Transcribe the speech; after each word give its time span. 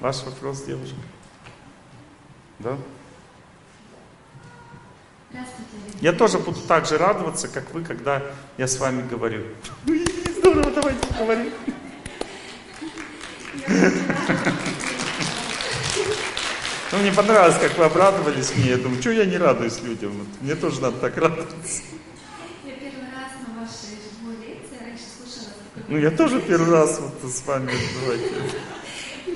Ваш 0.00 0.22
вопрос, 0.24 0.62
девушка? 0.62 0.96
Да? 2.58 2.76
Я 6.00 6.12
тоже 6.12 6.38
буду 6.38 6.58
так 6.60 6.86
же 6.86 6.96
радоваться, 6.98 7.48
как 7.48 7.72
вы, 7.74 7.84
когда 7.84 8.22
я 8.56 8.66
с 8.66 8.78
вами 8.78 9.06
говорю. 9.06 9.44
Здорово, 10.38 10.70
давайте 10.70 11.06
поговорим. 11.06 11.52
Ну, 16.92 16.98
мне 16.98 17.12
понравилось, 17.12 17.58
как 17.60 17.76
вы 17.78 17.84
обрадовались 17.84 18.52
мне. 18.56 18.70
Я 18.70 18.76
думаю, 18.78 19.00
что 19.00 19.10
я 19.12 19.24
не 19.24 19.36
радуюсь 19.36 19.80
людям? 19.82 20.12
Вот, 20.12 20.26
мне 20.40 20.56
тоже 20.56 20.80
надо 20.80 20.98
так 20.98 21.16
радоваться. 21.18 21.82
Я 22.64 22.72
первый 22.72 23.06
раз 23.14 23.30
на 23.46 23.60
вашей 23.60 23.94
живой 24.02 24.36
лекции, 24.44 24.76
раньше 24.82 25.04
слушала. 25.16 25.54
Ну, 25.88 25.98
я 25.98 26.10
тоже 26.10 26.40
первый 26.40 26.70
раз 26.72 26.98
вот 26.98 27.30
с 27.30 27.46
вами. 27.46 27.70
Давайте. 28.02 28.30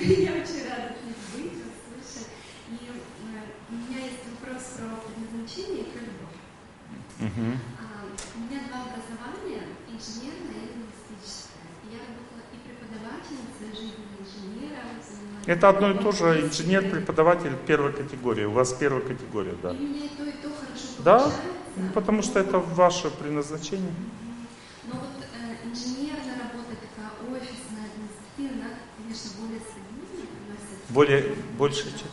Я 0.02 0.32
очень 0.32 0.66
рада 0.68 0.94
здесь 0.98 1.22
быть, 1.32 1.52
вас 1.62 1.78
слышать. 1.86 2.28
И 2.68 2.90
э, 2.90 3.40
у 3.70 3.74
меня 3.74 4.02
есть 4.04 4.26
вопрос 4.34 4.62
про 4.74 4.98
предназначение 5.06 5.82
и 5.86 5.90
про 5.94 6.00
любовь. 6.02 6.38
Угу. 7.22 7.46
А, 7.78 8.02
у 8.34 8.38
меня 8.50 8.60
два 8.66 8.82
образования, 8.90 9.62
инженерное 9.88 10.58
и 10.58 10.74
лингвистическое. 10.74 11.70
Я 11.88 12.02
работала 12.02 12.42
и 12.50 12.58
преподавательницей 12.66 13.70
жизни 13.70 14.10
инженера. 14.18 14.82
занималась- 14.98 15.33
Это 15.46 15.68
одно 15.68 15.90
и 15.90 15.98
то 15.98 16.10
же. 16.12 16.40
Инженер, 16.40 16.90
преподаватель 16.90 17.52
первой 17.66 17.92
категории. 17.92 18.44
У 18.44 18.52
вас 18.52 18.72
первая 18.72 19.02
категория, 19.02 19.54
да. 19.62 19.72
И 19.72 19.76
у 19.76 19.80
меня 19.80 20.04
и 20.06 20.08
то, 20.08 20.24
и 20.24 20.32
то 20.32 20.48
хорошо 20.48 21.02
Да, 21.04 21.32
ну, 21.76 21.90
потому 21.92 22.22
что 22.22 22.38
это 22.38 22.58
ваше 22.58 23.10
предназначение. 23.10 23.92
Но 24.84 24.94
вот 25.00 25.20
э, 25.20 25.68
инженерная 25.68 26.48
работа, 26.48 26.72
такая 26.80 27.10
офисная, 27.28 27.88
административная, 27.92 28.72
она, 28.72 28.78
конечно, 28.96 29.30
более 29.40 29.60
стабильная, 29.60 30.26
приносит 30.32 30.78
Более, 30.88 31.34
больше 31.58 31.84
чем 31.92 32.08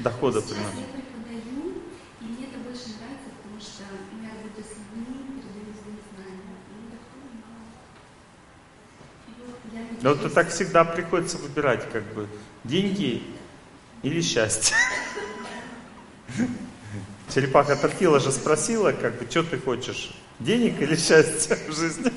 дохода 0.00 0.40
Сейчас 0.40 0.50
приносит. 0.50 0.80
я 0.80 0.86
преподаю, 0.96 1.84
и 2.20 2.24
мне 2.24 2.44
это 2.50 2.58
больше 2.66 2.98
нравится, 2.98 3.30
потому 3.36 3.60
что 3.60 3.84
я 4.18 4.28
работаю 4.34 4.64
с 4.66 4.74
людьми, 4.74 5.38
передаю 5.38 5.70
свои 5.76 6.00
знания. 6.10 6.56
И 6.66 6.74
дохода 6.90 7.30
мало. 7.46 7.68
И 9.28 9.32
вот 9.44 9.60
я 9.70 9.82
Но 10.02 10.10
вот 10.10 10.18
надеюсь- 10.18 10.34
так 10.34 10.50
всегда 10.50 10.84
приходится 10.84 11.36
выбирать, 11.38 11.90
как 11.92 12.02
бы, 12.14 12.26
деньги 12.64 13.22
или 14.02 14.20
счастье. 14.22 14.76
Черепаха 17.34 17.76
Тортила 17.76 18.18
же 18.18 18.32
спросила, 18.32 18.92
как 18.92 19.18
бы, 19.18 19.30
что 19.30 19.42
ты 19.42 19.58
хочешь, 19.58 20.10
денег 20.38 20.80
или 20.80 20.96
счастья 20.96 21.56
в 21.68 21.74
жизни? 21.74 22.12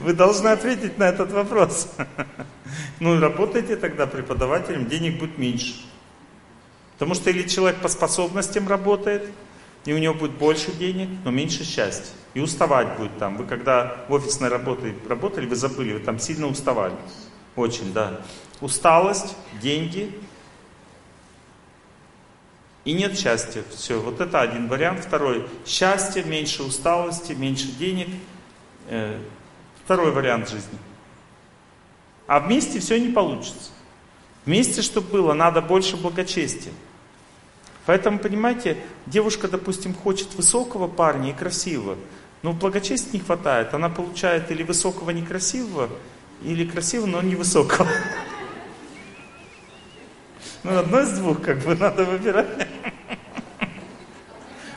Вы 0.00 0.12
должны 0.14 0.48
ответить 0.48 0.98
на 0.98 1.04
этот 1.04 1.30
вопрос. 1.32 1.88
Ну, 3.00 3.20
работайте 3.20 3.76
тогда 3.76 4.06
преподавателем, 4.06 4.86
денег 4.86 5.18
будет 5.18 5.38
меньше. 5.38 5.74
Потому 6.94 7.14
что 7.14 7.30
или 7.30 7.48
человек 7.48 7.80
по 7.80 7.88
способностям 7.88 8.68
работает, 8.68 9.28
и 9.84 9.92
у 9.92 9.98
него 9.98 10.14
будет 10.14 10.32
больше 10.32 10.72
денег, 10.72 11.08
но 11.24 11.30
меньше 11.30 11.64
счастья. 11.64 12.14
И 12.34 12.40
уставать 12.40 12.96
будет 12.96 13.18
там. 13.18 13.36
Вы 13.36 13.44
когда 13.44 14.04
в 14.08 14.12
офисной 14.12 14.48
работе 14.48 14.94
работали, 15.08 15.46
вы 15.46 15.56
забыли, 15.56 15.94
вы 15.94 16.00
там 16.00 16.18
сильно 16.18 16.46
уставали. 16.46 16.94
Очень, 17.56 17.92
да. 17.92 18.20
Усталость, 18.60 19.36
деньги 19.60 20.12
и 22.84 22.92
нет 22.92 23.18
счастья. 23.18 23.62
Все, 23.70 24.00
вот 24.00 24.20
это 24.20 24.40
один 24.40 24.68
вариант. 24.68 25.04
Второй, 25.04 25.46
счастье, 25.64 26.24
меньше 26.24 26.62
усталости, 26.62 27.32
меньше 27.32 27.66
денег. 27.72 28.08
Э, 28.88 29.20
Второй 29.84 30.12
вариант 30.12 30.48
жизни. 30.48 30.78
А 32.26 32.40
вместе 32.40 32.80
все 32.80 33.00
не 33.00 33.12
получится. 33.12 33.70
Вместе, 34.46 34.80
чтобы 34.80 35.08
было, 35.08 35.32
надо 35.32 35.60
больше 35.60 35.96
благочестия. 35.96 36.72
Поэтому, 37.84 38.18
понимаете, 38.18 38.76
девушка, 39.06 39.48
допустим, 39.48 39.92
хочет 39.92 40.34
высокого 40.34 40.86
парня 40.86 41.30
и 41.30 41.32
красивого, 41.32 41.96
но 42.42 42.52
благочестия 42.52 43.12
не 43.12 43.20
хватает. 43.20 43.72
Она 43.74 43.88
получает 43.88 44.50
или 44.50 44.62
высокого 44.62 45.10
некрасивого, 45.10 45.88
или 46.42 46.66
красивого, 46.66 47.06
но 47.06 47.22
невысокого. 47.22 47.88
Ну, 50.64 50.78
одно 50.78 51.00
из 51.00 51.10
двух, 51.18 51.42
как 51.42 51.58
бы, 51.58 51.74
надо 51.74 52.04
выбирать. 52.04 52.68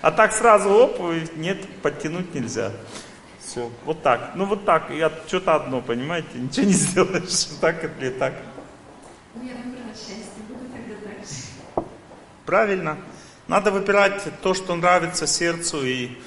А 0.02 0.12
так 0.12 0.34
сразу, 0.34 0.70
оп, 0.70 1.00
нет, 1.36 1.68
подтянуть 1.82 2.34
нельзя. 2.34 2.72
Все, 3.40 3.72
вот 3.86 4.02
так. 4.04 4.32
Ну, 4.36 4.46
вот 4.46 4.66
так, 4.66 4.92
и 4.92 5.00
от- 5.02 5.28
что-то 5.28 5.56
одно, 5.56 5.82
понимаете, 5.82 6.28
ничего 6.36 6.66
не 6.68 6.74
сделаешь, 6.74 7.46
так 7.62 7.84
или 8.00 8.10
так. 8.10 8.34
Ну, 9.36 9.44
я 9.44 9.54
выбрала 9.56 9.94
счастье, 9.96 10.44
буду 10.48 10.66
тогда 10.72 10.96
дальше. 11.08 11.88
Правильно. 12.46 12.98
Надо 13.48 13.72
выбирать 13.72 14.24
то, 14.42 14.54
что 14.56 14.76
нравится 14.76 15.28
сердцу 15.28 15.86
и 15.86 16.18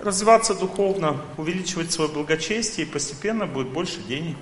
развиваться 0.00 0.54
духовно, 0.54 1.20
увеличивать 1.36 1.92
свое 1.92 2.10
благочестие, 2.10 2.86
и 2.86 2.90
постепенно 2.90 3.46
будет 3.46 3.68
больше 3.68 4.00
денег. 4.00 4.36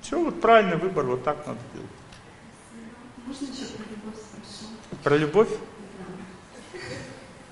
Все, 0.00 0.22
вот 0.22 0.40
правильный 0.40 0.76
выбор, 0.76 1.04
вот 1.06 1.24
так 1.24 1.46
надо 1.46 1.58
делать. 1.74 1.90
Можно 3.26 3.44
еще 3.44 3.66
про 3.66 3.84
любовь 3.90 4.14
спрошу? 4.16 5.02
Про 5.02 5.16
любовь? 5.16 5.48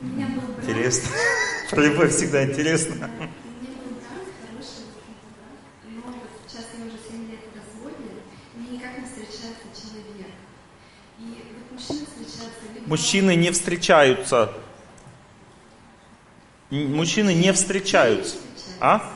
Брат, 0.00 0.28
Интересно. 0.62 1.10
Про 1.70 1.80
любовь 1.82 2.14
всегда 2.14 2.44
интересно. 2.44 2.94
у 2.94 2.98
меня 2.98 3.72
был 3.82 3.96
брат, 3.96 4.22
хороший 4.41 4.86
брат, 4.94 6.06
но 6.06 6.12
вот 6.12 6.30
сейчас 6.46 6.66
я 6.78 6.84
уже 6.86 6.96
7 6.96 7.30
лет 7.30 7.41
в 7.52 7.56
разводе, 7.56 8.22
и 8.54 8.58
мне 8.58 8.78
никак 8.78 8.98
не 8.98 9.04
встречается 9.04 9.66
человек. 9.75 10.32
И 11.19 11.42
вот 11.52 11.72
мужчины 11.72 12.06
встречаются 12.06 12.72
либо... 12.72 12.88
Мужчины 12.88 13.34
не 13.34 13.50
встречаются. 13.50 14.52
Мужчины 16.71 17.34
не 17.34 17.53
встречаются. 17.53 18.37
А? 18.81 19.12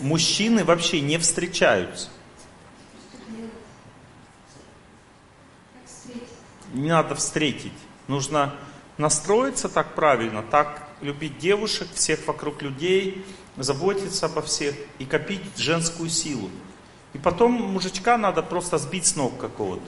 Мужчины 0.00 0.64
вообще 0.64 1.00
не 1.00 1.18
встречаются. 1.18 2.08
Не 6.72 6.88
надо 6.88 7.14
встретить. 7.14 7.72
Нужно 8.08 8.54
настроиться 8.96 9.68
так 9.68 9.94
правильно, 9.94 10.42
так 10.42 10.88
любить 11.02 11.38
девушек, 11.38 11.88
всех 11.92 12.26
вокруг 12.26 12.62
людей, 12.62 13.24
заботиться 13.56 14.26
обо 14.26 14.40
всех 14.40 14.74
и 14.98 15.04
копить 15.04 15.42
женскую 15.56 16.08
силу. 16.08 16.48
И 17.12 17.18
потом 17.18 17.52
мужичка 17.52 18.16
надо 18.16 18.42
просто 18.42 18.78
сбить 18.78 19.06
с 19.06 19.16
ног 19.16 19.38
какого-то. 19.38 19.84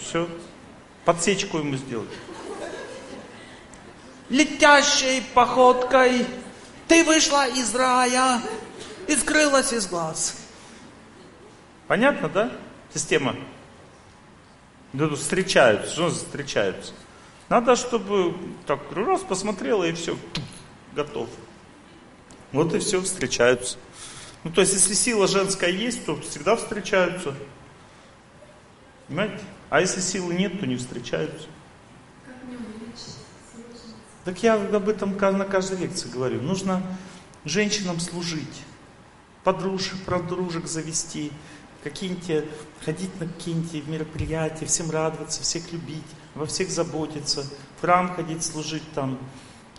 Все. 0.00 0.28
Подсечку 1.04 1.58
ему 1.58 1.76
сделать. 1.76 2.08
Летящей 4.30 5.22
походкой 5.34 6.26
ты 6.86 7.04
вышла 7.04 7.48
из 7.48 7.74
рая 7.74 8.40
и 9.06 9.16
скрылась 9.16 9.72
из 9.72 9.86
глаз. 9.86 10.36
Понятно, 11.86 12.28
да? 12.28 12.52
Система. 12.92 13.36
Да, 14.92 15.08
встречаются, 15.10 15.92
что 15.92 16.10
встречаются? 16.10 16.92
Надо, 17.48 17.76
чтобы 17.76 18.34
так 18.66 18.80
раз 18.92 19.22
посмотрела 19.22 19.84
и 19.84 19.92
все, 19.92 20.18
готов. 20.94 21.28
Вот 22.52 22.74
и 22.74 22.78
все, 22.78 23.00
встречаются. 23.00 23.78
Ну, 24.44 24.50
то 24.50 24.60
есть, 24.60 24.72
если 24.72 24.94
сила 24.94 25.26
женская 25.26 25.70
есть, 25.70 26.04
то 26.06 26.18
всегда 26.20 26.56
встречаются. 26.56 27.34
Понимаете? 29.06 29.40
А 29.70 29.80
если 29.80 30.00
силы 30.00 30.34
нет, 30.34 30.60
то 30.60 30.66
не 30.66 30.76
встречаются. 30.76 31.48
Как 32.24 32.36
мне 32.44 32.56
увеличить 32.56 33.16
силу 33.52 33.64
женщины? 33.72 33.96
Так 34.28 34.42
я 34.42 34.56
об 34.56 34.90
этом 34.90 35.16
на 35.18 35.46
каждой 35.46 35.78
лекции 35.78 36.10
говорю. 36.10 36.42
Нужно 36.42 36.82
женщинам 37.46 37.98
служить, 37.98 38.62
подружек, 39.42 40.04
подружек 40.04 40.66
завести, 40.66 41.32
какие-нибудь, 41.82 42.44
ходить 42.84 43.20
на 43.20 43.26
какие-нибудь 43.26 43.88
мероприятия, 43.88 44.66
всем 44.66 44.90
радоваться, 44.90 45.40
всех 45.40 45.72
любить, 45.72 46.04
во 46.34 46.44
всех 46.44 46.68
заботиться, 46.68 47.42
в 47.78 47.80
храм 47.80 48.14
ходить, 48.14 48.44
служить 48.44 48.82
там. 48.94 49.18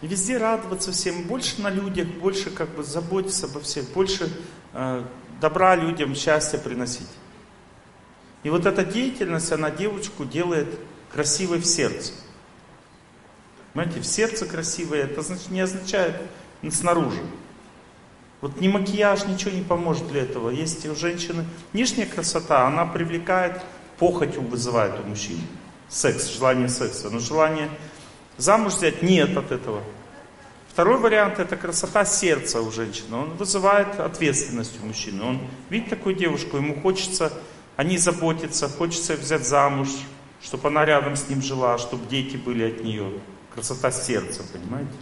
И 0.01 0.07
везде 0.07 0.39
радоваться 0.39 0.91
всем, 0.93 1.25
больше 1.25 1.61
на 1.61 1.69
людях, 1.69 2.07
больше 2.07 2.49
как 2.49 2.69
бы 2.69 2.81
заботиться 2.81 3.45
обо 3.45 3.59
всех, 3.59 3.87
больше 3.91 4.35
э, 4.73 5.05
добра 5.39 5.75
людям, 5.75 6.15
счастья 6.15 6.57
приносить. 6.57 7.09
И 8.41 8.49
вот 8.49 8.65
эта 8.65 8.83
деятельность, 8.83 9.51
она 9.51 9.69
девочку 9.69 10.25
делает 10.25 10.79
красивой 11.11 11.59
в 11.59 11.67
сердце. 11.67 12.13
Понимаете, 13.73 14.01
в 14.01 14.05
сердце 14.05 14.45
красивое, 14.45 15.03
это 15.03 15.21
значит, 15.21 15.51
не 15.51 15.61
означает 15.61 16.15
снаружи. 16.71 17.21
Вот 18.41 18.61
ни 18.61 18.67
макияж, 18.67 19.25
ничего 19.25 19.51
не 19.51 19.63
поможет 19.63 20.07
для 20.07 20.21
этого. 20.21 20.49
Есть 20.49 20.85
у 20.85 20.95
женщины 20.95 21.45
внешняя 21.73 22.05
красота, 22.05 22.65
она 22.67 22.85
привлекает, 22.85 23.61
похотью 23.97 24.41
вызывает 24.41 24.99
у 24.99 25.03
мужчин. 25.07 25.39
Секс, 25.89 26.27
желание 26.27 26.69
секса. 26.69 27.09
Но 27.09 27.19
желание 27.19 27.69
замуж 28.37 28.75
взять 28.75 29.01
нет 29.01 29.35
от 29.35 29.51
этого. 29.51 29.83
Второй 30.69 30.97
вариант 30.99 31.39
это 31.39 31.57
красота 31.57 32.05
сердца 32.05 32.61
у 32.61 32.71
женщины. 32.71 33.17
Он 33.17 33.29
вызывает 33.31 33.99
ответственность 33.99 34.79
у 34.81 34.85
мужчины. 34.85 35.23
Он 35.23 35.41
видит 35.69 35.89
такую 35.89 36.15
девушку, 36.15 36.57
ему 36.57 36.79
хочется 36.81 37.33
о 37.75 37.83
ней 37.83 37.97
заботиться, 37.97 38.69
хочется 38.69 39.15
взять 39.15 39.45
замуж, 39.45 39.89
чтобы 40.41 40.69
она 40.69 40.85
рядом 40.85 41.17
с 41.17 41.27
ним 41.27 41.41
жила, 41.41 41.77
чтобы 41.77 42.07
дети 42.07 42.37
были 42.37 42.71
от 42.71 42.83
нее. 42.83 43.11
Красота 43.59 43.91
сердца, 43.91 44.41
понимаете? 44.53 44.93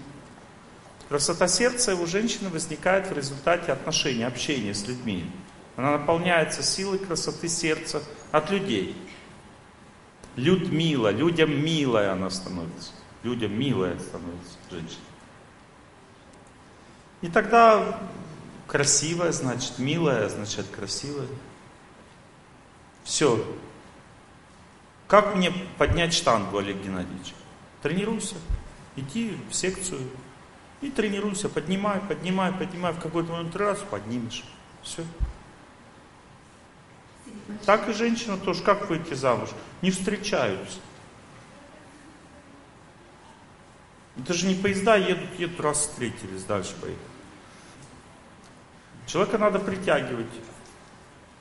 Красота 1.10 1.48
сердца 1.48 1.96
у 1.96 2.08
женщины 2.08 2.50
возникает 2.50 3.06
в 3.06 3.14
результате 3.14 3.72
отношений, 3.72 4.24
общения 4.24 4.74
с 4.74 4.88
людьми. 4.88 5.30
Она 5.76 5.92
наполняется 5.92 6.64
силой 6.64 6.98
красоты 6.98 7.50
сердца 7.50 8.02
от 8.32 8.50
людей. 8.50 8.98
Людмила, 10.38 11.12
людям 11.12 11.52
милая 11.64 12.14
она 12.14 12.32
становится. 12.32 12.94
Людям 13.22 13.54
милая 13.60 14.00
становится 14.00 14.58
женщина. 14.72 15.06
И 17.22 17.28
тогда 17.28 18.00
красивая, 18.66 19.34
значит, 19.34 19.78
милая, 19.78 20.30
значит, 20.30 20.66
красивая. 20.76 21.28
Все. 23.04 23.46
Как 25.08 25.36
мне 25.36 25.52
поднять 25.78 26.16
штангу, 26.16 26.58
Олег 26.58 26.78
Геннадьевич? 26.78 27.36
Тренируйся. 27.82 28.36
Иди 28.96 29.38
в 29.50 29.54
секцию 29.54 30.02
и 30.82 30.90
тренируйся. 30.90 31.50
Поднимай, 31.50 32.00
поднимай, 32.02 32.52
поднимай. 32.52 32.94
В 32.94 33.00
какой-то 33.00 33.32
момент 33.32 33.56
раз 33.56 33.80
поднимешь. 33.90 34.44
Все. 34.84 35.04
Так 37.66 37.88
и 37.90 37.94
женщина 37.94 38.38
тоже. 38.38 38.64
Как 38.64 38.90
выйти 38.90 39.14
замуж? 39.14 39.50
Не 39.82 39.92
встречаются. 39.92 40.80
Это 44.20 44.34
же 44.34 44.48
не 44.48 44.56
поезда 44.56 44.96
едут, 44.96 45.38
едут, 45.38 45.60
раз 45.60 45.82
встретились, 45.82 46.44
дальше 46.44 46.74
поехали. 46.82 46.98
Человека 49.06 49.38
надо 49.38 49.60
притягивать 49.60 50.26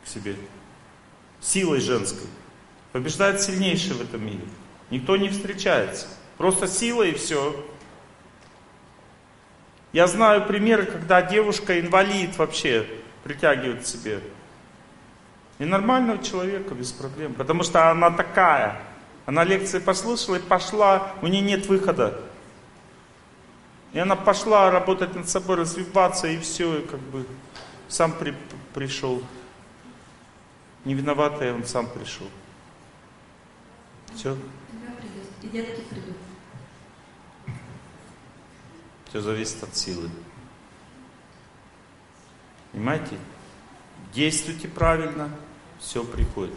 к 0.05 0.09
себе 0.09 0.37
силой 1.41 1.81
женской. 1.81 2.29
Побеждает 2.93 3.41
сильнейший 3.41 3.95
в 3.95 4.03
этом 4.03 4.25
мире. 4.25 4.45
Никто 4.91 5.17
не 5.17 5.29
встречается. 5.29 6.07
Просто 6.39 6.69
сила 6.69 7.03
и 7.03 7.15
все. 7.15 7.55
Я 9.93 10.07
знаю 10.07 10.47
примеры, 10.47 10.85
когда 10.85 11.23
девушка 11.23 11.81
инвалид 11.81 12.37
вообще 12.37 12.87
притягивает 13.25 13.83
к 13.83 13.87
себе. 13.87 14.21
И 15.59 15.65
нормального 15.65 16.23
человека 16.23 16.75
без 16.75 16.93
проблем. 16.93 17.35
Потому 17.35 17.63
что 17.63 17.91
она 17.91 18.11
такая. 18.11 18.81
Она 19.25 19.43
лекции 19.43 19.79
послушала 19.79 20.37
и 20.37 20.41
пошла, 20.41 21.13
у 21.23 21.27
нее 21.27 21.41
нет 21.41 21.67
выхода. 21.67 22.21
И 23.93 23.99
она 23.99 24.15
пошла 24.15 24.71
работать 24.71 25.15
над 25.15 25.29
собой, 25.29 25.57
развиваться, 25.57 26.29
и 26.29 26.39
все, 26.39 26.81
и 26.81 26.87
как 26.87 27.01
бы 27.01 27.27
сам 27.89 28.13
при, 28.13 28.35
пришел. 28.75 29.23
Не 30.85 30.95
виноватая, 30.95 31.55
он 31.55 31.65
сам 31.65 31.89
пришел. 31.89 32.27
Все. 34.15 34.37
И 35.43 35.49
детки 35.49 35.81
придут. 35.89 36.16
Все 39.17 39.23
зависит 39.23 39.63
от 39.63 39.75
силы. 39.75 40.11
Понимаете? 42.71 43.17
Действуйте 44.13 44.69
правильно, 44.69 45.31
все 45.79 46.05
приходит. 46.05 46.55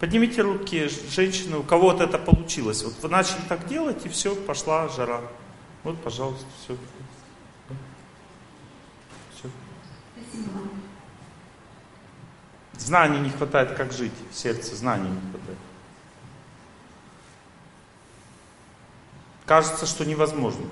Поднимите 0.00 0.42
руки, 0.42 0.88
женщины, 0.88 1.58
у 1.58 1.62
кого-то 1.62 2.02
это 2.02 2.18
получилось. 2.18 2.82
Вот 2.82 2.94
вы 3.00 3.08
начали 3.08 3.42
так 3.48 3.68
делать, 3.68 4.04
и 4.06 4.08
все, 4.08 4.34
пошла 4.34 4.88
жара. 4.88 5.20
Вот, 5.84 6.02
пожалуйста, 6.02 6.46
все. 6.64 6.76
Все. 9.36 9.48
Знаний 12.72 13.20
не 13.20 13.30
хватает, 13.30 13.76
как 13.76 13.92
жить. 13.92 14.10
В 14.32 14.34
сердце 14.34 14.74
знаний 14.74 15.10
не 15.10 15.30
хватает. 15.30 15.58
Кажется, 19.46 19.86
что 19.86 20.04
невозможно. 20.04 20.66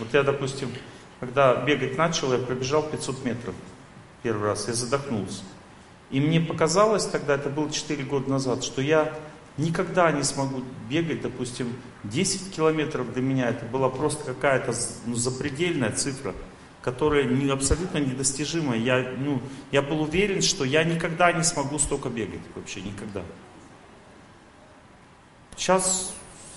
Вот 0.00 0.12
я, 0.12 0.24
допустим, 0.24 0.70
когда 1.20 1.54
бегать 1.54 1.96
начал, 1.96 2.32
я 2.32 2.38
пробежал 2.38 2.82
500 2.82 3.24
метров 3.24 3.54
первый 4.22 4.48
раз, 4.48 4.66
я 4.68 4.74
задохнулся. 4.74 5.42
И 6.10 6.20
мне 6.20 6.40
показалось 6.40 7.06
тогда, 7.06 7.34
это 7.34 7.48
было 7.48 7.70
4 7.70 8.02
года 8.04 8.28
назад, 8.28 8.64
что 8.64 8.82
я 8.82 9.14
никогда 9.56 10.10
не 10.10 10.22
смогу 10.22 10.62
бегать, 10.88 11.22
допустим, 11.22 11.72
10 12.04 12.54
километров 12.54 13.12
для 13.12 13.22
меня 13.22 13.48
это 13.48 13.64
была 13.66 13.88
просто 13.88 14.24
какая-то 14.24 14.74
ну, 15.06 15.14
запредельная 15.14 15.92
цифра, 15.92 16.34
которая 16.82 17.24
не, 17.24 17.50
абсолютно 17.50 17.98
недостижимая. 17.98 18.78
Я, 18.78 19.12
ну, 19.18 19.40
я 19.70 19.82
был 19.82 20.00
уверен, 20.02 20.42
что 20.42 20.64
я 20.64 20.82
никогда 20.82 21.32
не 21.32 21.44
смогу 21.44 21.78
столько 21.78 22.08
бегать, 22.08 22.40
вообще 22.54 22.80
никогда. 22.80 23.22
Сейчас 25.56 26.14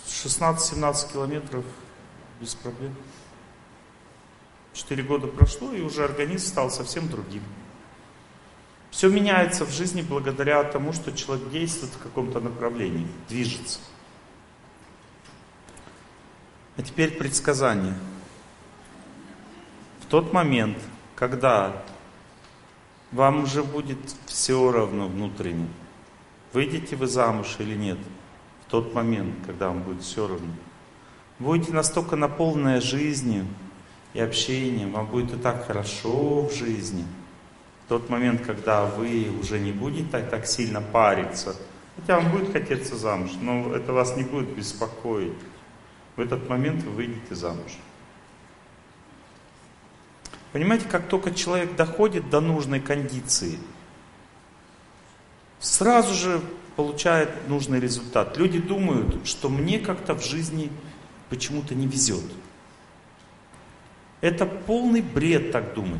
16-17 0.07 1.11
километров 1.11 1.65
без 2.39 2.55
проблем. 2.55 2.95
Четыре 4.73 5.03
года 5.03 5.27
прошло, 5.27 5.71
и 5.71 5.81
уже 5.81 6.03
организм 6.03 6.47
стал 6.47 6.71
совсем 6.71 7.07
другим. 7.07 7.43
Все 8.89 9.09
меняется 9.09 9.65
в 9.65 9.71
жизни 9.71 10.01
благодаря 10.01 10.63
тому, 10.63 10.93
что 10.93 11.11
человек 11.11 11.49
действует 11.49 11.93
в 11.93 11.99
каком-то 11.99 12.39
направлении, 12.39 13.07
движется. 13.29 13.79
А 16.75 16.81
теперь 16.81 17.11
предсказание. 17.17 17.93
В 20.01 20.05
тот 20.07 20.33
момент, 20.33 20.77
когда 21.15 21.83
вам 23.11 23.43
уже 23.43 23.63
будет 23.63 23.97
все 24.25 24.71
равно 24.71 25.07
внутренне, 25.07 25.67
выйдете 26.51 26.95
вы 26.95 27.07
замуж 27.07 27.55
или 27.59 27.75
нет, 27.75 27.99
в 28.65 28.71
тот 28.71 28.93
момент, 28.93 29.35
когда 29.45 29.67
вам 29.67 29.83
будет 29.83 30.01
все 30.01 30.27
равно, 30.27 30.53
будете 31.37 31.73
настолько 31.73 32.15
наполненная 32.15 32.81
жизнью 32.81 33.45
и 34.13 34.19
общением, 34.19 34.91
вам 34.91 35.07
будет 35.07 35.33
и 35.33 35.37
так 35.37 35.67
хорошо 35.67 36.47
в 36.47 36.53
жизни– 36.53 37.05
в 37.85 37.89
тот 37.89 38.09
момент, 38.09 38.41
когда 38.45 38.85
вы 38.85 39.29
уже 39.41 39.59
не 39.59 39.71
будете 39.71 40.09
так, 40.09 40.29
так 40.29 40.47
сильно 40.47 40.81
париться, 40.81 41.55
хотя 41.95 42.19
вам 42.19 42.31
будет 42.31 42.51
хотеться 42.53 42.95
замуж, 42.95 43.31
но 43.41 43.75
это 43.75 43.91
вас 43.91 44.15
не 44.15 44.23
будет 44.23 44.49
беспокоить. 44.49 45.33
В 46.15 46.21
этот 46.21 46.47
момент 46.47 46.83
вы 46.83 46.91
выйдете 46.91 47.35
замуж. 47.35 47.77
Понимаете, 50.53 50.87
как 50.87 51.07
только 51.07 51.33
человек 51.33 51.75
доходит 51.75 52.29
до 52.29 52.39
нужной 52.39 52.79
кондиции, 52.79 53.57
сразу 55.59 56.13
же 56.13 56.39
получает 56.75 57.49
нужный 57.49 57.79
результат. 57.79 58.37
Люди 58.37 58.59
думают, 58.59 59.27
что 59.27 59.49
мне 59.49 59.79
как-то 59.79 60.13
в 60.13 60.23
жизни 60.23 60.71
почему-то 61.29 61.75
не 61.75 61.87
везет. 61.87 62.23
Это 64.23 64.45
полный 64.45 65.01
бред 65.01 65.51
так 65.51 65.73
думать. 65.73 65.99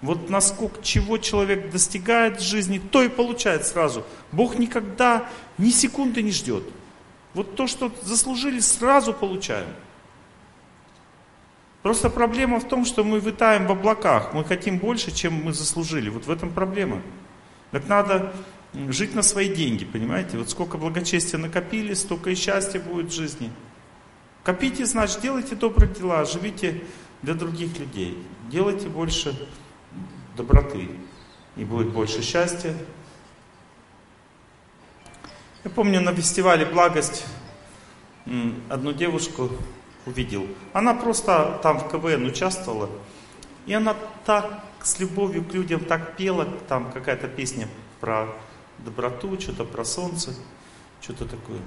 Вот 0.00 0.30
насколько 0.30 0.80
чего 0.80 1.18
человек 1.18 1.72
достигает 1.72 2.38
в 2.38 2.44
жизни, 2.44 2.78
то 2.78 3.02
и 3.02 3.08
получает 3.08 3.66
сразу. 3.66 4.04
Бог 4.30 4.60
никогда 4.60 5.28
ни 5.58 5.70
секунды 5.70 6.22
не 6.22 6.30
ждет. 6.30 6.62
Вот 7.34 7.56
то, 7.56 7.66
что 7.66 7.92
заслужили, 8.02 8.60
сразу 8.60 9.12
получаем. 9.12 9.66
Просто 11.82 12.10
проблема 12.10 12.60
в 12.60 12.68
том, 12.68 12.84
что 12.84 13.02
мы 13.02 13.18
витаем 13.18 13.66
в 13.66 13.72
облаках. 13.72 14.34
Мы 14.34 14.44
хотим 14.44 14.78
больше, 14.78 15.10
чем 15.10 15.34
мы 15.34 15.52
заслужили. 15.52 16.10
Вот 16.10 16.26
в 16.26 16.30
этом 16.30 16.52
проблема. 16.52 17.02
Так 17.72 17.88
надо 17.88 18.32
жить 18.72 19.16
на 19.16 19.22
свои 19.22 19.52
деньги, 19.52 19.84
понимаете? 19.84 20.38
Вот 20.38 20.48
сколько 20.48 20.78
благочестия 20.78 21.40
накопили, 21.40 21.94
столько 21.94 22.30
и 22.30 22.36
счастья 22.36 22.78
будет 22.78 23.10
в 23.10 23.14
жизни. 23.16 23.50
Копите, 24.44 24.86
значит, 24.86 25.20
делайте 25.22 25.56
добрые 25.56 25.92
дела, 25.92 26.24
живите 26.24 26.84
для 27.22 27.34
других 27.34 27.78
людей. 27.78 28.22
Делайте 28.50 28.88
больше 28.88 29.48
доброты, 30.36 30.88
и 31.56 31.64
будет 31.64 31.92
больше 31.92 32.22
счастья. 32.22 32.74
Я 35.64 35.70
помню 35.70 36.00
на 36.00 36.14
фестивале 36.14 36.64
«Благость» 36.64 37.26
одну 38.68 38.92
девушку 38.92 39.50
увидел. 40.06 40.46
Она 40.72 40.94
просто 40.94 41.58
там 41.62 41.78
в 41.78 41.88
КВН 41.88 42.26
участвовала, 42.26 42.88
и 43.66 43.74
она 43.74 43.96
так 44.24 44.64
с 44.82 44.98
любовью 45.00 45.44
к 45.44 45.52
людям 45.52 45.80
так 45.80 46.16
пела, 46.16 46.46
там 46.68 46.92
какая-то 46.92 47.28
песня 47.28 47.68
про 48.00 48.28
доброту, 48.78 49.38
что-то 49.40 49.64
про 49.64 49.84
солнце, 49.84 50.34
что-то 51.00 51.24
такое. 51.24 51.58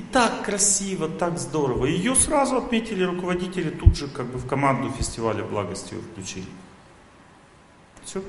И 0.00 0.02
так 0.12 0.46
красиво, 0.46 1.10
так 1.10 1.38
здорово. 1.38 1.84
Ее 1.84 2.14
сразу 2.14 2.56
отметили 2.56 3.02
руководители, 3.02 3.68
тут 3.68 3.96
же 3.96 4.08
как 4.08 4.24
бы 4.28 4.38
в 4.38 4.46
команду 4.46 4.90
фестиваля 4.90 5.44
благости 5.44 5.92
ее 5.92 6.00
включили. 6.00 6.46
Все. 8.02 8.22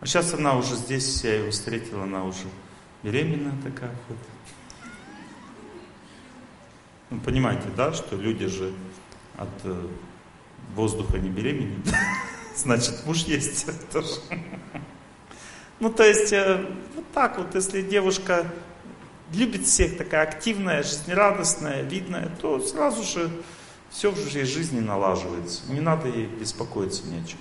А 0.00 0.06
сейчас 0.06 0.34
она 0.34 0.56
уже 0.56 0.74
здесь, 0.74 1.22
я 1.22 1.36
ее 1.36 1.52
встретила, 1.52 2.02
она 2.02 2.24
уже 2.24 2.48
беременная 3.04 3.54
такая 3.62 3.94
вот. 4.08 4.18
Ну, 7.10 7.20
понимаете, 7.20 7.68
да, 7.76 7.92
что 7.92 8.16
люди 8.16 8.46
же 8.46 8.72
от 9.36 9.50
э, 9.62 9.86
воздуха 10.74 11.18
не 11.20 11.28
беременеет, 11.28 11.86
значит 12.56 13.06
муж 13.06 13.18
есть 13.18 13.66
тоже. 13.92 14.16
Ну, 15.78 15.92
то 15.92 16.02
есть, 16.02 16.32
э, 16.32 16.66
вот 16.96 17.04
так 17.12 17.38
вот, 17.38 17.54
если 17.54 17.82
девушка 17.82 18.50
любит 19.32 19.66
всех, 19.66 19.96
такая 19.96 20.22
активная, 20.22 20.82
жизнерадостная, 20.82 21.82
видная, 21.82 22.30
то 22.40 22.60
сразу 22.60 23.02
же 23.02 23.30
все 23.90 24.10
в 24.10 24.16
жизни 24.16 24.80
налаживается. 24.80 25.70
Не 25.70 25.80
надо 25.80 26.08
ей 26.08 26.26
беспокоиться 26.26 27.06
ни 27.06 27.22
о 27.22 27.24
чем. 27.24 27.38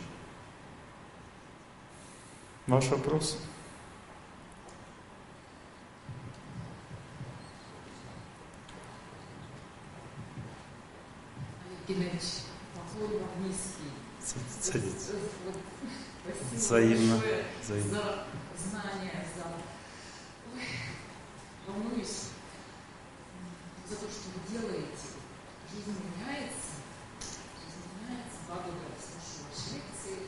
Ваш 2.67 2.88
вопрос? 2.88 3.38
Геннадьевич, 11.88 12.21
поклон 12.74 13.12
вам 13.19 13.48
низкий. 13.48 13.91
Садитесь. 14.62 15.10
Спасибо 16.24 16.55
Взаимно. 16.55 17.21
Взаимно. 17.63 17.89
за 17.89 18.25
знания, 18.69 19.25
за... 19.36 19.43
Ой, 20.55 20.62
волнуюсь 21.72 22.32
за 23.88 23.96
то, 23.96 24.08
что 24.08 24.28
вы 24.36 24.60
делаете. 24.60 25.16
Жизнь 25.72 25.96
меняется. 26.00 26.84
Жизнь 27.63 27.84
меняется. 27.96 28.38
Два 28.48 28.56
года 28.58 28.92
слушаю 29.00 29.48
ваши 29.48 29.80
лекции. 29.80 30.28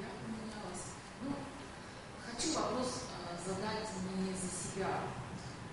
Я 0.00 0.08
поменялась. 0.20 0.86
Ну, 1.22 1.32
хочу 2.20 2.52
вопрос 2.54 3.08
а, 3.12 3.36
задать 3.40 3.88
не 4.12 4.32
за 4.32 4.48
себя, 4.48 5.00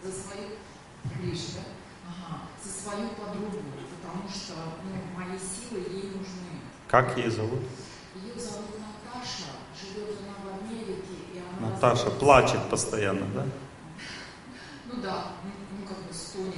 за 0.04 0.12
свою 0.12 0.58
ближе, 1.16 1.60
ага, 2.08 2.42
за 2.64 2.72
свою 2.72 3.10
подругу, 3.10 3.60
потому 3.96 4.30
что 4.30 4.54
ну, 4.84 5.20
мои 5.20 5.38
силы 5.38 5.80
ей 5.90 6.12
нужны. 6.12 6.62
Как 6.88 7.18
ее 7.18 7.32
зовут? 7.32 7.62
Ее 8.16 8.40
зовут 8.40 8.76
Наташа, 8.80 9.52
живет 9.76 10.18
она 10.22 10.52
в 10.52 10.64
Америке, 10.64 11.16
и 11.34 11.40
она... 11.40 11.72
Наташа 11.72 12.10
плачет 12.12 12.62
постоянно, 12.70 13.26
да? 13.34 13.46
Ну 14.94 15.02
да, 15.02 15.28
ну, 15.44 15.52
ну, 15.80 15.88
как 15.88 15.98
бы 15.98 16.14
стонет, 16.14 16.56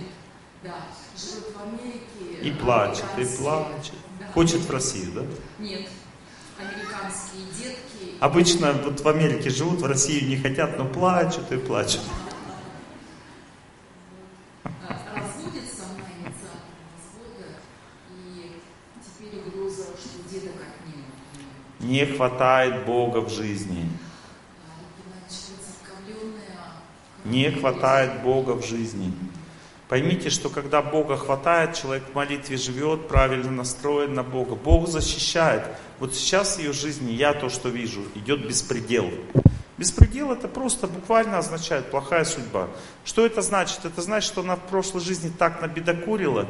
да. 0.64 0.76
Живет 1.16 1.56
в 1.56 1.62
Америке. 1.62 2.42
И 2.42 2.52
плачет, 2.52 3.06
и 3.18 3.26
плачет. 3.26 3.94
Да. 4.20 4.28
Хочет 4.34 4.62
в 4.62 4.72
Россию, 4.72 5.12
да? 5.14 5.22
Нет, 5.60 5.88
американские 6.58 7.46
детки. 7.58 8.18
Обычно 8.20 8.74
вот 8.74 9.00
в 9.00 9.08
Америке 9.08 9.50
живут, 9.50 9.82
в 9.82 9.86
Россию 9.86 10.28
не 10.28 10.38
хотят, 10.38 10.78
но 10.78 10.86
плачут 10.86 11.52
и 11.52 11.58
плачут. 11.58 12.02
разводится 15.16 15.84
она 15.84 16.08
инициатором 16.18 16.74
развода, 16.96 17.50
и 18.10 18.60
теперь 19.04 19.40
угроза, 19.40 19.84
что 19.98 20.30
деток 20.30 20.56
отнимут. 20.56 21.06
Не 21.80 22.06
хватает 22.06 22.86
Бога 22.86 23.20
в 23.20 23.30
жизни. 23.30 23.90
Геннадьевич, 24.98 25.50
вы 25.50 25.58
церковленная. 25.64 26.44
Не 27.26 27.52
хватает 27.52 28.22
Бога 28.22 28.52
в 28.52 28.66
жизни. 28.66 29.14
Поймите, 29.90 30.30
что 30.30 30.50
когда 30.50 30.82
Бога 30.82 31.18
хватает, 31.18 31.76
человек 31.76 32.04
в 32.12 32.16
молитве 32.16 32.58
живет, 32.58 33.08
правильно 33.08 33.52
настроен 33.52 34.14
на 34.14 34.24
Бога. 34.24 34.56
Бог 34.56 34.88
защищает. 34.88 35.64
Вот 36.00 36.16
сейчас 36.16 36.56
в 36.56 36.60
ее 36.60 36.74
жизни 36.74 37.12
я 37.12 37.34
то, 37.34 37.50
что 37.50 37.70
вижу, 37.70 38.02
идет 38.16 38.48
беспредел. 38.48 39.12
Беспредел 39.78 40.32
это 40.32 40.48
просто 40.48 40.88
буквально 40.88 41.38
означает 41.38 41.92
плохая 41.92 42.26
судьба. 42.26 42.70
Что 43.06 43.26
это 43.26 43.42
значит? 43.42 43.86
Это 43.86 44.02
значит, 44.02 44.32
что 44.32 44.42
она 44.42 44.56
в 44.56 44.62
прошлой 44.68 45.02
жизни 45.02 45.32
так 45.38 45.62
набедокурила, 45.62 46.48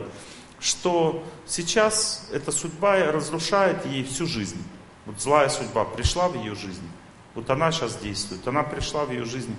что 0.60 1.24
сейчас 1.46 2.30
эта 2.32 2.52
судьба 2.52 3.12
разрушает 3.12 3.86
ей 3.86 4.04
всю 4.04 4.26
жизнь. 4.26 4.62
Вот 5.06 5.20
злая 5.20 5.50
судьба 5.50 5.84
пришла 5.86 6.30
в 6.30 6.36
ее 6.36 6.56
жизнь. 6.56 6.88
Вот 7.36 7.50
она 7.50 7.72
сейчас 7.72 7.98
действует. 7.98 8.48
Она 8.48 8.64
пришла 8.64 9.06
в 9.06 9.12
ее 9.12 9.26
жизнь 9.26 9.56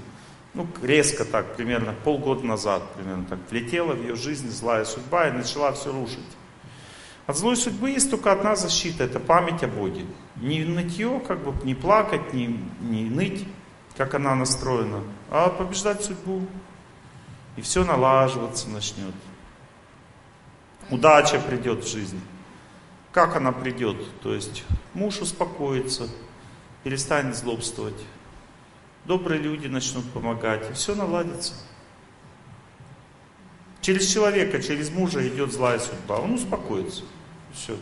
ну, 0.54 0.66
резко 0.82 1.24
так, 1.24 1.56
примерно 1.56 1.92
полгода 2.04 2.46
назад, 2.46 2.82
примерно 2.94 3.24
так, 3.24 3.38
влетела 3.50 3.92
в 3.92 4.00
ее 4.00 4.14
жизнь 4.14 4.48
злая 4.50 4.84
судьба 4.84 5.28
и 5.28 5.32
начала 5.32 5.72
все 5.72 5.92
рушить. 5.92 6.18
От 7.26 7.36
злой 7.36 7.56
судьбы 7.56 7.90
есть 7.90 8.10
только 8.10 8.32
одна 8.32 8.54
защита, 8.54 9.04
это 9.04 9.18
память 9.18 9.62
о 9.62 9.68
Боге. 9.68 10.04
Не 10.36 10.62
нытье, 10.64 11.20
как 11.26 11.42
бы 11.42 11.54
не 11.66 11.74
плакать, 11.74 12.32
не, 12.34 12.60
не 12.80 13.04
ныть, 13.04 13.46
как 13.96 14.14
она 14.14 14.34
настроена, 14.34 15.02
а 15.30 15.48
побеждать 15.48 16.04
судьбу. 16.04 16.46
И 17.56 17.62
все 17.62 17.84
налаживаться 17.84 18.68
начнет. 18.68 19.14
Удача 20.90 21.40
придет 21.40 21.84
в 21.84 21.88
жизнь. 21.88 22.20
Как 23.10 23.36
она 23.36 23.52
придет? 23.52 23.96
То 24.20 24.34
есть 24.34 24.64
муж 24.92 25.20
успокоится, 25.20 26.08
перестанет 26.82 27.36
злобствовать. 27.36 28.00
Добрые 29.04 29.40
люди 29.40 29.66
начнут 29.66 30.10
помогать, 30.12 30.70
и 30.70 30.72
все 30.72 30.94
наладится. 30.94 31.52
Через 33.82 34.10
человека, 34.10 34.62
через 34.62 34.90
мужа 34.90 35.26
идет 35.28 35.52
злая 35.52 35.78
судьба, 35.78 36.16
он 36.16 36.34
успокоится. 36.34 37.02
Все. 37.52 37.76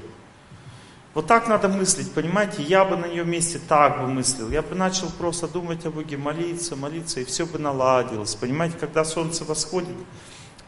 Вот 1.14 1.26
так 1.26 1.46
надо 1.46 1.68
мыслить, 1.68 2.12
понимаете? 2.12 2.62
Я 2.62 2.84
бы 2.84 2.96
на 2.96 3.04
ее 3.04 3.24
месте 3.24 3.60
так 3.68 4.00
бы 4.00 4.08
мыслил. 4.08 4.50
Я 4.50 4.62
бы 4.62 4.74
начал 4.74 5.10
просто 5.10 5.46
думать 5.46 5.84
о 5.84 5.90
Боге, 5.90 6.16
молиться, 6.16 6.74
молиться, 6.74 7.20
и 7.20 7.24
все 7.24 7.46
бы 7.46 7.58
наладилось. 7.58 8.34
Понимаете, 8.34 8.78
когда 8.78 9.04
солнце 9.04 9.44
восходит, 9.44 9.96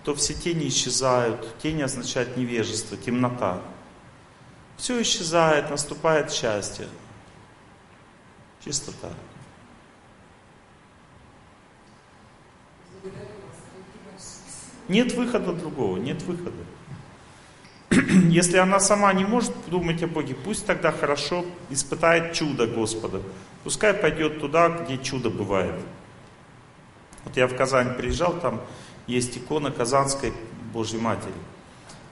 то 0.04 0.14
все 0.14 0.34
тени 0.34 0.68
исчезают. 0.68 1.58
Тени 1.62 1.82
означает 1.82 2.36
невежество, 2.36 2.96
темнота. 2.96 3.60
Все 4.76 5.00
исчезает, 5.00 5.70
наступает 5.70 6.30
счастье. 6.30 6.88
Чистота. 8.62 9.08
Благодарю 9.08 9.10
вас, 9.10 9.12
Алексей 12.44 12.90
Иванович, 12.90 12.92
спасибо. 12.92 12.93
Нет 14.88 15.12
выхода 15.14 15.52
другого, 15.52 15.96
нет 15.96 16.22
выхода. 16.22 16.62
Если 18.30 18.58
она 18.58 18.80
сама 18.80 19.12
не 19.12 19.24
может 19.24 19.52
думать 19.68 20.02
о 20.02 20.06
Боге, 20.06 20.34
пусть 20.34 20.66
тогда 20.66 20.92
хорошо 20.92 21.44
испытает 21.70 22.34
чудо 22.34 22.66
Господа. 22.66 23.22
Пускай 23.62 23.94
пойдет 23.94 24.40
туда, 24.40 24.68
где 24.68 24.98
чудо 24.98 25.30
бывает. 25.30 25.74
Вот 27.24 27.36
я 27.36 27.46
в 27.46 27.56
Казань 27.56 27.94
приезжал, 27.94 28.38
там 28.38 28.60
есть 29.06 29.36
икона 29.38 29.70
Казанской 29.70 30.34
Божьей 30.72 31.00
Матери. 31.00 31.32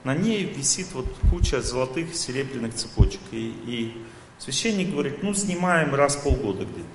На 0.03 0.15
ней 0.15 0.43
висит 0.43 0.87
вот 0.93 1.05
куча 1.29 1.61
золотых 1.61 2.15
серебряных 2.15 2.73
цепочек. 2.73 3.21
И, 3.31 3.55
и 3.65 4.03
священник 4.39 4.91
говорит, 4.91 5.21
ну 5.21 5.33
снимаем 5.33 5.93
раз 5.93 6.15
в 6.15 6.23
полгода 6.23 6.65
где-то. 6.65 6.87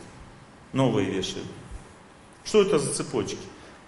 Новые 0.73 1.09
вешаем. 1.09 1.47
Что 2.45 2.62
это 2.62 2.78
за 2.78 2.93
цепочки? 2.93 3.38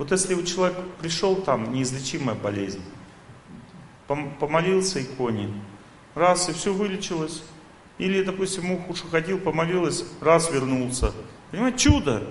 Вот 0.00 0.12
если 0.12 0.32
у 0.32 0.42
человека 0.42 0.80
пришел 0.98 1.36
там 1.36 1.74
неизлечимая 1.74 2.34
болезнь, 2.34 2.80
пом- 4.08 4.34
помолился 4.38 5.02
иконе, 5.02 5.52
раз 6.14 6.48
и 6.48 6.54
все 6.54 6.72
вылечилось. 6.72 7.42
Или, 7.98 8.22
допустим, 8.22 8.64
муж 8.64 8.80
уж 8.88 9.04
уходил, 9.04 9.38
помолилась, 9.38 10.06
раз 10.22 10.50
вернулся. 10.50 11.12
Понимаете, 11.50 11.76
чудо. 11.76 12.22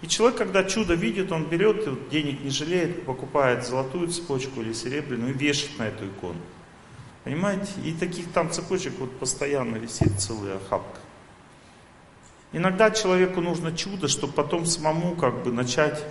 И 0.00 0.08
человек, 0.08 0.38
когда 0.38 0.64
чудо 0.64 0.94
видит, 0.94 1.30
он 1.30 1.44
берет, 1.44 2.08
денег 2.08 2.40
не 2.42 2.48
жалеет, 2.48 3.04
покупает 3.04 3.66
золотую 3.66 4.08
цепочку 4.08 4.62
или 4.62 4.72
серебряную 4.72 5.34
и 5.34 5.36
вешает 5.36 5.78
на 5.78 5.88
эту 5.88 6.06
икону. 6.06 6.40
Понимаете? 7.24 7.70
И 7.84 7.92
таких 7.92 8.32
там 8.32 8.50
цепочек 8.50 8.94
вот 8.98 9.18
постоянно 9.18 9.76
висит 9.76 10.18
целая 10.18 10.56
охапка. 10.56 11.00
Иногда 12.54 12.90
человеку 12.90 13.42
нужно 13.42 13.76
чудо, 13.76 14.08
чтобы 14.08 14.32
потом 14.32 14.64
самому 14.64 15.16
как 15.16 15.42
бы 15.42 15.52
начать 15.52 16.02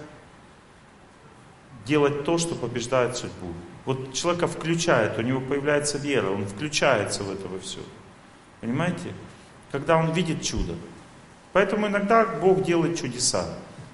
делать 1.90 2.24
то, 2.24 2.38
что 2.38 2.56
побеждает 2.56 3.18
судьбу. 3.18 3.52
Вот 3.86 4.14
человека 4.14 4.48
включает, 4.48 5.18
у 5.18 5.22
него 5.22 5.42
появляется 5.42 5.98
вера, 5.98 6.30
он 6.30 6.46
включается 6.46 7.24
в 7.24 7.32
это 7.32 7.48
все. 7.62 7.80
Понимаете? 8.62 9.14
Когда 9.72 9.98
он 9.98 10.14
видит 10.14 10.44
чудо. 10.44 10.76
Поэтому 11.52 11.88
иногда 11.88 12.26
Бог 12.26 12.64
делает 12.64 13.00
чудеса. 13.00 13.46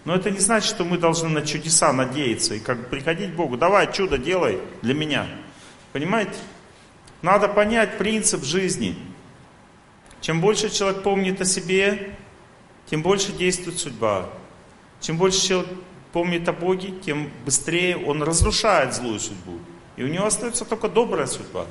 Но 0.04 0.14
это 0.14 0.30
не 0.30 0.40
значит, 0.40 0.70
что 0.70 0.84
мы 0.84 0.98
должны 0.98 1.30
на 1.30 1.42
чудеса 1.42 1.94
надеяться 1.94 2.56
и 2.56 2.60
как 2.60 2.90
приходить 2.90 3.32
к 3.32 3.36
Богу. 3.36 3.58
Давай 3.58 3.92
чудо 3.92 4.18
делай 4.18 4.60
для 4.82 4.94
меня. 4.94 5.26
Понимаете? 5.94 6.38
Надо 7.22 7.48
понять 7.48 7.98
принцип 7.98 8.44
жизни. 8.44 8.96
Чем 10.20 10.42
больше 10.42 10.70
человек 10.70 11.02
помнит 11.02 11.40
о 11.42 11.46
себе, 11.46 12.16
тем 12.88 13.02
больше 13.02 13.32
действует 13.32 13.80
судьба. 13.80 14.30
Чем 15.00 15.18
больше 15.18 15.48
человек 15.48 15.70
помнит 16.16 16.48
о 16.48 16.54
Боге, 16.54 16.94
тем 17.06 17.30
быстрее 17.44 17.98
он 17.98 18.24
разрушает 18.24 18.94
злую 18.94 19.20
судьбу. 19.20 19.60
И 19.98 20.04
у 20.04 20.08
него 20.08 20.26
остается 20.26 20.64
только 20.64 20.88
добрая 20.88 21.28
судьба. 21.28 21.66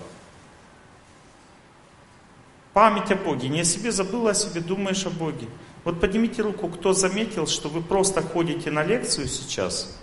Память 2.75 3.11
о 3.11 3.17
Боге. 3.17 3.49
Не 3.49 3.63
о 3.63 3.65
себе 3.65 3.91
забыл, 3.91 4.29
о 4.29 4.35
себе 4.35 4.61
думаешь 4.61 5.07
о 5.07 5.11
Боге. 5.11 5.47
Вот 5.83 5.99
поднимите 5.99 6.43
руку, 6.43 6.69
кто 6.69 6.93
заметил, 6.93 7.47
что 7.47 7.71
вы 7.71 7.81
просто 7.81 8.21
ходите 8.21 8.71
на 8.71 8.85
лекцию 8.85 9.29
сейчас, 9.29 9.99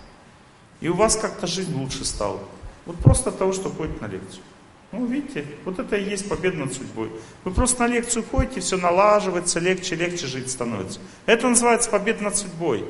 и 0.80 0.88
у 0.88 0.94
вас 0.94 1.14
как-то 1.14 1.46
жизнь 1.46 1.76
лучше 1.76 2.04
стала. 2.04 2.40
Вот 2.84 2.96
просто 2.96 3.30
от 3.30 3.38
того, 3.38 3.52
что 3.52 3.70
ходит 3.70 4.00
на 4.00 4.06
лекцию. 4.06 4.42
Ну, 4.90 5.06
видите, 5.06 5.46
вот 5.64 5.78
это 5.78 5.94
и 5.94 6.10
есть 6.10 6.28
победа 6.28 6.56
над 6.56 6.72
судьбой. 6.72 7.12
Вы 7.44 7.52
просто 7.52 7.84
на 7.84 7.86
лекцию 7.86 8.24
ходите, 8.28 8.60
все 8.60 8.76
налаживается, 8.76 9.60
легче, 9.60 9.94
легче 9.94 10.26
жить 10.26 10.50
становится. 10.50 10.98
Это 11.26 11.48
называется 11.48 11.88
победа 11.90 12.24
над 12.24 12.36
судьбой. 12.36 12.84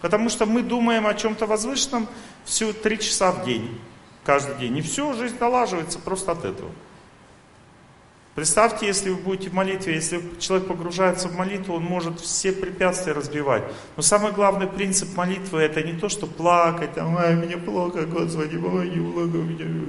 Потому 0.00 0.28
что 0.28 0.46
мы 0.46 0.62
думаем 0.62 1.06
о 1.06 1.14
чем-то 1.14 1.46
возвышенном 1.46 2.08
всю 2.44 2.72
три 2.72 2.98
часа 2.98 3.32
в 3.32 3.44
день, 3.44 3.80
каждый 4.24 4.56
день. 4.56 4.76
И 4.78 4.82
все, 4.82 5.12
жизнь 5.14 5.36
налаживается 5.40 5.98
просто 5.98 6.32
от 6.32 6.44
этого. 6.44 6.70
Представьте, 8.36 8.86
если 8.86 9.08
вы 9.08 9.16
будете 9.16 9.48
в 9.48 9.54
молитве, 9.54 9.94
если 9.94 10.20
человек 10.38 10.68
погружается 10.68 11.28
в 11.28 11.34
молитву, 11.34 11.74
он 11.74 11.84
может 11.84 12.20
все 12.20 12.52
препятствия 12.52 13.14
разбивать. 13.14 13.62
Но 13.96 14.02
самый 14.02 14.30
главный 14.32 14.66
принцип 14.66 15.16
молитвы 15.16 15.62
это 15.62 15.82
не 15.82 15.94
то, 15.94 16.10
что 16.10 16.26
плакать, 16.26 16.92
там, 16.92 17.16
ай, 17.16 17.34
мне 17.34 17.56
плохо, 17.56 18.04
Господи, 18.04 18.58
помоги, 18.58 19.00
благо 19.00 19.38
меня. 19.38 19.86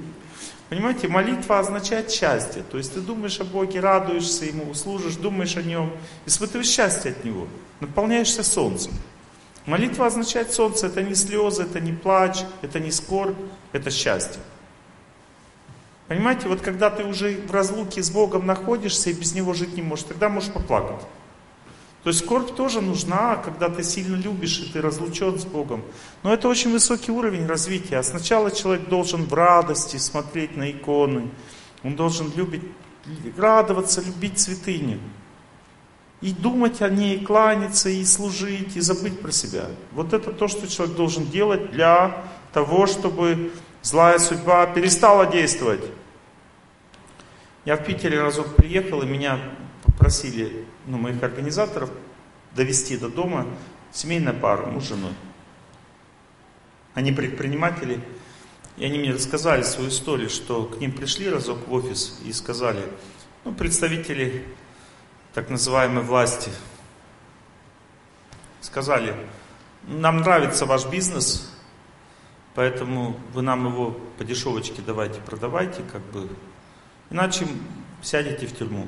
Понимаете, 0.69 1.09
молитва 1.09 1.59
означает 1.59 2.09
счастье. 2.09 2.63
То 2.71 2.77
есть 2.77 2.93
ты 2.93 3.01
думаешь 3.01 3.37
о 3.41 3.43
Боге, 3.43 3.81
радуешься 3.81 4.45
Ему, 4.45 4.73
служишь, 4.73 5.15
думаешь 5.15 5.57
о 5.57 5.61
Нем, 5.61 5.91
испытываешь 6.25 6.69
счастье 6.69 7.11
от 7.11 7.25
Него, 7.25 7.47
наполняешься 7.81 8.43
солнцем. 8.43 8.93
Молитва 9.67 10.05
означает 10.05 10.53
солнце, 10.53 10.87
это 10.87 11.03
не 11.03 11.13
слезы, 11.13 11.63
это 11.63 11.81
не 11.81 11.91
плач, 11.91 12.39
это 12.61 12.79
не 12.79 12.89
скорбь, 12.89 13.35
это 13.73 13.91
счастье. 13.91 14.41
Понимаете, 16.07 16.47
вот 16.47 16.61
когда 16.61 16.89
ты 16.89 17.03
уже 17.03 17.41
в 17.41 17.51
разлуке 17.51 18.01
с 18.01 18.09
Богом 18.09 18.45
находишься 18.45 19.09
и 19.09 19.13
без 19.13 19.35
Него 19.35 19.53
жить 19.53 19.75
не 19.75 19.81
можешь, 19.81 20.05
тогда 20.05 20.29
можешь 20.29 20.53
поплакать. 20.53 21.01
То 22.03 22.11
есть 22.11 22.23
скорбь 22.23 22.55
тоже 22.55 22.79
нужна, 22.79 23.35
когда 23.35 23.67
ты 23.67 23.83
сильно 23.83 24.15
любишь 24.15 24.59
и 24.59 24.71
ты 24.71 24.81
разлучен 24.81 25.37
с 25.37 25.43
Богом. 25.43 25.83
Но 26.23 26.33
это 26.33 26.47
очень 26.47 26.71
высокий 26.71 27.11
уровень 27.11 27.45
развития. 27.45 27.97
А 27.97 28.03
сначала 28.03 28.51
человек 28.51 28.87
должен 28.87 29.25
в 29.25 29.33
радости 29.33 29.97
смотреть 29.97 30.55
на 30.55 30.71
иконы. 30.71 31.29
Он 31.83 31.97
должен 31.97 32.31
любить, 32.37 32.63
радоваться, 33.35 33.99
любить 33.99 34.39
святыню. 34.39 35.01
И 36.21 36.31
думать 36.31 36.81
о 36.81 36.89
ней, 36.89 37.23
кланяться, 37.23 37.89
и 37.89 38.03
служить, 38.03 38.75
и 38.75 38.81
забыть 38.81 39.19
про 39.19 39.31
себя. 39.31 39.65
Вот 39.91 40.13
это 40.13 40.31
то, 40.31 40.47
что 40.47 40.67
человек 40.67 40.95
должен 40.95 41.27
делать 41.27 41.71
для 41.71 42.25
того, 42.53 42.87
чтобы 42.87 43.51
злая 43.83 44.17
судьба 44.17 44.65
перестала 44.67 45.27
действовать. 45.27 45.83
Я 47.65 47.75
в 47.75 47.85
Питере 47.85 48.21
разок 48.21 48.55
приехал, 48.55 49.01
и 49.01 49.05
меня 49.05 49.39
попросили, 49.83 50.65
ну, 50.85 50.97
моих 50.97 51.21
организаторов, 51.21 51.91
довести 52.55 52.97
до 52.97 53.09
дома 53.09 53.45
семейная 53.91 54.33
пара, 54.33 54.65
муж 54.65 54.85
с 54.85 54.87
женой. 54.87 55.11
Они 56.93 57.11
предприниматели, 57.11 58.01
и 58.77 58.85
они 58.85 58.97
мне 58.97 59.11
рассказали 59.11 59.63
свою 59.63 59.89
историю, 59.89 60.29
что 60.29 60.65
к 60.65 60.79
ним 60.79 60.91
пришли 60.91 61.29
разок 61.29 61.67
в 61.67 61.73
офис 61.73 62.19
и 62.25 62.31
сказали, 62.31 62.81
ну, 63.43 63.53
представители 63.53 64.45
так 65.37 65.51
называемой 65.51 66.03
власти, 66.03 66.49
сказали, 68.59 69.15
нам 69.83 70.17
нравится 70.17 70.65
ваш 70.65 70.87
бизнес, 70.87 71.53
Поэтому 72.55 73.15
вы 73.33 73.43
нам 73.43 73.67
его 73.67 73.91
по 74.17 74.23
дешевочке 74.23 74.81
давайте 74.81 75.21
продавайте, 75.21 75.83
как 75.91 76.01
бы. 76.07 76.27
Иначе 77.11 77.47
сядете 78.01 78.47
в 78.47 78.57
тюрьму. 78.57 78.87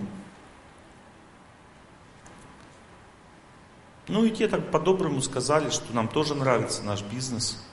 Ну 4.08 4.24
и 4.24 4.32
те 4.32 4.48
так 4.48 4.72
по-доброму 4.72 5.22
сказали, 5.22 5.70
что 5.70 5.94
нам 5.94 6.08
тоже 6.08 6.34
нравится 6.34 6.82
наш 6.82 7.04
бизнес. 7.04 7.64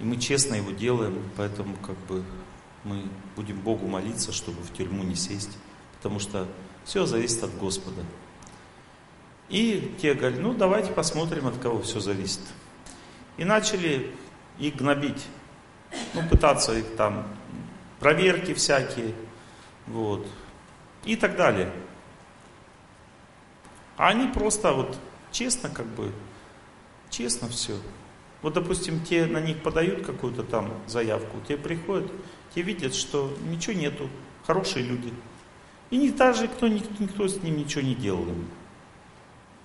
И 0.00 0.04
мы 0.04 0.18
честно 0.18 0.56
его 0.56 0.72
делаем, 0.72 1.18
поэтому 1.38 1.76
как 1.76 1.96
бы 2.00 2.22
мы 2.84 3.04
будем 3.36 3.58
Богу 3.58 3.86
молиться, 3.86 4.32
чтобы 4.32 4.60
в 4.60 4.70
тюрьму 4.74 5.02
не 5.02 5.14
сесть. 5.14 5.56
Потому 5.96 6.18
что 6.18 6.46
все 6.84 7.06
зависит 7.06 7.42
от 7.42 7.56
Господа. 7.58 8.02
И 9.48 9.94
те 10.00 10.14
говорят, 10.14 10.40
ну 10.40 10.54
давайте 10.54 10.92
посмотрим, 10.92 11.46
от 11.46 11.58
кого 11.58 11.82
все 11.82 12.00
зависит. 12.00 12.40
И 13.36 13.44
начали 13.44 14.10
их 14.58 14.76
гнобить. 14.76 15.26
Ну, 16.14 16.26
пытаться 16.28 16.74
их 16.74 16.96
там, 16.96 17.26
проверки 18.00 18.54
всякие, 18.54 19.14
вот, 19.86 20.26
и 21.04 21.16
так 21.16 21.36
далее. 21.36 21.70
А 23.96 24.08
они 24.08 24.28
просто 24.28 24.72
вот 24.72 24.96
честно 25.30 25.68
как 25.68 25.86
бы, 25.86 26.12
честно 27.10 27.48
все. 27.48 27.76
Вот, 28.40 28.54
допустим, 28.54 29.04
те 29.04 29.26
на 29.26 29.40
них 29.40 29.62
подают 29.62 30.04
какую-то 30.04 30.42
там 30.42 30.72
заявку, 30.86 31.38
те 31.46 31.56
приходят, 31.56 32.10
те 32.54 32.62
видят, 32.62 32.94
что 32.94 33.36
ничего 33.42 33.74
нету, 33.74 34.08
хорошие 34.46 34.84
люди. 34.84 35.12
И 35.92 35.98
не 35.98 36.10
даже 36.10 36.48
кто, 36.48 36.68
никто, 36.68 36.90
никто 36.98 37.28
с 37.28 37.42
ним 37.42 37.58
ничего 37.58 37.82
не 37.82 37.94
делал 37.94 38.22
им 38.22 38.48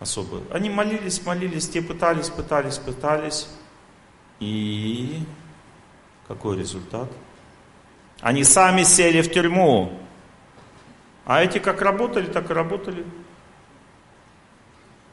особо. 0.02 0.42
Они 0.52 0.70
молились, 0.70 1.26
молились, 1.26 1.70
те 1.70 1.82
пытались, 1.82 2.28
пытались, 2.28 2.78
пытались. 2.80 3.48
И 4.42 5.24
какой 6.28 6.58
результат? 6.58 7.10
Они 8.20 8.44
сами 8.44 8.84
сели 8.84 9.22
в 9.22 9.32
тюрьму. 9.32 9.98
А 11.24 11.42
эти 11.42 11.60
как 11.60 11.82
работали, 11.82 12.26
так 12.26 12.52
и 12.52 12.54
работали. 12.54 13.06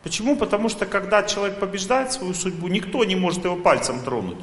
Почему? 0.02 0.36
Потому 0.36 0.68
что 0.68 0.84
когда 0.84 1.22
человек 1.22 1.60
побеждает 1.60 2.10
свою 2.10 2.34
судьбу, 2.34 2.66
никто 2.66 3.04
не 3.04 3.14
может 3.14 3.44
его 3.44 3.54
пальцем 3.54 4.02
тронуть. 4.02 4.40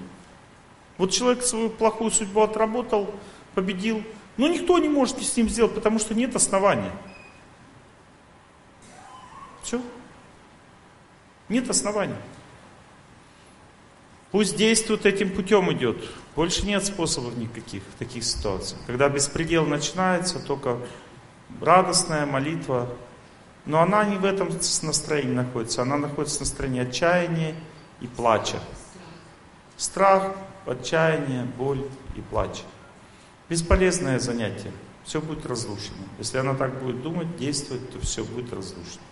Вот 0.97 1.11
человек 1.11 1.43
свою 1.43 1.69
плохую 1.69 2.11
судьбу 2.11 2.39
отработал, 2.39 3.13
победил, 3.55 4.05
но 4.41 4.47
никто 4.47 4.79
не 4.79 4.89
может 4.89 5.21
с 5.21 5.37
ним 5.37 5.47
сделать, 5.47 5.75
потому 5.75 5.99
что 5.99 6.15
нет 6.15 6.35
основания. 6.35 6.91
Все. 9.61 9.79
Нет 11.47 11.69
оснований. 11.69 12.15
Пусть 14.31 14.55
действует 14.55 15.05
этим 15.05 15.29
путем 15.29 15.71
идет. 15.71 15.97
Больше 16.35 16.65
нет 16.65 16.83
способов 16.83 17.37
никаких 17.37 17.83
в 17.83 17.99
таких 17.99 18.23
ситуациях. 18.23 18.81
Когда 18.87 19.09
беспредел 19.09 19.67
начинается, 19.67 20.39
только 20.39 20.79
радостная 21.61 22.25
молитва. 22.25 22.89
Но 23.67 23.79
она 23.79 24.03
не 24.05 24.15
в 24.15 24.25
этом 24.25 24.49
настроении 24.49 25.35
находится. 25.35 25.83
Она 25.83 25.97
находится 25.97 26.37
в 26.37 26.39
настроении 26.39 26.81
отчаяния 26.81 27.53
и 27.99 28.07
плача. 28.07 28.59
Страх, 29.77 30.33
отчаяние, 30.65 31.43
боль 31.43 31.85
и 32.15 32.21
плач. 32.21 32.63
Бесполезное 33.51 34.17
занятие. 34.17 34.71
Все 35.03 35.19
будет 35.19 35.45
разрушено. 35.45 36.05
Если 36.19 36.37
она 36.37 36.53
так 36.53 36.81
будет 36.81 37.01
думать, 37.01 37.35
действовать, 37.35 37.91
то 37.91 37.99
все 37.99 38.23
будет 38.23 38.53
разрушено. 38.53 39.03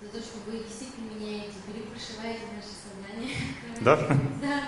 За 0.00 0.08
то, 0.08 0.18
что 0.18 0.38
вы 0.46 0.60
действительно 0.60 1.10
меняете 1.10 1.56
перепрошиваете 1.66 2.40
наше 2.56 2.68
сознание. 2.70 3.36
Да? 3.82 3.96
Да. 4.40 4.62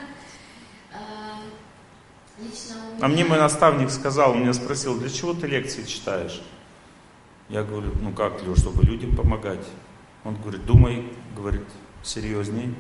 А, 0.92 1.40
лично 2.38 2.74
у 2.90 2.96
меня... 2.96 3.06
А 3.06 3.08
мне 3.08 3.24
мой 3.24 3.38
наставник 3.38 3.88
сказал, 3.88 4.32
он 4.32 4.42
меня 4.42 4.52
спросил, 4.52 4.98
для 4.98 5.08
чего 5.08 5.32
ты 5.32 5.46
лекции 5.46 5.84
читаешь? 5.84 6.42
Я 7.48 7.62
говорю, 7.62 7.92
ну 8.02 8.12
как, 8.12 8.42
Леш, 8.42 8.58
чтобы 8.58 8.82
людям 8.82 9.16
помогать. 9.16 9.66
Он 10.22 10.36
говорит, 10.36 10.66
думай, 10.66 11.10
говорит, 11.34 11.64
серьезней, 12.02 12.74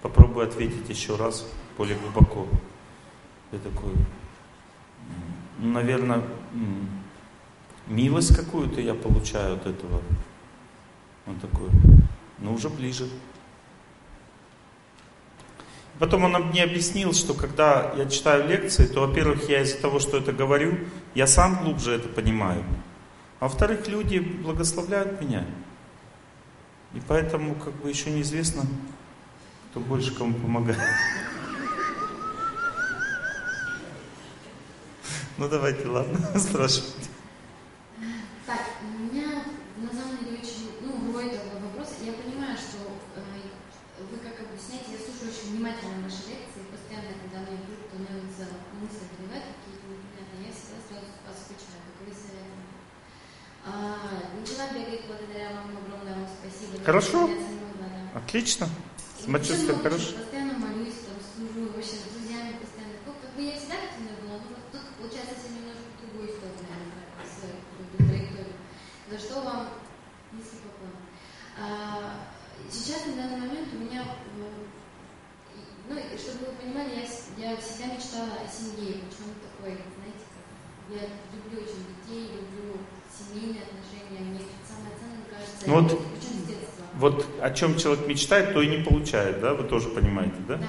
попробуй 0.00 0.44
ответить 0.44 0.88
еще 0.88 1.16
раз, 1.16 1.44
более 1.76 1.98
глубоко. 1.98 2.46
Я 3.52 3.58
такой, 3.58 3.92
ну, 5.58 5.72
наверное, 5.72 6.22
милость 7.86 8.36
какую-то 8.36 8.80
я 8.80 8.94
получаю 8.94 9.56
от 9.56 9.66
этого. 9.66 10.02
Он 11.26 11.38
такой, 11.40 11.68
ну 12.38 12.54
уже 12.54 12.68
ближе. 12.68 13.08
Потом 15.98 16.24
он 16.24 16.32
мне 16.46 16.64
объяснил, 16.64 17.12
что 17.12 17.34
когда 17.34 17.92
я 17.94 18.08
читаю 18.08 18.48
лекции, 18.48 18.86
то, 18.86 19.06
во-первых, 19.06 19.50
я 19.50 19.62
из-за 19.62 19.78
того, 19.82 19.98
что 19.98 20.16
это 20.16 20.32
говорю, 20.32 20.78
я 21.14 21.26
сам 21.26 21.62
глубже 21.62 21.92
это 21.92 22.08
понимаю. 22.08 22.64
А 23.38 23.44
во-вторых, 23.44 23.86
люди 23.86 24.18
благословляют 24.18 25.20
меня. 25.20 25.44
И 26.94 27.00
поэтому, 27.06 27.54
как 27.54 27.74
бы, 27.74 27.90
еще 27.90 28.10
неизвестно, 28.10 28.62
кто 29.70 29.80
больше 29.80 30.14
кому 30.14 30.34
помогает. 30.34 30.80
Ну 35.40 35.48
давайте, 35.48 35.88
ладно, 35.88 36.20
спрашивайте. 36.36 37.08
Так, 38.44 38.60
у 38.84 39.08
меня 39.08 39.40
на 39.80 39.88
самом 39.88 40.20
деле 40.20 40.36
очень, 40.36 40.68
ну, 40.84 40.92
рой 41.16 41.32
этого 41.32 41.64
вопроса. 41.64 41.96
Я 42.04 42.12
понимаю, 42.12 42.52
что 42.60 42.76
э, 43.16 43.24
вы 44.04 44.20
как 44.20 44.36
объясняете, 44.36 44.92
я 44.92 45.00
слушаю 45.00 45.32
очень 45.32 45.56
внимательно 45.56 46.04
ваши 46.04 46.28
лекции, 46.28 46.68
постоянно, 46.68 47.16
когда 47.24 47.40
мне 47.48 47.56
вдруг 47.56 47.80
становится 47.88 49.08
какие-то 49.08 49.88
непонятные, 49.88 50.44
я 50.44 50.52
всегда 50.52 50.76
сразу 50.84 51.08
вас 51.24 51.36
включаю, 51.40 51.80
как 51.88 51.96
вы 52.04 52.12
советуете. 52.12 52.76
А, 53.64 54.28
начала 54.36 54.68
бегать 54.76 55.08
благодаря 55.08 55.56
вам, 55.56 55.72
огромное 55.72 56.20
вам 56.20 56.28
спасибо. 56.28 56.84
Хорошо. 56.84 57.32
Да. 57.80 58.20
Отлично. 58.20 58.68
Много 59.24 59.88
хорошо. 59.88 60.20
Постоянно 60.20 60.60
молюсь, 60.60 61.00
там, 61.08 61.16
служу, 61.16 61.72
вообще 61.72 61.96
с 61.96 62.12
друзьями 62.12 62.60
постоянно. 62.60 63.00
Ну, 63.08 63.16
как 63.24 63.32
бы 63.32 63.40
я 63.40 63.56
всегда 63.56 63.80
получается, 65.10 65.34
если 65.42 65.58
немножко 65.58 65.90
другой 65.98 66.30
другую 66.30 66.38
сторону, 66.38 66.62
наверное, 66.70 67.26
с 67.26 67.34
траекторией. 67.98 68.54
За 69.10 69.18
что 69.18 69.42
вам 69.42 69.68
низкий 70.30 70.62
поклон. 70.62 70.94
А, 71.58 72.30
сейчас, 72.70 73.06
на 73.06 73.16
данный 73.18 73.42
момент, 73.42 73.68
у 73.74 73.78
меня, 73.82 74.06
ну, 75.90 75.94
чтобы 76.14 76.46
вы 76.46 76.52
понимали, 76.62 76.94
я, 76.94 77.50
я 77.50 77.56
всегда 77.58 77.94
мечтала 77.94 78.38
о 78.38 78.46
семье, 78.46 79.02
почему 79.02 79.34
такой, 79.42 79.82
знаете, 79.98 80.30
я 80.94 81.10
люблю 81.34 81.58
очень 81.58 81.82
детей, 81.90 82.30
люблю 82.30 82.78
семейные 83.10 83.66
отношения, 83.66 84.30
мне 84.30 84.40
самое 84.62 84.94
ценное, 84.94 85.26
кажется, 85.26 85.66
ну, 85.66 85.74
вот, 85.74 85.90
причем 86.14 86.38
с 86.38 86.46
детства. 86.46 86.84
Вот 86.94 87.26
о 87.40 87.50
чем 87.50 87.76
человек 87.76 88.06
мечтает, 88.06 88.54
то 88.54 88.62
и 88.62 88.68
не 88.68 88.84
получает, 88.84 89.40
да, 89.40 89.54
вы 89.54 89.64
тоже 89.64 89.88
понимаете, 89.88 90.36
да? 90.46 90.56
Да. 90.56 90.66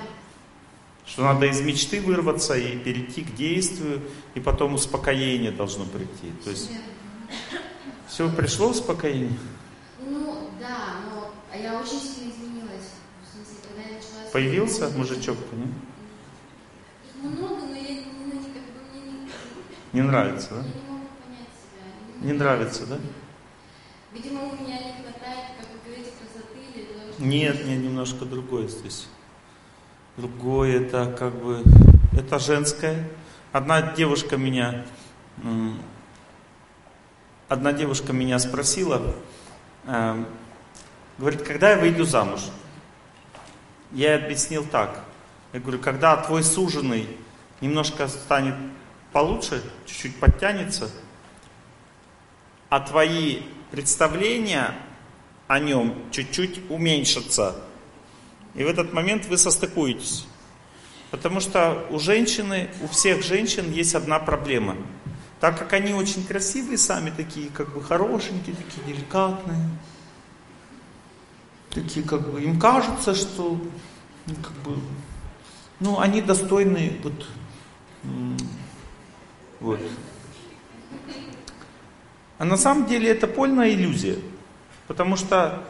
Что 1.12 1.24
надо 1.24 1.46
из 1.46 1.60
мечты 1.60 2.00
вырваться 2.00 2.56
и 2.56 2.78
перейти 2.78 3.24
к 3.24 3.36
действию, 3.36 4.02
и 4.34 4.40
потом 4.40 4.76
успокоение 4.76 5.52
должно 5.52 5.84
прийти. 5.84 6.32
То 6.46 6.52
есть 6.52 6.72
все 8.08 8.32
пришло 8.32 8.70
успокоение? 8.70 9.38
Ну, 10.00 10.50
да, 10.58 11.02
но 11.10 11.34
я 11.58 11.78
очень 11.78 12.00
сильно 12.00 12.32
изменилась. 12.32 12.92
В 13.26 13.36
смысле, 13.36 13.56
когда 13.68 13.90
я 13.90 13.96
начала... 13.98 14.32
Появился 14.32 14.90
мужичок-то, 14.92 15.54
нет? 15.58 15.68
Их 17.06 17.24
много, 17.24 17.66
но 17.66 17.76
я 17.76 17.82
ну, 17.82 18.26
не, 18.28 18.46
как 18.46 18.64
бы, 18.64 18.80
мне 18.94 19.12
не... 19.92 20.00
Не 20.00 20.08
нравится, 20.08 20.50
да? 20.52 20.56
Я 20.56 20.64
не 20.64 20.88
могу 20.88 21.08
понять 21.26 21.50
себя. 21.60 22.26
Не 22.26 22.34
нравится, 22.34 22.86
да? 22.86 23.00
Видимо, 24.14 24.44
у 24.44 24.64
меня 24.64 24.78
не 24.78 24.94
хватает, 24.94 25.58
как 25.60 25.68
вы 25.74 25.80
говорите, 25.86 26.12
красоты 26.22 26.58
или. 26.74 26.88
Нет, 27.20 27.66
нет, 27.66 27.80
немножко 27.80 28.24
другое 28.24 28.70
здесь. 28.70 29.08
Другое, 30.18 30.82
это 30.82 31.16
как 31.18 31.34
бы, 31.34 31.64
это 32.12 32.38
женское. 32.38 33.08
Одна 33.54 33.82
девушка 33.82 34.36
меня, 34.36 34.86
одна 37.48 37.72
девушка 37.72 38.12
меня 38.12 38.38
спросила, 38.40 39.16
э, 39.86 40.26
говорит, 41.18 41.44
когда 41.44 41.72
я 41.72 41.78
выйду 41.78 42.04
замуж? 42.04 42.42
Я 43.94 44.16
объяснил 44.16 44.66
так. 44.66 45.06
Я 45.54 45.62
говорю, 45.62 45.80
когда 45.80 46.18
твой 46.18 46.44
суженый 46.44 47.08
немножко 47.62 48.10
станет 48.10 48.56
получше, 49.14 49.64
чуть-чуть 49.86 50.20
подтянется, 50.20 50.90
а 52.68 52.82
твои 52.82 53.44
представления 53.72 54.74
о 55.48 55.60
нем 55.60 55.96
чуть-чуть 56.12 56.70
уменьшатся. 56.70 57.56
И 58.56 58.64
в 58.64 58.68
этот 58.68 58.94
момент 58.94 59.26
вы 59.28 59.38
состыкуетесь. 59.38 60.28
Потому 61.10 61.40
что 61.40 61.86
у 61.90 62.00
женщины, 62.00 62.70
у 62.82 62.88
всех 62.88 63.24
женщин 63.24 63.72
есть 63.72 63.96
одна 63.96 64.20
проблема. 64.20 64.78
Так 65.40 65.58
как 65.58 65.74
они 65.74 65.94
очень 65.94 66.26
красивые 66.26 66.78
сами, 66.78 67.10
такие 67.10 67.50
как 67.50 67.74
бы 67.74 67.84
хорошенькие, 67.84 68.56
такие 68.56 68.86
деликатные, 68.86 69.70
такие 71.72 72.06
как 72.06 72.30
бы, 72.30 72.42
им 72.42 72.60
кажется, 72.60 73.16
что 73.16 73.60
ну, 74.28 74.36
как 74.36 74.54
бы, 74.64 74.80
ну, 75.80 76.00
они 76.00 76.22
достойны 76.22 77.00
вот, 77.04 77.26
вот. 79.60 79.80
А 82.38 82.46
на 82.46 82.58
самом 82.58 82.88
деле 82.88 83.10
это 83.10 83.28
полная 83.28 83.70
иллюзия. 83.70 84.18
Потому 84.88 85.16
что 85.16 85.64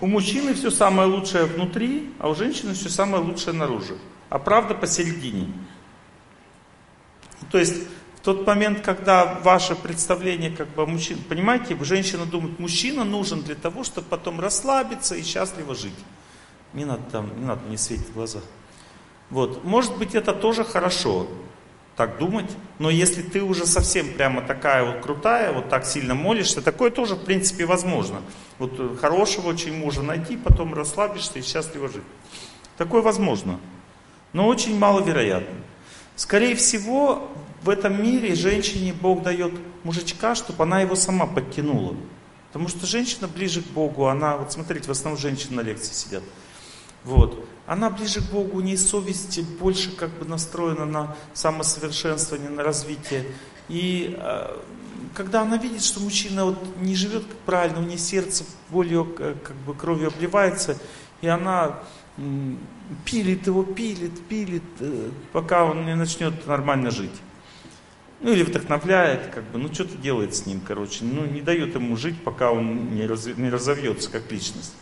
у 0.00 0.06
мужчины 0.06 0.54
все 0.54 0.70
самое 0.70 1.08
лучшее 1.08 1.44
внутри, 1.44 2.12
а 2.18 2.28
у 2.28 2.34
женщины 2.34 2.74
все 2.74 2.88
самое 2.88 3.22
лучшее 3.22 3.54
наружу. 3.54 3.98
А 4.28 4.38
правда 4.38 4.74
посередине. 4.74 5.52
То 7.50 7.58
есть 7.58 7.84
в 8.16 8.20
тот 8.20 8.46
момент, 8.46 8.80
когда 8.80 9.40
ваше 9.42 9.76
представление 9.76 10.50
как 10.50 10.68
бы 10.68 10.86
мужчин, 10.86 11.18
понимаете, 11.28 11.76
женщина 11.84 12.26
думает, 12.26 12.58
мужчина 12.58 13.04
нужен 13.04 13.42
для 13.42 13.54
того, 13.54 13.84
чтобы 13.84 14.08
потом 14.08 14.40
расслабиться 14.40 15.14
и 15.14 15.22
счастливо 15.22 15.74
жить. 15.74 15.92
Не 16.72 16.84
надо 16.84 17.02
там, 17.12 17.38
не 17.38 17.44
надо 17.44 17.62
мне 17.66 17.78
светить 17.78 18.12
глаза. 18.12 18.40
Вот, 19.30 19.64
может 19.64 19.96
быть 19.96 20.14
это 20.14 20.32
тоже 20.32 20.64
хорошо, 20.64 21.28
так 21.96 22.18
думать. 22.18 22.50
Но 22.78 22.90
если 22.90 23.22
ты 23.22 23.42
уже 23.42 23.66
совсем 23.66 24.14
прямо 24.14 24.42
такая 24.42 24.84
вот 24.84 25.02
крутая, 25.02 25.52
вот 25.52 25.68
так 25.68 25.86
сильно 25.86 26.14
молишься, 26.14 26.60
такое 26.62 26.90
тоже 26.90 27.14
в 27.14 27.24
принципе 27.24 27.66
возможно. 27.66 28.20
Вот 28.58 28.72
э, 28.78 28.96
хорошего 29.00 29.48
очень 29.48 29.76
мужа 29.76 30.02
найти, 30.02 30.36
потом 30.36 30.74
расслабишься 30.74 31.38
и 31.38 31.42
счастливо 31.42 31.88
жить. 31.88 32.02
Такое 32.76 33.02
возможно, 33.02 33.60
но 34.32 34.48
очень 34.48 34.76
маловероятно. 34.76 35.56
Скорее 36.16 36.54
всего, 36.56 37.30
в 37.62 37.68
этом 37.68 38.02
мире 38.02 38.34
женщине 38.34 38.92
Бог 38.92 39.22
дает 39.22 39.52
мужичка, 39.84 40.34
чтобы 40.34 40.64
она 40.64 40.80
его 40.80 40.96
сама 40.96 41.26
подтянула. 41.26 41.96
Потому 42.48 42.68
что 42.68 42.86
женщина 42.86 43.26
ближе 43.26 43.62
к 43.62 43.66
Богу, 43.66 44.06
она, 44.06 44.36
вот 44.36 44.52
смотрите, 44.52 44.86
в 44.86 44.90
основном 44.90 45.20
женщины 45.20 45.56
на 45.56 45.60
лекции 45.60 45.92
сидят. 45.92 46.22
Вот 47.02 47.48
она 47.66 47.90
ближе 47.90 48.20
к 48.20 48.30
Богу, 48.30 48.58
у 48.58 48.60
нее 48.60 48.76
совесть 48.76 49.40
больше 49.58 49.90
как 49.92 50.10
бы 50.10 50.26
настроена 50.26 50.84
на 50.84 51.16
самосовершенствование, 51.32 52.50
на 52.50 52.62
развитие. 52.62 53.24
И 53.68 54.14
э, 54.18 54.56
когда 55.14 55.42
она 55.42 55.56
видит, 55.56 55.82
что 55.82 56.00
мужчина 56.00 56.44
вот 56.44 56.58
не 56.80 56.94
живет 56.94 57.24
правильно, 57.46 57.80
у 57.80 57.84
нее 57.84 57.98
сердце 57.98 58.44
болью, 58.68 59.14
э, 59.18 59.34
как 59.42 59.56
бы 59.56 59.74
кровью 59.74 60.08
обливается, 60.08 60.78
и 61.22 61.26
она 61.26 61.78
пилит 63.04 63.46
его, 63.46 63.64
пилит, 63.64 64.26
пилит, 64.28 64.62
э, 64.80 65.10
пока 65.32 65.64
он 65.64 65.86
не 65.86 65.94
начнет 65.94 66.46
нормально 66.46 66.90
жить. 66.90 67.18
Ну 68.20 68.30
или 68.30 68.42
вдохновляет, 68.42 69.26
как 69.34 69.44
бы, 69.44 69.58
ну 69.58 69.72
что-то 69.72 69.96
делает 69.96 70.34
с 70.34 70.46
ним, 70.46 70.60
короче, 70.60 71.04
ну 71.04 71.26
не 71.26 71.40
дает 71.40 71.74
ему 71.74 71.96
жить, 71.96 72.22
пока 72.22 72.52
он 72.52 72.94
не 72.94 73.06
разовьется 73.50 74.10
как 74.10 74.30
личность. 74.30 74.74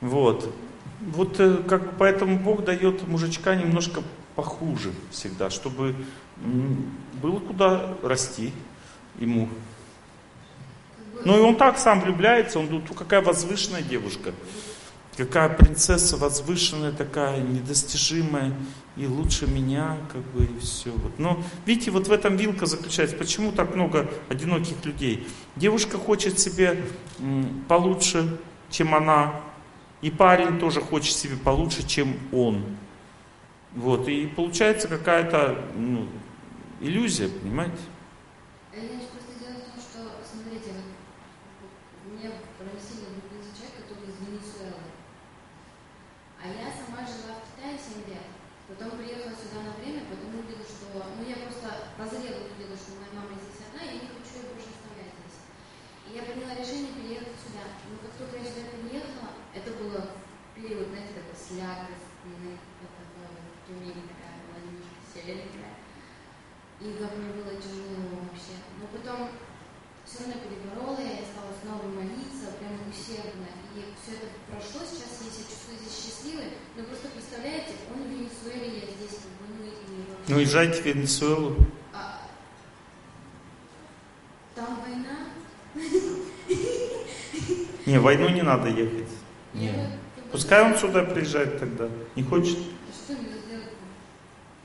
Вот. 0.00 0.52
Вот 1.00 1.40
э, 1.40 1.62
как 1.68 1.82
бы 1.82 1.92
поэтому 1.98 2.38
Бог 2.38 2.64
дает 2.64 3.06
мужичка 3.08 3.54
немножко 3.54 4.02
похуже 4.36 4.92
всегда, 5.10 5.50
чтобы 5.50 5.94
было 7.22 7.38
куда 7.40 7.94
расти 8.02 8.52
ему. 9.18 9.48
Ну 11.24 11.36
и 11.36 11.40
он 11.40 11.56
так 11.56 11.78
сам 11.78 12.00
влюбляется, 12.00 12.58
он 12.58 12.68
думает, 12.68 12.88
какая 12.96 13.20
возвышенная 13.20 13.82
девушка, 13.82 14.32
какая 15.16 15.50
принцесса 15.50 16.16
возвышенная 16.16 16.92
такая, 16.92 17.40
недостижимая, 17.40 18.54
и 18.96 19.06
лучше 19.06 19.46
меня, 19.46 19.98
как 20.12 20.22
бы, 20.32 20.44
и 20.44 20.58
все. 20.60 20.90
Вот. 20.90 21.18
Но 21.18 21.42
видите, 21.66 21.90
вот 21.90 22.08
в 22.08 22.12
этом 22.12 22.36
вилка 22.36 22.66
заключается, 22.66 23.16
почему 23.16 23.52
так 23.52 23.74
много 23.74 24.08
одиноких 24.28 24.84
людей. 24.84 25.26
Девушка 25.56 25.98
хочет 25.98 26.38
себе 26.38 26.82
получше, 27.68 28.38
чем 28.70 28.94
она, 28.94 29.40
и 30.02 30.10
парень 30.10 30.58
тоже 30.58 30.80
хочет 30.80 31.14
себе 31.14 31.36
получше, 31.36 31.86
чем 31.86 32.16
он. 32.32 32.64
Вот, 33.74 34.08
и 34.08 34.26
получается 34.26 34.88
какая-то 34.88 35.64
ну, 35.76 36.08
иллюзия, 36.80 37.28
понимаете? 37.28 37.78
просто 38.72 39.38
дело 39.38 39.62
в 39.62 39.70
том, 39.70 39.78
что, 39.78 40.00
смотрите, 40.26 40.74
вот 41.60 41.70
мне 42.10 42.34
просили 42.58 43.14
влюбился 43.14 43.54
человек, 43.54 43.86
который 43.86 44.10
из 44.10 44.18
Венесуэлы. 44.18 44.90
А 46.42 46.48
я 46.50 46.72
сама 46.72 47.06
жила 47.06 47.38
в 47.38 47.46
Китае 47.46 47.78
7 47.78 48.10
лет. 48.10 48.26
Потом 48.66 48.98
приехала 48.98 49.34
сюда 49.34 49.66
на 49.66 49.72
время, 49.78 50.06
потом 50.10 50.34
увидела, 50.34 50.66
что... 50.66 50.94
Ну, 50.94 51.22
я 51.26 51.42
просто 51.46 51.94
прозрела, 51.94 52.46
увидела, 52.46 52.74
что 52.74 52.98
моя 52.98 53.12
мама 53.14 53.38
здесь 53.38 53.66
одна, 53.66 53.82
и 53.86 53.98
я 53.98 54.02
не 54.02 54.10
хочу 54.14 54.38
ее 54.38 54.50
больше 54.50 54.70
оставлять 54.70 55.14
здесь. 55.14 55.38
И 56.06 56.18
я 56.18 56.22
приняла 56.26 56.54
решение 56.58 56.94
переехать 56.94 57.38
сюда. 57.38 57.70
Но 57.86 58.02
как 58.02 58.14
только 58.18 58.38
я 58.38 58.46
сюда 58.46 58.66
переехала, 58.70 59.30
это 59.54 59.70
было 59.74 60.16
период, 60.80 60.88
знаете, 60.88 61.12
такой 61.14 61.36
слякостный, 61.36 62.56
вот 62.80 62.92
такой 62.96 63.28
вот 63.68 63.94
такая 64.08 64.36
была 64.48 64.58
немножко 64.64 64.96
серенькая. 65.12 65.72
И 66.80 66.96
как 66.96 67.16
мне 67.16 67.32
было 67.36 67.60
тяжело 67.60 68.24
вообще. 68.24 68.56
Но 68.80 68.88
потом 68.88 69.28
все 70.04 70.24
равно 70.24 70.40
переборола, 70.40 71.00
я 71.00 71.20
стала 71.28 71.52
снова 71.60 71.84
молиться, 71.92 72.56
прям 72.58 72.80
усердно. 72.88 73.52
И 73.76 73.92
все 74.00 74.16
это 74.16 74.26
прошло, 74.48 74.80
сейчас 74.80 75.20
я 75.20 75.28
себя 75.28 75.44
чувствую 75.44 75.78
здесь 75.78 75.96
счастливой. 76.00 76.50
Но 76.76 76.84
просто 76.84 77.08
представляете, 77.08 77.76
он 77.92 78.02
в 78.02 78.08
Венесуэле, 78.08 78.80
я 78.80 78.86
здесь 78.96 79.20
как 79.20 79.32
бы, 79.36 79.44
ну 79.52 79.64
и 79.64 79.68
вообще... 80.08 80.32
Ну 80.32 80.38
езжайте 80.38 80.82
в 80.82 80.86
Венесуэлу. 80.86 81.56
А, 81.92 82.22
там 84.54 84.80
война? 84.80 85.28
Не, 87.86 87.98
войну 87.98 88.28
не 88.30 88.42
надо 88.42 88.68
ехать. 88.68 89.08
Нет. 89.52 90.00
Пускай 90.32 90.62
он 90.64 90.76
сюда 90.78 91.02
приезжает 91.02 91.58
тогда. 91.58 91.88
Не 92.14 92.22
хочет? 92.22 92.56
Что 92.56 93.14
мне 93.14 93.32
сделать? 93.44 93.74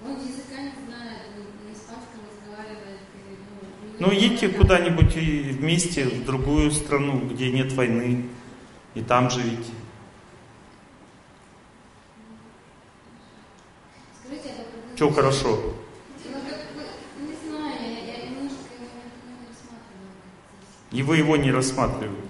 Он 0.04 0.12
языка 0.12 0.62
не 0.62 0.72
знает, 0.86 1.22
на 1.36 1.74
испанском 1.74 2.22
разговаривает. 2.30 3.00
Ну, 4.00 4.12
едьте 4.12 4.50
куда-нибудь 4.50 5.16
вместе 5.16 6.06
в 6.06 6.26
другую 6.26 6.72
страну, 6.72 7.20
где 7.20 7.52
нет 7.52 7.72
войны, 7.74 8.26
и 8.94 9.02
там 9.02 9.30
живите. 9.30 9.72
Скажите, 14.24 14.50
Что 14.96 15.10
хорошо? 15.12 15.50
Ну. 15.50 15.76
И 20.96 21.04
вы 21.04 21.18
его 21.18 21.36
не 21.36 21.52
рассматриваете? 21.52 22.22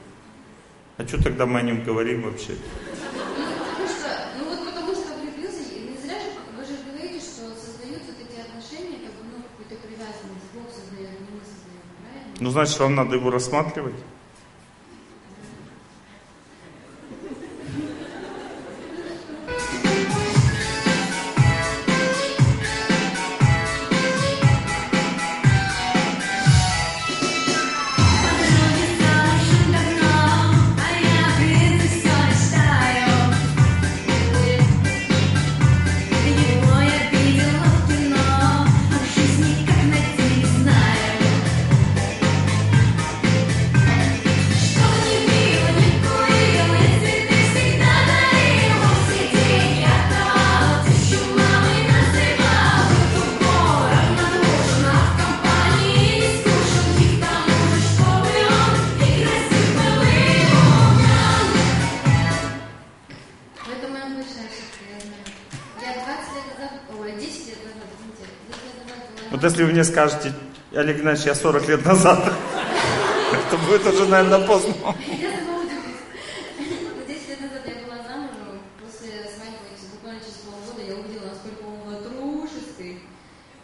А 0.97 1.05
что 1.05 1.21
тогда 1.21 1.45
мы 1.45 1.59
о 1.59 1.61
нем 1.61 1.83
говорим 1.83 2.23
вообще? 2.23 2.55
Потому 2.55 3.87
что, 3.87 4.09
ну 4.39 4.45
вот 4.49 4.65
потому 4.65 4.95
что 4.95 5.13
влюбился, 5.21 5.61
и 5.75 5.91
не 5.91 5.97
зря 6.01 6.17
же, 6.17 6.33
вы 6.57 6.65
же 6.65 6.81
говорите, 6.81 7.19
что 7.19 7.53
создаются 7.53 8.17
такие 8.17 8.41
отношения, 8.41 9.05
как 9.05 9.13
бы, 9.21 9.29
ну, 9.29 9.43
какую-то 9.45 9.75
привязанность, 9.85 10.49
Бог 10.55 10.65
создает, 10.73 11.13
не 11.21 11.29
мы 11.37 11.45
создаем, 11.45 11.85
правильно? 12.01 12.24
Ну, 12.39 12.49
значит, 12.49 12.79
вам 12.79 12.95
надо 12.95 13.15
его 13.15 13.29
рассматривать. 13.29 13.95
Если 69.45 69.63
вы 69.63 69.73
мне 69.73 69.83
скажете, 69.83 70.33
Олег 70.73 70.97
Геннадьевич, 70.97 71.27
я 71.27 71.35
40 71.35 71.67
лет 71.69 71.85
назад, 71.85 72.17
то 73.51 73.57
будет 73.69 73.85
уже, 73.85 74.07
наверное, 74.07 74.41
поздно. 74.47 74.73
Я 75.05 75.37
забыла 75.37 75.69
такое. 75.69 77.05
10 77.05 77.29
лет 77.29 77.41
назад 77.45 77.61
я 77.69 77.75
была 77.85 78.01
замужем, 78.01 78.57
после 78.81 79.29
свадьбы, 79.29 79.69
буквально 79.93 80.17
через 80.25 80.41
полгода, 80.41 80.81
я 80.81 80.97
увидела, 80.97 81.29
насколько 81.29 81.61
он 81.61 81.77
латрушистый. 81.85 83.05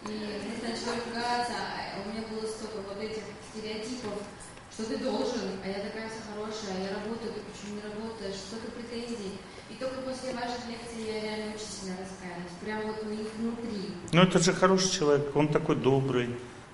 И 0.06 0.13
мы 0.13 0.54
начали 0.62 1.02
ругаться, 1.02 1.58
а 1.58 1.98
у 1.98 2.13
меня 2.13 2.30
было 2.30 2.46
столько 2.46 2.86
вот 2.86 3.02
этих 3.02 3.26
стереотипов, 3.50 4.22
что 4.70 4.86
ты 4.86 5.02
должен, 5.02 5.65
а 5.65 5.67
я 5.67 5.82
такая 5.82 6.13
вся 6.13 6.22
хорошая, 6.30 6.78
я 6.78 6.94
работаю, 7.02 7.34
ты 7.34 7.41
почему 7.41 7.82
не 7.82 7.84
работаешь, 7.89 8.38
столько 8.38 8.70
претензий. 8.78 9.41
И 9.65 9.82
только 9.82 10.06
после 10.06 10.38
ваших 10.38 10.62
лекций 10.70 11.10
я 11.10 11.26
реально 11.26 11.58
очень 11.58 11.74
сильно 11.74 11.98
раскаялась, 11.98 12.54
прям 12.62 12.86
вот 12.86 13.02
у 13.02 13.10
них 13.10 13.26
внутри. 13.34 13.98
Ну, 14.13 14.21
это 14.21 14.39
же 14.39 14.52
хороший 14.52 14.91
человек, 14.91 15.34
он 15.36 15.47
такой 15.47 15.78
добрый, 15.78 16.30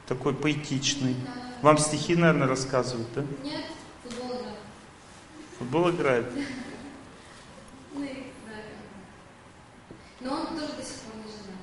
такой 0.07 0.33
поэтичный. 0.33 1.13
Да. 1.13 1.31
Вам 1.61 1.77
стихи, 1.77 2.15
наверное, 2.15 2.47
рассказывают, 2.47 3.07
да? 3.13 3.23
Нет, 3.43 3.65
футбол 4.03 4.31
играл. 4.31 4.55
Футбол 5.59 5.89
играет. 5.91 6.25
Ну 7.93 8.03
и 8.03 8.23
да. 8.47 8.53
Но 10.21 10.33
он 10.33 10.47
тоже 10.47 10.73
до 10.77 10.83
сих 10.83 10.95
пор 11.01 11.15
не 11.17 11.31
женат. 11.31 11.57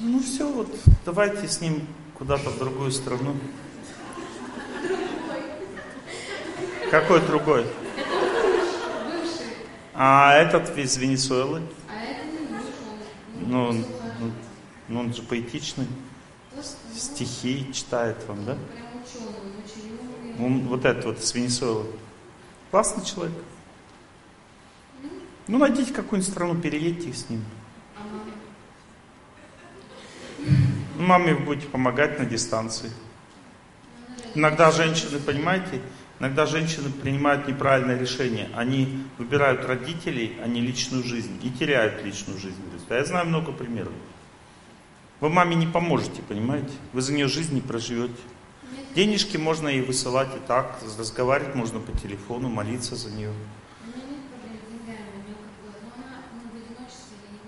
Ну 0.00 0.20
все, 0.22 0.52
вот 0.52 0.68
давайте 1.06 1.48
с 1.48 1.60
ним 1.62 1.86
куда-то 2.18 2.50
в 2.50 2.58
другую 2.58 2.92
страну. 2.92 3.34
Какой 6.90 7.22
другой? 7.22 7.64
Бывший. 9.06 9.54
А 9.94 10.34
этот 10.34 10.76
из 10.76 10.98
Венесуэлы? 10.98 11.62
А 11.88 12.02
это 12.02 12.26
не 12.26 13.56
он. 13.56 13.76
Ну, 13.78 14.01
ухаживает. 14.92 14.94
ну, 14.94 15.00
он 15.00 15.14
же 15.14 15.22
поэтичный. 15.22 15.86
Стихи 16.94 17.72
читает 17.72 18.16
вам, 18.28 18.44
да? 18.44 18.58
Он 20.38 20.60
вот 20.60 20.84
этот 20.84 21.04
вот 21.04 21.18
из 21.18 21.34
Венесуэлы. 21.34 21.86
Классный 22.70 23.04
человек. 23.04 23.36
Ну, 25.48 25.58
найдите 25.58 25.92
какую-нибудь 25.92 26.30
страну, 26.30 26.60
переедьте 26.60 27.12
с 27.12 27.28
ним. 27.28 27.44
Ну, 30.96 31.06
Маме 31.06 31.34
будете 31.34 31.66
помогать 31.66 32.18
на 32.18 32.24
дистанции. 32.24 32.90
Иногда 34.34 34.70
женщины, 34.70 35.18
понимаете, 35.18 35.82
иногда 36.18 36.46
женщины 36.46 36.90
принимают 36.90 37.48
неправильное 37.48 37.98
решение. 37.98 38.48
Они 38.54 39.04
выбирают 39.18 39.64
родителей, 39.64 40.38
а 40.42 40.46
не 40.46 40.60
личную 40.60 41.02
жизнь. 41.02 41.38
И 41.42 41.50
теряют 41.50 42.02
личную 42.04 42.38
жизнь. 42.38 42.56
А 42.88 42.94
я 42.94 43.04
знаю 43.04 43.26
много 43.26 43.52
примеров. 43.52 43.92
Вы 45.22 45.28
маме 45.28 45.54
не 45.54 45.68
поможете, 45.68 46.20
понимаете? 46.20 46.72
Вы 46.92 47.00
за 47.00 47.12
нее 47.12 47.28
жизнь 47.28 47.54
не 47.54 47.60
проживете. 47.60 48.12
Денежки 48.96 49.36
можно 49.36 49.68
ей 49.68 49.80
высылать 49.80 50.34
и 50.34 50.40
так, 50.48 50.80
разговаривать 50.98 51.54
можно 51.54 51.78
по 51.78 51.96
телефону, 51.96 52.48
молиться 52.48 52.96
за 52.96 53.08
нее. 53.08 53.32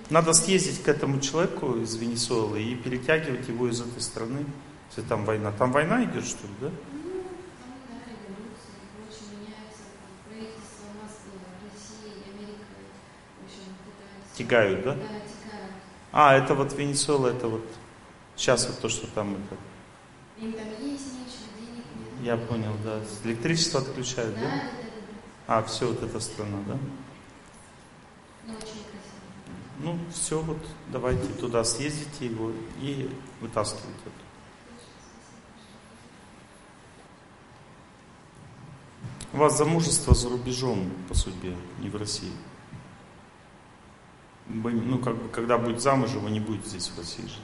Надо 0.08 0.34
съездить 0.34 0.84
к 0.84 0.88
этому 0.88 1.20
человеку 1.20 1.74
из 1.80 1.96
Венесуэлы 1.96 2.62
и 2.62 2.76
перетягивать 2.76 3.48
его 3.48 3.68
из 3.68 3.80
этой 3.80 4.00
страны, 4.00 4.46
если 4.90 5.02
там 5.08 5.24
война. 5.24 5.50
Там 5.50 5.72
война 5.72 6.04
идет, 6.04 6.24
что 6.24 6.46
ли, 6.46 6.52
да? 6.60 6.70
Тягают, 14.36 14.84
да? 14.84 14.94
Да. 14.94 15.23
А, 16.16 16.36
это 16.36 16.54
вот 16.54 16.72
Венесуэла, 16.74 17.26
это 17.26 17.48
вот 17.48 17.64
сейчас 18.36 18.68
вот 18.68 18.78
то, 18.78 18.88
что 18.88 19.08
там 19.08 19.34
это. 19.34 19.56
Им 20.40 20.52
там 20.52 20.68
есть 20.80 21.06
нечего, 21.12 21.50
денег 21.58 21.84
нет. 21.98 22.24
Я 22.24 22.36
понял, 22.36 22.72
да. 22.84 23.00
Электричество 23.24 23.80
отключают, 23.80 24.32
Да, 24.36 24.40
да? 24.42 24.46
да, 24.46 24.54
да, 24.54 24.62
да. 25.48 25.58
А, 25.58 25.62
все, 25.64 25.88
вот 25.88 26.00
эта 26.04 26.20
страна, 26.20 26.58
да? 26.68 26.74
Очень 28.44 28.60
красиво. 28.60 28.78
Ну, 29.80 29.98
все, 30.12 30.40
вот 30.40 30.58
давайте 30.92 31.26
туда 31.40 31.64
съездите 31.64 32.26
его 32.26 32.52
и 32.80 33.10
вытаскивайте. 33.40 33.88
оттуда. 33.98 34.14
У 39.32 39.38
вас 39.38 39.58
замужество 39.58 40.14
за 40.14 40.28
рубежом, 40.28 40.92
по 41.08 41.14
судьбе, 41.14 41.56
не 41.80 41.88
в 41.88 41.96
России. 41.96 42.30
Вы, 44.46 44.72
ну, 44.72 44.98
как 44.98 45.16
бы, 45.16 45.28
когда 45.28 45.58
будет 45.58 45.80
замужем, 45.80 46.20
вы 46.24 46.30
не 46.30 46.40
будете 46.40 46.68
здесь 46.68 46.88
в 46.88 46.98
России 46.98 47.22
жить. 47.22 47.40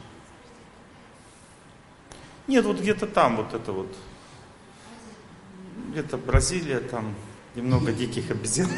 Нет, 2.47 2.65
вот 2.65 2.81
где-то 2.81 3.07
там, 3.07 3.37
вот 3.37 3.55
это 3.55 3.73
вот. 3.73 3.95
Где-то 5.89 6.19
Бразилия, 6.19 6.81
там 6.81 7.15
немного 7.55 7.93
диких 7.93 8.31
обезьян. 8.31 8.69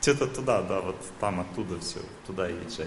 Что-то 0.00 0.26
туда, 0.26 0.62
да, 0.62 0.80
вот 0.80 0.96
там 1.20 1.40
оттуда 1.40 1.78
все, 1.78 2.00
туда 2.26 2.48
езжайте. 2.48 2.86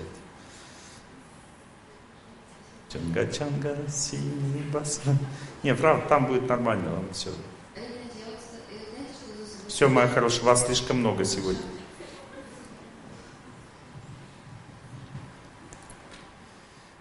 Чанга-чанга, 2.89 3.89
синий 3.89 4.63
басна. 4.71 5.17
Не, 5.63 5.75
правда, 5.75 6.08
там 6.08 6.25
будет 6.27 6.47
нормально 6.47 6.91
вам 6.91 7.06
все. 7.13 7.29
А 7.75 7.79
я, 7.79 7.86
знаете, 7.86 8.19
я 8.19 8.25
вот, 8.25 8.38
кстати, 8.39 8.63
э, 8.71 8.95
знаете, 8.95 9.13
что 9.13 9.45
за 9.45 9.51
собой? 9.51 9.62
Все, 9.73 9.88
моя 9.88 10.07
хорошая, 10.07 10.43
вас 10.43 10.67
слишком 10.67 10.99
много 10.99 11.25
сегодня. 11.25 11.63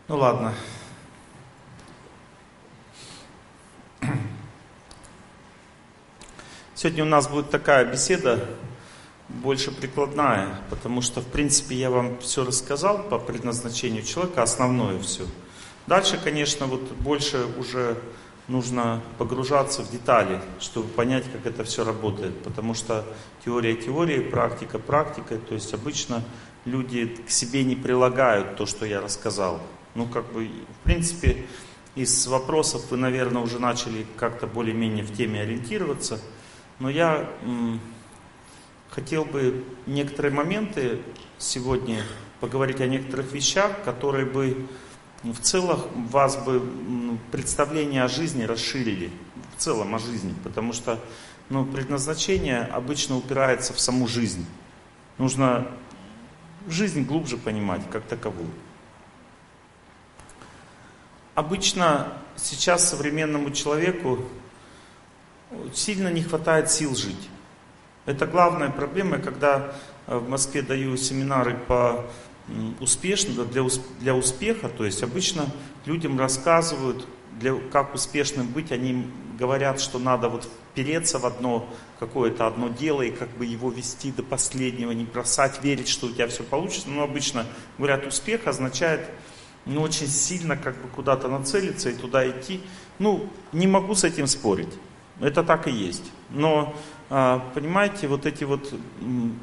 Ну 0.08 0.16
ладно. 0.16 0.54
Сегодня 6.74 7.04
у 7.04 7.06
нас 7.06 7.28
будет 7.28 7.50
такая 7.50 7.84
беседа, 7.84 8.42
больше 9.28 9.70
прикладная, 9.70 10.58
потому 10.70 11.02
что, 11.02 11.20
в 11.20 11.26
принципе, 11.26 11.74
я 11.74 11.90
вам 11.90 12.18
все 12.20 12.42
рассказал 12.42 13.02
по 13.02 13.18
предназначению 13.18 14.02
человека, 14.02 14.42
основное 14.42 14.98
все. 15.00 15.26
Дальше, 15.86 16.18
конечно, 16.24 16.64
вот 16.64 16.90
больше 16.92 17.44
уже 17.58 17.98
нужно 18.48 19.00
погружаться 19.18 19.82
в 19.82 19.90
детали, 19.90 20.40
чтобы 20.60 20.88
понять, 20.88 21.24
как 21.32 21.46
это 21.46 21.64
все 21.64 21.84
работает. 21.84 22.42
Потому 22.42 22.74
что 22.74 23.04
теория 23.44 23.74
теорией, 23.74 24.20
практика 24.20 24.78
практикой. 24.78 25.38
То 25.38 25.54
есть 25.54 25.72
обычно 25.74 26.22
люди 26.64 27.06
к 27.06 27.30
себе 27.30 27.64
не 27.64 27.76
прилагают 27.76 28.56
то, 28.56 28.66
что 28.66 28.86
я 28.86 29.00
рассказал. 29.00 29.60
Ну, 29.94 30.06
как 30.06 30.32
бы, 30.32 30.46
в 30.46 30.84
принципе, 30.84 31.44
из 31.94 32.26
вопросов 32.26 32.90
вы, 32.90 32.96
наверное, 32.96 33.42
уже 33.42 33.58
начали 33.58 34.06
как-то 34.16 34.46
более-менее 34.46 35.04
в 35.04 35.14
теме 35.14 35.42
ориентироваться. 35.42 36.18
Но 36.78 36.88
я 36.88 37.28
хотел 38.90 39.24
бы 39.24 39.64
некоторые 39.86 40.32
моменты 40.32 41.00
сегодня 41.38 42.02
поговорить 42.40 42.80
о 42.80 42.86
некоторых 42.86 43.32
вещах, 43.32 43.84
которые 43.84 44.26
бы 44.26 44.66
в 45.22 45.40
целом 45.40 45.80
вас 46.08 46.36
бы 46.36 47.18
представление 47.30 48.02
о 48.02 48.08
жизни 48.08 48.42
расширили, 48.42 49.10
в 49.56 49.60
целом 49.60 49.94
о 49.94 49.98
жизни, 49.98 50.34
потому 50.42 50.72
что 50.72 50.98
ну, 51.48 51.64
предназначение 51.64 52.62
обычно 52.62 53.16
упирается 53.16 53.72
в 53.72 53.80
саму 53.80 54.08
жизнь. 54.08 54.44
Нужно 55.18 55.68
жизнь 56.66 57.04
глубже 57.04 57.36
понимать, 57.36 57.82
как 57.90 58.04
таковую. 58.04 58.50
Обычно 61.34 62.12
сейчас 62.36 62.88
современному 62.88 63.50
человеку 63.52 64.24
сильно 65.72 66.08
не 66.08 66.22
хватает 66.22 66.70
сил 66.70 66.94
жить. 66.94 67.28
Это 68.04 68.26
главная 68.26 68.70
проблема, 68.70 69.18
когда 69.18 69.72
э, 70.06 70.16
в 70.16 70.28
Москве 70.28 70.62
даю 70.62 70.96
семинары 70.96 71.54
по 71.54 72.04
успешно, 72.80 73.44
для, 73.44 73.62
для 74.00 74.14
успеха, 74.14 74.68
то 74.68 74.84
есть 74.84 75.02
обычно 75.02 75.46
людям 75.86 76.18
рассказывают, 76.18 77.06
для, 77.38 77.54
как 77.70 77.94
успешным 77.94 78.48
быть, 78.48 78.72
они 78.72 79.06
говорят, 79.38 79.80
что 79.80 79.98
надо 79.98 80.28
вот 80.28 80.48
впереться 80.72 81.18
в 81.18 81.26
одно 81.26 81.68
какое-то 81.98 82.46
одно 82.46 82.68
дело 82.68 83.02
и 83.02 83.10
как 83.10 83.28
бы 83.36 83.44
его 83.44 83.70
вести 83.70 84.12
до 84.12 84.22
последнего, 84.22 84.92
не 84.92 85.04
бросать, 85.04 85.62
верить, 85.62 85.88
что 85.88 86.06
у 86.06 86.10
тебя 86.10 86.28
все 86.28 86.42
получится. 86.42 86.88
Но 86.88 87.02
обычно 87.02 87.46
говорят, 87.78 88.06
успех 88.06 88.46
означает 88.46 89.00
ну, 89.64 89.82
очень 89.82 90.08
сильно 90.08 90.56
как 90.56 90.74
бы 90.76 90.88
куда-то 90.88 91.28
нацелиться 91.28 91.90
и 91.90 91.94
туда 91.94 92.28
идти. 92.28 92.60
Ну, 92.98 93.28
не 93.52 93.66
могу 93.66 93.94
с 93.94 94.04
этим 94.04 94.26
спорить. 94.26 94.72
Это 95.20 95.42
так 95.42 95.68
и 95.68 95.70
есть. 95.70 96.10
Но, 96.30 96.74
а, 97.10 97.38
понимаете, 97.54 98.08
вот 98.08 98.26
эти 98.26 98.44
вот 98.44 98.72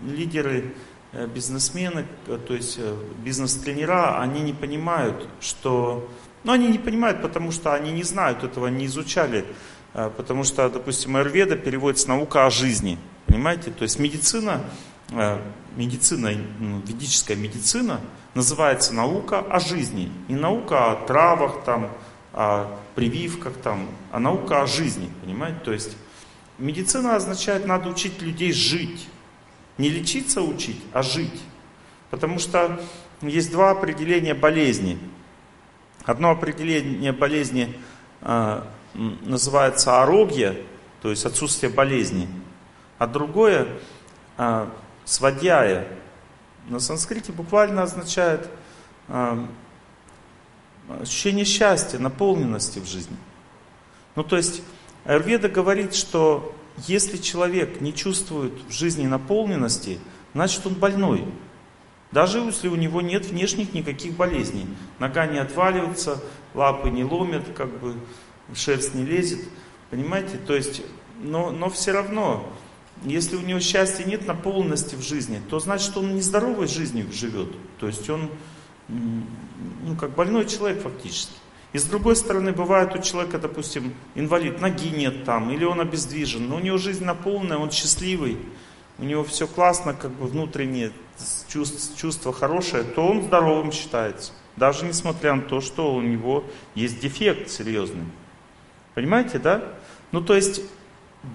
лидеры, 0.05 0.73
бизнесмены, 1.13 2.05
э, 2.27 2.37
то 2.37 2.53
есть 2.53 2.77
э, 2.77 2.95
бизнес-тренера, 3.23 4.21
они 4.21 4.41
не 4.41 4.53
понимают, 4.53 5.27
что... 5.41 6.09
Ну, 6.43 6.51
они 6.51 6.67
не 6.67 6.77
понимают, 6.77 7.21
потому 7.21 7.51
что 7.51 7.73
они 7.73 7.91
не 7.91 8.03
знают 8.03 8.43
этого, 8.43 8.67
не 8.67 8.85
изучали. 8.85 9.45
Потому 9.91 10.43
что, 10.43 10.69
допустим, 10.69 11.15
Айрведа 11.17 11.57
переводится 11.57 12.07
наука 12.07 12.45
о 12.45 12.49
жизни. 12.51 12.97
Понимаете? 13.25 13.71
То 13.71 13.83
есть 13.83 13.99
медицина, 13.99 14.61
медицина, 15.75 16.31
ну, 16.59 16.79
ведическая 16.85 17.35
медицина 17.35 17.99
называется 18.35 18.93
наука 18.93 19.39
о 19.39 19.59
жизни. 19.59 20.11
Не 20.29 20.35
наука 20.35 20.91
о 20.91 20.95
травах, 21.07 21.63
там, 21.65 21.89
о 22.33 22.67
прививках, 22.95 23.53
там, 23.63 23.87
а 24.11 24.19
наука 24.19 24.61
о 24.61 24.67
жизни, 24.67 25.09
понимаете? 25.21 25.59
То 25.63 25.71
есть 25.71 25.97
медицина 26.57 27.15
означает, 27.15 27.65
надо 27.65 27.89
учить 27.89 28.21
людей 28.21 28.51
жить. 28.51 29.07
Не 29.79 29.89
лечиться 29.89 30.41
учить, 30.41 30.81
а 30.91 31.01
жить. 31.01 31.41
Потому 32.11 32.37
что 32.37 32.81
есть 33.21 33.49
два 33.49 33.71
определения 33.71 34.33
болезни. 34.33 34.99
Одно 36.03 36.31
определение 36.31 37.13
болезни 37.13 37.73
э, 38.21 38.61
называется 38.93 40.01
арогия, 40.01 40.57
то 41.01 41.09
есть 41.09 41.25
отсутствие 41.25 41.71
болезни, 41.71 42.27
а 42.97 43.07
другое 43.07 43.67
э, 44.37 44.67
свадьяя. 45.05 45.87
На 46.67 46.79
санскрите 46.81 47.31
буквально 47.31 47.83
означает 47.83 48.49
э, 49.07 49.45
ощущение 51.01 51.45
счастья, 51.45 51.99
наполненности 51.99 52.79
в 52.79 52.85
жизни. 52.85 53.15
Ну 54.15 54.23
то 54.23 54.35
есть 54.35 54.61
Аюрведа 55.05 55.47
говорит, 55.47 55.95
что 55.95 56.53
если 56.87 57.17
человек 57.17 57.81
не 57.81 57.93
чувствует 57.93 58.53
в 58.67 58.71
жизни 58.71 59.05
наполненности, 59.05 59.99
значит 60.33 60.65
он 60.65 60.75
больной. 60.75 61.25
Даже 62.11 62.39
если 62.39 62.67
у 62.67 62.75
него 62.75 63.01
нет 63.01 63.25
внешних 63.25 63.73
никаких 63.73 64.13
болезней. 64.13 64.65
Нога 64.97 65.27
не 65.27 65.37
отваливается, 65.37 66.23
лапы 66.53 66.89
не 66.89 67.03
ломят, 67.03 67.43
как 67.55 67.79
бы 67.79 67.95
шерсть 68.55 68.95
не 68.95 69.05
лезет. 69.05 69.41
Понимаете? 69.91 70.37
То 70.37 70.55
есть, 70.55 70.81
но, 71.21 71.51
но 71.51 71.69
все 71.69 71.91
равно, 71.91 72.51
если 73.03 73.35
у 73.35 73.41
него 73.41 73.59
счастья 73.59 74.03
нет 74.05 74.25
наполненности 74.27 74.95
в 74.95 75.01
жизни, 75.01 75.41
то 75.49 75.59
значит 75.59 75.95
он 75.97 76.15
нездоровой 76.15 76.67
жизнью 76.67 77.07
живет. 77.11 77.49
То 77.79 77.87
есть 77.87 78.09
он 78.09 78.29
ну, 78.87 79.95
как 79.99 80.15
больной 80.15 80.45
человек 80.45 80.81
фактически. 80.81 81.33
И 81.71 81.77
с 81.77 81.83
другой 81.83 82.15
стороны, 82.15 82.51
бывает 82.51 82.95
у 82.95 83.01
человека, 83.01 83.37
допустим, 83.37 83.93
инвалид, 84.15 84.59
ноги 84.59 84.89
нет 84.89 85.23
там, 85.23 85.51
или 85.51 85.63
он 85.63 85.79
обездвижен, 85.79 86.47
но 86.47 86.55
у 86.55 86.59
него 86.59 86.77
жизнь 86.77 87.05
наполненная, 87.05 87.57
он 87.57 87.69
счастливый, 87.69 88.37
у 88.97 89.03
него 89.03 89.23
все 89.23 89.47
классно, 89.47 89.93
как 89.93 90.11
бы 90.11 90.27
внутреннее 90.27 90.91
чувство, 91.47 91.95
чувство 91.95 92.33
хорошее, 92.33 92.83
то 92.83 93.07
он 93.07 93.23
здоровым 93.23 93.71
считается. 93.71 94.31
Даже 94.55 94.85
несмотря 94.85 95.35
на 95.35 95.43
то, 95.43 95.61
что 95.61 95.93
у 95.93 96.01
него 96.01 96.43
есть 96.75 96.99
дефект 96.99 97.49
серьезный. 97.49 98.05
Понимаете, 98.95 99.37
да? 99.39 99.63
Ну, 100.11 100.21
то 100.21 100.35
есть, 100.35 100.61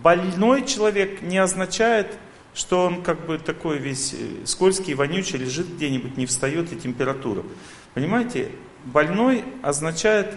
больной 0.03 0.67
человек 0.67 1.23
не 1.23 1.39
означает, 1.39 2.19
что 2.55 2.85
он 2.85 3.03
как 3.03 3.27
бы 3.27 3.39
такой 3.39 3.79
весь 3.79 4.15
э, 4.15 4.47
скользкий, 4.47 4.95
вонючий, 4.95 5.39
лежит 5.39 5.69
где-нибудь, 5.75 6.17
не 6.17 6.27
встает 6.27 6.73
и 6.73 6.77
температура. 6.77 7.43
Понимаете, 7.95 8.51
больной 8.85 9.45
означает 9.63 10.35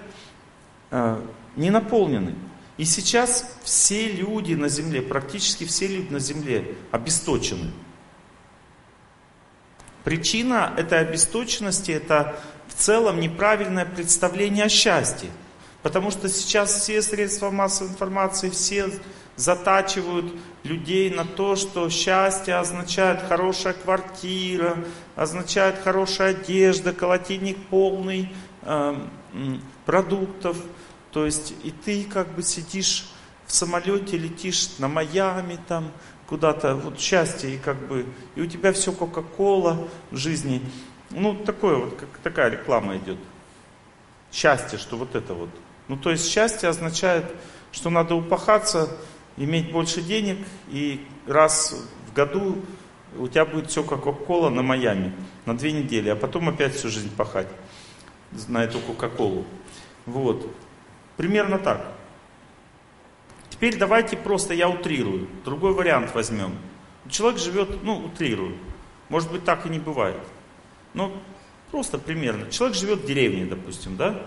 э, 0.91 1.21
ненаполненный. 1.55 2.35
И 2.77 2.85
сейчас 2.85 3.57
все 3.63 4.11
люди 4.11 4.53
на 4.53 4.69
земле, 4.69 5.01
практически 5.01 5.65
все 5.65 5.87
люди 5.87 6.11
на 6.11 6.19
земле 6.19 6.75
обесточены. 6.91 7.71
Причина 10.03 10.73
этой 10.77 10.99
обесточенности 10.99 11.91
это 11.91 12.39
в 12.67 12.75
целом 12.75 13.19
неправильное 13.19 13.85
представление 13.85 14.65
о 14.65 14.69
счастье. 14.69 15.29
Потому 15.81 16.11
что 16.11 16.29
сейчас 16.29 16.81
все 16.81 17.01
средства 17.01 17.49
массовой 17.49 17.91
информации, 17.91 18.49
все 18.49 18.89
затачивают 19.37 20.25
людей 20.63 21.09
на 21.09 21.23
то, 21.23 21.55
что 21.55 21.89
счастье 21.89 22.55
означает 22.55 23.21
хорошая 23.21 23.73
квартира, 23.73 24.77
означает 25.15 25.75
хорошая 25.81 26.31
одежда, 26.31 26.91
колотильник 26.91 27.57
полный 27.67 28.29
э, 28.63 28.95
продуктов. 29.85 30.57
То 31.11 31.25
есть 31.25 31.53
и 31.63 31.71
ты 31.71 32.03
как 32.03 32.27
бы 32.33 32.43
сидишь 32.43 33.09
в 33.45 33.53
самолете, 33.53 34.17
летишь 34.17 34.77
на 34.79 34.89
Майами 34.89 35.57
там, 35.67 35.91
куда-то, 36.27 36.75
вот 36.75 36.99
счастье, 36.99 37.55
и 37.55 37.57
как 37.57 37.77
бы, 37.87 38.05
и 38.35 38.41
у 38.41 38.45
тебя 38.45 38.73
все 38.73 38.91
Кока-Кола 38.91 39.87
в 40.11 40.17
жизни. 40.17 40.61
Ну, 41.11 41.35
такое 41.35 41.77
вот, 41.77 41.95
как 41.95 42.09
такая 42.21 42.49
реклама 42.49 42.97
идет. 42.97 43.17
Счастье, 44.33 44.77
что 44.77 44.97
вот 44.97 45.15
это 45.15 45.33
вот. 45.33 45.49
Ну, 45.87 45.95
то 45.95 46.11
есть 46.11 46.29
счастье 46.29 46.67
означает, 46.67 47.23
что 47.71 47.89
надо 47.89 48.15
упахаться, 48.15 48.89
иметь 49.37 49.71
больше 49.71 50.01
денег, 50.01 50.39
и 50.69 51.05
раз 51.25 51.79
в 52.07 52.13
году 52.13 52.57
у 53.17 53.27
тебя 53.27 53.45
будет 53.45 53.69
все 53.69 53.83
Кока-Кола 53.83 54.49
на 54.49 54.61
Майами 54.61 55.13
на 55.45 55.57
две 55.57 55.71
недели, 55.71 56.09
а 56.09 56.15
потом 56.15 56.49
опять 56.49 56.75
всю 56.75 56.89
жизнь 56.89 57.15
пахать 57.15 57.47
на 58.47 58.63
эту 58.63 58.79
Кока-Колу. 58.79 59.45
Вот. 60.05 60.51
Примерно 61.15 61.57
так. 61.57 61.93
Теперь 63.49 63.77
давайте 63.77 64.17
просто 64.17 64.53
я 64.53 64.69
утрирую. 64.69 65.27
Другой 65.45 65.73
вариант 65.73 66.13
возьмем. 66.13 66.55
Человек 67.09 67.39
живет, 67.39 67.83
ну, 67.83 67.97
утрирую. 67.97 68.57
Может 69.09 69.31
быть, 69.31 69.45
так 69.45 69.65
и 69.65 69.69
не 69.69 69.79
бывает. 69.79 70.21
Но 70.93 71.11
просто 71.71 71.97
примерно. 71.97 72.51
Человек 72.51 72.77
живет 72.77 72.99
в 72.99 73.05
деревне, 73.05 73.45
допустим, 73.45 73.95
да? 73.95 74.25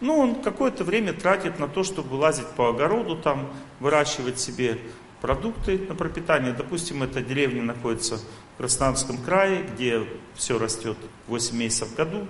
Ну, 0.00 0.18
он 0.18 0.36
какое-то 0.36 0.82
время 0.82 1.12
тратит 1.12 1.58
на 1.58 1.68
то, 1.68 1.84
чтобы 1.84 2.14
лазить 2.14 2.48
по 2.48 2.70
огороду, 2.70 3.16
там, 3.16 3.50
выращивать 3.80 4.40
себе 4.40 4.78
продукты 5.20 5.78
на 5.88 5.94
пропитание. 5.94 6.52
Допустим, 6.52 7.02
эта 7.02 7.20
деревня 7.20 7.62
находится 7.62 8.16
в 8.16 8.58
Краснодарском 8.58 9.18
крае, 9.18 9.62
где 9.62 10.06
все 10.34 10.58
растет 10.58 10.96
8 11.28 11.56
месяцев 11.56 11.88
в 11.88 11.94
году, 11.96 12.26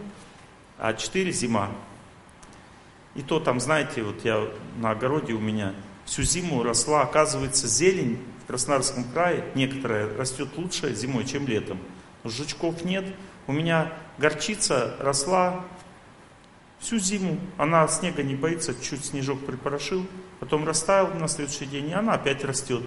а 0.79 0.95
4 0.95 1.31
зима. 1.31 1.71
И 3.15 3.23
то 3.23 3.41
там, 3.41 3.61
знаете, 3.61 4.03
вот 4.03 4.25
я 4.25 4.49
на 4.79 4.91
огороде 4.91 5.33
у 5.33 5.41
меня 5.41 5.75
всю 6.05 6.23
зиму 6.23 6.63
росла, 6.63 7.03
оказывается, 7.03 7.69
зелень 7.69 8.19
в 8.43 8.47
Краснодарском 8.47 9.05
крае, 9.05 9.45
некоторая 9.55 10.17
растет 10.17 10.49
лучше 10.57 10.93
зимой, 10.95 11.25
чем 11.25 11.47
летом. 11.47 11.79
Жучков 12.25 12.85
нет. 12.85 13.05
У 13.47 13.53
меня 13.53 13.93
горчица 14.19 14.97
росла 14.99 15.65
Всю 16.81 16.99
зиму 16.99 17.39
она 17.59 17.87
снега 17.89 18.23
не 18.23 18.35
боится, 18.35 18.75
чуть 18.75 19.05
снежок 19.05 19.45
припорошил, 19.45 20.07
потом 20.41 20.67
растаял 20.67 21.13
на 21.15 21.29
следующий 21.29 21.67
день, 21.67 21.91
и 21.91 21.93
она 21.93 22.15
опять 22.15 22.43
растет, 22.43 22.83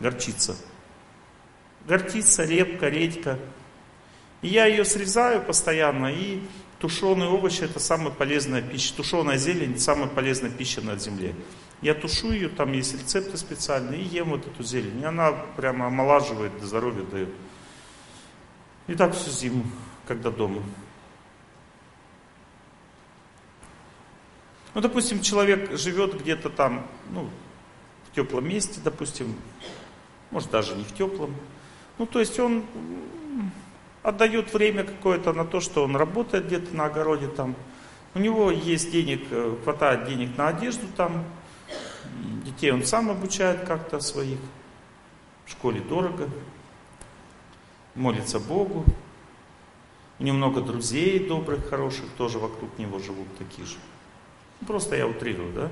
горчица. 0.00 0.56
Горчица, 1.86 2.44
репка, 2.44 2.88
редька. 2.88 3.38
И 4.40 4.48
я 4.48 4.64
ее 4.64 4.86
срезаю 4.86 5.42
постоянно, 5.42 6.06
и 6.06 6.40
тушеные 6.78 7.28
овощи 7.28 7.62
это 7.64 7.78
самая 7.78 8.10
полезная 8.10 8.62
пища. 8.62 8.94
Тушеная 8.94 9.36
зелень 9.36 9.78
самая 9.78 10.08
полезная 10.08 10.50
пища 10.50 10.80
на 10.80 10.96
земле. 10.96 11.34
Я 11.82 11.94
тушу 11.94 12.32
ее, 12.32 12.48
там 12.48 12.72
есть 12.72 12.94
рецепты 12.94 13.36
специальные, 13.36 14.00
и 14.00 14.04
ем 14.04 14.30
вот 14.30 14.46
эту 14.46 14.62
зелень. 14.62 15.02
И 15.02 15.04
она 15.04 15.32
прямо 15.32 15.86
омолаживает, 15.86 16.52
здоровье 16.62 17.04
дает. 17.04 17.28
И 18.86 18.94
так 18.94 19.14
всю 19.14 19.30
зиму, 19.30 19.64
когда 20.06 20.30
дома. 20.30 20.62
Ну, 24.74 24.80
допустим, 24.80 25.20
человек 25.22 25.76
живет 25.78 26.20
где-то 26.20 26.50
там, 26.50 26.84
ну, 27.10 27.30
в 28.10 28.14
теплом 28.14 28.48
месте, 28.48 28.80
допустим, 28.82 29.36
может 30.32 30.50
даже 30.50 30.74
не 30.74 30.82
в 30.82 30.92
теплом. 30.92 31.34
Ну, 31.98 32.06
то 32.06 32.18
есть 32.18 32.40
он 32.40 32.64
отдает 34.02 34.52
время 34.52 34.82
какое-то 34.82 35.32
на 35.32 35.44
то, 35.44 35.60
что 35.60 35.84
он 35.84 35.94
работает 35.94 36.46
где-то 36.46 36.74
на 36.74 36.86
огороде 36.86 37.28
там. 37.28 37.54
У 38.14 38.18
него 38.18 38.50
есть 38.50 38.90
денег, 38.90 39.26
э, 39.30 39.56
хватает 39.62 40.06
денег 40.08 40.36
на 40.36 40.48
одежду 40.48 40.86
там. 40.96 41.24
Детей 42.44 42.72
он 42.72 42.84
сам 42.84 43.10
обучает 43.10 43.64
как-то 43.64 44.00
своих. 44.00 44.38
В 45.46 45.50
школе 45.50 45.80
дорого. 45.80 46.28
Молится 47.94 48.40
Богу. 48.40 48.84
У 50.18 50.24
него 50.24 50.36
много 50.36 50.60
друзей 50.60 51.28
добрых, 51.28 51.68
хороших, 51.68 52.06
тоже 52.16 52.38
вокруг 52.38 52.76
него 52.78 52.98
живут 52.98 53.26
такие 53.38 53.66
же. 53.66 53.76
Ну, 54.60 54.66
просто 54.66 54.96
я 54.96 55.06
утрирую, 55.06 55.52
да? 55.52 55.70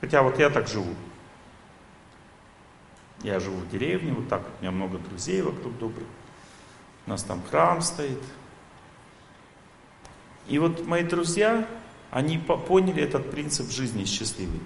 Хотя 0.00 0.22
вот 0.22 0.38
я 0.38 0.50
так 0.50 0.68
живу. 0.68 0.94
Я 3.22 3.40
живу 3.40 3.56
в 3.56 3.68
деревне, 3.68 4.12
вот 4.12 4.28
так 4.28 4.42
у 4.42 4.62
меня 4.62 4.70
много 4.70 4.98
друзей 4.98 5.42
вокруг 5.42 5.76
добрых. 5.78 6.06
У 7.06 7.10
нас 7.10 7.22
там 7.24 7.42
храм 7.42 7.80
стоит. 7.80 8.22
И 10.46 10.58
вот 10.58 10.86
мои 10.86 11.02
друзья, 11.02 11.66
они 12.10 12.38
поняли 12.38 13.02
этот 13.02 13.30
принцип 13.30 13.70
жизни 13.70 14.04
счастливой. 14.04 14.60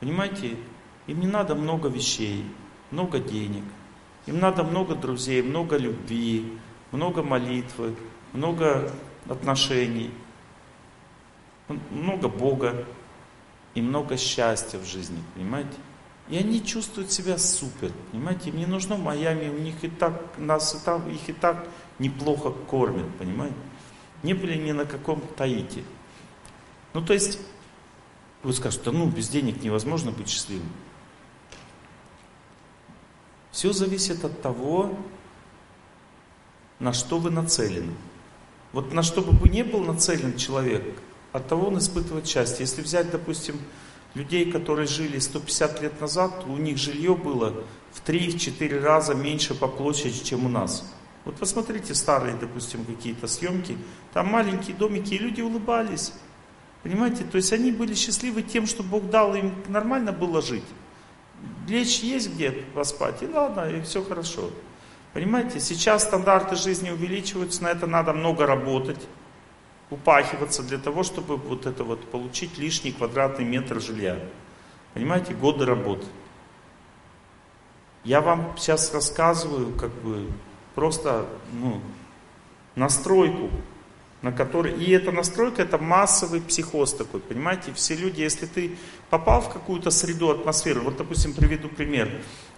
Понимаете, 0.00 0.56
им 1.06 1.20
не 1.20 1.26
надо 1.26 1.54
много 1.54 1.88
вещей, 1.88 2.44
много 2.90 3.18
денег. 3.18 3.64
Им 4.26 4.38
надо 4.38 4.62
много 4.62 4.94
друзей, 4.94 5.42
много 5.42 5.76
любви, 5.76 6.58
много 6.92 7.22
молитвы, 7.22 7.94
много 8.32 8.92
отношений, 9.28 10.12
много 11.90 12.28
Бога 12.28 12.86
и 13.74 13.82
много 13.82 14.16
счастья 14.16 14.78
в 14.78 14.84
жизни, 14.84 15.22
понимаете? 15.34 15.76
И 16.28 16.36
они 16.36 16.64
чувствуют 16.64 17.10
себя 17.10 17.36
супер, 17.38 17.92
понимаете? 18.10 18.50
Им 18.50 18.56
не 18.56 18.66
нужно 18.66 18.96
Майами, 18.96 19.48
у 19.48 19.58
них 19.58 19.82
и 19.82 19.88
так, 19.88 20.38
нас 20.38 20.74
и 20.74 20.84
там, 20.84 21.08
их 21.10 21.28
и 21.28 21.32
так 21.32 21.68
неплохо 21.98 22.50
кормят, 22.50 23.06
понимаете? 23.18 23.56
Не 24.22 24.34
были 24.34 24.56
ни 24.56 24.72
на 24.72 24.84
каком 24.84 25.20
Таити. 25.36 25.84
Ну, 26.94 27.04
то 27.04 27.12
есть, 27.12 27.38
вы 28.42 28.52
скажете, 28.52 28.90
ну, 28.90 29.06
без 29.06 29.28
денег 29.28 29.62
невозможно 29.62 30.12
быть 30.12 30.28
счастливым. 30.28 30.70
Все 33.50 33.72
зависит 33.72 34.24
от 34.24 34.40
того, 34.40 34.96
на 36.78 36.92
что 36.92 37.18
вы 37.18 37.30
нацелены. 37.30 37.92
Вот 38.72 38.92
на 38.92 39.02
что 39.02 39.20
бы 39.20 39.48
не 39.48 39.62
был 39.62 39.84
нацелен 39.84 40.36
человек, 40.36 40.82
от 41.32 41.48
того 41.48 41.68
он 41.68 41.78
испытывает 41.78 42.26
счастье. 42.26 42.60
Если 42.60 42.82
взять, 42.82 43.10
допустим, 43.10 43.58
людей, 44.14 44.50
которые 44.50 44.86
жили 44.86 45.18
150 45.18 45.82
лет 45.82 46.00
назад, 46.00 46.44
у 46.46 46.56
них 46.56 46.76
жилье 46.76 47.14
было 47.14 47.64
в 47.92 48.06
3-4 48.06 48.80
раза 48.80 49.14
меньше 49.14 49.54
по 49.54 49.66
площади, 49.66 50.22
чем 50.22 50.46
у 50.46 50.48
нас. 50.48 50.84
Вот 51.24 51.36
посмотрите 51.36 51.94
старые, 51.94 52.34
допустим, 52.34 52.84
какие-то 52.84 53.26
съемки, 53.26 53.78
там 54.12 54.26
маленькие 54.26 54.76
домики, 54.76 55.14
и 55.14 55.18
люди 55.18 55.40
улыбались. 55.40 56.12
Понимаете, 56.82 57.24
то 57.24 57.36
есть 57.36 57.52
они 57.52 57.70
были 57.70 57.94
счастливы 57.94 58.42
тем, 58.42 58.66
что 58.66 58.82
Бог 58.82 59.08
дал 59.08 59.34
им 59.34 59.54
нормально 59.68 60.12
было 60.12 60.42
жить. 60.42 60.64
Лечь 61.68 62.00
есть 62.00 62.34
где 62.34 62.50
поспать, 62.50 63.22
и 63.22 63.26
ладно, 63.26 63.70
и 63.70 63.80
все 63.82 64.02
хорошо. 64.02 64.50
Понимаете, 65.12 65.60
сейчас 65.60 66.02
стандарты 66.02 66.56
жизни 66.56 66.90
увеличиваются, 66.90 67.62
на 67.62 67.68
это 67.68 67.86
надо 67.86 68.12
много 68.12 68.46
работать 68.46 68.98
упахиваться 69.92 70.62
для 70.62 70.78
того, 70.78 71.02
чтобы 71.02 71.36
вот 71.36 71.66
это 71.66 71.84
вот 71.84 72.10
получить 72.10 72.58
лишний 72.58 72.92
квадратный 72.92 73.44
метр 73.44 73.80
жилья. 73.80 74.18
Понимаете, 74.94 75.34
годы 75.34 75.66
работы. 75.66 76.06
Я 78.04 78.20
вам 78.20 78.54
сейчас 78.56 78.92
рассказываю 78.92 79.72
как 79.74 79.90
бы 79.90 80.26
просто 80.74 81.26
ну, 81.52 81.80
настройку, 82.74 83.50
на 84.22 84.32
которой... 84.32 84.72
И 84.72 84.90
эта 84.90 85.12
настройка, 85.12 85.62
это 85.62 85.78
массовый 85.78 86.40
психоз 86.40 86.94
такой, 86.94 87.20
понимаете? 87.20 87.72
Все 87.74 87.94
люди, 87.94 88.20
если 88.20 88.46
ты 88.46 88.76
попал 89.10 89.42
в 89.42 89.52
какую-то 89.52 89.90
среду, 89.90 90.30
атмосферу, 90.30 90.82
вот, 90.82 90.96
допустим, 90.96 91.34
приведу 91.34 91.68
пример. 91.68 92.10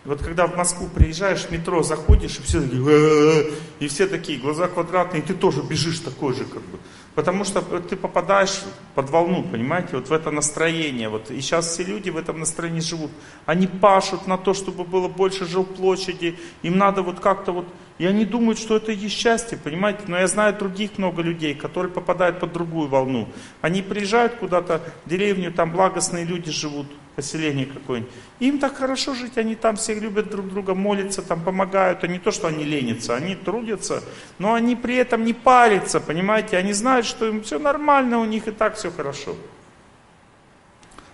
Вот 0.04 0.20
когда 0.20 0.46
в 0.46 0.54
Москву 0.54 0.88
приезжаешь, 0.94 1.46
в 1.46 1.50
метро 1.50 1.82
заходишь, 1.82 2.38
и 2.38 2.42
все 2.42 2.60
такие, 2.60 3.46
и 3.80 3.88
все 3.88 4.06
такие, 4.06 4.38
глаза 4.38 4.68
квадратные, 4.68 5.22
и 5.22 5.24
ты 5.24 5.32
тоже 5.32 5.62
бежишь 5.62 6.00
такой 6.00 6.34
же, 6.34 6.44
как 6.44 6.62
бы. 6.62 6.78
Потому 7.14 7.44
что 7.44 7.62
ты 7.62 7.96
попадаешь 7.96 8.62
под 8.94 9.08
волну, 9.08 9.44
понимаете, 9.44 9.90
вот 9.92 10.08
в 10.08 10.12
это 10.12 10.30
настроение. 10.30 11.08
Вот. 11.08 11.30
И 11.30 11.40
сейчас 11.40 11.68
все 11.68 11.84
люди 11.84 12.10
в 12.10 12.16
этом 12.16 12.40
настроении 12.40 12.80
живут. 12.80 13.12
Они 13.46 13.66
пашут 13.66 14.26
на 14.26 14.36
то, 14.36 14.52
чтобы 14.52 14.84
было 14.84 15.08
больше 15.08 15.46
жилплощади. 15.46 16.36
Им 16.62 16.76
надо 16.76 17.02
вот 17.02 17.20
как-то 17.20 17.52
вот... 17.52 17.66
И 17.98 18.06
они 18.06 18.24
думают, 18.24 18.58
что 18.58 18.76
это 18.76 18.90
есть 18.90 19.16
счастье, 19.16 19.56
понимаете. 19.56 20.00
Но 20.08 20.18
я 20.18 20.26
знаю 20.26 20.58
других 20.58 20.98
много 20.98 21.22
людей, 21.22 21.54
которые 21.54 21.92
попадают 21.92 22.40
под 22.40 22.52
другую 22.52 22.88
волну. 22.88 23.28
Они 23.60 23.80
приезжают 23.80 24.34
куда-то 24.34 24.82
в 25.04 25.08
деревню, 25.08 25.52
там 25.52 25.70
благостные 25.70 26.24
люди 26.24 26.50
живут 26.50 26.88
поселение 27.16 27.66
какое-нибудь. 27.66 28.12
Им 28.40 28.58
так 28.58 28.76
хорошо 28.76 29.14
жить, 29.14 29.38
они 29.38 29.54
там 29.54 29.76
все 29.76 29.94
любят 29.94 30.30
друг 30.30 30.48
друга, 30.48 30.74
молятся, 30.74 31.22
там 31.22 31.42
помогают. 31.42 32.04
А 32.04 32.06
не 32.06 32.18
то, 32.18 32.30
что 32.30 32.48
они 32.48 32.64
ленятся, 32.64 33.14
они 33.14 33.36
трудятся, 33.36 34.02
но 34.38 34.54
они 34.54 34.76
при 34.76 34.96
этом 34.96 35.24
не 35.24 35.32
парятся, 35.32 36.00
понимаете. 36.00 36.56
Они 36.56 36.72
знают, 36.72 37.06
что 37.06 37.26
им 37.26 37.42
все 37.42 37.58
нормально, 37.58 38.18
у 38.18 38.24
них 38.24 38.48
и 38.48 38.50
так 38.50 38.76
все 38.76 38.90
хорошо. 38.90 39.36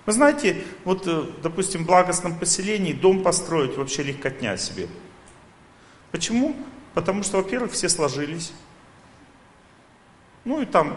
Вы 0.07 0.12
знаете, 0.12 0.64
вот, 0.84 1.07
э, 1.07 1.24
допустим, 1.42 1.84
в 1.84 1.86
благостном 1.86 2.38
поселении 2.38 2.92
дом 2.92 3.22
построить 3.22 3.76
вообще 3.76 4.03
легкотня 4.03 4.57
себе. 4.57 4.88
Почему? 6.11 6.57
Потому 6.94 7.22
что, 7.22 7.36
во-первых, 7.36 7.72
все 7.72 7.88
сложились. 7.88 8.53
Ну 10.44 10.62
и 10.62 10.66
там 10.66 10.96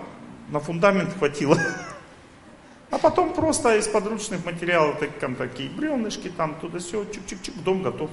на 0.49 0.60
фундамент 0.60 1.14
хватило. 1.18 1.60
А 2.94 3.00
потом 3.00 3.34
просто 3.34 3.76
из 3.78 3.88
подручных 3.88 4.46
материалов, 4.46 5.00
так, 5.00 5.18
там 5.18 5.34
такие 5.34 5.68
бревнышки, 5.68 6.30
там 6.30 6.54
туда 6.60 6.78
все, 6.78 7.02
чик-чик-чик, 7.02 7.64
дом 7.64 7.82
готов. 7.82 8.12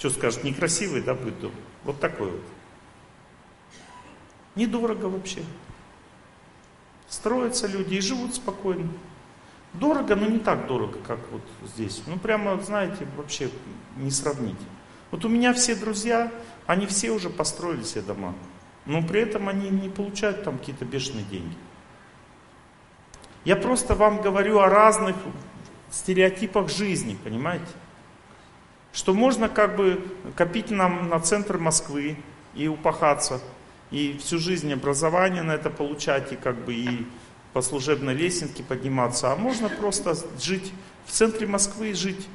Что 0.00 0.10
скажет, 0.10 0.42
некрасивый, 0.42 1.00
да, 1.00 1.14
будет 1.14 1.38
дом? 1.38 1.52
Вот 1.84 2.00
такой 2.00 2.28
вот. 2.28 2.42
Недорого 4.56 5.04
вообще. 5.04 5.44
Строятся 7.08 7.68
люди 7.68 7.94
и 7.94 8.00
живут 8.00 8.34
спокойно. 8.34 8.88
Дорого, 9.72 10.16
но 10.16 10.26
не 10.26 10.40
так 10.40 10.66
дорого, 10.66 10.98
как 11.06 11.20
вот 11.30 11.42
здесь. 11.72 12.02
Ну, 12.08 12.18
прямо, 12.18 12.60
знаете, 12.60 13.06
вообще 13.16 13.48
не 13.96 14.10
сравнить. 14.10 14.58
Вот 15.12 15.24
у 15.24 15.28
меня 15.28 15.54
все 15.54 15.76
друзья, 15.76 16.32
они 16.66 16.86
все 16.86 17.12
уже 17.12 17.30
построили 17.30 17.84
себе 17.84 18.02
дома. 18.02 18.34
Но 18.86 19.06
при 19.06 19.20
этом 19.20 19.48
они 19.48 19.70
не 19.70 19.88
получают 19.88 20.42
там 20.42 20.58
какие-то 20.58 20.84
бешеные 20.84 21.24
деньги. 21.26 21.54
Я 23.46 23.54
просто 23.54 23.94
вам 23.94 24.20
говорю 24.20 24.58
о 24.58 24.68
разных 24.68 25.14
стереотипах 25.92 26.68
жизни, 26.68 27.16
понимаете? 27.22 27.64
Что 28.92 29.14
можно 29.14 29.48
как 29.48 29.76
бы 29.76 30.04
копить 30.34 30.72
нам 30.72 31.08
на 31.08 31.20
центр 31.20 31.56
Москвы 31.56 32.16
и 32.56 32.66
упахаться, 32.66 33.40
и 33.92 34.18
всю 34.18 34.40
жизнь 34.40 34.72
образование 34.72 35.44
на 35.44 35.52
это 35.52 35.70
получать, 35.70 36.32
и 36.32 36.36
как 36.36 36.56
бы 36.56 36.74
и 36.74 37.06
по 37.52 37.62
служебной 37.62 38.14
лесенке 38.14 38.64
подниматься, 38.64 39.32
а 39.32 39.36
можно 39.36 39.68
просто 39.68 40.16
жить 40.42 40.72
в 41.06 41.12
центре 41.12 41.46
Москвы 41.46 41.90
и 41.90 41.94
жить 41.94 42.26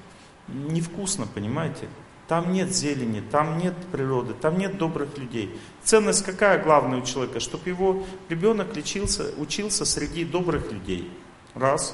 невкусно, 0.48 1.28
понимаете? 1.28 1.90
Там 2.32 2.54
нет 2.54 2.74
зелени, 2.74 3.20
там 3.20 3.58
нет 3.58 3.74
природы, 3.92 4.34
там 4.34 4.58
нет 4.58 4.78
добрых 4.78 5.18
людей. 5.18 5.54
Ценность 5.84 6.24
какая 6.24 6.64
главная 6.64 7.00
у 7.00 7.06
человека? 7.06 7.42
Чтобы 7.42 7.68
его 7.68 8.06
ребенок 8.30 8.74
лечился, 8.74 9.34
учился 9.36 9.84
среди 9.84 10.24
добрых 10.24 10.72
людей. 10.72 11.12
Раз. 11.56 11.94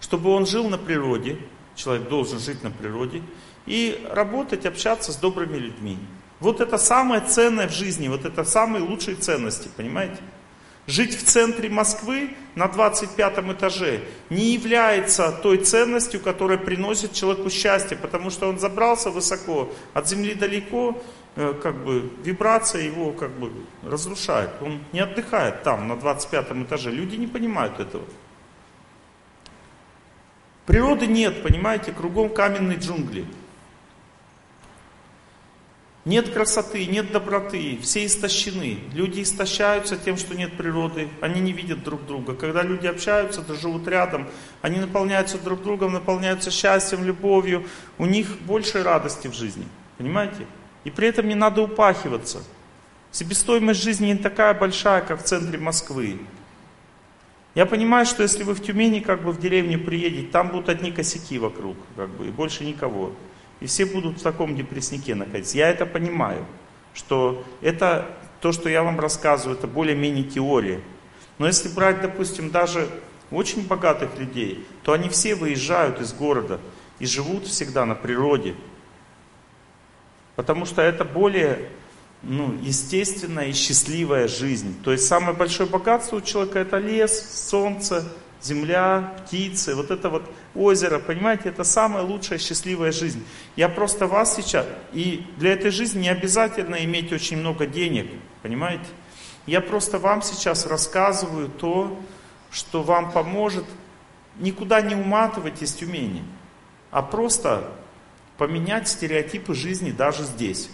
Чтобы 0.00 0.30
он 0.30 0.44
жил 0.44 0.68
на 0.68 0.76
природе, 0.76 1.38
человек 1.76 2.08
должен 2.08 2.40
жить 2.40 2.64
на 2.64 2.72
природе, 2.72 3.22
и 3.64 4.04
работать, 4.10 4.66
общаться 4.66 5.12
с 5.12 5.16
добрыми 5.16 5.56
людьми. 5.56 6.00
Вот 6.40 6.60
это 6.60 6.76
самое 6.76 7.20
ценное 7.20 7.68
в 7.68 7.72
жизни, 7.72 8.08
вот 8.08 8.24
это 8.24 8.42
самые 8.42 8.82
лучшие 8.82 9.14
ценности, 9.14 9.70
понимаете? 9.76 10.18
Жить 10.86 11.16
в 11.16 11.24
центре 11.24 11.68
Москвы 11.68 12.30
на 12.54 12.68
25 12.68 13.38
этаже 13.52 14.02
не 14.30 14.52
является 14.52 15.32
той 15.32 15.58
ценностью, 15.58 16.20
которая 16.20 16.58
приносит 16.58 17.12
человеку 17.12 17.50
счастье, 17.50 17.96
потому 17.96 18.30
что 18.30 18.48
он 18.48 18.60
забрался 18.60 19.10
высоко, 19.10 19.72
от 19.94 20.08
земли 20.08 20.34
далеко, 20.34 21.02
э, 21.34 21.54
как 21.60 21.84
бы 21.84 22.08
вибрация 22.22 22.82
его 22.82 23.10
как 23.12 23.32
бы 23.32 23.50
разрушает. 23.82 24.50
Он 24.60 24.78
не 24.92 25.00
отдыхает 25.00 25.64
там, 25.64 25.88
на 25.88 25.96
25 25.96 26.52
этаже. 26.62 26.92
Люди 26.92 27.16
не 27.16 27.26
понимают 27.26 27.80
этого. 27.80 28.04
Природы 30.66 31.08
нет, 31.08 31.42
понимаете, 31.42 31.90
кругом 31.90 32.28
каменные 32.28 32.78
джунгли. 32.78 33.24
Нет 36.06 36.28
красоты, 36.28 36.86
нет 36.86 37.10
доброты, 37.10 37.80
все 37.82 38.06
истощены. 38.06 38.78
Люди 38.94 39.22
истощаются 39.22 39.96
тем, 39.96 40.16
что 40.16 40.36
нет 40.36 40.56
природы, 40.56 41.08
они 41.20 41.40
не 41.40 41.50
видят 41.50 41.82
друг 41.82 42.06
друга. 42.06 42.36
Когда 42.36 42.62
люди 42.62 42.86
общаются, 42.86 43.42
да 43.42 43.54
живут 43.54 43.88
рядом, 43.88 44.28
они 44.62 44.78
наполняются 44.78 45.36
друг 45.36 45.64
другом, 45.64 45.92
наполняются 45.92 46.52
счастьем, 46.52 47.02
любовью, 47.02 47.66
у 47.98 48.06
них 48.06 48.38
больше 48.42 48.84
радости 48.84 49.26
в 49.26 49.34
жизни. 49.34 49.66
Понимаете? 49.98 50.46
И 50.84 50.90
при 50.90 51.08
этом 51.08 51.26
не 51.26 51.34
надо 51.34 51.62
упахиваться. 51.62 52.38
Себестоимость 53.10 53.82
жизни 53.82 54.06
не 54.06 54.16
такая 54.16 54.54
большая, 54.54 55.00
как 55.00 55.20
в 55.20 55.24
центре 55.24 55.58
Москвы. 55.58 56.20
Я 57.56 57.66
понимаю, 57.66 58.06
что 58.06 58.22
если 58.22 58.44
вы 58.44 58.54
в 58.54 58.62
Тюмени, 58.62 59.00
как 59.00 59.24
бы 59.24 59.32
в 59.32 59.40
деревню 59.40 59.84
приедете, 59.84 60.28
там 60.28 60.50
будут 60.50 60.68
одни 60.68 60.92
косяки 60.92 61.40
вокруг, 61.40 61.76
как 61.96 62.10
бы, 62.10 62.28
и 62.28 62.30
больше 62.30 62.64
никого. 62.64 63.10
И 63.60 63.66
все 63.66 63.86
будут 63.86 64.18
в 64.18 64.22
таком 64.22 64.54
депресснике 64.54 65.14
находиться. 65.14 65.56
Я 65.56 65.70
это 65.70 65.86
понимаю, 65.86 66.44
что 66.94 67.44
это 67.62 68.06
то, 68.40 68.52
что 68.52 68.68
я 68.68 68.82
вам 68.82 69.00
рассказываю, 69.00 69.56
это 69.56 69.66
более-менее 69.66 70.24
теория. 70.24 70.80
Но 71.38 71.46
если 71.46 71.68
брать, 71.68 72.00
допустим, 72.00 72.50
даже 72.50 72.88
очень 73.30 73.66
богатых 73.66 74.18
людей, 74.18 74.66
то 74.82 74.92
они 74.92 75.08
все 75.08 75.34
выезжают 75.34 76.00
из 76.00 76.12
города 76.12 76.60
и 76.98 77.06
живут 77.06 77.46
всегда 77.46 77.84
на 77.84 77.94
природе. 77.94 78.54
Потому 80.36 80.66
что 80.66 80.82
это 80.82 81.04
более 81.04 81.70
ну, 82.22 82.56
естественная 82.62 83.46
и 83.46 83.52
счастливая 83.52 84.28
жизнь. 84.28 84.76
То 84.82 84.92
есть 84.92 85.06
самое 85.06 85.36
большое 85.36 85.68
богатство 85.68 86.16
у 86.16 86.20
человека 86.20 86.58
это 86.58 86.78
лес, 86.78 87.48
солнце, 87.48 88.04
земля, 88.42 89.14
птицы, 89.18 89.74
вот 89.74 89.90
это 89.90 90.08
вот 90.08 90.30
озеро, 90.54 90.98
понимаете, 90.98 91.48
это 91.48 91.64
самая 91.64 92.02
лучшая 92.02 92.38
счастливая 92.38 92.92
жизнь. 92.92 93.24
Я 93.56 93.68
просто 93.68 94.06
вас 94.06 94.36
сейчас, 94.36 94.66
и 94.92 95.26
для 95.36 95.52
этой 95.52 95.70
жизни 95.70 96.02
не 96.02 96.08
обязательно 96.08 96.84
иметь 96.84 97.12
очень 97.12 97.38
много 97.38 97.66
денег, 97.66 98.06
понимаете? 98.42 98.86
Я 99.46 99.60
просто 99.60 99.98
вам 99.98 100.22
сейчас 100.22 100.66
рассказываю 100.66 101.48
то, 101.48 101.98
что 102.50 102.82
вам 102.82 103.12
поможет 103.12 103.64
никуда 104.38 104.80
не 104.80 104.94
уматывать 104.94 105.62
из 105.62 105.72
Тюмени, 105.72 106.24
а 106.90 107.02
просто 107.02 107.72
поменять 108.38 108.88
стереотипы 108.88 109.54
жизни 109.54 109.90
даже 109.90 110.24
здесь. 110.24 110.68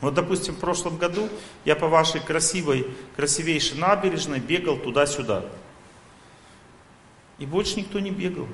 Вот, 0.00 0.14
допустим, 0.14 0.54
в 0.54 0.58
прошлом 0.58 0.98
году 0.98 1.28
я 1.64 1.76
по 1.76 1.88
вашей 1.88 2.20
красивой, 2.20 2.86
красивейшей 3.16 3.78
набережной 3.78 4.40
бегал 4.40 4.76
туда-сюда. 4.76 5.44
И 7.38 7.46
больше 7.46 7.78
никто 7.78 8.00
не 8.00 8.10
бегал. 8.10 8.46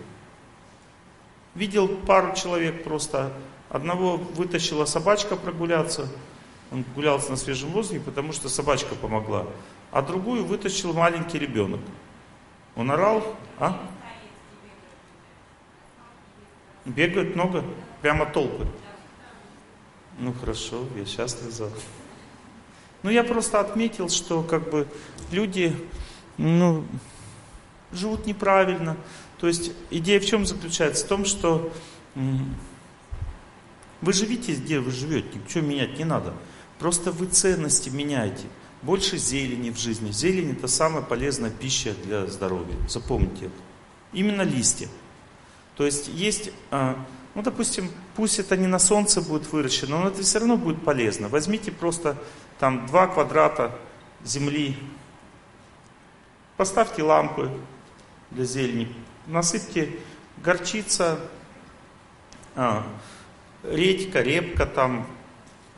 Видел 1.55 1.89
пару 1.89 2.35
человек 2.35 2.85
просто. 2.85 3.33
Одного 3.68 4.16
вытащила 4.16 4.85
собачка 4.85 5.37
прогуляться. 5.37 6.09
Он 6.72 6.85
гулялся 6.95 7.31
на 7.31 7.37
свежем 7.37 7.70
воздухе, 7.70 8.01
потому 8.01 8.33
что 8.33 8.49
собачка 8.49 8.95
помогла. 8.95 9.47
А 9.91 10.03
другую 10.03 10.45
вытащил 10.45 10.93
маленький 10.93 11.39
ребенок. 11.39 11.81
Он 12.76 12.91
орал, 12.91 13.24
а? 13.59 13.81
Бегают 16.85 17.35
много, 17.35 17.64
прямо 18.01 18.26
толпы. 18.26 18.66
Ну 20.18 20.33
хорошо, 20.33 20.85
я 20.97 21.05
счастлив 21.05 21.51
за 21.51 21.70
Ну 23.03 23.11
я 23.11 23.24
просто 23.24 23.61
отметил, 23.61 24.09
что 24.09 24.43
как 24.43 24.70
бы 24.70 24.87
люди, 25.31 25.74
ну, 26.37 26.85
живут 27.93 28.26
неправильно. 28.26 28.97
То 29.38 29.47
есть 29.47 29.72
идея 29.91 30.20
в 30.20 30.26
чем 30.26 30.47
заключается? 30.47 31.05
В 31.05 31.09
том, 31.09 31.24
что 31.24 31.72
вы 34.01 34.12
живите, 34.12 34.55
где 34.55 34.80
вы 34.80 34.91
живете, 34.91 35.38
ничего 35.38 35.64
менять 35.64 35.99
не 35.99 36.05
надо. 36.05 36.32
Просто 36.78 37.12
вы 37.12 37.26
ценности 37.26 37.91
меняете. 37.91 38.47
Больше 38.82 39.18
зелени 39.18 39.70
в 39.70 39.78
жизни. 39.78 40.11
Зелень 40.11 40.53
это 40.53 40.66
самая 40.66 41.03
полезная 41.03 41.51
пища 41.51 41.95
для 42.05 42.26
здоровья. 42.26 42.74
Запомните 42.88 43.47
это. 43.47 43.55
Именно 44.12 44.43
листья. 44.43 44.88
То 45.76 45.84
есть 45.84 46.09
есть, 46.09 46.51
а, 46.70 46.97
ну 47.34 47.43
допустим, 47.43 47.91
пусть 48.16 48.38
это 48.38 48.57
не 48.57 48.66
на 48.66 48.78
солнце 48.78 49.20
будет 49.20 49.51
выращено, 49.53 50.01
но 50.01 50.09
это 50.09 50.22
все 50.22 50.38
равно 50.38 50.57
будет 50.57 50.82
полезно. 50.82 51.28
Возьмите 51.28 51.70
просто 51.70 52.16
там 52.59 52.86
два 52.86 53.07
квадрата 53.07 53.74
земли, 54.24 54.76
поставьте 56.57 57.03
лампы, 57.03 57.51
для 58.31 58.45
зелени. 58.45 58.95
Насыпьте 59.26 59.97
горчица, 60.43 61.20
а, 62.55 62.87
редька, 63.62 64.20
репка 64.22 64.66
там, 64.66 65.07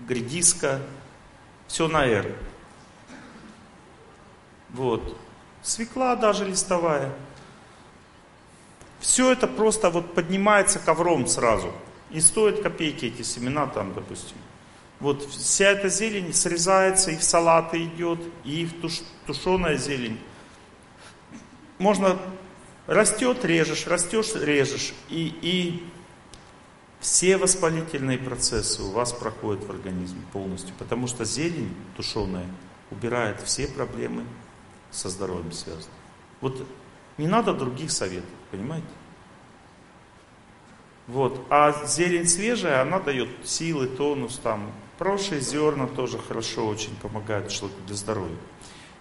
гредиска, 0.00 0.80
все 1.66 1.88
на 1.88 2.04
«Р». 2.06 2.34
Вот. 4.70 5.18
Свекла 5.62 6.16
даже 6.16 6.44
листовая. 6.44 7.12
Все 9.00 9.32
это 9.32 9.46
просто 9.46 9.90
вот 9.90 10.14
поднимается 10.14 10.78
ковром 10.78 11.26
сразу. 11.26 11.72
И 12.10 12.20
стоит 12.20 12.62
копейки 12.62 13.06
эти 13.06 13.22
семена 13.22 13.66
там, 13.66 13.94
допустим. 13.94 14.36
Вот 15.00 15.24
вся 15.24 15.70
эта 15.70 15.88
зелень 15.88 16.32
срезается, 16.32 17.10
и 17.10 17.16
в 17.16 17.24
салаты 17.24 17.84
идет, 17.84 18.20
и 18.44 18.64
в 18.64 18.80
туш, 18.80 19.00
тушеная 19.26 19.76
зелень. 19.76 20.20
Можно 21.78 22.18
Растет, 22.92 23.42
режешь, 23.46 23.86
растешь, 23.86 24.34
режешь. 24.34 24.92
И, 25.08 25.34
и 25.40 25.82
все 27.00 27.38
воспалительные 27.38 28.18
процессы 28.18 28.82
у 28.82 28.90
вас 28.90 29.14
проходят 29.14 29.64
в 29.64 29.70
организме 29.70 30.20
полностью. 30.30 30.74
Потому 30.78 31.06
что 31.06 31.24
зелень 31.24 31.74
тушеная 31.96 32.44
убирает 32.90 33.40
все 33.40 33.66
проблемы 33.66 34.24
со 34.90 35.08
здоровьем 35.08 35.52
связанные. 35.52 35.88
Вот 36.42 36.66
не 37.16 37.26
надо 37.26 37.54
других 37.54 37.90
советов, 37.90 38.28
понимаете? 38.50 38.86
Вот. 41.06 41.46
А 41.48 41.86
зелень 41.86 42.28
свежая, 42.28 42.82
она 42.82 43.00
дает 43.00 43.30
силы, 43.42 43.86
тонус 43.86 44.38
там. 44.42 44.70
Прошие 44.98 45.40
зерна 45.40 45.86
тоже 45.86 46.18
хорошо 46.18 46.66
очень 46.66 46.94
помогают 46.96 47.50
для 47.86 47.96
здоровья. 47.96 48.36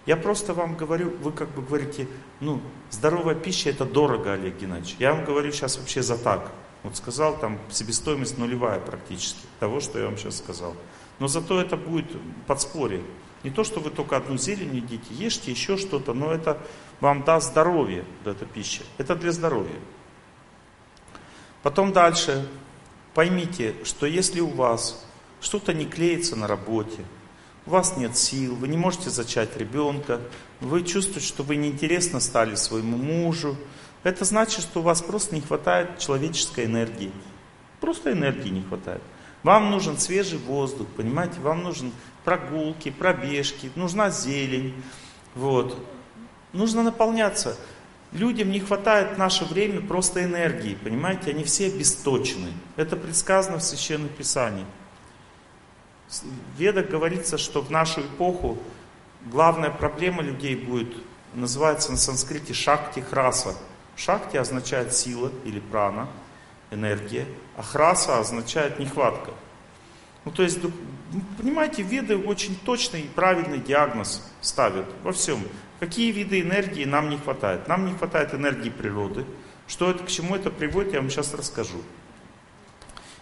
Я 0.04 0.16
просто 0.16 0.52
вам 0.52 0.74
говорю, 0.74 1.16
вы 1.20 1.30
как 1.32 1.48
бы 1.50 1.62
говорите, 1.62 2.08
ну, 2.40 2.60
здоровая 2.90 3.36
пища 3.36 3.70
это 3.70 3.84
дорого, 3.84 4.32
Олег 4.32 4.58
Геннадьевич. 4.58 4.96
Я 4.98 5.14
вам 5.14 5.24
говорю 5.24 5.52
сейчас 5.52 5.78
вообще 5.78 6.02
за 6.02 6.18
так. 6.18 6.50
Вот 6.82 6.96
сказал, 6.96 7.38
там 7.38 7.60
себестоимость 7.70 8.38
нулевая 8.38 8.80
практически, 8.80 9.40
того, 9.60 9.78
что 9.80 10.00
я 10.00 10.06
вам 10.06 10.16
сейчас 10.16 10.38
сказал. 10.38 10.74
Но 11.20 11.28
зато 11.28 11.60
это 11.60 11.76
будет 11.76 12.06
подспорье. 12.48 13.02
Не 13.44 13.50
то, 13.50 13.62
что 13.62 13.80
вы 13.80 13.90
только 13.90 14.16
одну 14.16 14.36
зелень 14.36 14.76
едите, 14.76 15.14
ешьте 15.14 15.50
еще 15.52 15.76
что-то, 15.76 16.14
но 16.14 16.32
это 16.32 16.58
вам 17.00 17.22
даст 17.22 17.50
здоровье, 17.50 18.04
эта 18.24 18.44
пища. 18.44 18.82
Это 18.98 19.14
для 19.14 19.30
здоровья. 19.30 19.78
Потом 21.62 21.92
дальше. 21.92 22.48
Поймите, 23.14 23.74
что 23.84 24.06
если 24.06 24.40
у 24.40 24.48
вас 24.48 25.04
что-то 25.40 25.74
не 25.74 25.84
клеится 25.84 26.34
на 26.34 26.46
работе, 26.46 27.04
у 27.66 27.70
вас 27.70 27.96
нет 27.96 28.16
сил, 28.16 28.54
вы 28.56 28.68
не 28.68 28.76
можете 28.76 29.10
зачать 29.10 29.56
ребенка, 29.56 30.20
вы 30.60 30.82
чувствуете, 30.82 31.26
что 31.26 31.42
вы 31.42 31.56
неинтересно 31.56 32.20
стали 32.20 32.54
своему 32.54 32.96
мужу. 32.96 33.56
Это 34.02 34.24
значит, 34.24 34.62
что 34.62 34.80
у 34.80 34.82
вас 34.82 35.00
просто 35.00 35.34
не 35.34 35.40
хватает 35.40 35.98
человеческой 35.98 36.64
энергии. 36.64 37.12
Просто 37.80 38.12
энергии 38.12 38.48
не 38.48 38.62
хватает. 38.62 39.02
Вам 39.42 39.70
нужен 39.70 39.98
свежий 39.98 40.38
воздух, 40.38 40.86
понимаете, 40.96 41.40
вам 41.40 41.62
нужен 41.62 41.92
прогулки, 42.24 42.90
пробежки, 42.90 43.70
нужна 43.74 44.10
зелень. 44.10 44.74
Вот. 45.34 45.76
Нужно 46.52 46.82
наполняться. 46.82 47.56
Людям 48.12 48.50
не 48.50 48.60
хватает 48.60 49.14
в 49.14 49.18
наше 49.18 49.44
время 49.44 49.80
просто 49.80 50.22
энергии, 50.22 50.74
понимаете, 50.74 51.30
они 51.30 51.44
все 51.44 51.68
обесточены. 51.68 52.52
Это 52.76 52.96
предсказано 52.96 53.58
в 53.58 53.62
Священном 53.62 54.10
Писании. 54.10 54.66
Ведах 56.58 56.88
говорится, 56.88 57.38
что 57.38 57.62
в 57.62 57.70
нашу 57.70 58.02
эпоху 58.02 58.58
главная 59.26 59.70
проблема 59.70 60.22
людей 60.22 60.54
будет, 60.54 60.94
называется 61.34 61.92
на 61.92 61.96
санскрите 61.96 62.52
шакти 62.52 63.00
храса. 63.00 63.54
Шакти 63.96 64.36
означает 64.36 64.94
сила 64.94 65.30
или 65.44 65.60
прана, 65.60 66.08
энергия, 66.70 67.26
а 67.56 67.62
храса 67.62 68.18
означает 68.18 68.78
нехватка. 68.78 69.32
Ну 70.24 70.32
то 70.32 70.42
есть, 70.42 70.60
понимаете, 71.38 71.82
веды 71.82 72.16
очень 72.16 72.56
точный 72.56 73.02
и 73.02 73.08
правильный 73.08 73.58
диагноз 73.58 74.22
ставят 74.40 74.86
во 75.02 75.12
всем. 75.12 75.40
Какие 75.80 76.12
виды 76.12 76.40
энергии 76.40 76.84
нам 76.84 77.10
не 77.10 77.18
хватает? 77.18 77.66
Нам 77.68 77.86
не 77.86 77.92
хватает 77.92 78.34
энергии 78.34 78.70
природы. 78.70 79.24
Что 79.66 79.90
это, 79.90 80.04
к 80.04 80.08
чему 80.08 80.36
это 80.36 80.50
приводит, 80.50 80.92
я 80.92 81.00
вам 81.00 81.10
сейчас 81.10 81.34
расскажу. 81.34 81.82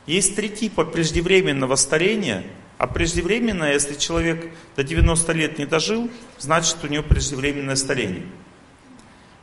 Есть 0.07 0.37
три 0.37 0.49
типа 0.51 0.85
преждевременного 0.85 1.77
старения– 1.77 2.45
а 2.81 2.87
преждевременное, 2.87 3.75
если 3.75 3.93
человек 3.93 4.51
до 4.75 4.83
90 4.83 5.33
лет 5.35 5.59
не 5.59 5.67
дожил, 5.67 6.09
значит 6.39 6.79
у 6.83 6.87
него 6.87 7.03
преждевременное 7.03 7.77
старение. 7.77 8.25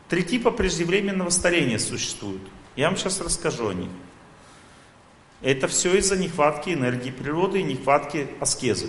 Три 0.09 0.23
типа 0.23 0.49
преждевременного 0.49 1.29
старения 1.29 1.77
существуют. 1.77 2.41
Я 2.75 2.88
вам 2.88 2.97
сейчас 2.97 3.21
расскажу 3.21 3.67
о 3.67 3.75
них. 3.75 3.91
Это 5.43 5.67
все 5.67 5.95
из-за 5.99 6.17
нехватки 6.17 6.71
энергии 6.71 7.11
природы 7.11 7.59
и 7.59 7.63
нехватки 7.63 8.27
аскезы. 8.39 8.88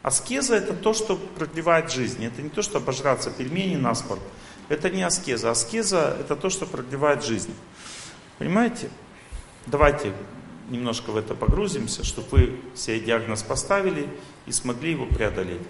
Аскеза 0.00 0.56
это 0.56 0.72
то, 0.72 0.94
что 0.94 1.16
продлевает 1.16 1.92
жизнь. 1.92 2.24
Это 2.24 2.40
не 2.40 2.48
то, 2.48 2.62
что 2.62 2.78
обожраться 2.78 3.30
пельмени 3.30 3.76
на 3.76 3.94
спорт. 3.94 4.22
Это 4.70 4.88
не 4.88 5.02
аскеза. 5.02 5.50
Аскеза 5.50 6.16
это 6.18 6.36
то, 6.36 6.48
что 6.48 6.64
продлевает 6.64 7.22
жизнь. 7.22 7.54
Понимаете? 8.38 8.88
Давайте 9.66 10.14
немножко 10.70 11.10
в 11.10 11.16
это 11.16 11.34
погрузимся, 11.34 12.04
чтобы 12.04 12.28
вы 12.30 12.60
себе 12.74 13.00
диагноз 13.00 13.42
поставили 13.42 14.08
и 14.46 14.52
смогли 14.52 14.92
его 14.92 15.06
преодолеть. 15.06 15.62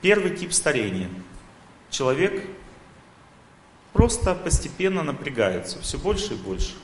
Первый 0.00 0.36
тип 0.36 0.52
старения. 0.52 1.08
Человек 1.90 2.44
просто 3.92 4.34
постепенно 4.34 5.02
напрягается, 5.02 5.80
все 5.80 5.98
больше 5.98 6.34
и 6.34 6.36
больше. 6.36 6.74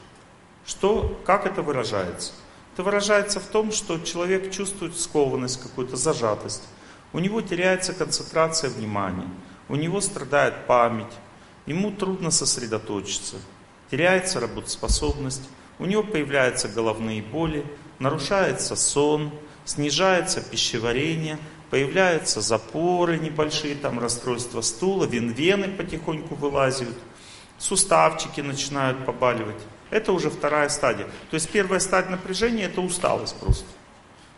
Что, 0.65 1.21
как 1.27 1.47
это 1.47 1.63
выражается? 1.63 2.33
Это 2.73 2.85
выражается 2.85 3.41
в 3.41 3.47
том, 3.47 3.73
что 3.73 3.99
человек 3.99 4.53
чувствует 4.53 4.97
скованность, 4.97 5.61
какую-то 5.61 5.97
зажатость. 5.97 6.63
У 7.13 7.19
него 7.19 7.41
теряется 7.41 7.93
концентрация 7.93 8.71
внимания, 8.71 9.29
у 9.69 9.75
него 9.75 10.01
страдает 10.01 10.67
память, 10.67 11.13
ему 11.67 11.91
трудно 11.91 12.31
сосредоточиться, 12.31 13.37
теряется 13.91 14.39
работоспособность, 14.39 15.43
у 15.81 15.87
него 15.87 16.03
появляются 16.03 16.69
головные 16.69 17.23
боли, 17.23 17.65
нарушается 17.99 18.77
сон, 18.77 19.33
снижается 19.65 20.41
пищеварение, 20.43 21.39
появляются 21.71 22.41
запоры 22.41 23.19
небольшие, 23.19 23.75
там 23.75 23.99
расстройства 23.99 24.61
стула, 24.61 25.07
вены 25.07 25.69
потихоньку 25.69 26.35
вылазят, 26.35 26.89
суставчики 27.59 28.41
начинают 28.41 29.05
побаливать. 29.07 29.61
Это 29.91 30.13
уже 30.13 30.31
вторая 30.31 30.69
стадия. 30.69 31.07
То 31.31 31.35
есть 31.35 31.51
первая 31.51 31.81
стадия 31.81 32.11
напряжения 32.11 32.65
это 32.65 32.81
усталость 32.81 33.39
просто. 33.41 33.65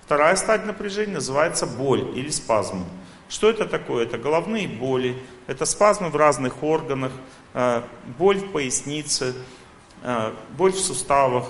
Вторая 0.05 0.37
стадия 0.37 0.67
напряжения 0.67 1.15
называется 1.15 1.67
боль 1.67 2.07
или 2.17 2.31
спазмы. 2.31 2.85
Что 3.29 3.49
это 3.51 3.67
такое? 3.67 4.05
Это 4.05 4.19
головные 4.19 4.69
боли, 4.69 5.17
это 5.47 5.65
спазмы 5.65 6.11
в 6.11 6.17
разных 6.17 6.63
органах, 6.63 7.13
э, 7.55 7.83
боль 8.19 8.39
в 8.39 8.53
пояснице, 8.53 9.35
боль 10.57 10.73
в 10.73 10.79
суставах, 10.79 11.47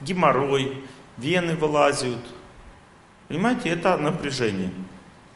геморрой, 0.00 0.82
вены 1.16 1.54
вылазят. 1.54 2.18
Понимаете, 3.28 3.68
это 3.68 3.96
напряжение. 3.96 4.72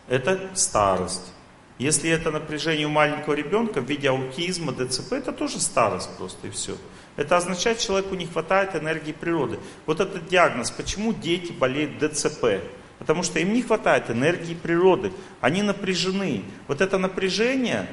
Это 0.09 0.50
старость. 0.55 1.32
Если 1.78 2.09
это 2.09 2.30
напряжение 2.30 2.86
у 2.86 2.90
маленького 2.90 3.34
ребенка 3.34 3.80
в 3.80 3.88
виде 3.88 4.09
аутизма, 4.09 4.72
ДЦП, 4.72 5.14
это 5.14 5.32
тоже 5.32 5.61
старость 5.61 6.16
просто 6.16 6.46
и 6.46 6.50
все. 6.50 6.76
Это 7.16 7.36
означает, 7.36 7.78
человеку 7.78 8.14
не 8.14 8.26
хватает 8.26 8.74
энергии 8.76 9.12
природы. 9.12 9.59
Вот 9.86 10.00
этот 10.00 10.28
диагноз, 10.28 10.70
почему 10.70 11.12
дети 11.12 11.52
болеют 11.52 11.98
ДЦП? 11.98 12.61
Потому 12.98 13.22
что 13.22 13.40
им 13.40 13.52
не 13.52 13.62
хватает 13.62 14.09
энергии 14.11 14.55
природы. 14.55 15.12
Они 15.40 15.62
напряжены. 15.62 16.44
Вот 16.68 16.80
это 16.80 16.96
напряжение, 16.98 17.88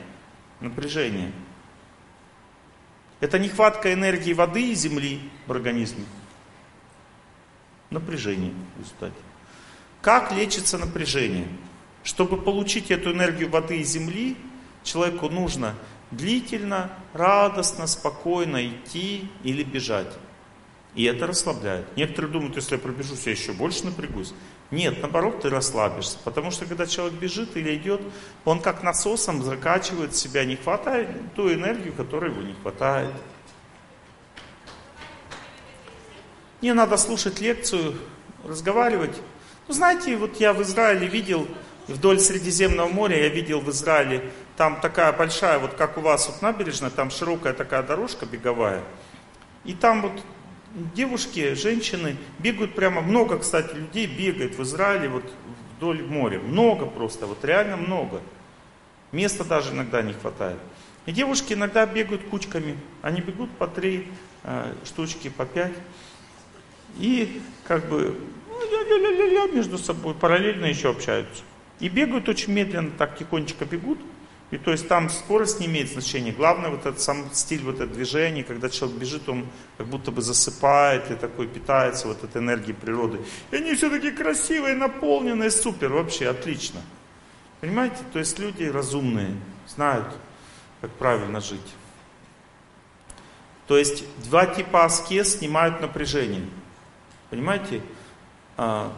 напряжение, 0.59 1.31
это 3.21 3.39
нехватка 3.39 3.93
энергии 3.93 4.33
воды 4.33 4.71
и 4.71 4.75
земли 4.75 5.21
в 5.47 5.51
организме. 5.51 6.03
Напряжение 7.89 8.53
в. 8.77 9.13
Как 10.01 10.31
лечится 10.31 10.77
напряжение? 10.77 11.47
Чтобы 12.03 12.41
получить 12.41 12.89
эту 12.89 13.11
энергию 13.13 13.49
воды 13.49 13.79
и 13.79 13.83
земли, 13.83 14.35
человеку 14.83 15.29
нужно 15.29 15.75
длительно, 16.09 16.91
радостно, 17.13 17.85
спокойно 17.85 18.67
идти 18.67 19.29
или 19.43 19.63
бежать. 19.63 20.11
И 20.95 21.03
это 21.03 21.27
расслабляет. 21.27 21.85
Некоторые 21.95 22.31
думают, 22.31 22.55
если 22.55 22.75
я 22.75 22.79
пробежусь, 22.81 23.25
я 23.27 23.31
еще 23.31 23.53
больше 23.53 23.85
напрягусь. 23.85 24.33
Нет, 24.71 25.01
наоборот, 25.01 25.41
ты 25.41 25.49
расслабишься. 25.49 26.17
Потому 26.23 26.49
что 26.49 26.65
когда 26.65 26.87
человек 26.87 27.19
бежит 27.19 27.55
или 27.57 27.75
идет, 27.75 28.01
он 28.45 28.61
как 28.61 28.83
насосом 28.83 29.43
закачивает 29.43 30.15
себя, 30.15 30.45
не 30.45 30.55
хватает 30.55 31.09
ту 31.35 31.53
энергию, 31.53 31.93
которой 31.93 32.31
его 32.31 32.41
не 32.41 32.53
хватает. 32.53 33.13
Не 36.61 36.73
надо 36.73 36.95
слушать 36.97 37.41
лекцию, 37.41 37.95
разговаривать. 38.45 39.15
Ну, 39.67 39.73
знаете, 39.73 40.15
вот 40.15 40.39
я 40.39 40.53
в 40.53 40.61
Израиле 40.61 41.07
видел 41.07 41.47
Вдоль 41.87 42.19
Средиземного 42.19 42.87
моря 42.87 43.23
я 43.23 43.29
видел 43.29 43.59
в 43.59 43.69
Израиле, 43.69 44.31
там 44.55 44.79
такая 44.79 45.11
большая, 45.11 45.59
вот 45.59 45.73
как 45.73 45.97
у 45.97 46.01
вас 46.01 46.27
вот 46.27 46.41
набережная, 46.41 46.89
там 46.89 47.09
широкая 47.09 47.53
такая 47.53 47.83
дорожка 47.83 48.25
беговая. 48.25 48.81
И 49.65 49.73
там 49.73 50.01
вот 50.01 50.11
девушки, 50.95 51.53
женщины 51.53 52.17
бегают 52.39 52.75
прямо, 52.75 53.01
много, 53.01 53.39
кстати, 53.39 53.75
людей 53.75 54.07
бегает 54.07 54.57
в 54.57 54.63
Израиле 54.63 55.09
вот 55.09 55.23
вдоль 55.77 56.03
моря. 56.03 56.39
Много 56.39 56.85
просто, 56.85 57.25
вот 57.25 57.43
реально 57.43 57.77
много. 57.77 58.21
Места 59.11 59.43
даже 59.43 59.73
иногда 59.73 60.01
не 60.01 60.13
хватает. 60.13 60.57
И 61.05 61.11
девушки 61.11 61.53
иногда 61.53 61.85
бегают 61.85 62.23
кучками. 62.23 62.77
Они 63.01 63.21
бегут 63.21 63.49
по 63.57 63.67
три 63.67 64.07
э, 64.43 64.73
штучки, 64.85 65.29
по 65.29 65.45
пять. 65.45 65.73
И 66.97 67.41
как 67.67 67.87
бы 67.89 68.15
ну, 68.47 69.53
между 69.53 69.77
собой 69.77 70.13
параллельно 70.13 70.65
еще 70.65 70.89
общаются. 70.89 71.43
И 71.79 71.89
бегают 71.89 72.29
очень 72.29 72.53
медленно, 72.53 72.91
так 72.91 73.17
тихонечко 73.17 73.65
бегут. 73.65 73.99
И 74.51 74.57
то 74.57 74.71
есть 74.71 74.89
там 74.89 75.09
скорость 75.09 75.61
не 75.61 75.67
имеет 75.67 75.89
значения. 75.89 76.33
Главное 76.33 76.69
вот 76.69 76.81
этот 76.81 76.99
сам 76.99 77.29
стиль, 77.31 77.63
вот 77.63 77.75
это 77.79 77.87
движение, 77.87 78.43
когда 78.43 78.69
человек 78.69 78.99
бежит, 78.99 79.29
он 79.29 79.47
как 79.77 79.87
будто 79.87 80.11
бы 80.11 80.21
засыпает 80.21 81.09
и 81.09 81.15
такой 81.15 81.47
питается 81.47 82.09
вот 82.09 82.21
этой 82.21 82.41
энергией 82.41 82.73
природы. 82.73 83.21
И 83.51 83.55
они 83.55 83.73
все 83.75 83.89
таки 83.89 84.11
красивые, 84.11 84.75
наполненные, 84.75 85.51
супер, 85.51 85.93
вообще 85.93 86.27
отлично. 86.27 86.81
Понимаете? 87.61 87.97
То 88.11 88.19
есть 88.19 88.39
люди 88.39 88.63
разумные, 88.65 89.37
знают, 89.67 90.07
как 90.81 90.91
правильно 90.91 91.39
жить. 91.39 91.59
То 93.67 93.77
есть 93.77 94.03
два 94.25 94.45
типа 94.47 94.83
аскез 94.83 95.37
снимают 95.37 95.79
напряжение. 95.79 96.45
Понимаете? 97.29 97.81
А, 98.57 98.91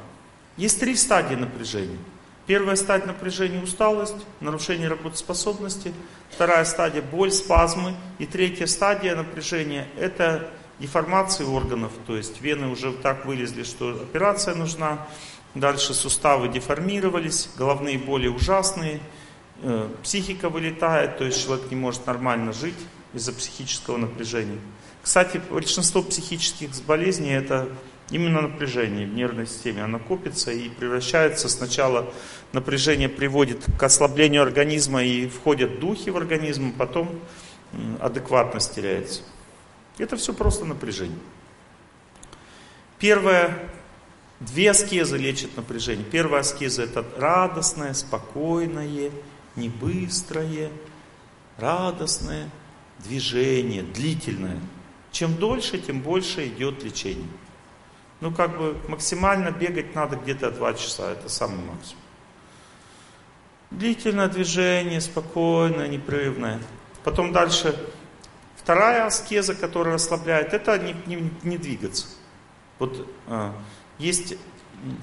есть 0.58 0.80
три 0.80 0.96
стадии 0.96 1.36
напряжения. 1.36 2.00
Первая 2.46 2.76
стадия 2.76 3.08
напряжения– 3.08 3.62
усталость, 3.64 4.18
нарушение 4.42 4.90
работоспособности. 4.90 5.94
Вторая 6.30 6.66
стадия– 6.66 7.02
боль, 7.12 7.32
спазмы. 7.32 7.96
И 8.20 8.26
третья 8.26 8.66
стадия 8.66 9.16
напряжения– 9.16 9.88
это 9.98 10.50
деформации 10.80 11.46
органов. 11.46 11.94
То 12.06 12.18
есть 12.18 12.42
вены 12.42 12.68
уже 12.68 12.92
так 12.92 13.26
вылезли, 13.26 13.64
что 13.64 13.92
операция 13.92 14.56
нужна. 14.56 15.08
Дальше 15.56 15.94
суставы 15.94 16.50
деформировались, 16.50 17.50
головные 17.56 17.98
боли 17.98 18.28
ужасные, 18.28 19.00
э, 19.62 19.88
психика 20.02 20.50
вылетает, 20.50 21.18
то 21.18 21.24
есть 21.26 21.44
человек 21.44 21.70
не 21.70 21.76
может 21.78 22.08
нормально 22.08 22.54
жить 22.54 22.74
из-за 23.14 23.32
психического 23.34 23.98
напряжения. 23.98 24.60
Кстати, 25.04 25.40
большинство 25.50 26.02
психических 26.02 26.70
болезней 26.88 27.34
это 27.34 27.70
Именно 28.14 28.42
напряжение 28.42 29.08
в 29.08 29.16
нервной 29.16 29.48
системе, 29.48 29.84
оно 29.84 29.98
копится 29.98 30.52
и 30.52 30.70
превращается 30.70 31.50
сначала, 31.50 32.14
напряжение 32.52 33.10
приводит 33.10 33.66
к 33.80 33.82
ослаблению 33.82 34.44
организма 34.44 35.04
и 35.04 35.28
входят 35.28 35.80
духи 35.80 36.12
в 36.12 36.18
организм, 36.18 36.74
потом 36.74 37.20
адекватность 38.00 38.76
теряется. 38.76 39.24
Это 39.98 40.16
все 40.16 40.32
просто 40.32 40.64
напряжение. 40.64 41.18
Первое, 43.00 43.68
две 44.40 44.70
аскезы 44.70 45.18
лечат 45.18 45.58
напряжение. 45.58 46.06
Первая 46.06 46.42
аскеза 46.42 46.84
это 46.84 47.04
радостное, 47.18 47.96
спокойное, 47.96 49.10
не 49.56 49.70
быстрое, 49.70 50.70
радостное 51.58 52.48
движение, 53.00 53.82
длительное. 53.82 54.60
Чем 55.12 55.36
дольше, 55.36 55.80
тем 55.80 56.02
больше 56.02 56.46
идет 56.46 56.84
лечение. 56.84 57.26
Ну, 58.24 58.32
как 58.32 58.58
бы 58.58 58.78
максимально 58.88 59.52
бегать 59.52 59.96
надо 59.96 60.16
где-то 60.16 60.50
2 60.50 60.74
часа, 60.76 61.12
это 61.12 61.28
самый 61.28 61.58
максимум. 61.58 62.02
Длительное 63.70 64.30
движение, 64.30 65.02
спокойное, 65.02 65.90
непрерывное. 65.90 66.62
Потом 67.04 67.34
дальше 67.34 67.78
вторая 68.56 69.06
аскеза, 69.08 69.56
которая 69.56 69.96
расслабляет, 69.96 70.54
это 70.54 70.80
не, 70.80 70.96
не, 71.06 71.32
не 71.44 71.58
двигаться. 71.58 72.08
Вот 72.80 73.06
а, 73.28 73.54
есть 73.98 74.38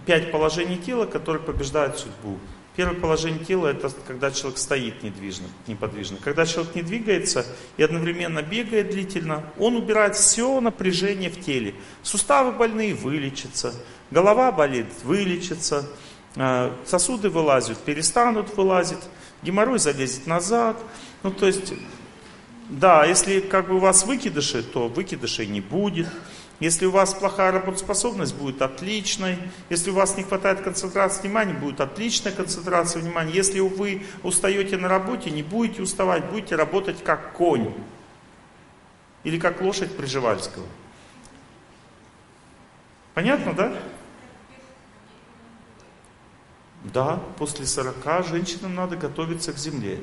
пять 0.06 0.32
положений 0.32 0.78
тела, 0.78 1.04
которые 1.04 1.42
побеждают 1.42 1.98
судьбу. 1.98 2.38
Первое 2.81 2.99
положение 2.99 3.45
тела 3.45 3.66
это 3.66 3.91
когда 4.07 4.31
человек 4.31 4.59
стоит 4.59 5.03
недвижно, 5.03 5.49
неподвижно. 5.66 6.16
Когда 6.16 6.47
человек 6.47 6.74
не 6.74 6.81
двигается 6.81 7.45
и 7.76 7.83
одновременно 7.83 8.41
бегает 8.41 8.89
длительно, 8.89 9.45
он 9.59 9.76
убирает 9.76 10.16
все 10.16 10.59
напряжение 10.62 11.28
в 11.28 11.39
теле. 11.39 11.74
Суставы 12.03 12.53
больные 12.53 12.95
вылечатся, 12.95 13.74
голова 14.11 14.51
болит, 14.51 14.87
вылечится, 15.05 15.87
а, 16.37 16.74
сосуды 16.87 17.28
вылазят, 17.28 17.76
перестанут 17.81 18.57
вылазить, 18.57 19.03
геморрой 19.43 19.78
залезет 19.78 20.26
назад. 20.26 20.83
Ну 21.22 21.33
то 21.33 21.47
есть 21.47 21.74
Да, 22.70 23.05
если 23.05 23.41
как 23.41 23.68
бы 23.68 23.74
у 23.74 23.78
вас 23.78 24.07
выкидыши, 24.07 24.62
то 24.62 24.89
выкидышей 24.89 25.47
не 25.47 25.61
будет. 25.61 26.09
Если 26.61 26.84
у 26.84 26.90
вас 26.90 27.14
плохая 27.14 27.52
работоспособность, 27.52 28.34
будет 28.34 28.61
отличной. 28.61 29.38
Если 29.70 29.90
у 29.90 29.94
вас 29.94 30.18
не 30.18 30.22
хватает 30.22 30.61
концентрации 30.61 31.22
внимания, 31.22 31.54
будет 31.54 31.80
отличная 31.80 32.32
концентрация 32.32 33.00
внимания. 33.00 33.32
Если 33.32 33.61
вы 33.61 34.06
устаете 34.22 34.76
на 34.76 34.88
работе, 34.88 35.30
не 35.30 35.42
будете 35.42 35.80
уставать, 35.80 36.26
будете 36.26 36.56
работать 36.56 37.02
как 37.02 37.32
конь. 37.32 37.72
Или 39.24 39.38
как 39.38 39.62
лошадь 39.62 39.96
Приживальского. 39.96 40.66
Понятно, 43.14 43.54
да? 43.54 43.72
Да, 46.84 47.22
после 47.38 47.64
40 47.66 48.26
женщинам 48.26 48.74
надо 48.74 48.96
готовиться 48.96 49.54
к 49.54 49.58
земле. 49.58 50.02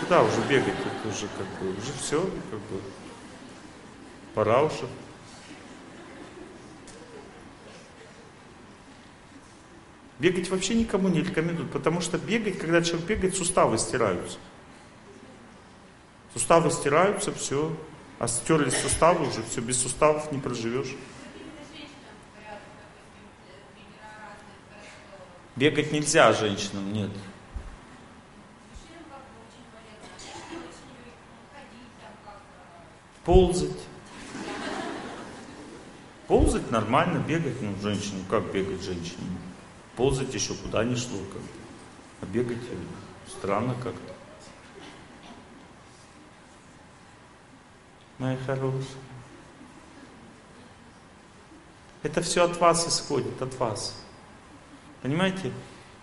Куда 0.00 0.22
уже 0.22 0.40
бегать? 0.48 0.74
Это 0.74 1.08
уже 1.08 1.26
как 1.36 1.46
бы, 1.58 1.70
уже 1.70 1.92
все, 1.98 2.20
как 2.50 2.58
бы, 2.60 2.80
пора 4.34 4.62
уже. 4.62 4.86
Бегать 10.20 10.50
вообще 10.50 10.74
никому 10.74 11.08
не 11.08 11.22
рекомендуют, 11.22 11.72
потому 11.72 12.02
что 12.02 12.18
бегать, 12.18 12.58
когда 12.58 12.82
человек 12.82 13.06
бегает, 13.08 13.34
суставы 13.34 13.78
стираются. 13.78 14.36
Суставы 16.34 16.70
стираются, 16.70 17.32
все. 17.32 17.74
А 18.18 18.28
стерлись 18.28 18.76
суставы 18.76 19.26
уже, 19.26 19.42
все, 19.42 19.62
без 19.62 19.80
суставов 19.80 20.30
не 20.30 20.38
проживешь. 20.38 20.94
Бегать 25.56 25.90
нельзя 25.90 26.30
женщинам, 26.34 26.92
нет. 26.92 27.10
Ползать. 33.24 33.70
Ползать 36.26 36.70
нормально, 36.70 37.24
бегать, 37.26 37.60
ну, 37.62 37.74
женщину, 37.80 38.20
как 38.28 38.52
бегать 38.52 38.82
женщине? 38.82 39.49
Ползать 40.00 40.32
еще 40.32 40.54
куда 40.54 40.82
не 40.82 40.96
шло, 40.96 41.18
как 41.30 41.42
-то. 41.42 42.22
А 42.22 42.24
бегать 42.32 42.56
странно 43.28 43.74
как-то. 43.74 44.14
Моя 48.16 48.38
хорошая. 48.46 48.82
Это 52.02 52.22
все 52.22 52.44
от 52.44 52.58
вас 52.58 52.88
исходит, 52.88 53.42
от 53.42 53.54
вас. 53.58 53.94
Понимаете? 55.02 55.52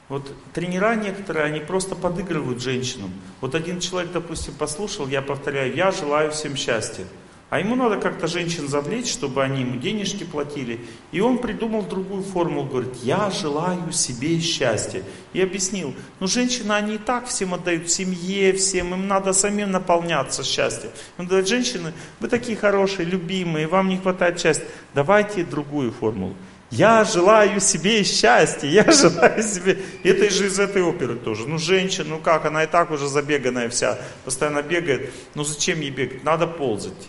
Вот 0.10 0.32
тренера 0.54 0.94
некоторые, 0.94 1.46
они 1.46 1.60
просто 1.60 1.96
подыгрывают 1.96 2.62
женщинам. 2.62 3.12
Вот 3.42 3.56
один 3.56 3.80
человек, 3.80 4.12
допустим, 4.12 4.54
послушал, 4.54 5.08
я 5.08 5.24
повторяю, 5.24 5.76
я 5.76 5.90
желаю 5.90 6.32
всем 6.32 6.56
счастья. 6.56 7.08
А 7.50 7.60
ему 7.60 7.76
надо 7.76 7.96
как-то 7.96 8.28
женщин 8.28 8.68
завлечь, 8.68 9.10
чтобы 9.10 9.42
они 9.42 9.62
ему 9.62 9.78
денежки 9.78 10.26
платили. 10.26 10.82
И 11.14 11.22
он 11.22 11.38
придумал 11.38 11.84
другую 11.84 12.22
формулу, 12.22 12.68
говорит, 12.68 12.96
я 13.04 13.30
желаю 13.30 13.94
себе 13.94 14.38
счастья. 14.42 15.02
И 15.32 15.42
объяснил, 15.42 15.96
ну 16.20 16.28
женщины, 16.28 16.74
они 16.74 16.96
и 16.96 16.98
так 16.98 17.28
всем 17.28 17.54
отдают, 17.54 17.90
семье, 17.90 18.52
всем, 18.52 18.94
им 18.94 19.08
надо 19.08 19.32
самим 19.32 19.72
наполняться 19.72 20.44
счастьем. 20.44 20.90
Он 21.18 21.26
говорит, 21.26 21.48
женщины, 21.48 21.94
вы 22.20 22.28
такие 22.28 22.58
хорошие, 22.58 23.06
любимые, 23.06 23.68
вам 23.68 23.88
не 23.88 23.98
хватает 23.98 24.42
счастья. 24.42 24.66
Давайте 24.94 25.46
другую 25.46 25.94
формулу. 25.94 26.36
Я 26.70 27.06
желаю 27.06 27.62
себе 27.62 28.04
счастья, 28.04 28.68
я 28.68 28.92
желаю 28.92 29.42
себе... 29.42 29.80
Это 30.04 30.30
же 30.30 30.48
из 30.48 30.60
этой 30.60 30.82
оперы 30.82 31.16
тоже. 31.16 31.48
Ну, 31.48 31.58
женщина, 31.58 32.10
ну 32.10 32.20
как, 32.20 32.46
она 32.46 32.66
и 32.66 32.68
так 32.68 32.92
уже 32.92 33.08
забеганная 33.08 33.70
вся, 33.70 33.98
постоянно 34.26 34.62
бегает. 34.62 35.14
Ну, 35.34 35.46
зачем 35.46 35.80
ей 35.80 35.92
бегать? 35.92 36.26
Надо 36.26 36.46
ползать. 36.46 37.08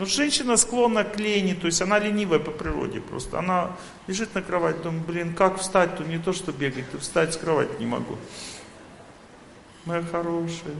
Ну, 0.00 0.06
женщина 0.06 0.56
склонна 0.56 1.04
к 1.04 1.20
лени, 1.20 1.52
то 1.52 1.66
есть 1.66 1.82
она 1.82 1.98
ленивая 1.98 2.38
по 2.38 2.50
природе 2.50 3.02
просто. 3.02 3.38
Она 3.38 3.76
лежит 4.06 4.34
на 4.34 4.40
кровати, 4.40 4.78
думает, 4.82 5.04
блин, 5.04 5.34
как 5.34 5.58
встать, 5.58 5.98
то 5.98 6.04
не 6.04 6.16
то, 6.16 6.32
что 6.32 6.52
бегать, 6.52 6.90
то 6.90 6.98
встать 6.98 7.34
с 7.34 7.36
кровати 7.36 7.72
не 7.78 7.84
могу. 7.84 8.16
Моя 9.84 10.02
хорошая. 10.02 10.74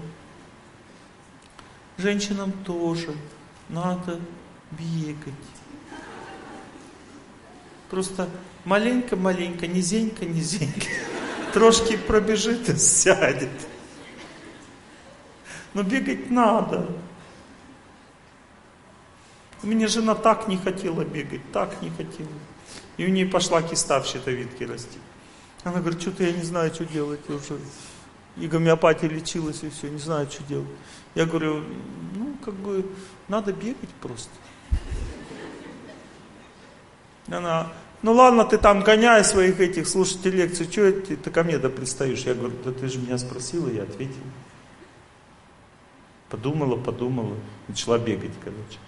Женщинам 1.99 2.51
тоже 2.65 3.15
надо 3.69 4.19
бегать. 4.71 5.35
Просто 7.91 8.27
маленько-маленько, 8.65 9.67
низенько-низенько. 9.67 10.87
Трошки 11.53 11.99
пробежит 11.99 12.71
и 12.71 12.77
сядет. 12.79 13.51
Но 15.75 15.83
бегать 15.83 16.31
надо. 16.31 16.89
Меня 19.63 19.89
жена 19.89 20.15
так 20.15 20.49
не 20.49 20.57
хотела 20.57 21.05
бегать, 21.05 21.43
так 21.53 21.83
не 21.83 21.91
хотела. 21.91 22.29
И 22.97 23.05
у 23.05 23.09
нее 23.09 23.27
пошла 23.27 23.63
киста 23.63 24.01
в 24.01 24.07
щитовидке 24.07 24.67
расти. 24.67 24.99
Она 25.65 25.81
говорит, 25.81 26.01
что-то 26.01 26.25
я 26.25 26.33
не 26.33 26.43
знаю, 26.43 26.73
что 26.73 26.87
делать 26.87 27.29
уже. 27.29 27.59
И 28.37 28.47
гомеопатия 28.47 29.09
лечилась, 29.09 29.63
и 29.63 29.69
все, 29.69 29.89
не 29.89 29.99
знаю, 29.99 30.31
что 30.31 30.43
делать. 30.45 30.69
Я 31.15 31.27
говорю, 31.27 31.65
ну, 32.15 32.37
как 32.45 32.55
бы, 32.55 32.87
надо 33.29 33.53
бегать 33.53 33.91
просто. 34.01 34.31
Она, 37.29 37.71
ну 38.03 38.13
ладно, 38.13 38.45
ты 38.45 38.57
там 38.57 38.81
гоняй 38.81 39.25
своих 39.25 39.61
этих, 39.61 39.87
слушайте 39.87 40.31
лекции, 40.31 40.65
что 40.65 40.91
ты, 40.91 41.17
ты 41.17 41.31
ко 41.31 41.45
мне 41.45 41.59
да 41.59 41.69
пристаешь? 41.69 42.21
Я 42.21 42.35
говорю, 42.35 42.55
да 42.65 42.73
ты 42.73 42.89
же 42.89 42.99
меня 42.99 43.19
спросила, 43.19 43.69
я 43.69 43.83
ответил. 43.83 44.23
Подумала, 46.31 46.77
подумала, 46.77 47.37
начала 47.69 47.99
бегать, 47.99 48.33
короче. 48.43 48.79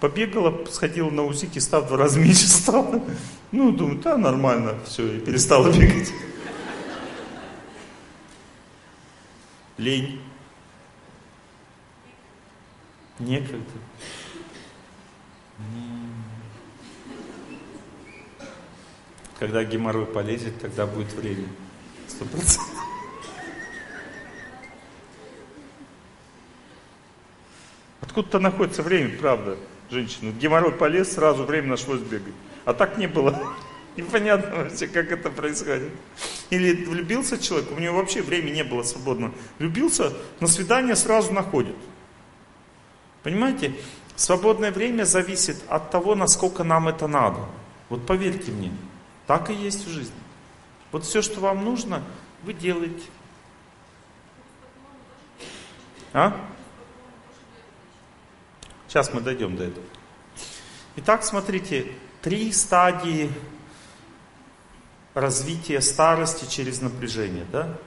Побегала, 0.00 0.64
сходила 0.66 1.10
на 1.10 1.24
УЗИ, 1.24 1.46
киста 1.46 1.80
в 1.80 1.88
два 1.88 1.98
раза 1.98 2.18
меньше 2.18 2.48
стала. 2.48 3.04
Ну, 3.52 3.70
думаю, 3.70 4.00
да, 4.00 4.16
нормально, 4.16 4.78
все, 4.86 5.16
и 5.16 5.20
перестала 5.20 5.70
бегать. 5.70 6.10
Лень. 9.76 10.20
Некогда. 13.18 13.64
Когда 19.38 19.64
геморрой 19.64 20.06
полезет, 20.06 20.58
тогда 20.60 20.86
будет 20.86 21.12
время. 21.12 21.48
Сто 22.08 22.24
процентов. 22.24 22.68
Откуда-то 28.00 28.38
находится 28.38 28.82
время, 28.82 29.16
правда, 29.18 29.58
женщина. 29.90 30.32
Геморрой 30.32 30.72
полез, 30.72 31.12
сразу 31.12 31.44
время 31.44 31.68
нашлось 31.68 32.00
бегать. 32.00 32.34
А 32.64 32.72
так 32.72 32.98
не 32.98 33.06
было. 33.06 33.38
Непонятно 33.96 34.64
вообще, 34.64 34.86
как 34.86 35.10
это 35.12 35.30
происходит. 35.30 35.90
Или 36.50 36.84
влюбился 36.84 37.38
человек, 37.38 37.70
у 37.76 37.80
него 37.80 37.96
вообще 37.96 38.22
времени 38.22 38.56
не 38.56 38.64
было 38.64 38.82
свободно. 38.82 39.32
Влюбился, 39.58 40.12
на 40.40 40.46
свидание 40.46 40.96
сразу 40.96 41.32
находит. 41.32 41.76
Понимаете? 43.22 43.74
Свободное 44.16 44.70
время 44.70 45.04
зависит 45.04 45.62
от 45.68 45.90
того, 45.90 46.14
насколько 46.14 46.62
нам 46.62 46.88
это 46.88 47.06
надо. 47.06 47.40
Вот 47.88 48.06
поверьте 48.06 48.52
мне. 48.52 48.70
Так 49.26 49.50
и 49.50 49.54
есть 49.54 49.86
в 49.86 49.90
жизни. 49.90 50.14
Вот 50.92 51.04
все, 51.04 51.22
что 51.22 51.40
вам 51.40 51.64
нужно, 51.64 52.02
вы 52.42 52.52
делаете. 52.52 53.04
А? 56.12 56.36
Сейчас 58.90 59.14
мы 59.14 59.20
дойдем 59.20 59.54
до 59.54 59.66
этого. 59.66 59.86
Итак, 60.96 61.22
смотрите, 61.22 61.86
три 62.22 62.50
стадии 62.50 63.30
развития 65.14 65.80
старости 65.80 66.50
через 66.50 66.80
напряжение. 66.80 67.46
Да? 67.52 67.78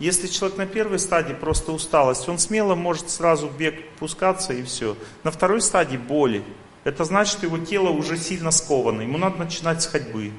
Если 0.00 0.26
человек 0.26 0.58
на 0.58 0.66
первой 0.66 0.98
стадии 0.98 1.32
просто 1.32 1.70
усталость, 1.70 2.28
он 2.28 2.40
смело 2.40 2.74
может 2.74 3.08
сразу 3.08 3.48
бег 3.48 3.88
пускаться 4.00 4.52
и 4.52 4.64
все. 4.64 4.96
На 5.22 5.30
второй 5.30 5.60
стадии 5.60 5.96
боли. 5.96 6.42
Это 6.82 7.04
значит, 7.04 7.44
его 7.44 7.58
тело 7.58 7.90
уже 7.90 8.16
сильно 8.16 8.50
сковано. 8.50 9.02
Ему 9.02 9.16
надо 9.16 9.36
начинать 9.38 9.80
с 9.80 9.86
ходьбы. 9.86 10.32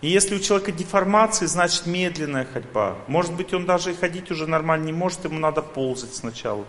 И 0.00 0.08
если 0.08 0.34
у 0.34 0.40
человека 0.40 0.72
деформации, 0.72 1.46
значит 1.46 1.86
медленная 1.86 2.48
ходьба. 2.52 2.96
Может 3.06 3.32
быть, 3.34 3.54
он 3.54 3.64
даже 3.64 3.92
и 3.92 3.94
ходить 3.94 4.32
уже 4.32 4.48
нормально 4.48 4.86
не 4.86 4.92
может, 4.92 5.24
ему 5.24 5.38
надо 5.38 5.62
ползать 5.62 6.16
сначала. 6.16 6.64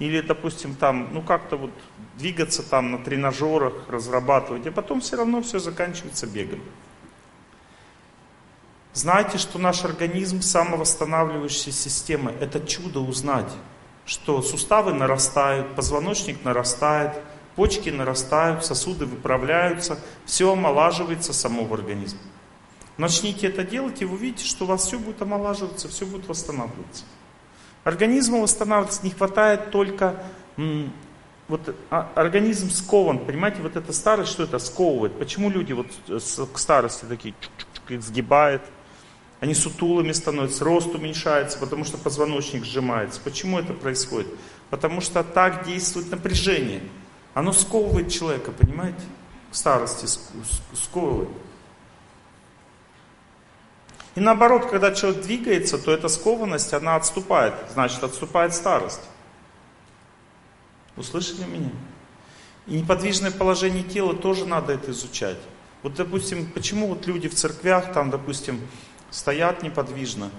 Или, 0.00 0.22
допустим, 0.22 0.74
там, 0.74 1.10
ну 1.12 1.22
как-то 1.22 1.56
вот 1.56 1.70
двигаться 2.16 2.62
там 2.62 2.90
на 2.90 2.98
тренажерах, 2.98 3.74
разрабатывать, 3.88 4.66
а 4.66 4.72
потом 4.72 5.02
все 5.02 5.16
равно 5.16 5.42
все 5.42 5.58
заканчивается 5.58 6.26
бегом. 6.26 6.60
Знайте, 8.94 9.38
что 9.38 9.58
наш 9.58 9.84
организм 9.84 10.40
самовосстанавливающая 10.40 11.72
система. 11.72 12.32
Это 12.32 12.60
чудо 12.66 13.00
узнать, 13.00 13.52
что 14.06 14.42
суставы 14.42 14.94
нарастают, 14.94 15.76
позвоночник 15.76 16.44
нарастает, 16.44 17.12
почки 17.54 17.90
нарастают, 17.90 18.64
сосуды 18.64 19.04
выправляются, 19.04 19.98
все 20.24 20.50
омолаживается 20.50 21.34
само 21.34 21.64
в 21.64 21.74
организме. 21.74 22.20
Начните 22.96 23.48
это 23.48 23.64
делать, 23.64 24.00
и 24.00 24.06
вы 24.06 24.14
увидите, 24.14 24.46
что 24.46 24.64
у 24.64 24.68
вас 24.68 24.86
все 24.86 24.98
будет 24.98 25.20
омолаживаться, 25.20 25.88
все 25.88 26.06
будет 26.06 26.26
восстанавливаться. 26.26 27.04
Организму 27.84 28.42
восстанавливаться 28.42 29.00
не 29.02 29.10
хватает 29.10 29.70
только 29.70 30.22
вот 31.48 31.74
а, 31.90 32.10
организм 32.14 32.70
скован, 32.70 33.18
понимаете, 33.18 33.60
вот 33.60 33.76
эта 33.76 33.92
старость, 33.92 34.30
что 34.30 34.44
это 34.44 34.58
сковывает? 34.58 35.18
Почему 35.18 35.50
люди 35.50 35.72
вот 35.72 35.88
к 36.06 36.58
старости 36.58 37.04
такие 37.06 37.34
чук-чук-чук 37.40 37.90
их 37.90 38.02
сгибает? 38.02 38.62
Они 39.40 39.54
сутулыми 39.54 40.12
становятся, 40.12 40.64
рост 40.64 40.94
уменьшается, 40.94 41.58
потому 41.58 41.84
что 41.84 41.96
позвоночник 41.96 42.64
сжимается. 42.64 43.20
Почему 43.24 43.58
это 43.58 43.72
происходит? 43.72 44.28
Потому 44.68 45.00
что 45.00 45.24
так 45.24 45.64
действует 45.64 46.10
напряжение. 46.10 46.82
Оно 47.34 47.52
сковывает 47.52 48.10
человека, 48.10 48.52
понимаете? 48.52 49.00
К 49.50 49.54
старости 49.54 50.06
сковывает. 50.74 51.30
И 54.16 54.20
наоборот, 54.20 54.66
когда 54.66 54.92
человек 54.92 55.22
двигается, 55.22 55.78
то 55.78 55.92
эта 55.92 56.08
скованность, 56.08 56.72
она 56.72 56.96
отступает. 56.96 57.54
Значит, 57.72 58.02
отступает 58.02 58.54
старость. 58.54 59.02
Услышали 60.96 61.44
меня? 61.44 61.70
И 62.66 62.74
неподвижное 62.74 63.30
положение 63.30 63.84
тела 63.84 64.14
тоже 64.14 64.46
надо 64.46 64.72
это 64.72 64.90
изучать. 64.90 65.38
Вот, 65.82 65.94
допустим, 65.94 66.46
почему 66.50 66.88
вот 66.88 67.06
люди 67.06 67.28
в 67.28 67.34
церквях, 67.34 67.92
там, 67.92 68.10
допустим, 68.10 68.60
стоят 69.10 69.62
неподвижно, 69.62 70.30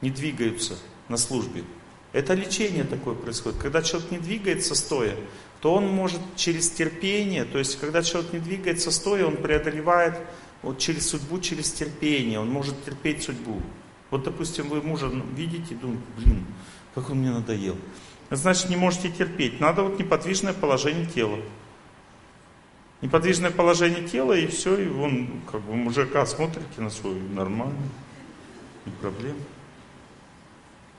не 0.00 0.10
двигаются 0.10 0.76
на 1.08 1.16
службе. 1.16 1.64
Это 2.12 2.34
лечение 2.34 2.84
такое 2.84 3.14
происходит. 3.14 3.60
Когда 3.60 3.82
человек 3.82 4.10
не 4.10 4.18
двигается 4.18 4.74
стоя, 4.74 5.14
то 5.60 5.74
он 5.74 5.86
может 5.88 6.20
через 6.36 6.70
терпение, 6.70 7.44
то 7.44 7.58
есть 7.58 7.78
когда 7.78 8.02
человек 8.02 8.32
не 8.32 8.38
двигается 8.38 8.90
стоя, 8.90 9.26
он 9.26 9.36
преодолевает 9.36 10.16
вот 10.62 10.78
через 10.78 11.08
судьбу, 11.08 11.38
через 11.40 11.72
терпение, 11.72 12.40
он 12.40 12.50
может 12.50 12.84
терпеть 12.84 13.22
судьбу. 13.22 13.62
Вот, 14.10 14.24
допустим, 14.24 14.68
вы 14.68 14.82
мужа 14.82 15.10
видите 15.34 15.74
думаете, 15.74 16.02
блин, 16.16 16.46
как 16.94 17.10
он 17.10 17.18
мне 17.18 17.30
надоел. 17.30 17.76
Значит, 18.30 18.68
не 18.68 18.76
можете 18.76 19.10
терпеть. 19.10 19.60
Надо 19.60 19.82
вот 19.82 19.98
неподвижное 19.98 20.52
положение 20.52 21.06
тела. 21.06 21.38
Неподвижное 23.00 23.50
положение 23.50 24.06
тела, 24.08 24.32
и 24.32 24.46
все, 24.48 24.76
и 24.76 24.88
вон, 24.88 25.40
как 25.50 25.60
бы 25.62 25.76
мужика 25.76 26.26
смотрите 26.26 26.80
на 26.80 26.90
свой, 26.90 27.14
нормально, 27.14 27.78
не 28.84 28.92
проблема. 28.92 29.38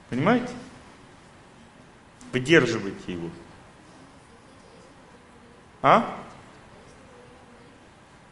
Понимаете? 0.10 0.54
Выдерживайте 2.32 3.14
его. 3.14 3.30
А? 5.82 6.18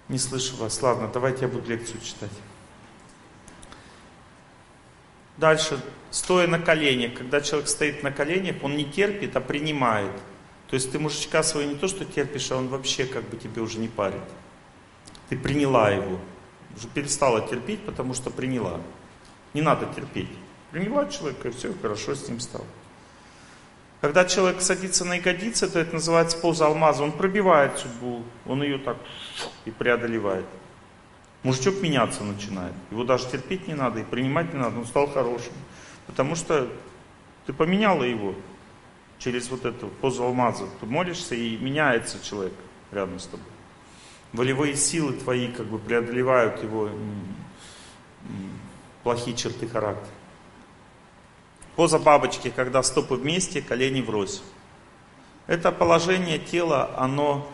Не 0.09 0.17
слышу 0.17 0.55
вас. 0.55 0.81
Ладно, 0.81 1.09
давайте 1.13 1.41
я 1.41 1.47
буду 1.47 1.69
лекцию 1.69 1.99
читать. 2.01 2.31
Дальше, 5.37 5.79
стоя 6.11 6.47
на 6.47 6.59
коленях. 6.59 7.13
Когда 7.13 7.41
человек 7.41 7.67
стоит 7.67 8.03
на 8.03 8.11
коленях, 8.11 8.55
он 8.63 8.75
не 8.75 8.85
терпит, 8.85 9.35
а 9.35 9.41
принимает. 9.41 10.11
То 10.69 10.75
есть 10.75 10.91
ты 10.91 10.99
мужичка 10.99 11.43
своего 11.43 11.71
не 11.71 11.77
то, 11.77 11.87
что 11.87 12.05
терпишь, 12.05 12.51
а 12.51 12.57
он 12.57 12.67
вообще 12.67 13.05
как 13.05 13.23
бы 13.29 13.37
тебе 13.37 13.61
уже 13.61 13.79
не 13.79 13.87
парит. 13.87 14.21
Ты 15.29 15.37
приняла 15.37 15.91
его. 15.91 16.19
Уже 16.75 16.87
перестала 16.87 17.47
терпеть, 17.47 17.81
потому 17.85 18.13
что 18.13 18.29
приняла. 18.29 18.79
Не 19.53 19.61
надо 19.61 19.85
терпеть. 19.93 20.29
Приняла 20.71 21.07
человека, 21.07 21.49
и 21.49 21.51
все, 21.51 21.73
хорошо 21.81 22.15
с 22.15 22.27
ним 22.27 22.39
стало. 22.39 22.65
Когда 24.01 24.25
человек 24.25 24.61
садится 24.61 25.05
на 25.05 25.15
ягодицы, 25.15 25.67
то 25.67 25.79
это 25.79 25.93
называется 25.95 26.37
поза 26.37 26.67
алмаза. 26.67 27.03
Он 27.03 27.11
пробивает 27.11 27.79
судьбу, 27.79 28.23
он 28.45 28.61
ее 28.61 28.77
так 28.77 28.97
и 29.65 29.71
преодолевает. 29.71 30.45
Мужичок 31.43 31.81
меняться 31.81 32.23
начинает. 32.23 32.73
Его 32.91 33.03
даже 33.03 33.27
терпеть 33.27 33.67
не 33.67 33.73
надо 33.73 33.99
и 33.99 34.03
принимать 34.03 34.53
не 34.53 34.59
надо, 34.59 34.77
он 34.77 34.85
стал 34.85 35.07
хорошим. 35.07 35.53
Потому 36.05 36.35
что 36.35 36.67
ты 37.45 37.53
поменяла 37.53 38.03
его 38.03 38.35
через 39.17 39.49
вот 39.49 39.65
эту 39.65 39.87
позу 39.87 40.23
алмаза. 40.23 40.65
Ты 40.79 40.85
молишься 40.85 41.33
и 41.33 41.57
меняется 41.57 42.23
человек 42.23 42.53
рядом 42.91 43.19
с 43.19 43.25
тобой. 43.25 43.45
Волевые 44.33 44.75
силы 44.75 45.13
твои 45.13 45.47
как 45.47 45.65
бы 45.67 45.79
преодолевают 45.79 46.61
его 46.61 46.89
плохие 49.03 49.35
черты 49.35 49.67
характера. 49.67 50.16
Поза 51.77 51.99
бабочки, 51.99 52.49
когда 52.49 52.81
стопы 52.81 53.13
вместе, 53.13 53.61
колени 53.61 54.01
врозь. 54.01 54.41
Это 55.45 55.71
положение 55.71 56.39
тела, 56.39 56.89
оно 56.97 57.47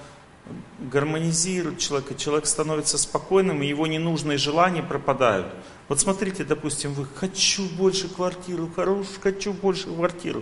гармонизирует 0.79 1.79
человека, 1.79 2.15
человек 2.15 2.45
становится 2.45 2.97
спокойным, 2.97 3.61
и 3.61 3.67
его 3.67 3.85
ненужные 3.85 4.37
желания 4.37 4.81
пропадают. 4.81 5.47
Вот 5.89 5.99
смотрите, 5.99 6.45
допустим, 6.45 6.93
вы 6.93 7.05
«хочу 7.05 7.67
больше 7.75 8.07
квартиру, 8.07 8.71
хорошую, 8.73 9.19
хочу 9.21 9.51
больше 9.51 9.93
квартиру». 9.93 10.41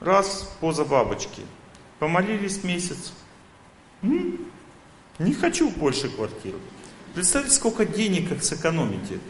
Раз, 0.00 0.56
поза 0.60 0.86
бабочки. 0.86 1.42
Помолились 1.98 2.64
месяц. 2.64 3.12
М? 4.00 4.46
Не 5.18 5.34
хочу 5.34 5.68
больше 5.68 6.08
квартиру. 6.08 6.58
Представьте, 7.12 7.50
сколько 7.50 7.84
денег 7.84 8.30
как 8.30 8.42
сэкономите. 8.42 9.20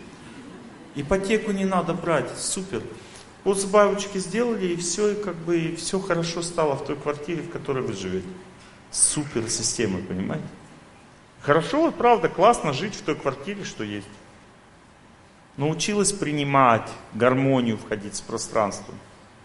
Ипотеку 0.94 1.50
не 1.50 1.64
надо 1.64 1.92
брать, 1.92 2.38
супер. 2.38 2.80
Вот 3.44 3.60
с 3.60 3.66
бабочки 3.66 4.16
сделали, 4.18 4.68
и 4.68 4.76
все, 4.76 5.12
и 5.12 5.22
как 5.22 5.36
бы 5.36 5.58
и 5.58 5.76
все 5.76 6.00
хорошо 6.00 6.40
стало 6.42 6.74
в 6.76 6.84
той 6.86 6.96
квартире, 6.96 7.42
в 7.42 7.50
которой 7.50 7.82
вы 7.82 7.92
живете. 7.92 8.26
Супер 8.90 9.48
система, 9.50 10.00
понимаете? 10.00 10.46
Хорошо, 11.42 11.92
правда, 11.92 12.30
классно 12.30 12.72
жить 12.72 12.94
в 12.94 13.02
той 13.02 13.16
квартире, 13.16 13.64
что 13.64 13.84
есть. 13.84 14.08
Научилась 15.58 16.10
принимать 16.10 16.88
гармонию, 17.12 17.76
входить 17.76 18.16
с 18.16 18.22
пространством. 18.22 18.94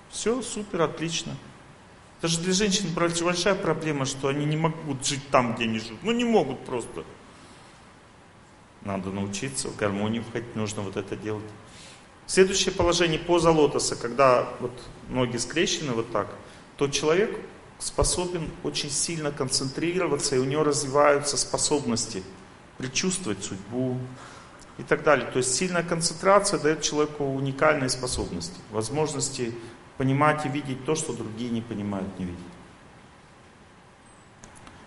Все, 0.09 0.41
супер, 0.41 0.81
отлично. 0.81 1.35
Даже 2.21 2.39
для 2.39 2.53
женщин 2.53 2.87
большая 2.93 3.55
проблема, 3.55 4.05
что 4.05 4.29
они 4.29 4.45
не 4.45 4.57
могут 4.57 5.05
жить 5.05 5.27
там, 5.29 5.55
где 5.55 5.65
они 5.65 5.79
живут. 5.79 6.03
Ну 6.03 6.11
не 6.11 6.23
могут 6.23 6.65
просто. 6.65 7.03
Надо 8.81 9.09
научиться 9.11 9.67
в 9.67 9.75
гармонию 9.75 10.23
входить, 10.23 10.55
нужно 10.55 10.81
вот 10.81 10.95
это 10.95 11.15
делать. 11.17 11.43
Следующее 12.29 12.75
положение 12.75 13.17
поза 13.17 13.49
лотоса, 13.49 13.95
когда 13.95 14.47
вот 14.59 14.71
ноги 15.09 15.37
скрещены 15.37 15.93
вот 15.93 16.11
так, 16.11 16.27
то 16.77 16.87
человек 16.87 17.35
способен 17.79 18.51
очень 18.61 18.91
сильно 18.91 19.31
концентрироваться, 19.31 20.35
и 20.35 20.37
у 20.37 20.43
него 20.43 20.63
развиваются 20.63 21.37
способности 21.37 22.21
предчувствовать 22.77 23.43
судьбу 23.43 23.97
и 24.77 24.83
так 24.83 25.01
далее. 25.01 25.25
То 25.31 25.39
есть 25.39 25.55
сильная 25.55 25.81
концентрация 25.81 26.59
дает 26.59 26.83
человеку 26.83 27.23
уникальные 27.23 27.89
способности, 27.89 28.59
возможности 28.69 29.51
понимать 29.97 30.45
и 30.45 30.49
видеть 30.49 30.85
то, 30.85 30.93
что 30.93 31.13
другие 31.13 31.49
не 31.49 31.61
понимают, 31.61 32.19
не 32.19 32.25
видят. 32.25 32.39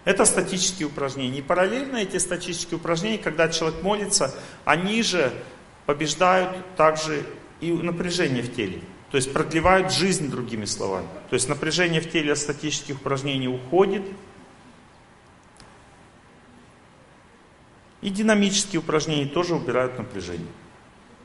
Это 0.04 0.24
статические 0.26 0.86
упражнения. 0.86 1.40
И 1.40 1.42
параллельно 1.42 1.96
эти 1.96 2.18
статические 2.18 2.78
упражнения, 2.78 3.18
когда 3.18 3.48
человек 3.48 3.82
молится, 3.82 4.32
они 4.64 5.02
же 5.02 5.32
побеждают 5.86 6.50
также 6.76 7.24
и 7.60 7.72
напряжение 7.72 8.42
в 8.42 8.54
теле. 8.54 8.80
То 9.10 9.16
есть 9.16 9.32
продлевают 9.32 9.92
жизнь, 9.92 10.30
другими 10.30 10.64
словами. 10.64 11.06
То 11.28 11.34
есть 11.34 11.48
напряжение 11.48 12.00
в 12.00 12.10
теле 12.10 12.32
от 12.32 12.38
статических 12.38 12.96
упражнений 12.96 13.48
уходит. 13.48 14.02
И 18.00 18.10
динамические 18.10 18.80
упражнения 18.80 19.26
тоже 19.26 19.54
убирают 19.54 19.98
напряжение. 19.98 20.48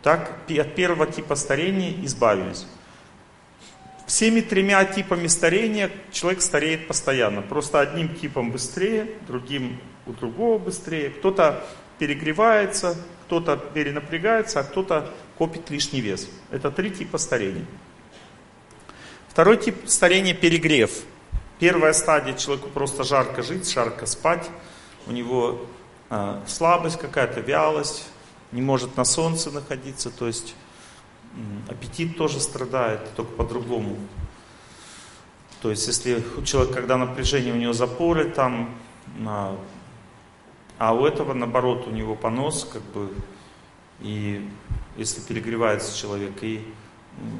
Так 0.04 0.38
от 0.50 0.76
первого 0.76 1.08
типа 1.08 1.36
старения 1.36 1.94
избавились. 2.06 2.68
Всеми 4.06 4.42
тремя 4.42 4.86
типами 4.86 5.28
старения 5.28 5.90
человек 6.12 6.42
стареет 6.42 6.88
постоянно. 6.88 7.42
Просто 7.42 7.80
одним 7.80 8.14
типом 8.16 8.52
быстрее, 8.52 9.10
другим 9.28 9.80
у 10.06 10.14
другого 10.14 10.58
быстрее. 10.60 11.10
Кто-то 11.10 11.66
перегревается, 12.00 12.96
кто-то 13.28 13.58
перенапрягается, 13.58 14.62
а 14.62 14.64
кто-то 14.64 15.14
копит 15.38 15.70
лишний 15.70 16.00
вес. 16.00 16.30
Это 16.50 16.72
три 16.72 16.90
типа 16.90 17.18
старения. 17.18 17.66
Второй 19.28 19.58
тип 19.58 19.88
старения– 19.88 20.34
перегрев. 20.34 20.92
Первая 21.60 21.92
стадия– 21.92 22.34
человеку 22.38 22.70
просто 22.70 23.04
жарко 23.04 23.44
жить, 23.44 23.70
жарко 23.70 24.06
спать. 24.06 24.50
У 25.08 25.12
него 25.12 25.66
э, 26.10 26.42
слабость 26.48 26.98
какая-то, 27.00 27.42
вялость, 27.42 28.08
не 28.54 28.62
может 28.62 28.96
на 28.96 29.04
солнце 29.04 29.52
находиться, 29.52 30.10
то 30.10 30.26
есть 30.26 30.56
аппетит 31.70 32.18
тоже 32.18 32.40
страдает, 32.40 33.02
только 33.16 33.34
по-другому. 33.34 33.98
То 35.62 35.70
есть 35.70 35.86
если 35.86 36.24
у 36.38 36.44
человека, 36.44 36.76
когда 36.76 36.98
напряжение, 36.98 37.54
у 37.54 37.58
него 37.58 37.74
запоры 37.74 38.30
там, 38.30 38.74
э, 39.20 39.56
а 40.78 40.94
у 40.94 41.06
этого, 41.06 41.34
наоборот, 41.34 41.88
у 41.88 41.92
него 41.92 42.16
понос, 42.16 42.70
как 42.72 42.84
бы, 42.84 43.14
и 44.00 44.48
если 44.96 45.22
перегревается 45.22 45.98
человек, 45.98 46.44
и 46.44 46.66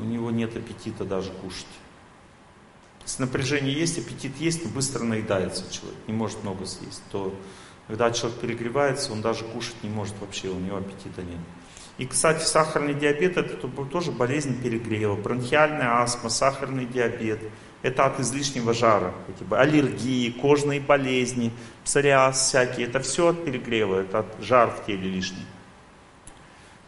у 0.02 0.04
него 0.04 0.32
нет 0.32 0.56
аппетита 0.56 1.06
даже 1.06 1.32
кушать. 1.32 1.68
Если 3.04 3.22
напряжение 3.22 3.74
есть, 3.74 3.98
аппетит 4.00 4.38
есть, 4.38 4.66
но 4.66 4.72
быстро 4.72 5.04
наедается 5.04 5.64
человек, 5.72 6.00
не 6.08 6.14
может 6.14 6.44
много 6.44 6.66
съесть, 6.66 7.04
то 7.12 7.34
когда 7.88 8.12
человек 8.12 8.40
перегревается, 8.40 9.14
он 9.14 9.22
даже 9.22 9.46
кушать 9.46 9.82
не 9.82 9.90
может 9.90 10.14
вообще, 10.20 10.50
у 10.50 10.60
него 10.60 10.78
аппетита 10.78 11.22
нет. 11.22 11.40
И, 11.98 12.06
кстати, 12.06 12.44
сахарный 12.44 12.94
диабет 12.94 13.38
это 13.38 13.68
тоже 13.86 14.12
болезнь 14.12 14.62
перегрева, 14.62 15.16
бронхиальная 15.16 16.02
астма, 16.02 16.30
сахарный 16.30 16.86
диабет. 16.86 17.40
Это 17.88 18.06
от 18.06 18.20
излишнего 18.20 18.74
жара. 18.74 19.14
Эти 19.30 19.54
аллергии, 19.54 20.30
кожные 20.30 20.82
болезни, 20.82 21.54
псориаз 21.86 22.50
всякие. 22.50 22.88
Это 22.88 23.00
все 23.00 23.28
от 23.28 23.46
перегрева, 23.46 24.02
это 24.02 24.20
от 24.20 24.26
жар 24.42 24.72
в 24.72 24.86
теле 24.86 25.10
лишний. 25.10 25.46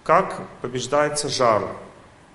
Как 0.03 0.45
побеждается 0.61 1.29
жар? 1.29 1.63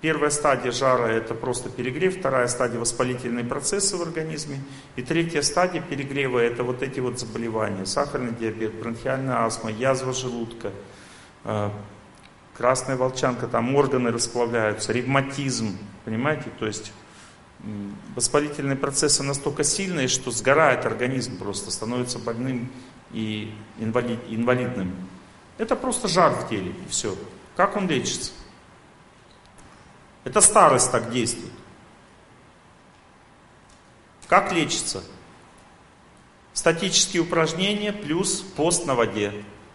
Первая 0.00 0.30
стадия 0.30 0.72
жара 0.72 1.08
это 1.08 1.34
просто 1.34 1.68
перегрев, 1.68 2.18
вторая 2.18 2.48
стадия 2.48 2.78
воспалительные 2.80 3.44
процессы 3.44 3.98
в 3.98 4.02
организме, 4.02 4.60
и 4.96 5.02
третья 5.02 5.42
стадия 5.42 5.82
перегрева 5.82 6.38
это 6.38 6.62
вот 6.62 6.82
эти 6.82 7.00
вот 7.00 7.18
заболевания, 7.18 7.84
сахарный 7.84 8.32
диабет, 8.32 8.74
бронхиальная 8.74 9.44
астма, 9.44 9.70
язва 9.70 10.14
желудка, 10.14 10.72
э, 11.44 11.70
красная 12.54 12.96
волчанка, 12.96 13.46
там 13.46 13.74
органы 13.74 14.10
расплавляются, 14.10 14.92
ревматизм, 14.92 15.78
понимаете, 16.04 16.50
то 16.58 16.66
есть 16.66 16.92
воспалительные 18.14 18.76
процессы 18.76 19.22
настолько 19.22 19.64
сильные, 19.64 20.08
что 20.08 20.30
сгорает 20.30 20.86
организм 20.86 21.38
просто, 21.38 21.70
становится 21.70 22.18
больным 22.18 22.70
и 23.12 23.52
инвалид, 23.78 24.20
инвалидным. 24.28 24.94
Это 25.58 25.76
просто 25.76 26.08
жар 26.08 26.32
в 26.32 26.48
теле, 26.48 26.70
и 26.70 26.88
все. 26.88 27.16
Как 27.56 27.76
он 27.76 27.88
лечится? 27.88 28.32
Это 30.24 30.40
старость 30.40 30.90
так 30.90 31.10
действует. 31.10 31.52
Как 34.28 34.52
лечится? 34.52 35.02
Статические 36.54 37.22
упражнения 37.22 37.92
плюс 37.92 38.40
пост 38.40 38.86
на 38.86 38.94
воде. 38.94 39.32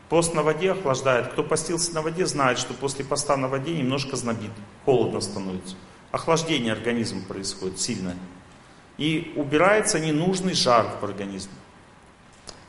Пост 0.09 0.33
на 0.33 0.41
воде 0.41 0.71
охлаждает. 0.71 1.27
Кто 1.27 1.43
постился 1.43 1.93
на 1.93 2.01
воде, 2.01 2.25
знает, 2.25 2.57
что 2.57 2.73
после 2.73 3.05
поста 3.05 3.37
на 3.37 3.47
воде 3.47 3.77
немножко 3.77 4.15
знобит, 4.15 4.51
холодно 4.85 5.21
становится. 5.21 5.75
Охлаждение 6.11 6.73
организма 6.73 7.21
происходит 7.21 7.79
сильное. 7.79 8.17
И 8.97 9.33
убирается 9.35 9.99
ненужный 9.99 10.53
жар 10.53 10.87
в 10.99 11.03
организме. 11.03 11.53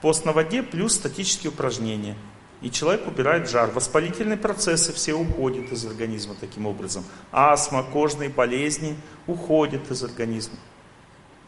Пост 0.00 0.24
на 0.24 0.32
воде 0.32 0.62
плюс 0.62 0.94
статические 0.94 1.50
упражнения. 1.50 2.16
И 2.62 2.70
человек 2.70 3.06
убирает 3.06 3.48
жар. 3.48 3.70
Воспалительные 3.70 4.36
процессы 4.36 4.92
все 4.92 5.14
уходят 5.14 5.72
из 5.72 5.84
организма 5.86 6.34
таким 6.38 6.66
образом. 6.66 7.04
Астма, 7.32 7.82
кожные 7.82 8.28
болезни 8.28 8.96
уходят 9.26 9.90
из 9.90 10.02
организма. 10.02 10.56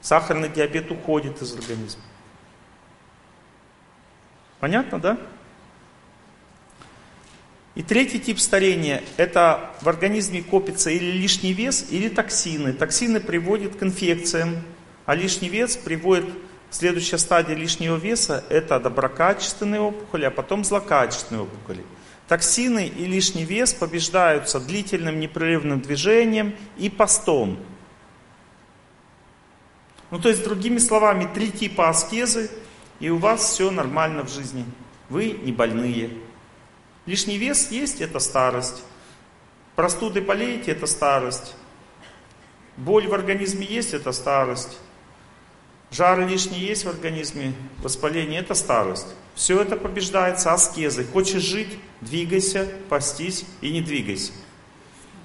Сахарный 0.00 0.48
диабет 0.48 0.90
уходит 0.90 1.40
из 1.42 1.54
организма. 1.54 2.02
Понятно, 4.58 4.98
да? 4.98 5.18
И 7.74 7.82
третий 7.82 8.20
тип 8.20 8.38
старения– 8.38 9.02
это 9.16 9.70
в 9.80 9.88
организме 9.88 10.42
копится 10.42 10.90
или 10.90 11.10
лишний 11.10 11.52
вес, 11.52 11.86
или 11.90 12.08
токсины. 12.08 12.72
Токсины 12.72 13.18
приводят 13.20 13.76
к 13.76 13.82
инфекциям, 13.82 14.62
а 15.06 15.14
лишний 15.14 15.48
вес 15.48 15.76
приводит 15.76 16.26
Следующая 16.72 17.18
стадия 17.18 17.54
лишнего 17.54 17.96
веса– 17.96 18.44
это 18.48 18.80
доброкачественные 18.80 19.82
опухоли, 19.82 20.24
а 20.24 20.30
потом 20.30 20.64
злокачественные 20.64 21.42
опухоли. 21.42 21.84
Токсины 22.28 22.86
и 22.86 23.04
лишний 23.04 23.44
вес 23.44 23.74
побеждаются 23.74 24.58
длительным 24.58 25.20
непрерывным 25.20 25.82
движением 25.82 26.56
и 26.78 26.88
постом. 26.88 27.58
Ну, 30.10 30.18
то 30.18 30.30
есть, 30.30 30.42
другими 30.44 30.78
словами, 30.78 31.28
три 31.34 31.50
типа 31.50 31.90
аскезы, 31.90 32.50
и 33.00 33.10
у 33.10 33.18
вас 33.18 33.52
все 33.52 33.70
нормально 33.70 34.22
в 34.22 34.30
жизни. 34.30 34.64
Вы 35.10 35.38
не 35.42 35.52
больные. 35.52 36.08
Лишний 37.06 37.38
вес 37.38 37.70
есть– 37.70 38.00
это 38.00 38.18
старость. 38.18 38.82
Простуды 39.74 40.20
болеете– 40.20 40.70
это 40.72 40.86
старость. 40.86 41.54
Боль 42.76 43.08
в 43.08 43.14
организме 43.14 43.66
есть– 43.66 43.92
это 43.94 44.12
старость. 44.12 44.78
Жар 45.90 46.26
лишний 46.26 46.58
есть 46.58 46.84
в 46.84 46.88
организме, 46.88 47.52
воспаление– 47.78 48.40
это 48.42 48.54
старость. 48.54 49.08
Все 49.34 49.60
это 49.60 49.76
побеждается 49.76 50.52
аскезой. 50.52 51.04
Хочешь 51.04 51.42
жить– 51.42 51.78
двигайся, 52.00 52.68
постись 52.88 53.44
и 53.60 53.70
не 53.70 53.80
двигайся. 53.80 54.32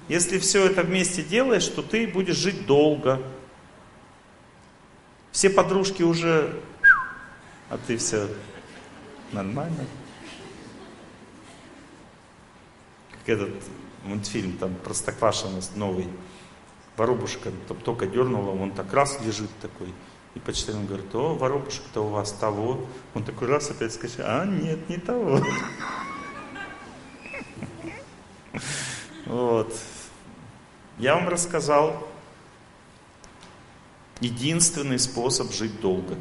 Если 0.08 0.38
все 0.38 0.64
это 0.64 0.82
вместе 0.82 1.22
делаешь, 1.22 1.66
то 1.66 1.82
ты 1.82 2.06
будешь 2.06 2.36
жить 2.36 2.66
долго. 2.66 3.22
Все 5.32 5.50
подружки 5.50 6.02
уже, 6.02 6.60
а 7.68 7.78
ты 7.86 7.98
все 7.98 8.28
нормально. 9.32 9.86
Как 13.10 13.17
этот 13.28 13.50
мультфильм 14.04 14.56
там 14.56 14.74
Простоквашино 14.74 15.60
новый. 15.74 16.08
Воробушка 16.96 17.50
только 17.84 18.06
дернула, 18.06 18.50
он 18.50 18.72
так 18.72 18.92
раз 18.92 19.20
лежит 19.24 19.50
такой– 19.60 19.92
и 20.38 20.40
почтальон 20.40 20.86
говорит, 20.86 21.12
о, 21.16 21.34
воробушек-то 21.34 22.02
у 22.02 22.08
вас 22.10 22.32
того. 22.32 22.86
Он 23.14 23.24
такой 23.24 23.48
раз 23.48 23.70
опять 23.70 23.92
скажет, 23.92 24.20
а 24.20 24.44
нет, 24.44 24.88
не 24.88 24.98
того. 24.98 25.40
Вот. 29.26 29.74
Я 30.96 31.16
вам 31.16 31.28
рассказал 31.28 32.08
единственный 34.20 34.98
способ 34.98 35.52
жить 35.52 35.80
долго. 35.80 36.16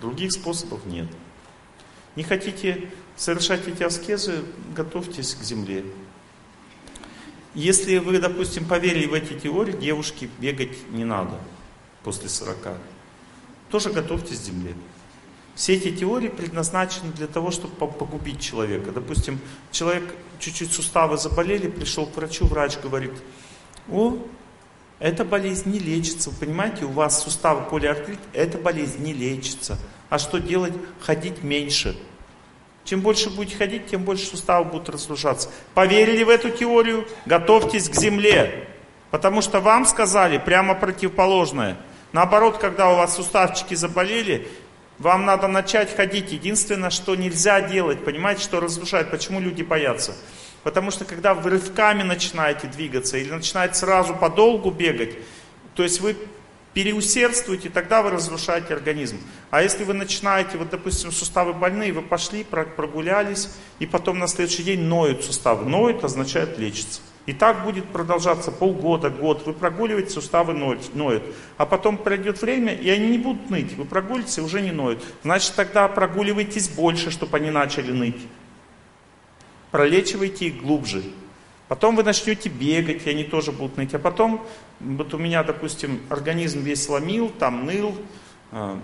Других 0.00 0.32
способов 0.32 0.86
нет. 0.86 1.08
Не 2.14 2.22
хотите 2.22 2.90
совершать 3.16 3.68
эти 3.68 3.82
аскезы, 3.82 4.44
готовьтесь 4.74 5.34
к 5.34 5.42
земле. 5.42 5.84
Если 7.56 7.96
вы, 7.96 8.18
допустим, 8.20 8.66
поверили 8.66 9.06
в 9.06 9.14
эти 9.14 9.32
теории, 9.32 9.72
девушке 9.72 10.28
бегать 10.38 10.90
не 10.92 11.04
надо 11.04 11.40
после 12.04 12.28
40 12.28 12.56
тоже 13.70 13.90
готовьтесь 13.90 14.38
к 14.38 14.42
земле. 14.42 14.74
Все 15.54 15.74
эти 15.74 15.90
теории 15.94 16.28
предназначены 16.28 17.12
для 17.12 17.26
того, 17.26 17.50
чтобы 17.50 17.74
погубить 17.74 18.40
человека. 18.40 18.92
Допустим, 18.92 19.40
человек 19.72 20.14
чуть-чуть 20.38 20.72
суставы 20.72 21.16
заболели, 21.16 21.68
пришел 21.68 22.06
к 22.06 22.14
врачу, 22.16 22.46
врач 22.46 22.78
говорит, 22.78 23.12
о, 23.90 24.18
эта 24.98 25.24
болезнь 25.24 25.70
не 25.70 25.78
лечится. 25.78 26.30
Вы 26.30 26.36
понимаете, 26.36 26.84
у 26.84 26.90
вас 26.90 27.22
суставы 27.24 27.68
полиартрит, 27.68 28.18
эта 28.34 28.58
болезнь 28.58 29.02
не 29.02 29.14
лечится. 29.14 29.78
А 30.10 30.18
что 30.18 30.38
делать? 30.38 30.74
Ходить 31.00 31.42
меньше. 31.42 31.98
Чем 32.86 33.02
больше 33.02 33.28
будете 33.28 33.58
ходить, 33.58 33.88
тем 33.88 34.04
больше 34.04 34.24
суставы 34.24 34.64
будут 34.64 34.88
разрушаться. 34.88 35.50
Поверили 35.74 36.24
в 36.24 36.30
эту 36.30 36.48
теорию? 36.48 37.06
Готовьтесь 37.26 37.90
к 37.90 37.94
земле. 37.94 38.66
Потому 39.10 39.42
что 39.42 39.60
вам 39.60 39.84
сказали 39.84 40.38
прямо 40.38 40.74
противоположное– 40.74 41.76
Наоборот, 42.16 42.56
когда 42.56 42.90
у 42.90 42.96
вас 42.96 43.14
суставчики 43.16 43.74
заболели, 43.74 44.48
вам 44.98 45.26
надо 45.26 45.48
начать 45.48 45.94
ходить. 45.94 46.32
Единственное, 46.32 46.88
что 46.88 47.14
нельзя 47.14 47.60
делать, 47.60 48.02
понимаете, 48.04 48.42
что 48.42 48.58
разрушает, 48.58 49.10
почему 49.10 49.38
люди 49.38 49.62
боятся? 49.62 50.14
Потому 50.62 50.90
что 50.90 51.04
когда 51.04 51.34
вы 51.34 51.50
рывками 51.50 52.02
начинаете 52.02 52.68
двигаться 52.68 53.18
или 53.18 53.30
начинаете 53.30 53.74
сразу 53.74 54.14
подолгу 54.14 54.70
бегать, 54.70 55.10
то 55.74 55.82
есть 55.82 56.00
вы 56.00 56.16
переусердствуете, 56.76 57.70
тогда 57.70 58.02
вы 58.02 58.10
разрушаете 58.10 58.74
организм. 58.74 59.16
А 59.50 59.62
если 59.62 59.82
вы 59.82 59.94
начинаете, 59.94 60.58
вот 60.58 60.68
допустим, 60.68 61.10
суставы 61.10 61.54
больные, 61.54 61.90
вы 61.90 62.02
пошли, 62.02 62.44
прогулялись, 62.44 63.48
и 63.78 63.86
потом 63.86 64.18
на 64.18 64.28
следующий 64.28 64.62
день 64.62 64.82
ноют 64.82 65.24
суставы. 65.24 65.66
Ноют 65.66 66.04
означает 66.04 66.58
лечится. 66.58 67.00
И 67.24 67.32
так 67.32 67.64
будет 67.64 67.86
продолжаться 67.86 68.50
полгода, 68.50 69.08
год. 69.08 69.46
Вы 69.46 69.54
прогуливаете, 69.54 70.10
суставы 70.10 70.52
ноют, 70.52 70.94
ноют. 70.94 71.22
А 71.56 71.64
потом 71.64 71.96
пройдет 71.96 72.42
время, 72.42 72.74
и 72.74 72.90
они 72.90 73.08
не 73.08 73.18
будут 73.18 73.48
ныть. 73.48 73.72
Вы 73.72 73.86
прогулитесь, 73.86 74.36
и 74.36 74.42
уже 74.42 74.60
не 74.60 74.72
ноют. 74.72 75.02
Значит, 75.22 75.54
тогда 75.54 75.88
прогуливайтесь 75.88 76.68
больше, 76.68 77.10
чтобы 77.10 77.38
они 77.38 77.50
начали 77.50 77.90
ныть. 77.90 78.20
Пролечивайте 79.70 80.48
их 80.48 80.60
глубже. 80.60 81.02
Потом 81.68 81.96
вы 81.96 82.04
начнете 82.04 82.48
бегать, 82.48 83.06
и 83.06 83.10
они 83.10 83.24
тоже 83.24 83.50
будут 83.50 83.76
ныть. 83.76 83.94
А 83.94 83.98
потом, 83.98 84.46
вот 84.78 85.12
у 85.14 85.18
меня, 85.18 85.42
допустим, 85.42 86.00
организм 86.08 86.60
весь 86.60 86.88
ломил, 86.88 87.28
там 87.28 87.66
ныл. 87.66 87.96
А, 88.52 88.78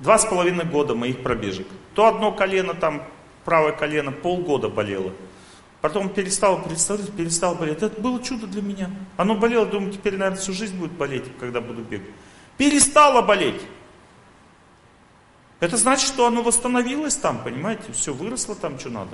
два 0.00 0.18
с 0.18 0.24
половиной 0.24 0.64
года 0.64 0.94
моих 0.94 1.22
пробежек. 1.22 1.66
То 1.94 2.06
одно 2.06 2.32
колено, 2.32 2.74
там 2.74 3.02
правое 3.44 3.72
колено 3.72 4.10
полгода 4.10 4.68
болело. 4.68 5.12
Потом 5.80 6.08
перестал 6.08 6.60
представлять, 6.60 7.12
перестал 7.12 7.54
болеть. 7.54 7.82
Это 7.82 8.00
было 8.00 8.20
чудо 8.20 8.48
для 8.48 8.62
меня. 8.62 8.90
Оно 9.16 9.36
болело, 9.36 9.64
думаю, 9.64 9.92
теперь, 9.92 10.16
наверное, 10.16 10.40
всю 10.40 10.52
жизнь 10.52 10.76
будет 10.76 10.92
болеть, 10.92 11.24
когда 11.38 11.60
буду 11.60 11.82
бегать. 11.82 12.10
Перестало 12.56 13.22
болеть. 13.22 13.60
Это 15.60 15.76
значит, 15.76 16.08
что 16.08 16.26
оно 16.26 16.42
восстановилось 16.42 17.14
там, 17.14 17.42
понимаете? 17.42 17.92
Все 17.92 18.12
выросло 18.12 18.56
там, 18.56 18.78
что 18.78 18.90
надо. 18.90 19.10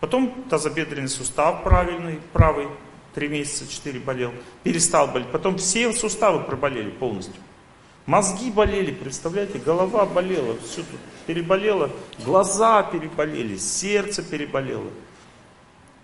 Потом 0.00 0.44
тазобедренный 0.50 1.08
сустав 1.08 1.64
правильный, 1.64 2.20
правый, 2.32 2.68
три 3.14 3.28
месяца, 3.28 3.66
четыре 3.66 3.98
болел. 3.98 4.32
Перестал 4.62 5.08
болеть. 5.08 5.30
Потом 5.32 5.56
все 5.56 5.92
суставы 5.92 6.44
проболели 6.44 6.90
полностью. 6.90 7.42
Мозги 8.06 8.52
болели, 8.52 8.92
представляете, 8.92 9.58
голова 9.58 10.06
болела, 10.06 10.56
все 10.64 10.82
тут 10.82 11.00
переболело, 11.26 11.90
глаза 12.24 12.84
переболели, 12.84 13.56
сердце 13.56 14.22
переболело. 14.22 14.90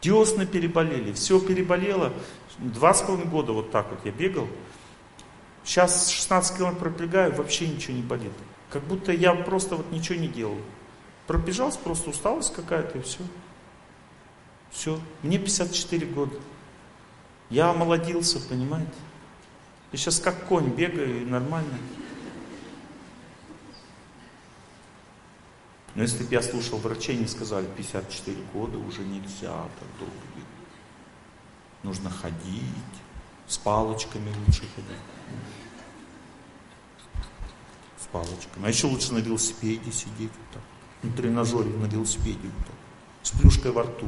Десны 0.01 0.45
переболели, 0.45 1.13
все 1.13 1.39
переболело. 1.39 2.13
Два 2.59 2.93
с 2.93 3.03
половиной 3.03 3.31
года 3.31 3.53
вот 3.53 3.71
так 3.71 3.89
вот 3.91 4.01
я 4.05 4.11
бегал. 4.11 4.49
Сейчас 5.63 6.09
16 6.09 6.57
километров 6.57 6.93
пробегаю, 6.93 7.35
вообще 7.37 7.69
ничего 7.69 7.95
не 7.95 8.03
болит. 8.03 8.33
Как 8.69 8.83
будто 8.83 9.13
я 9.13 9.33
просто 9.35 9.77
вот 9.77 9.93
ничего 9.93 10.19
не 10.19 10.27
делал. 10.27 10.59
Пробежался, 11.29 11.79
просто 11.79 12.11
усталость 12.11 12.53
какая-то 12.53 12.99
и 12.99 13.03
все. 13.03 13.21
Все. 14.73 14.99
Мне 15.23 15.39
54 15.39 16.07
года. 16.07 16.35
Я 17.51 17.71
омолодился, 17.71 18.41
понимаете? 18.41 18.91
Я 19.93 19.99
сейчас 19.99 20.19
как 20.19 20.47
конь 20.49 20.71
бегаю 20.71 21.29
нормально. 21.29 21.79
Но 25.95 26.03
если 26.03 26.25
бы 26.25 26.33
я 26.33 26.41
слушал 26.41 26.79
врачей, 26.79 27.19
не 27.19 27.27
сказали, 27.27 27.67
54 27.77 28.37
года 28.55 28.79
уже 28.79 29.03
нельзя 29.03 29.53
так 29.53 29.89
долго. 29.99 30.15
Нужно 31.83 32.09
ходить, 32.09 32.95
с 33.47 33.59
палочками 33.59 34.33
лучше 34.47 34.63
ходить. 34.75 35.03
С 37.99 38.07
палочками. 38.07 38.65
А 38.65 38.69
еще 38.69 38.87
лучше 38.87 39.13
на 39.13 39.19
велосипеде 39.19 39.93
сидеть 39.93 40.31
вот 40.31 40.51
так. 40.55 40.63
На 41.03 41.15
тренажере 41.15 41.71
на 41.77 41.85
велосипеде 41.85 42.39
вот 42.43 42.67
так. 42.67 42.77
С 43.23 43.31
плюшкой 43.33 43.73
во 43.73 43.83
рту. 43.83 44.07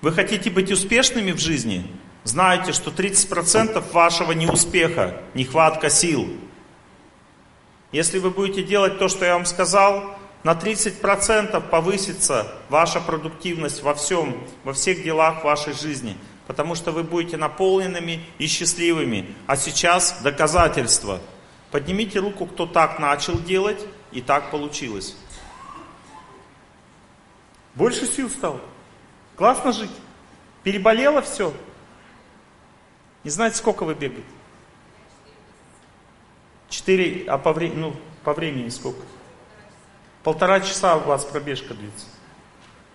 Вы 0.00 0.12
хотите 0.12 0.50
быть 0.50 0.72
успешными 0.72 1.32
в 1.32 1.38
жизни? 1.38 1.86
Знаете, 2.24 2.72
что 2.72 2.90
30% 2.90 3.92
вашего 3.92 4.32
неуспеха– 4.32 5.20
нехватка 5.34 5.90
сил. 5.90 6.28
Если 7.92 8.18
вы 8.18 8.30
будете 8.30 8.62
делать 8.62 8.98
то, 8.98 9.08
что 9.08 9.24
я 9.24 9.34
вам 9.34 9.44
сказал, 9.44 10.16
на 10.42 10.52
30% 10.52 11.68
повысится 11.68 12.50
ваша 12.68 13.00
продуктивность 13.00 13.82
во 13.82 13.94
всем, 13.94 14.36
во 14.64 14.72
всех 14.72 15.02
делах 15.02 15.44
вашей 15.44 15.74
жизни. 15.74 16.16
Потому 16.46 16.74
что 16.74 16.92
вы 16.92 17.04
будете 17.04 17.36
наполненными 17.36 18.24
и 18.38 18.46
счастливыми. 18.46 19.34
А 19.46 19.56
сейчас 19.56 20.20
доказательство. 20.22 21.20
Поднимите 21.70 22.20
руку, 22.20 22.46
кто 22.46 22.66
так 22.66 22.98
начал 22.98 23.38
делать, 23.38 23.84
и 24.12 24.20
так 24.20 24.50
получилось. 24.50 25.14
Больше 27.74 28.06
сил 28.06 28.28
стало. 28.30 28.60
Классно 29.40 29.72
жить. 29.72 29.90
Переболело 30.64 31.22
все. 31.22 31.54
Не 33.24 33.30
знаете, 33.30 33.56
сколько 33.56 33.84
вы 33.84 33.94
бегаете? 33.94 34.22
Четыре, 36.68 37.24
а 37.26 37.38
по, 37.38 37.54
вре, 37.54 37.72
ну, 37.74 37.96
по 38.22 38.34
времени 38.34 38.68
сколько? 38.68 39.00
Полтора 40.24 40.60
часа 40.60 40.98
у 40.98 41.00
вас 41.04 41.24
пробежка 41.24 41.72
длится. 41.72 42.04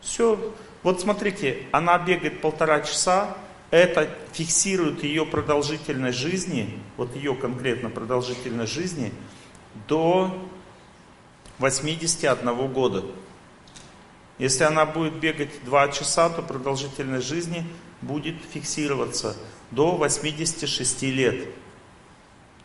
Все. 0.02 0.54
Вот 0.84 1.02
смотрите, 1.02 1.66
она 1.72 1.98
бегает 1.98 2.41
полтора 2.41 2.82
часа, 2.82 3.36
это 3.72 4.08
фиксирует 4.34 5.04
ее 5.04 5.26
продолжительность 5.26 6.20
жизни, 6.20 6.80
вот 6.96 7.16
ее 7.16 7.34
конкретно 7.34 7.89
продолжительность 7.89 8.72
жизни, 8.72 9.12
до 9.88 10.48
81 11.58 12.72
года. 12.72 13.04
Если 14.38 14.64
она 14.64 14.86
будет 14.86 15.14
бегать 15.14 15.64
2 15.64 15.88
часа, 15.90 16.30
то 16.30 16.42
продолжительность 16.42 17.28
жизни 17.28 17.66
будет 18.02 18.36
фиксироваться 18.52 19.36
до 19.72 19.92
86 19.92 21.04
лет. 21.04 21.48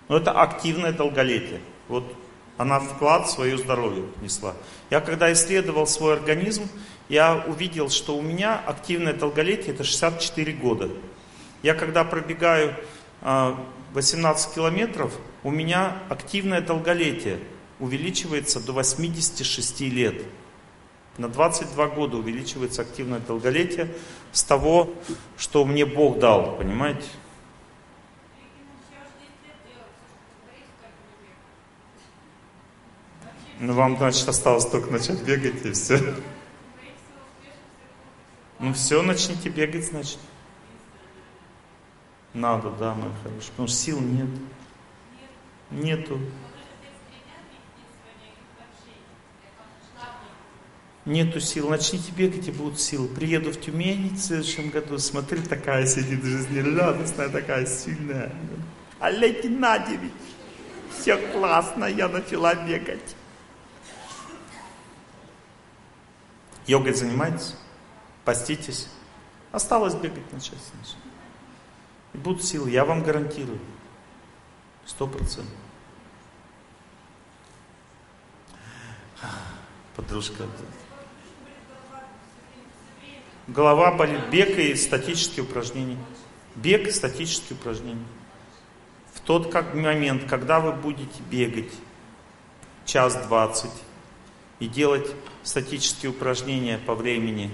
Но 0.08 0.16
это 0.16 0.32
активное 0.32 0.92
долголетие. 0.92 1.60
Вот 1.88 2.04
она 2.56 2.80
вклад 2.80 3.26
в 3.26 3.30
свое 3.30 3.56
здоровье 3.56 4.04
внесла. 4.20 4.54
Я 4.90 5.00
когда 5.00 5.32
исследовал 5.32 5.86
свой 5.86 6.14
организм, 6.14 6.68
я 7.08 7.44
увидел, 7.46 7.88
что 7.88 8.16
у 8.16 8.22
меня 8.22 8.60
активное 8.66 9.14
долголетие 9.14 9.72
это 9.72 9.82
64 9.82 10.52
года. 10.54 10.90
Я 11.62 11.74
когда 11.74 12.04
пробегаю 12.04 12.76
18 13.22 14.50
а, 14.50 14.54
километров, 14.54 15.12
у 15.42 15.50
меня 15.50 15.96
активное 16.08 16.60
долголетие 16.60 17.38
увеличивается 17.78 18.60
до 18.60 18.72
86 18.72 19.80
лет. 19.80 20.22
На 21.18 21.28
22 21.28 21.88
года 21.88 22.16
увеличивается 22.16 22.82
активное 22.82 23.20
долголетие 23.20 23.94
с 24.32 24.42
того, 24.42 24.92
что 25.36 25.64
мне 25.64 25.84
Бог 25.84 26.18
дал, 26.18 26.56
понимаете? 26.56 27.06
Ну, 33.58 33.74
вам, 33.74 33.98
значит, 33.98 34.26
осталось 34.26 34.64
только 34.64 34.90
начать 34.90 35.22
бегать 35.22 35.66
и 35.66 35.72
все. 35.72 35.98
Ну, 38.58 38.72
все, 38.72 39.02
начните 39.02 39.50
бегать, 39.50 39.84
значит. 39.84 40.18
Надо, 42.32 42.70
да, 42.70 42.94
мой 42.94 43.10
хороший. 43.22 43.50
Потому 43.50 43.68
что 43.68 43.76
сил 43.76 44.00
нет. 44.00 44.28
Нету. 45.70 46.18
Нету 51.06 51.40
сил, 51.40 51.70
начните 51.70 52.12
бегать 52.12 52.46
и 52.48 52.52
будут 52.52 52.78
силы. 52.78 53.08
Приеду 53.08 53.52
в 53.52 53.60
Тюмень 53.60 54.14
в 54.14 54.18
следующем 54.18 54.68
году, 54.68 54.98
смотри, 54.98 55.40
такая 55.40 55.86
сидит 55.86 56.22
жизнерадостная, 56.22 57.30
такая 57.30 57.64
сильная. 57.64 58.32
Олег 58.98 59.42
Геннадьевич, 59.42 60.12
все 60.98 61.16
классно, 61.16 61.86
я 61.86 62.08
начала 62.08 62.54
бегать. 62.54 63.16
Йогой 66.66 66.92
занимаетесь? 66.92 67.56
Поститесь? 68.26 68.88
Осталось 69.52 69.94
бегать 69.94 70.30
начать. 70.32 70.58
И 72.12 72.18
будут 72.18 72.44
силы, 72.44 72.70
я 72.70 72.84
вам 72.84 73.02
гарантирую. 73.02 73.58
Сто 74.84 75.06
процентов. 75.06 75.54
Подружка. 79.96 80.44
Голова 83.48 83.92
болит. 83.92 84.20
Бег 84.30 84.58
и 84.58 84.74
статические 84.74 85.44
упражнения. 85.44 85.98
Бег 86.54 86.86
и 86.86 86.90
статические 86.90 87.58
упражнения. 87.58 88.06
В 89.12 89.20
тот 89.20 89.50
как 89.52 89.74
момент, 89.74 90.24
когда 90.28 90.60
вы 90.60 90.72
будете 90.72 91.22
бегать 91.30 91.72
час 92.84 93.16
двадцать 93.26 93.70
и 94.58 94.66
делать 94.66 95.10
статические 95.42 96.10
упражнения 96.10 96.78
по 96.78 96.94
времени 96.94 97.50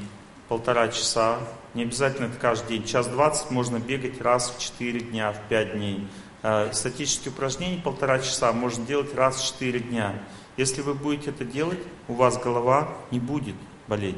полтора 0.48 0.88
часа, 0.88 1.38
не 1.74 1.82
обязательно 1.82 2.26
это 2.26 2.36
каждый 2.36 2.78
день, 2.78 2.86
час 2.86 3.06
двадцать 3.08 3.50
можно 3.50 3.78
бегать 3.78 4.20
раз 4.20 4.50
в 4.50 4.60
четыре 4.60 5.00
дня, 5.00 5.32
в 5.32 5.48
пять 5.48 5.74
дней. 5.74 6.06
Э, 6.42 6.70
статические 6.72 7.32
упражнения 7.32 7.80
полтора 7.82 8.18
часа 8.20 8.52
можно 8.52 8.84
делать 8.86 9.14
раз 9.14 9.36
в 9.36 9.46
четыре 9.46 9.80
дня. 9.80 10.14
Если 10.56 10.80
вы 10.80 10.94
будете 10.94 11.30
это 11.30 11.44
делать, 11.44 11.80
у 12.08 12.14
вас 12.14 12.38
голова 12.38 12.94
не 13.10 13.18
будет 13.18 13.56
болеть. 13.88 14.16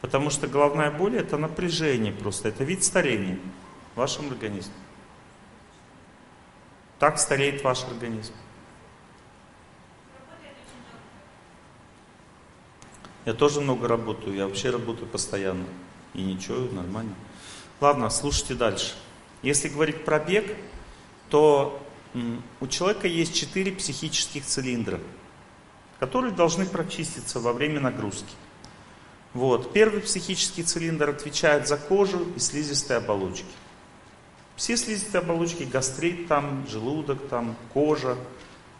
Потому 0.00 0.30
что 0.30 0.46
головная 0.46 0.90
боль 0.90 1.16
это 1.16 1.36
напряжение 1.36 2.12
просто, 2.12 2.48
это 2.48 2.64
вид 2.64 2.82
старения 2.84 3.38
в 3.94 3.98
вашем 3.98 4.28
организме. 4.28 4.72
Так 6.98 7.18
стареет 7.18 7.62
ваш 7.64 7.84
организм. 7.84 8.32
Я 13.26 13.34
тоже 13.34 13.60
много 13.60 13.86
работаю, 13.86 14.34
я 14.34 14.46
вообще 14.46 14.70
работаю 14.70 15.06
постоянно. 15.06 15.66
И 16.14 16.22
ничего, 16.22 16.70
нормально. 16.72 17.14
Ладно, 17.80 18.10
слушайте 18.10 18.54
дальше. 18.54 18.94
Если 19.42 19.68
говорить 19.68 20.04
про 20.04 20.18
бег, 20.18 20.56
то 21.28 21.80
у 22.60 22.66
человека 22.66 23.06
есть 23.06 23.34
четыре 23.34 23.72
психических 23.72 24.44
цилиндра, 24.44 25.00
которые 25.98 26.32
должны 26.32 26.66
прочиститься 26.66 27.40
во 27.40 27.52
время 27.52 27.80
нагрузки. 27.80 28.34
Вот. 29.32 29.72
Первый 29.72 30.00
психический 30.00 30.62
цилиндр 30.62 31.10
отвечает 31.10 31.68
за 31.68 31.76
кожу 31.76 32.26
и 32.36 32.38
слизистые 32.38 32.98
оболочки. 32.98 33.44
Все 34.56 34.76
слизистые 34.76 35.20
оболочки, 35.20 35.62
гастрит 35.62 36.26
там, 36.28 36.66
желудок 36.68 37.28
там, 37.28 37.56
кожа, 37.72 38.16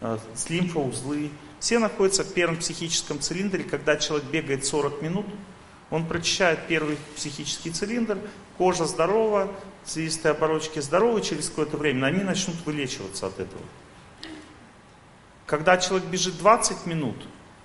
э, 0.01 0.17
лимфоузлы, 0.49 1.31
все 1.59 1.79
находятся 1.79 2.23
в 2.23 2.33
первом 2.33 2.57
психическом 2.57 3.19
цилиндре. 3.19 3.63
Когда 3.63 3.95
человек 3.95 4.27
бегает 4.29 4.65
40 4.65 5.01
минут, 5.01 5.25
он 5.91 6.05
прочищает 6.05 6.67
первый 6.67 6.97
психический 7.15 7.69
цилиндр, 7.69 8.17
кожа 8.57 8.85
здорова, 8.85 9.51
слизистые 9.85 10.31
оболочки 10.31 10.79
здоровы, 10.79 11.21
через 11.21 11.49
какое-то 11.49 11.77
время 11.77 12.07
они 12.07 12.23
начнут 12.23 12.55
вылечиваться 12.65 13.27
от 13.27 13.39
этого. 13.39 13.61
Когда 15.45 15.77
человек 15.77 16.07
бежит 16.07 16.37
20 16.37 16.85
минут, 16.85 17.17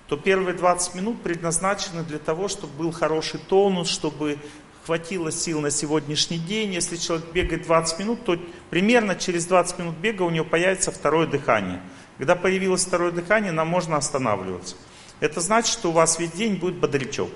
то 0.07 0.15
первые 0.15 0.55
20 0.55 0.95
минут 0.95 1.21
предназначены 1.21 2.03
для 2.03 2.17
того, 2.17 2.47
чтобы 2.47 2.73
был 2.73 2.91
хороший 2.91 3.39
тонус, 3.39 3.89
чтобы 3.89 4.37
хватило 4.85 5.31
сил 5.33 5.59
на 5.59 5.69
сегодняшний 5.69 6.37
день. 6.37 6.73
Если 6.73 6.95
человек 6.95 7.25
бегает 7.33 7.63
20 7.63 7.99
минут, 7.99 8.23
то 8.23 8.39
примерно 8.69 9.15
через 9.15 9.45
20 9.45 9.79
минут 9.79 9.97
бега 9.97 10.23
у 10.23 10.29
него 10.29 10.45
появится 10.45 10.91
второе 10.91 11.27
дыхание. 11.27 11.81
Когда 12.17 12.35
появилось 12.35 12.85
второе 12.85 13.11
дыхание, 13.11 13.51
нам 13.51 13.67
можно 13.67 13.97
останавливаться. 13.97 14.77
Это 15.19 15.41
значит, 15.41 15.71
что 15.71 15.89
у 15.89 15.91
вас 15.91 16.19
весь 16.19 16.31
день 16.31 16.55
будет 16.55 16.75
бодрячок. 16.75 17.31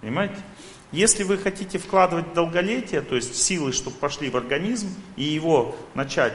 Понимаете? 0.00 0.36
Если 0.90 1.22
вы 1.22 1.38
хотите 1.38 1.78
вкладывать 1.78 2.34
долголетие, 2.34 3.00
то 3.00 3.14
есть 3.14 3.36
силы, 3.36 3.72
чтобы 3.72 3.96
пошли 3.96 4.28
в 4.28 4.36
организм, 4.36 4.88
и 5.16 5.22
его 5.22 5.76
начать 5.94 6.34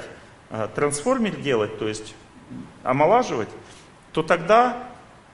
э, 0.50 0.68
трансформер 0.74 1.36
делать, 1.36 1.78
то 1.78 1.88
есть 1.88 2.16
омолаживать, 2.84 3.50
то 4.14 4.24
тогда 4.24 4.88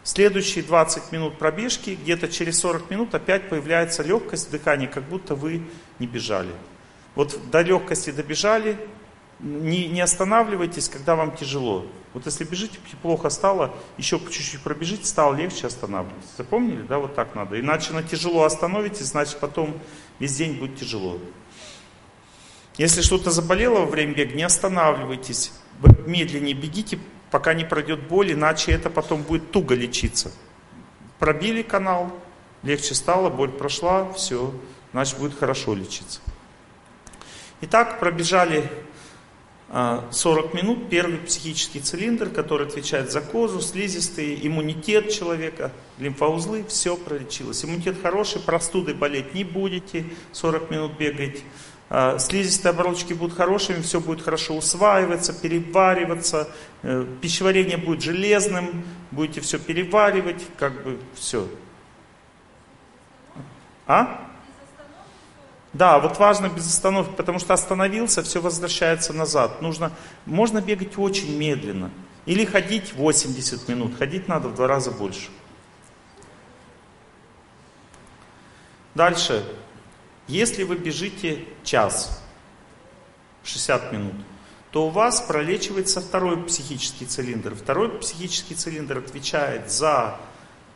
следующие 0.03 0.63
20 0.63 1.11
минут 1.11 1.37
пробежки, 1.37 1.97
где-то 2.01 2.27
через 2.27 2.59
40 2.59 2.89
минут 2.89 3.15
опять 3.15 3.49
появляется 3.49 4.03
легкость 4.03 4.47
в 4.47 4.51
дыхании, 4.51 4.87
как 4.87 5.03
будто 5.03 5.35
вы 5.35 5.63
не 5.99 6.07
бежали. 6.07 6.51
Вот 7.15 7.39
до 7.51 7.61
легкости 7.61 8.11
добежали, 8.11 8.77
не, 9.39 9.87
не 9.87 10.01
останавливайтесь, 10.01 10.89
когда 10.89 11.15
вам 11.15 11.35
тяжело. 11.35 11.85
Вот 12.13 12.25
если 12.25 12.43
бежите, 12.43 12.77
плохо 13.01 13.29
стало, 13.29 13.73
еще 13.97 14.19
чуть-чуть 14.19 14.61
пробежите, 14.61 15.05
стало 15.05 15.35
легче, 15.35 15.67
останавливайтесь. 15.67 16.29
Запомнили? 16.37 16.83
Да, 16.83 16.99
вот 16.99 17.15
так 17.15 17.33
надо. 17.35 17.59
Иначе 17.59 17.93
на 17.93 18.03
тяжело 18.03 18.43
остановитесь, 18.43 19.07
значит 19.07 19.39
потом 19.39 19.79
весь 20.19 20.35
день 20.35 20.59
будет 20.59 20.77
тяжело. 20.77 21.19
Если 22.77 23.01
что-то 23.01 23.31
заболело 23.31 23.79
во 23.79 23.85
время 23.85 24.13
бега, 24.13 24.33
не 24.35 24.43
останавливайтесь. 24.43 25.51
Медленнее 26.05 26.53
бегите, 26.53 26.99
пока 27.33 27.55
не 27.55 27.65
пройдет 27.65 28.07
боль, 28.07 28.33
иначе 28.33 28.73
это 28.73 28.91
потом 28.91 29.23
будет 29.23 29.49
туго 29.49 29.73
лечиться. 29.73 30.31
Пробили 31.17 31.63
канал, 31.63 32.11
легче 32.61 32.93
стало, 32.93 33.31
боль 33.31 33.49
прошла, 33.49 34.13
все, 34.13 34.53
значит 34.91 35.17
будет 35.17 35.39
хорошо 35.39 35.73
лечиться. 35.73 36.19
Итак, 37.61 37.99
пробежали 37.99 38.69
40 39.71 40.53
а, 40.53 40.55
минут, 40.55 40.89
первый 40.91 41.17
психический 41.17 41.79
цилиндр, 41.79 42.29
который 42.29 42.67
отвечает 42.67 43.11
за 43.11 43.21
козу, 43.21 43.61
слизистые, 43.61 44.45
иммунитет 44.45 45.09
человека, 45.11 45.71
лимфоузлы, 45.97 46.63
все 46.65 46.95
пролечилось. 46.95 47.65
Иммунитет 47.65 47.95
хороший, 47.99 48.41
простудой 48.41 48.93
болеть 48.93 49.33
не 49.33 49.43
будете, 49.43 50.05
40 50.33 50.69
минут 50.69 50.97
бегаете. 50.99 51.41
А, 51.89 52.17
слизистые 52.17 52.71
оболочки 52.71 53.13
будут 53.13 53.35
хорошими, 53.37 53.81
все 53.81 53.99
будет 53.99 54.21
хорошо 54.21 54.55
усваиваться, 54.55 55.33
перевариваться, 55.33 56.49
э, 56.81 57.05
пищеварение 57.21 57.77
будет 57.77 58.01
железным, 58.01 58.83
будете 59.11 59.41
все 59.41 59.59
переваривать, 59.59 60.43
как 60.57 60.83
бы 60.83 60.97
все. 61.13 61.47
А? 63.85 64.29
Да, 65.73 65.99
вот 65.99 66.17
важно 66.19 66.49
без 66.49 66.67
остановки, 66.67 67.13
потому 67.15 67.39
что 67.39 67.53
остановился, 67.53 68.21
все 68.21 68.41
возвращается 68.41 69.11
назад. 69.11 69.61
Нужно, 69.61 69.91
можно 70.25 70.61
бегать 70.61 70.97
очень 70.97 71.35
медленно. 71.37 71.89
Или 72.25 72.45
ходить 72.45 72.93
80 72.93 73.67
минут. 73.67 73.97
Ходить 73.97 74.27
надо 74.27 74.47
в 74.47 74.55
два 74.55 74.67
раза 74.67 74.91
больше. 74.91 75.29
Дальше. 78.95 79.43
Если 80.27 80.63
вы 80.63 80.75
бежите 80.75 81.45
час, 81.63 82.21
60 83.43 83.91
минут, 83.91 84.15
то 84.71 84.87
у 84.87 84.89
вас 84.89 85.21
пролечивается 85.21 86.01
второй 86.01 86.43
психический 86.43 87.05
цилиндр. 87.05 87.53
Второй 87.55 87.89
психический 87.99 88.55
цилиндр 88.55 88.99
отвечает 88.99 89.71
за 89.71 90.17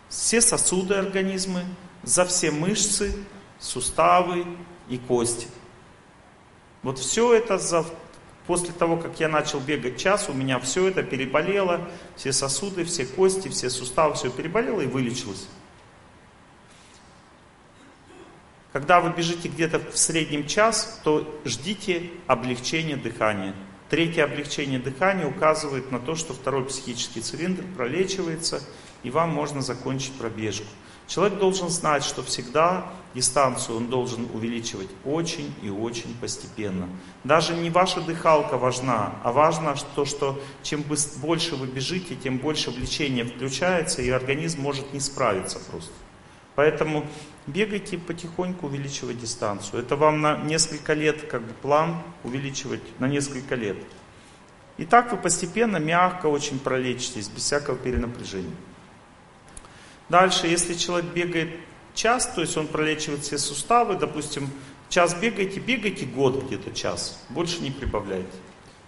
все 0.10 0.42
сосуды 0.42 0.96
организма, 0.96 1.64
за 2.04 2.26
все 2.26 2.52
мышцы, 2.52 3.16
суставы, 3.60 4.46
и 4.90 4.98
кости. 4.98 5.48
Вот 6.84 7.00
все 7.00 7.34
это 7.34 7.58
за, 7.58 7.86
после 8.46 8.74
того, 8.74 8.98
как 8.98 9.20
я 9.20 9.28
начал 9.28 9.60
бегать 9.60 9.98
час, 9.98 10.30
у 10.30 10.34
меня 10.34 10.60
все 10.60 10.88
это 10.88 11.04
переболело, 11.04 11.90
все 12.16 12.32
сосуды, 12.32 12.86
все 12.86 13.06
кости, 13.06 13.50
все 13.50 13.70
суставы, 13.70 14.16
все 14.16 14.30
переболело 14.30 14.82
и 14.82 14.88
вылечилось. 14.88 15.48
Когда 18.78 19.02
вы 19.02 19.10
бежите 19.10 19.48
где-то 19.48 19.80
в 19.80 19.98
среднем 19.98 20.46
час, 20.46 21.02
то 21.04 21.28
ждите 21.46 22.12
облегчения 22.28 22.96
дыхания. 22.96 23.56
Третье 23.90 24.24
облегчение 24.24 24.78
дыхания 24.78 25.26
указывает 25.26 25.92
на 25.92 25.98
то, 25.98 26.14
что 26.14 26.36
второй 26.36 26.64
психический 26.64 27.22
цилиндр 27.22 27.64
пролечивается, 27.76 28.62
и 29.02 29.10
вам 29.10 29.32
можно 29.32 29.64
закончить 29.64 30.14
пробежку. 30.14 30.68
Человек 31.08 31.40
должен 31.40 31.70
знать, 31.70 32.04
что 32.04 32.22
всегда 32.22 32.86
дистанцию 33.16 33.78
он 33.78 33.88
должен 33.88 34.28
увеличивать 34.32 34.90
очень 35.06 35.52
и 35.64 35.72
очень 35.72 36.16
постепенно. 36.22 36.88
Даже 37.24 37.56
не 37.56 37.72
ваша 37.72 38.00
дыхалка 38.02 38.60
важна, 38.60 39.16
а 39.24 39.32
важно 39.32 39.74
то, 39.96 40.06
что 40.06 40.40
чем 40.62 40.84
больше 41.16 41.56
вы 41.56 41.66
бежите, 41.66 42.16
тем 42.16 42.38
больше 42.38 42.70
влечение 42.70 43.26
включается, 43.26 44.04
и 44.04 44.12
организм 44.12 44.62
может 44.62 44.94
не 44.94 45.00
справиться 45.00 45.58
просто. 45.72 45.94
Поэтому 46.54 47.08
бегайте 47.48 47.98
потихоньку, 47.98 48.68
увеличивать 48.68 49.20
дистанцию. 49.20 49.82
Это 49.82 49.96
вам 49.96 50.22
на 50.22 50.38
несколько 50.38 50.94
лет, 50.94 51.24
как 51.24 51.42
бы 51.42 51.54
план 51.54 52.04
увеличивать 52.24 52.82
на 53.00 53.08
несколько 53.08 53.56
лет. 53.56 53.78
И 54.78 54.86
так 54.86 55.12
вы 55.12 55.18
постепенно, 55.18 55.78
мягко 55.78 56.28
очень 56.28 56.60
пролечитесь, 56.60 57.30
без 57.30 57.44
всякого 57.44 57.78
перенапряжения. 57.78 58.56
Дальше, 60.10 60.48
если 60.48 60.76
человек 60.76 61.12
бегает 61.14 61.50
час, 61.96 62.32
то 62.34 62.42
есть 62.42 62.56
он 62.58 62.68
пролечивает 62.68 63.24
все 63.24 63.38
суставы, 63.38 63.96
допустим, 63.96 64.50
час 64.90 65.16
бегаете, 65.16 65.60
бегайте 65.60 66.06
год 66.06 66.46
где-то 66.46 66.72
час, 66.72 67.26
больше 67.30 67.60
не 67.62 67.72
прибавляйте. 67.72 68.28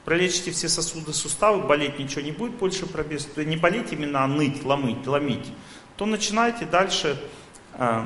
Пролечите 0.05 0.51
все 0.51 0.69
сосуды, 0.69 1.11
суставы, 1.13 1.67
болеть 1.67 1.99
ничего 1.99 2.21
не 2.21 2.31
будет 2.31 2.53
больше 2.53 2.85
пробег, 2.85 3.21
не 3.37 3.57
болеть 3.57 3.91
именно, 3.91 4.23
а 4.23 4.27
ныть, 4.27 4.63
ломить, 4.63 5.05
ломить, 5.05 5.51
то 5.97 6.05
начинайте 6.05 6.65
дальше 6.65 7.21
э, 7.73 8.05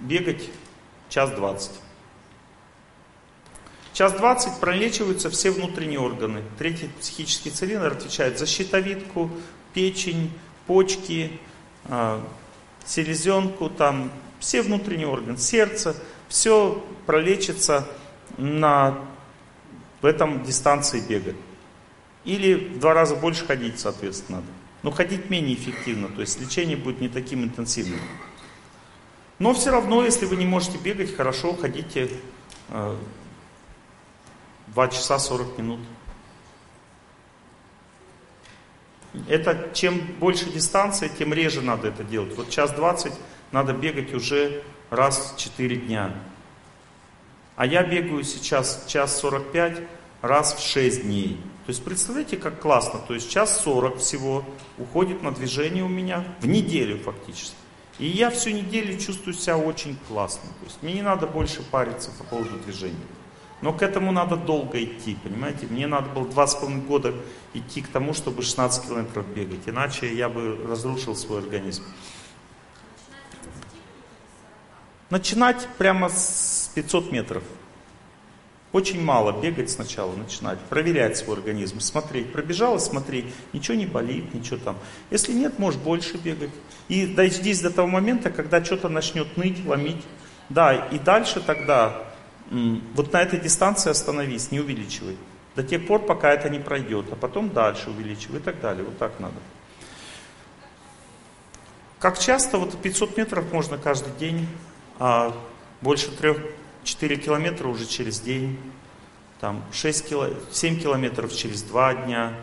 бегать 0.00 0.48
час 1.08 1.30
двадцать. 1.30 1.78
Час 3.92 4.12
двадцать 4.12 4.58
пролечиваются 4.60 5.30
все 5.30 5.50
внутренние 5.50 6.00
органы. 6.00 6.42
Третий 6.58 6.88
психический 7.00 7.50
цилиндр 7.50 7.92
отвечает 7.92 8.38
за 8.38 8.46
щитовидку, 8.46 9.30
печень, 9.74 10.30
почки, 10.66 11.32
а, 11.84 12.24
селезенку, 12.84 13.68
там 13.68 14.10
все 14.38 14.62
внутренние 14.62 15.08
органы, 15.08 15.36
сердце, 15.36 15.96
все 16.28 16.82
пролечится 17.06 17.86
на, 18.38 18.98
в 20.00 20.06
этом 20.06 20.44
дистанции 20.44 21.00
бега. 21.00 21.34
Или 22.24 22.54
в 22.54 22.78
два 22.78 22.94
раза 22.94 23.16
больше 23.16 23.44
ходить, 23.44 23.80
соответственно, 23.80 24.38
надо. 24.38 24.50
Но 24.82 24.90
ходить 24.90 25.28
менее 25.28 25.56
эффективно, 25.56 26.08
то 26.08 26.22
есть 26.22 26.40
лечение 26.40 26.76
будет 26.76 27.00
не 27.00 27.08
таким 27.08 27.44
интенсивным. 27.44 28.00
Но 29.40 29.54
все 29.54 29.70
равно, 29.70 30.04
если 30.04 30.26
вы 30.26 30.36
не 30.36 30.44
можете 30.44 30.76
бегать, 30.76 31.16
хорошо, 31.16 31.54
ходите 31.54 32.10
э, 32.68 32.96
2 34.68 34.88
часа 34.88 35.18
40 35.18 35.58
минут. 35.58 35.80
Это 39.28 39.70
чем 39.72 39.98
больше 40.20 40.50
дистанция, 40.50 41.08
тем 41.08 41.32
реже 41.32 41.62
надо 41.62 41.88
это 41.88 42.04
делать. 42.04 42.36
Вот 42.36 42.50
час 42.50 42.70
двадцать 42.72 43.14
надо 43.50 43.72
бегать 43.72 44.12
уже 44.12 44.62
раз 44.90 45.32
в 45.34 45.38
4 45.38 45.76
дня. 45.76 46.14
А 47.56 47.64
я 47.64 47.82
бегаю 47.82 48.22
сейчас 48.24 48.84
час 48.86 49.18
45 49.20 49.80
раз 50.20 50.54
в 50.54 50.60
6 50.60 51.02
дней. 51.02 51.40
То 51.64 51.70
есть 51.70 51.82
представляете, 51.82 52.36
как 52.36 52.60
классно. 52.60 53.00
То 53.00 53.14
есть 53.14 53.30
час 53.30 53.62
40 53.64 53.98
всего 53.98 54.44
уходит 54.76 55.22
на 55.22 55.32
движение 55.32 55.82
у 55.82 55.88
меня 55.88 56.24
в 56.40 56.46
неделю 56.46 56.98
фактически. 56.98 57.56
И 58.00 58.06
я 58.06 58.30
всю 58.30 58.50
неделю 58.50 58.98
чувствую 58.98 59.34
себя 59.34 59.58
очень 59.58 59.96
классно. 60.08 60.48
То 60.60 60.64
есть 60.64 60.82
мне 60.82 60.94
не 60.94 61.02
надо 61.02 61.26
больше 61.26 61.62
париться 61.62 62.10
по 62.16 62.24
поводу 62.24 62.58
движения. 62.58 62.96
Но 63.60 63.74
к 63.74 63.82
этому 63.82 64.10
надо 64.10 64.36
долго 64.36 64.82
идти, 64.82 65.18
понимаете? 65.22 65.66
Мне 65.66 65.86
надо 65.86 66.08
было 66.08 66.26
два 66.26 66.46
с 66.46 66.54
половиной 66.54 66.82
года 66.82 67.14
идти 67.52 67.82
к 67.82 67.88
тому, 67.88 68.14
чтобы 68.14 68.42
16 68.42 68.86
километров 68.86 69.26
бегать. 69.34 69.60
Иначе 69.66 70.14
я 70.14 70.30
бы 70.30 70.56
разрушил 70.66 71.14
свой 71.14 71.40
организм. 71.40 71.84
Начинать 75.10 75.68
прямо 75.76 76.08
с 76.08 76.70
500 76.74 77.12
метров. 77.12 77.42
Очень 78.72 79.02
мало 79.02 79.32
бегать 79.40 79.68
сначала, 79.68 80.14
начинать, 80.14 80.58
проверять 80.60 81.16
свой 81.16 81.36
организм, 81.36 81.80
смотреть. 81.80 82.32
Пробежала, 82.32 82.78
смотри, 82.78 83.32
ничего 83.52 83.76
не 83.76 83.86
болит, 83.86 84.32
ничего 84.32 84.58
там. 84.58 84.78
Если 85.10 85.32
нет, 85.32 85.58
можешь 85.58 85.80
больше 85.80 86.16
бегать. 86.18 86.50
И 86.88 87.06
дождись 87.06 87.60
до 87.60 87.70
того 87.70 87.88
момента, 87.88 88.30
когда 88.30 88.64
что-то 88.64 88.88
начнет 88.88 89.36
ныть, 89.36 89.66
ломить. 89.66 90.04
Да, 90.48 90.72
и 90.72 90.98
дальше 91.00 91.40
тогда 91.40 92.00
вот 92.94 93.12
на 93.12 93.22
этой 93.22 93.40
дистанции 93.40 93.90
остановись, 93.90 94.52
не 94.52 94.60
увеличивай. 94.60 95.16
До 95.56 95.64
тех 95.64 95.86
пор, 95.86 96.00
пока 96.06 96.32
это 96.32 96.48
не 96.48 96.60
пройдет, 96.60 97.06
а 97.10 97.16
потом 97.16 97.50
дальше 97.50 97.90
увеличивай 97.90 98.38
и 98.38 98.42
так 98.42 98.60
далее. 98.60 98.84
Вот 98.84 98.98
так 98.98 99.18
надо. 99.18 99.34
Как 101.98 102.18
часто, 102.18 102.56
вот 102.58 102.80
500 102.80 103.16
метров 103.16 103.52
можно 103.52 103.76
каждый 103.78 104.12
день, 104.18 104.46
а 104.98 105.34
больше 105.80 106.10
3-4 106.98 107.16
километра 107.16 107.68
уже 107.68 107.86
через 107.86 108.20
день, 108.20 108.58
там 109.40 109.64
6 109.72 110.08
кило, 110.08 110.28
7 110.50 110.80
километров 110.80 111.34
через 111.34 111.62
2 111.62 111.94
дня 111.94 112.34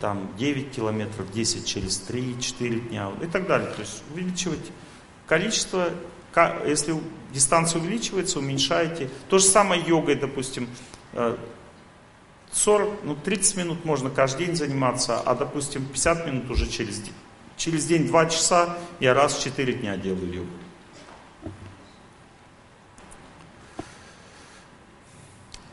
там 0.00 0.30
9 0.38 0.70
километров, 0.70 1.30
10 1.32 1.66
через 1.66 2.02
3-4 2.08 2.88
дня 2.88 3.10
и 3.22 3.26
так 3.26 3.46
далее. 3.46 3.70
То 3.70 3.80
есть 3.80 4.02
увеличивать 4.12 4.70
количество, 5.26 5.90
если 6.66 6.94
дистанция 7.32 7.80
увеличивается, 7.80 8.38
уменьшаете. 8.38 9.08
То 9.28 9.38
же 9.38 9.44
самое 9.44 9.82
йогой, 9.86 10.14
допустим, 10.14 10.68
40, 12.52 13.04
ну 13.04 13.16
30 13.16 13.56
минут 13.56 13.84
можно 13.84 14.10
каждый 14.10 14.46
день 14.46 14.56
заниматься, 14.56 15.20
а 15.20 15.34
допустим 15.34 15.84
50 15.86 16.26
минут 16.26 16.50
уже 16.50 16.66
через 16.68 16.98
день. 17.00 17.14
Через 17.56 17.86
день 17.86 18.06
2 18.06 18.26
часа 18.26 18.78
я 19.00 19.14
раз 19.14 19.38
в 19.38 19.42
4 19.42 19.72
дня 19.72 19.96
делаю 19.96 20.32
йогу. 20.32 20.50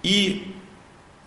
И 0.05 0.53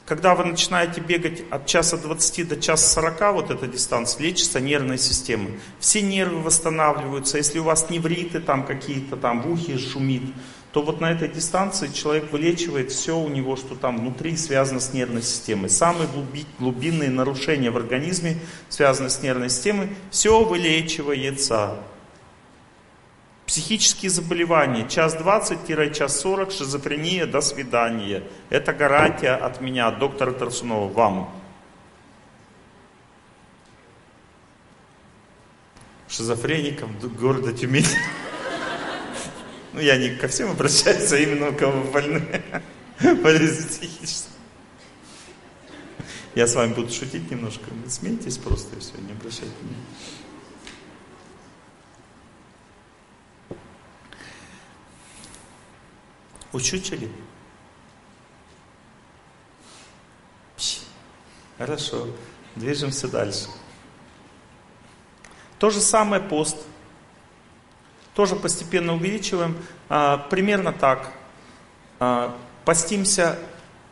когда 0.06 0.36
вы 0.36 0.44
начинаете 0.44 1.00
бегать 1.00 1.42
от 1.50 1.66
часа 1.66 1.96
20 1.96 2.48
до 2.48 2.60
часа 2.60 3.00
40, 3.00 3.34
вот 3.34 3.50
эта 3.50 3.66
дистанция, 3.66 4.22
лечится 4.22 4.60
нервная 4.60 4.98
система. 4.98 5.50
Все 5.80 6.00
нервы 6.00 6.42
восстанавливаются. 6.42 7.38
Если 7.38 7.58
у 7.58 7.64
вас 7.64 7.90
невриты 7.90 8.38
там 8.38 8.64
какие-то, 8.64 9.16
там 9.16 9.42
в 9.42 9.50
ухе 9.50 9.78
шумит, 9.78 10.22
то 10.70 10.82
вот 10.82 11.00
на 11.00 11.10
этой 11.10 11.28
дистанции 11.28 11.88
человек 11.88 12.30
вылечивает 12.30 12.92
все 12.92 13.18
у 13.18 13.28
него, 13.28 13.56
что 13.56 13.74
там 13.74 13.98
внутри 13.98 14.36
связано 14.36 14.78
с 14.78 14.92
нервной 14.92 15.22
системой. 15.22 15.70
Самые 15.70 16.08
глубинные 16.60 17.10
нарушения 17.10 17.72
в 17.72 17.76
организме, 17.76 18.38
связанные 18.68 19.10
с 19.10 19.20
нервной 19.22 19.50
системой, 19.50 19.88
все 20.12 20.44
вылечивается. 20.44 21.78
Психические 23.48 24.10
заболевания, 24.10 24.86
час 24.86 25.16
20-час 25.16 26.08
40, 26.08 26.52
шизофрения, 26.52 27.24
до 27.24 27.40
свидания. 27.40 28.22
Это 28.50 28.74
гарантия 28.74 29.34
от 29.34 29.62
меня, 29.62 29.88
от 29.88 29.98
доктора 29.98 30.32
Тарсунова, 30.32 30.92
вам. 30.92 31.34
Шизофреникам 36.08 36.94
города 37.18 37.54
Тюмень. 37.54 37.86
Ну, 39.72 39.80
я 39.80 39.96
не 39.96 40.10
ко 40.16 40.28
всем 40.28 40.50
обращаюсь, 40.50 41.10
а 41.12 41.16
именно 41.16 41.48
у 41.48 41.54
кого 41.54 41.90
больны. 41.90 42.42
Болезнь 43.00 43.66
психическая. 43.66 44.34
Я 46.34 46.46
с 46.46 46.54
вами 46.54 46.74
буду 46.74 46.92
шутить 46.92 47.30
немножко. 47.30 47.64
Смейтесь 47.88 48.36
просто 48.36 48.76
и 48.76 48.80
все, 48.80 48.92
не 48.98 49.12
обращайте 49.12 49.54
внимания. 49.62 49.86
Учутили? 56.52 57.10
Хорошо. 61.58 62.06
Движемся 62.54 63.08
дальше. 63.08 63.46
То 65.58 65.70
же 65.70 65.80
самое 65.80 66.22
пост. 66.22 66.56
Тоже 68.14 68.36
постепенно 68.36 68.94
увеличиваем. 68.94 69.56
А, 69.88 70.18
примерно 70.18 70.72
так. 70.72 71.12
А, 71.98 72.36
постимся 72.64 73.38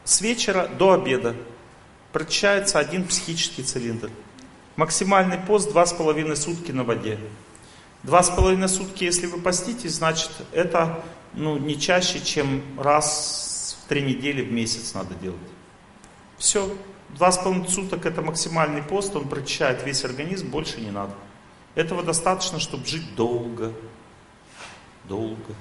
с 0.05 0.21
вечера 0.21 0.69
до 0.69 0.93
обеда. 0.93 1.35
Прочищается 2.13 2.79
один 2.79 3.07
психический 3.07 3.63
цилиндр. 3.63 4.11
Максимальный 4.77 5.39
пост 5.39 5.71
два 5.71 5.87
с 5.87 5.93
половиной 5.93 6.37
сутки 6.37 6.71
на 6.71 6.85
воде. 6.85 7.19
Два 8.03 8.23
с 8.23 8.31
половиной 8.31 8.69
сутки, 8.69 9.05
если 9.05 9.27
вы 9.27 9.41
поститесь, 9.41 9.95
значит, 9.95 10.31
это 10.53 11.03
ну, 11.37 11.59
не 11.59 11.79
чаще, 11.79 12.21
чем 12.21 12.63
раз 12.79 13.79
в 13.85 13.89
три 13.89 14.03
недели 14.03 14.43
в 14.43 14.51
месяц 14.51 14.95
надо 14.95 15.15
делать. 15.15 15.39
Все. 16.39 16.77
Два 17.11 17.31
с 17.31 17.39
половиной 17.39 17.69
суток 17.69 18.05
это 18.05 18.21
максимальный 18.21 18.83
пост, 18.83 19.15
он 19.15 19.29
прочищает 19.29 19.85
весь 19.87 20.05
организм, 20.05 20.49
больше 20.49 20.81
не 20.81 20.91
надо. 20.91 21.15
Этого 21.77 22.03
достаточно, 22.03 22.59
чтобы 22.59 22.85
жить 22.87 23.15
долго. 23.15 23.73
Долго. 25.05 25.55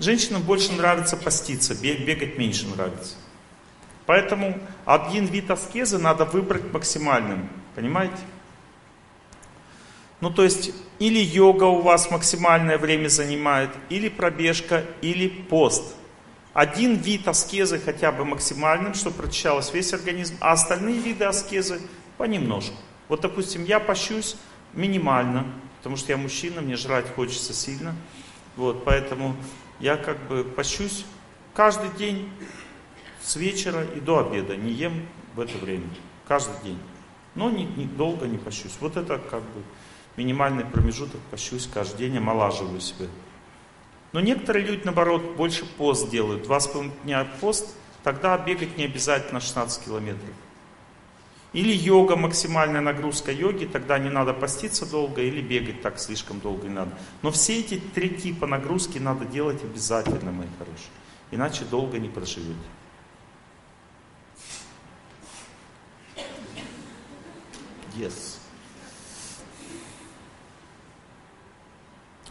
Женщинам 0.00 0.42
больше 0.42 0.72
нравится 0.72 1.16
поститься, 1.16 1.74
бегать 1.74 2.36
меньше 2.38 2.66
нравится. 2.66 3.14
Поэтому 4.06 4.58
один 4.86 5.26
вид 5.26 5.50
аскезы 5.50 5.98
надо 5.98 6.24
выбрать 6.24 6.72
максимальным. 6.72 7.48
Понимаете? 7.76 8.16
Ну, 10.20 10.30
то 10.30 10.44
есть, 10.44 10.72
или 10.98 11.18
йога 11.18 11.64
у 11.64 11.80
вас 11.80 12.10
максимальное 12.10 12.76
время 12.76 13.08
занимает, 13.08 13.70
или 13.88 14.08
пробежка, 14.08 14.84
или 15.00 15.28
пост. 15.28 15.94
Один 16.52 16.96
вид 16.96 17.26
аскезы 17.26 17.78
хотя 17.78 18.12
бы 18.12 18.24
максимальным, 18.24 18.94
чтобы 18.94 19.16
прочищалось 19.16 19.72
весь 19.72 19.94
организм, 19.94 20.34
а 20.40 20.52
остальные 20.52 20.98
виды 20.98 21.24
аскезы 21.24 21.80
понемножку. 22.18 22.76
Вот, 23.08 23.22
допустим, 23.22 23.64
я 23.64 23.80
пощусь 23.80 24.36
минимально, 24.74 25.46
потому 25.78 25.96
что 25.96 26.12
я 26.12 26.18
мужчина, 26.18 26.60
мне 26.60 26.76
жрать 26.76 27.06
хочется 27.14 27.54
сильно. 27.54 27.94
Вот, 28.56 28.84
поэтому 28.84 29.36
я 29.78 29.96
как 29.96 30.18
бы 30.28 30.44
пощусь 30.44 31.06
каждый 31.54 31.90
день 31.96 32.28
с 33.22 33.36
вечера 33.36 33.84
и 33.84 34.00
до 34.00 34.18
обеда, 34.18 34.56
не 34.56 34.72
ем 34.72 35.06
в 35.34 35.40
это 35.40 35.56
время, 35.56 35.88
каждый 36.26 36.62
день. 36.64 36.78
Но 37.34 37.48
не, 37.48 37.64
не, 37.64 37.84
долго 37.84 38.26
не 38.26 38.38
пощусь. 38.38 38.76
Вот 38.80 38.96
это 38.96 39.18
как 39.18 39.42
бы 39.42 39.62
минимальный 40.16 40.64
промежуток 40.64 41.20
пощусь 41.30 41.68
каждый 41.72 41.98
день, 41.98 42.18
омолаживаю 42.18 42.80
себя. 42.80 43.06
Но 44.12 44.20
некоторые 44.20 44.66
люди, 44.66 44.82
наоборот, 44.84 45.36
больше 45.36 45.64
пост 45.64 46.10
делают. 46.10 46.42
Два 46.42 46.60
с 46.60 46.66
половиной 46.66 46.94
дня 47.04 47.26
пост, 47.40 47.74
тогда 48.02 48.36
бегать 48.38 48.76
не 48.76 48.84
обязательно 48.84 49.40
16 49.40 49.84
километров. 49.84 50.34
Или 51.52 51.72
йога, 51.72 52.14
максимальная 52.14 52.80
нагрузка 52.80 53.32
йоги, 53.32 53.64
тогда 53.64 53.98
не 53.98 54.08
надо 54.08 54.32
поститься 54.32 54.86
долго, 54.86 55.20
или 55.20 55.40
бегать 55.40 55.82
так 55.82 55.98
слишком 55.98 56.38
долго 56.38 56.68
не 56.68 56.74
надо. 56.74 56.92
Но 57.22 57.32
все 57.32 57.58
эти 57.58 57.78
три 57.78 58.08
типа 58.08 58.46
нагрузки 58.46 58.98
надо 58.98 59.24
делать 59.24 59.62
обязательно, 59.64 60.30
мои 60.30 60.46
хорошие. 60.58 60.90
Иначе 61.32 61.64
долго 61.64 61.98
не 61.98 62.08
проживете. 62.08 62.54
Yes. 67.96 68.29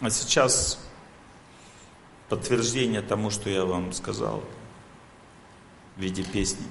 А 0.02 0.10
сейчас 0.10 0.80
подтверждение 2.30 3.02
тому, 3.02 3.30
что 3.30 3.50
я 3.50 3.66
вам 3.66 3.92
сказал 3.92 4.44
в 5.98 6.02
виде 6.02 6.24
песни. 6.24 6.66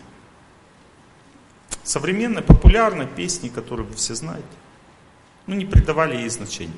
Современной, 1.83 2.43
популярной 2.43 3.07
песни, 3.07 3.49
которую 3.49 3.89
вы 3.89 3.95
все 3.95 4.15
знаете. 4.15 4.47
Ну, 5.47 5.55
не 5.55 5.67
придавали 5.67 6.17
ей 6.17 6.29
значения. 6.29 6.73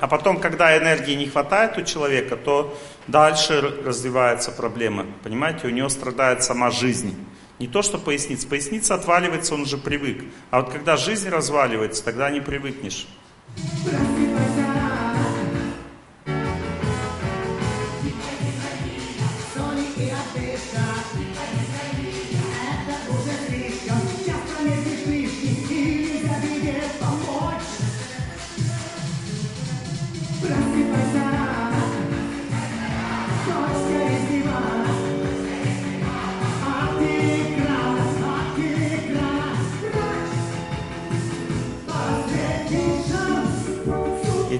А 0.00 0.08
потом, 0.08 0.40
когда 0.40 0.76
энергии 0.76 1.14
не 1.14 1.26
хватает 1.26 1.78
у 1.78 1.82
человека, 1.82 2.36
то 2.36 2.76
дальше 3.06 3.60
развивается 3.84 4.50
проблема. 4.50 5.06
Понимаете, 5.22 5.66
у 5.66 5.70
него 5.70 5.88
страдает 5.88 6.42
сама 6.42 6.70
жизнь. 6.70 7.16
Не 7.58 7.68
то, 7.68 7.82
что 7.82 7.98
поясница. 7.98 8.46
Поясница 8.46 8.94
отваливается, 8.94 9.54
он 9.54 9.62
уже 9.62 9.78
привык. 9.78 10.24
А 10.50 10.60
вот 10.60 10.72
когда 10.72 10.96
жизнь 10.96 11.28
разваливается, 11.28 12.04
тогда 12.04 12.30
не 12.30 12.40
привыкнешь. 12.40 13.06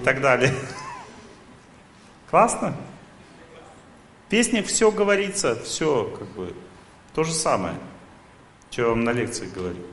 Так 0.06 0.20
далее. 0.20 0.54
Классно? 2.30 2.76
В 4.24 4.30
песнях 4.30 4.66
все 4.66 4.92
говорится, 4.92 5.60
все 5.64 6.04
как 6.16 6.28
бы 6.28 6.54
то 7.12 7.24
же 7.24 7.32
самое, 7.32 7.74
что 8.70 8.82
я 8.82 8.88
вам 8.90 9.02
на 9.02 9.10
лекции 9.10 9.48
говорю. 9.52 9.84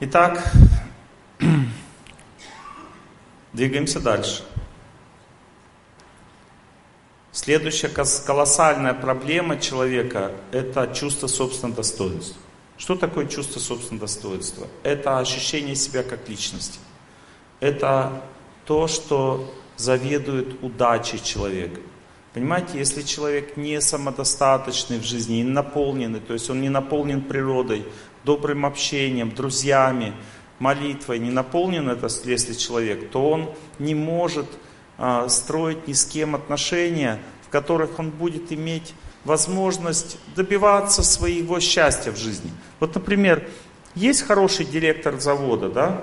Итак, 0.00 0.42
двигаемся 3.52 4.00
дальше. 4.00 4.42
Следующая 7.32 7.88
колоссальная 7.88 8.94
проблема 8.94 9.60
человека– 9.60 10.32
это 10.52 10.90
чувство 10.94 11.26
собственного 11.26 11.76
достоинства. 11.76 12.40
Что 12.78 12.96
такое 12.96 13.26
чувство 13.26 13.60
собственного 13.60 14.06
достоинства? 14.06 14.66
Это 14.84 15.18
ощущение 15.18 15.74
себя 15.74 16.02
как 16.02 16.26
личности. 16.26 16.78
Это 17.60 18.22
то, 18.64 18.88
что 18.88 19.52
заведует 19.76 20.62
удачей 20.62 21.18
человека. 21.18 21.80
Понимаете, 22.32 22.78
если 22.78 23.02
человек 23.02 23.56
не 23.56 23.80
самодостаточный 23.80 24.98
в 24.98 25.04
жизни, 25.04 25.36
не 25.36 25.44
наполненный, 25.44 26.20
то 26.20 26.32
есть 26.32 26.48
он 26.48 26.60
не 26.60 26.68
наполнен 26.68 27.22
природой, 27.22 27.84
добрым 28.24 28.66
общением, 28.66 29.30
друзьями, 29.30 30.14
молитвой, 30.58 31.18
не 31.18 31.30
наполнен 31.30 31.88
это, 31.88 32.08
если 32.24 32.52
человек, 32.52 33.10
то 33.10 33.30
он 33.30 33.50
не 33.78 33.94
может 33.94 34.46
а, 34.98 35.28
строить 35.28 35.88
ни 35.88 35.92
с 35.92 36.04
кем 36.04 36.34
отношения, 36.34 37.20
в 37.46 37.48
которых 37.48 37.98
он 37.98 38.10
будет 38.10 38.52
иметь 38.52 38.94
возможность 39.24 40.18
добиваться 40.36 41.02
своего 41.02 41.58
счастья 41.58 42.12
в 42.12 42.16
жизни. 42.16 42.50
Вот, 42.78 42.94
например, 42.94 43.48
есть 43.94 44.22
хороший 44.22 44.66
директор 44.66 45.18
завода, 45.18 45.68
да, 45.68 46.02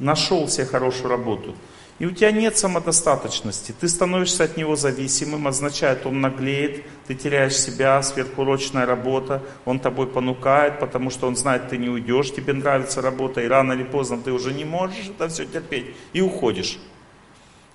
нашел 0.00 0.48
себе 0.48 0.66
хорошую 0.66 1.10
работу– 1.10 1.54
и 2.00 2.06
у 2.06 2.12
тебя 2.12 2.32
нет 2.32 2.56
самодостаточности, 2.56 3.74
ты 3.78 3.86
становишься 3.86 4.44
от 4.44 4.56
него 4.56 4.74
зависимым, 4.74 5.46
означает, 5.46 6.06
он 6.06 6.22
наглеет, 6.22 6.82
ты 7.06 7.14
теряешь 7.14 7.58
себя, 7.58 8.02
сверхурочная 8.02 8.86
работа, 8.86 9.42
он 9.66 9.78
тобой 9.78 10.06
понукает, 10.06 10.80
потому 10.80 11.10
что 11.10 11.26
он 11.26 11.36
знает, 11.36 11.68
ты 11.68 11.76
не 11.76 11.90
уйдешь, 11.90 12.32
тебе 12.32 12.54
нравится 12.54 13.02
работа, 13.02 13.42
и 13.42 13.48
рано 13.48 13.74
или 13.74 13.82
поздно 13.82 14.16
ты 14.16 14.32
уже 14.32 14.54
не 14.54 14.64
можешь 14.64 15.10
это 15.10 15.28
все 15.28 15.44
терпеть, 15.44 15.94
и 16.14 16.22
уходишь. 16.22 16.78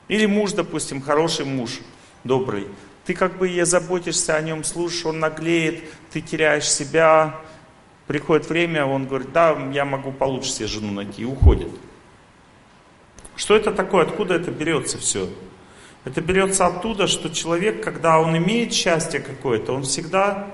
Или 0.08 0.26
муж, 0.26 0.54
допустим, 0.54 1.04
хороший 1.04 1.46
муж, 1.46 1.80
добрый, 2.24 2.68
ты 3.06 3.14
как 3.14 3.38
бы 3.38 3.48
и 3.48 3.62
заботишься 3.62 4.36
о 4.36 4.42
нем, 4.42 4.64
слушаешь, 4.64 5.06
он 5.06 5.20
наглеет, 5.20 5.84
ты 6.12 6.22
теряешь 6.22 6.68
себя, 6.68 7.40
приходит 8.08 8.50
время, 8.50 8.88
он 8.88 9.06
говорит, 9.06 9.32
да, 9.32 9.56
я 9.72 9.86
могу 9.86 10.12
получше 10.12 10.50
себе 10.50 10.66
жену 10.66 10.92
найти, 10.92 11.22
и 11.22 11.26
уходит. 11.26 11.70
Что 13.36 13.56
это 13.56 13.72
такое? 13.72 14.04
Откуда 14.04 14.36
это 14.36 14.52
берется 14.52 14.98
все? 14.98 15.30
Это 16.06 16.22
берется 16.22 16.68
оттуда, 16.68 17.08
что 17.08 17.30
человек, 17.30 17.84
когда 17.84 18.20
он 18.20 18.38
имеет 18.38 18.74
счастье 18.74 19.20
какое-то, 19.20 19.74
он 19.74 19.84
всегда 19.84 20.48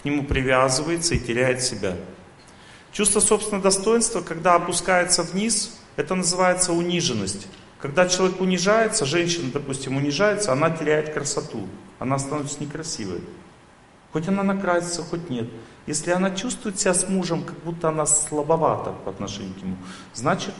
к 0.00 0.04
нему 0.04 0.24
привязывается 0.24 1.14
и 1.14 1.18
теряет 1.18 1.62
себя. 1.62 1.96
Чувство 2.92 3.20
собственного 3.20 3.62
достоинства, 3.62 4.20
когда 4.20 4.54
опускается 4.54 5.22
вниз, 5.22 5.78
это 5.96 6.14
называется 6.14 6.72
униженность. 6.72 7.46
Когда 7.80 8.08
человек 8.08 8.40
унижается, 8.40 9.04
женщина, 9.04 9.50
допустим, 9.52 9.96
унижается, 9.96 10.52
она 10.52 10.70
теряет 10.70 11.12
красоту. 11.12 11.68
Она 11.98 12.18
становится 12.18 12.60
некрасивой. 12.60 13.20
Хоть 14.12 14.28
она 14.28 14.42
накрасится, 14.42 15.02
хоть 15.02 15.28
нет. 15.28 15.48
Если 15.86 16.10
она 16.12 16.30
чувствует 16.30 16.78
себя 16.80 16.94
с 16.94 17.08
мужем, 17.08 17.42
как 17.42 17.58
будто 17.64 17.88
она 17.88 18.06
слабовата 18.06 18.94
по 19.04 19.10
отношению 19.10 19.54
к 19.54 19.62
нему, 19.62 19.76
значит, 20.14 20.54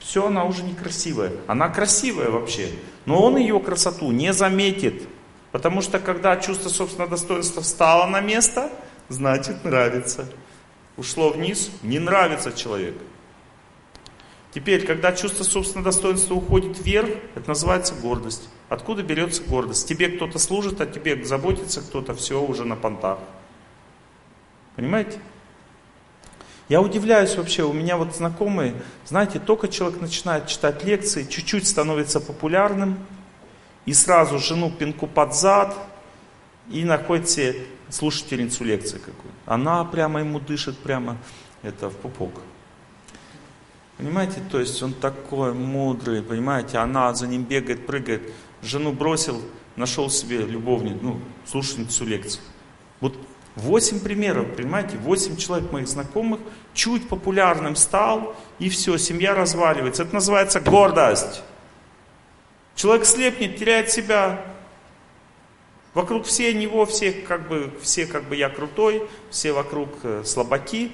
все, 0.00 0.26
она 0.26 0.44
уже 0.44 0.62
некрасивая. 0.62 1.32
Она 1.46 1.68
красивая 1.68 2.30
вообще, 2.30 2.70
но 3.06 3.22
он 3.22 3.36
ее 3.36 3.60
красоту 3.60 4.10
не 4.10 4.32
заметит. 4.32 5.06
Потому 5.52 5.82
что 5.82 5.98
когда 6.00 6.36
чувство 6.36 6.68
собственного 6.68 7.10
достоинства 7.10 7.62
встало 7.62 8.06
на 8.06 8.20
место, 8.20 8.70
значит 9.08 9.64
нравится. 9.64 10.26
Ушло 10.96 11.30
вниз, 11.30 11.70
не 11.82 11.98
нравится 11.98 12.52
человек. 12.52 12.94
Теперь, 14.52 14.84
когда 14.84 15.12
чувство 15.12 15.44
собственного 15.44 15.92
достоинства 15.92 16.34
уходит 16.34 16.84
вверх, 16.84 17.10
это 17.36 17.48
называется 17.48 17.94
гордость. 17.94 18.48
Откуда 18.68 19.02
берется 19.02 19.42
гордость? 19.42 19.88
Тебе 19.88 20.08
кто-то 20.08 20.38
служит, 20.38 20.80
а 20.80 20.86
тебе 20.86 21.24
заботится 21.24 21.80
кто-то, 21.80 22.14
все 22.14 22.42
уже 22.42 22.64
на 22.64 22.74
понтах. 22.74 23.18
Понимаете? 24.74 25.20
Я 26.70 26.80
удивляюсь 26.80 27.34
вообще, 27.34 27.64
у 27.64 27.72
меня 27.72 27.96
вот 27.96 28.14
знакомые, 28.14 28.76
знаете, 29.04 29.40
только 29.40 29.66
человек 29.66 30.00
начинает 30.00 30.46
читать 30.46 30.84
лекции, 30.84 31.24
чуть-чуть 31.24 31.66
становится 31.66 32.20
популярным, 32.20 32.96
и 33.86 33.92
сразу 33.92 34.38
жену 34.38 34.70
пинку 34.70 35.08
под 35.08 35.34
зад, 35.34 35.76
и 36.70 36.84
находит 36.84 37.28
себе 37.28 37.56
слушательницу 37.88 38.62
лекции 38.62 38.98
какую-то. 38.98 39.36
Она 39.46 39.84
прямо 39.84 40.20
ему 40.20 40.38
дышит 40.38 40.78
прямо 40.78 41.18
это 41.62 41.90
в 41.90 41.96
пупок. 41.96 42.40
Понимаете, 43.96 44.40
то 44.48 44.60
есть 44.60 44.80
он 44.80 44.92
такой 44.92 45.52
мудрый, 45.52 46.22
понимаете, 46.22 46.78
она 46.78 47.12
за 47.14 47.26
ним 47.26 47.42
бегает, 47.42 47.84
прыгает. 47.84 48.32
Жену 48.62 48.92
бросил, 48.92 49.42
нашел 49.74 50.08
себе 50.08 50.42
любовницу, 50.46 50.98
ну, 51.02 51.20
слушательницу 51.46 52.04
лекции. 52.04 52.40
Вот 53.00 53.16
Восемь 53.60 54.00
примеров, 54.00 54.56
понимаете, 54.56 54.96
восемь 54.96 55.36
человек 55.36 55.70
моих 55.70 55.86
знакомых 55.86 56.40
чуть 56.72 57.06
популярным 57.08 57.76
стал, 57.76 58.34
и 58.58 58.70
все, 58.70 58.96
семья 58.96 59.34
разваливается. 59.34 60.04
Это 60.04 60.14
называется 60.14 60.60
гордость. 60.60 61.42
Человек 62.74 63.04
слепнет, 63.04 63.58
теряет 63.58 63.90
себя. 63.90 64.40
Вокруг 65.92 66.24
все 66.24 66.54
него, 66.54 66.86
все 66.86 67.12
как 67.12 67.48
бы, 67.48 67.70
все 67.82 68.06
как 68.06 68.24
бы 68.24 68.36
я 68.36 68.48
крутой, 68.48 69.06
все 69.28 69.52
вокруг 69.52 69.90
э, 70.04 70.22
слабаки. 70.24 70.92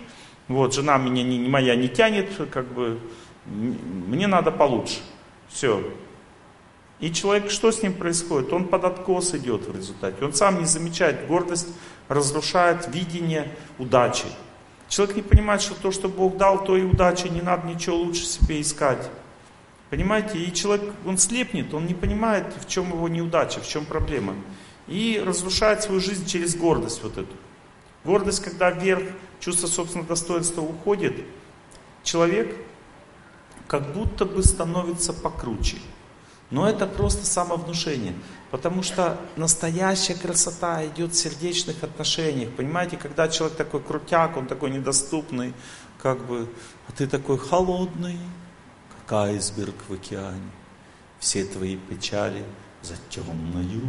Вот, 0.49 0.75
жена 0.75 0.99
меня 0.99 1.23
не, 1.23 1.49
моя 1.49 1.77
не 1.77 1.89
тянет, 1.89 2.31
как 2.51 2.67
бы, 2.67 2.99
мне 3.45 4.27
надо 4.27 4.51
получше. 4.51 4.99
Все. 5.49 5.85
И 6.99 7.13
человек, 7.13 7.51
что 7.51 7.71
с 7.71 7.83
ним 7.83 7.93
происходит? 7.93 8.53
Он 8.53 8.67
под 8.67 8.85
откос 8.85 9.35
идет 9.35 9.69
в 9.69 9.77
результате. 9.77 10.25
Он 10.25 10.33
сам 10.33 10.59
не 10.59 10.65
замечает 10.65 11.27
гордость 11.29 11.69
разрушает 12.09 12.89
видение 12.95 13.55
удачи. 13.79 14.27
Человек 14.89 15.17
не 15.17 15.23
понимает, 15.23 15.63
что 15.63 15.75
то, 15.75 15.91
что 15.91 16.09
Бог 16.09 16.37
дал, 16.37 16.65
то 16.65 16.77
и 16.77 16.83
удача, 16.83 17.29
не 17.29 17.43
надо 17.43 17.67
ничего 17.67 17.97
лучше 17.97 18.25
себе 18.25 18.61
искать. 18.61 19.11
Понимаете? 19.91 20.39
И 20.39 20.53
человек, 20.53 20.93
он 21.05 21.19
слепнет, 21.19 21.73
он 21.75 21.87
не 21.87 21.95
понимает, 21.95 22.47
в 22.61 22.69
чем 22.69 22.91
его 22.91 23.09
неудача, 23.09 23.61
в 23.61 23.69
чем 23.69 23.85
проблема. 23.85 24.35
И 24.87 25.23
разрушает 25.25 25.83
свою 25.83 26.01
жизнь 26.01 26.27
через 26.27 26.57
гордость 26.57 27.03
вот 27.03 27.19
эту. 27.19 27.35
Гордость, 28.05 28.43
когда 28.43 28.71
вверх 28.71 29.03
чувство 29.41 29.67
собственного 29.67 30.09
достоинства 30.09 30.61
уходит, 30.61 31.25
человек 32.05 32.55
как 33.67 33.93
будто 33.93 34.25
бы 34.25 34.43
становится 34.45 35.13
покруче. 35.13 35.79
Но 36.51 36.69
это 36.69 36.87
просто 36.87 37.27
самовнушение. 37.27 38.15
Потому 38.51 38.83
что 38.83 39.19
настоящая 39.37 40.15
красота 40.15 40.87
идет 40.87 41.13
в 41.13 41.17
сердечных 41.17 41.83
отношениях. 41.83 42.51
Понимаете, 42.51 42.97
когда 42.97 43.29
человек 43.29 43.57
такой 43.57 43.81
крутяк, 43.81 44.37
он 44.37 44.47
такой 44.47 44.71
недоступный, 44.71 45.53
как 46.01 46.25
бы, 46.27 46.49
а 46.89 46.93
ты 46.93 47.09
такой 47.09 47.39
холодный, 47.39 48.19
как 48.95 49.13
айсберг 49.13 49.75
в 49.89 49.95
океане. 49.95 50.51
Все 51.19 51.45
твои 51.45 51.77
печали 51.77 52.45
за 52.83 52.95
темною 53.11 53.83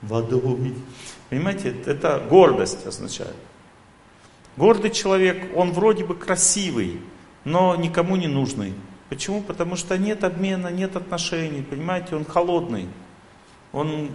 водой. 0.00 0.74
Понимаете, 1.28 1.76
это 1.86 2.24
гордость 2.28 2.86
означает. 2.86 3.36
Гордый 4.56 4.90
человек, 4.90 5.56
он 5.56 5.72
вроде 5.72 6.04
бы 6.04 6.14
красивый, 6.14 7.00
но 7.44 7.74
никому 7.76 8.16
не 8.16 8.28
нужный. 8.28 8.74
Почему? 9.12 9.42
Потому 9.42 9.76
что 9.76 9.98
нет 9.98 10.24
обмена, 10.24 10.68
нет 10.68 10.96
отношений, 10.96 11.60
понимаете, 11.60 12.16
он 12.16 12.24
холодный. 12.24 12.88
Он 13.70 14.08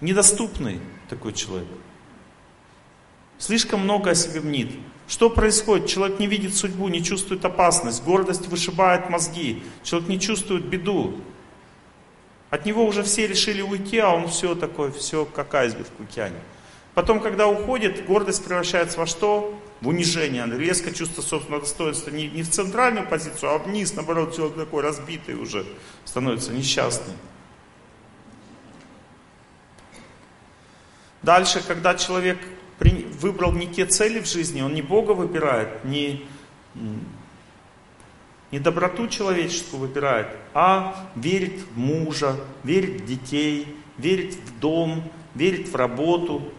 недоступный 0.00 0.78
такой 1.08 1.32
человек. 1.32 1.66
Слишком 3.38 3.80
много 3.80 4.10
о 4.10 4.14
себе 4.14 4.40
мнит. 4.40 4.70
Что 5.08 5.30
происходит? 5.30 5.88
Человек 5.88 6.20
не 6.20 6.28
видит 6.28 6.54
судьбу, 6.54 6.86
не 6.86 7.02
чувствует 7.02 7.44
опасность, 7.44 8.04
гордость 8.04 8.46
вышибает 8.46 9.10
мозги, 9.10 9.64
человек 9.82 10.08
не 10.08 10.20
чувствует 10.20 10.64
беду. 10.66 11.16
От 12.50 12.66
него 12.66 12.86
уже 12.86 13.02
все 13.02 13.26
решили 13.26 13.62
уйти, 13.62 13.98
а 13.98 14.10
он 14.10 14.28
все 14.28 14.54
такое, 14.54 14.92
все 14.92 15.24
как 15.24 15.52
айсберг 15.54 15.88
в 15.98 16.04
океане. 16.04 16.38
Потом, 16.94 17.18
когда 17.18 17.48
уходит, 17.48 18.06
гордость 18.06 18.44
превращается 18.44 19.00
во 19.00 19.06
что? 19.06 19.60
В 19.80 19.88
унижение. 19.88 20.46
Резко 20.46 20.92
чувство 20.92 21.22
собственного 21.22 21.62
достоинства 21.62 22.10
не, 22.10 22.28
не 22.28 22.42
в 22.42 22.50
центральную 22.50 23.06
позицию, 23.08 23.52
а 23.52 23.58
вниз, 23.58 23.94
наоборот, 23.94 24.36
человек 24.36 24.56
такой 24.56 24.82
разбитый 24.82 25.34
уже 25.34 25.64
становится 26.04 26.52
несчастный. 26.52 27.14
Дальше, 31.22 31.62
когда 31.66 31.94
человек 31.94 32.38
выбрал 33.20 33.52
не 33.52 33.66
те 33.66 33.84
цели 33.86 34.20
в 34.20 34.26
жизни, 34.26 34.62
он 34.62 34.72
не 34.74 34.82
Бога 34.82 35.12
выбирает, 35.12 35.84
не, 35.84 36.26
не 38.50 38.58
доброту 38.58 39.06
человеческую 39.08 39.80
выбирает, 39.80 40.28
а 40.54 41.10
верит 41.14 41.60
в 41.60 41.78
мужа, 41.78 42.36
верит 42.64 43.02
в 43.02 43.04
детей, 43.06 43.76
верит 43.98 44.34
в 44.34 44.58
дом, 44.60 45.10
верит 45.34 45.68
в 45.68 45.76
работу. 45.76 46.52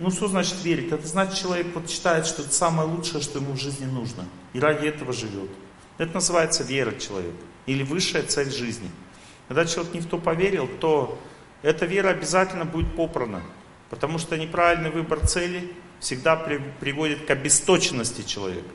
Ну 0.00 0.10
что 0.10 0.28
значит 0.28 0.62
верит? 0.62 0.92
Это 0.92 1.06
значит 1.06 1.34
человек 1.34 1.66
вот 1.74 1.90
считает, 1.90 2.26
что 2.26 2.42
это 2.42 2.52
самое 2.52 2.88
лучшее, 2.88 3.20
что 3.20 3.38
ему 3.38 3.52
в 3.54 3.60
жизни 3.60 3.84
нужно. 3.84 4.24
И 4.52 4.60
ради 4.60 4.86
этого 4.86 5.12
живет. 5.12 5.50
Это 5.98 6.14
называется 6.14 6.62
вера 6.62 6.92
человека. 6.92 7.36
Или 7.66 7.82
высшая 7.82 8.22
цель 8.22 8.50
жизни. 8.50 8.90
Когда 9.48 9.64
человек 9.64 9.94
не 9.94 10.00
в 10.00 10.06
то 10.06 10.18
поверил, 10.18 10.68
то 10.80 11.18
эта 11.62 11.86
вера 11.86 12.10
обязательно 12.10 12.64
будет 12.64 12.94
попрана. 12.94 13.42
Потому 13.90 14.18
что 14.18 14.38
неправильный 14.38 14.90
выбор 14.90 15.26
цели 15.26 15.72
всегда 15.98 16.36
при, 16.36 16.58
приводит 16.80 17.26
к 17.26 17.30
обесточенности 17.30 18.22
человека. 18.22 18.68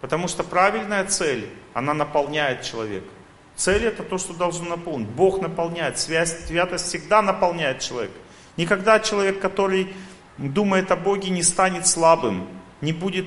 Потому 0.00 0.26
что 0.26 0.42
правильная 0.42 1.04
цель, 1.04 1.48
она 1.72 1.94
наполняет 1.94 2.62
человека. 2.62 3.06
Цель 3.54 3.84
это 3.84 4.02
то, 4.02 4.18
что 4.18 4.34
должно 4.34 4.68
наполнить. 4.68 5.08
Бог 5.08 5.40
наполняет, 5.40 5.98
связь, 5.98 6.46
святость 6.46 6.86
всегда 6.86 7.22
наполняет 7.22 7.80
человека. 7.80 8.14
Никогда 8.56 9.00
человек, 9.00 9.40
который 9.40 9.94
думает 10.38 10.90
о 10.90 10.96
Боге, 10.96 11.30
не 11.30 11.42
станет 11.42 11.86
слабым, 11.86 12.46
не 12.80 12.92
будет 12.92 13.26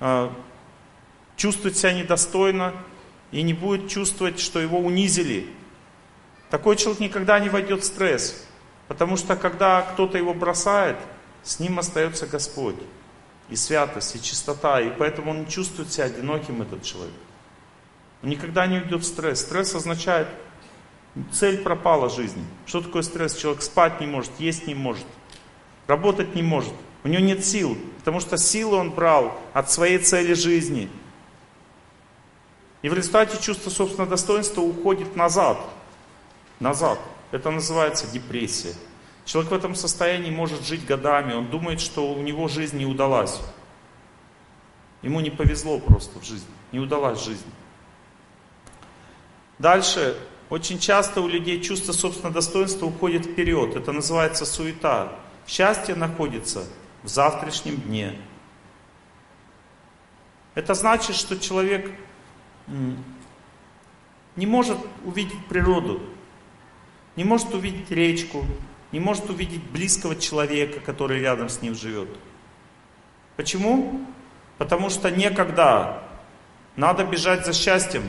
э, 0.00 0.30
чувствовать 1.36 1.76
себя 1.76 1.92
недостойно 1.92 2.72
и 3.32 3.42
не 3.42 3.52
будет 3.52 3.88
чувствовать, 3.88 4.38
что 4.38 4.60
его 4.60 4.78
унизили. 4.78 5.48
Такой 6.50 6.76
человек 6.76 7.00
никогда 7.00 7.38
не 7.40 7.48
войдет 7.48 7.82
в 7.82 7.84
стресс, 7.84 8.46
потому 8.86 9.16
что 9.16 9.34
когда 9.34 9.82
кто-то 9.82 10.18
его 10.18 10.34
бросает, 10.34 10.96
с 11.42 11.58
ним 11.58 11.78
остается 11.78 12.26
Господь. 12.26 12.76
И 13.50 13.56
святость, 13.56 14.16
и 14.16 14.22
чистота, 14.22 14.80
и 14.80 14.90
поэтому 14.90 15.30
он 15.30 15.46
чувствует 15.46 15.92
себя 15.92 16.04
одиноким, 16.06 16.62
этот 16.62 16.82
человек. 16.82 17.12
Он 18.22 18.30
никогда 18.30 18.66
не 18.66 18.78
уйдет 18.78 19.02
в 19.02 19.04
стресс. 19.04 19.42
Стресс 19.42 19.74
означает, 19.74 20.28
цель 21.30 21.58
пропала 21.58 22.08
жизни. 22.08 22.42
Что 22.64 22.80
такое 22.80 23.02
стресс? 23.02 23.36
Человек 23.36 23.62
спать 23.62 24.00
не 24.00 24.06
может, 24.06 24.30
есть 24.38 24.66
не 24.66 24.74
может, 24.74 25.04
работать 25.86 26.34
не 26.34 26.42
может. 26.42 26.72
У 27.02 27.08
него 27.08 27.22
нет 27.22 27.44
сил, 27.44 27.76
потому 27.98 28.20
что 28.20 28.36
силы 28.36 28.76
он 28.76 28.90
брал 28.90 29.38
от 29.52 29.70
своей 29.70 29.98
цели 29.98 30.34
жизни. 30.34 30.88
И 32.82 32.88
в 32.88 32.94
результате 32.94 33.40
чувство 33.42 33.70
собственного 33.70 34.10
достоинства 34.10 34.60
уходит 34.60 35.16
назад. 35.16 35.58
Назад. 36.60 36.98
Это 37.30 37.50
называется 37.50 38.06
депрессия. 38.06 38.74
Человек 39.24 39.52
в 39.52 39.54
этом 39.54 39.74
состоянии 39.74 40.30
может 40.30 40.64
жить 40.64 40.84
годами, 40.84 41.32
он 41.32 41.48
думает, 41.48 41.80
что 41.80 42.12
у 42.12 42.20
него 42.20 42.46
жизнь 42.48 42.76
не 42.76 42.86
удалась. 42.86 43.40
Ему 45.02 45.20
не 45.20 45.30
повезло 45.30 45.78
просто 45.78 46.18
в 46.18 46.24
жизни, 46.24 46.48
не 46.72 46.78
удалась 46.78 47.22
жизнь. 47.22 47.44
Дальше, 49.58 50.16
очень 50.50 50.78
часто 50.78 51.20
у 51.20 51.28
людей 51.28 51.60
чувство 51.62 51.92
собственного 51.92 52.34
достоинства 52.34 52.86
уходит 52.86 53.24
вперед. 53.24 53.76
Это 53.76 53.92
называется 53.92 54.44
суета. 54.44 55.12
Счастье 55.46 55.94
находится 55.94 56.64
в 57.02 57.08
завтрашнем 57.08 57.76
дне. 57.76 58.18
Это 60.54 60.74
значит, 60.74 61.16
что 61.16 61.38
человек 61.38 61.90
не 64.36 64.46
может 64.46 64.78
увидеть 65.04 65.46
природу, 65.46 66.00
не 67.16 67.24
может 67.24 67.52
увидеть 67.54 67.90
речку, 67.90 68.44
не 68.92 69.00
может 69.00 69.28
увидеть 69.28 69.62
близкого 69.70 70.16
человека, 70.16 70.80
который 70.80 71.20
рядом 71.20 71.48
с 71.48 71.60
ним 71.60 71.74
живет. 71.74 72.08
Почему? 73.36 74.06
Потому 74.58 74.90
что 74.90 75.10
некогда. 75.10 76.02
Надо 76.76 77.04
бежать 77.04 77.44
за 77.44 77.52
счастьем. 77.52 78.02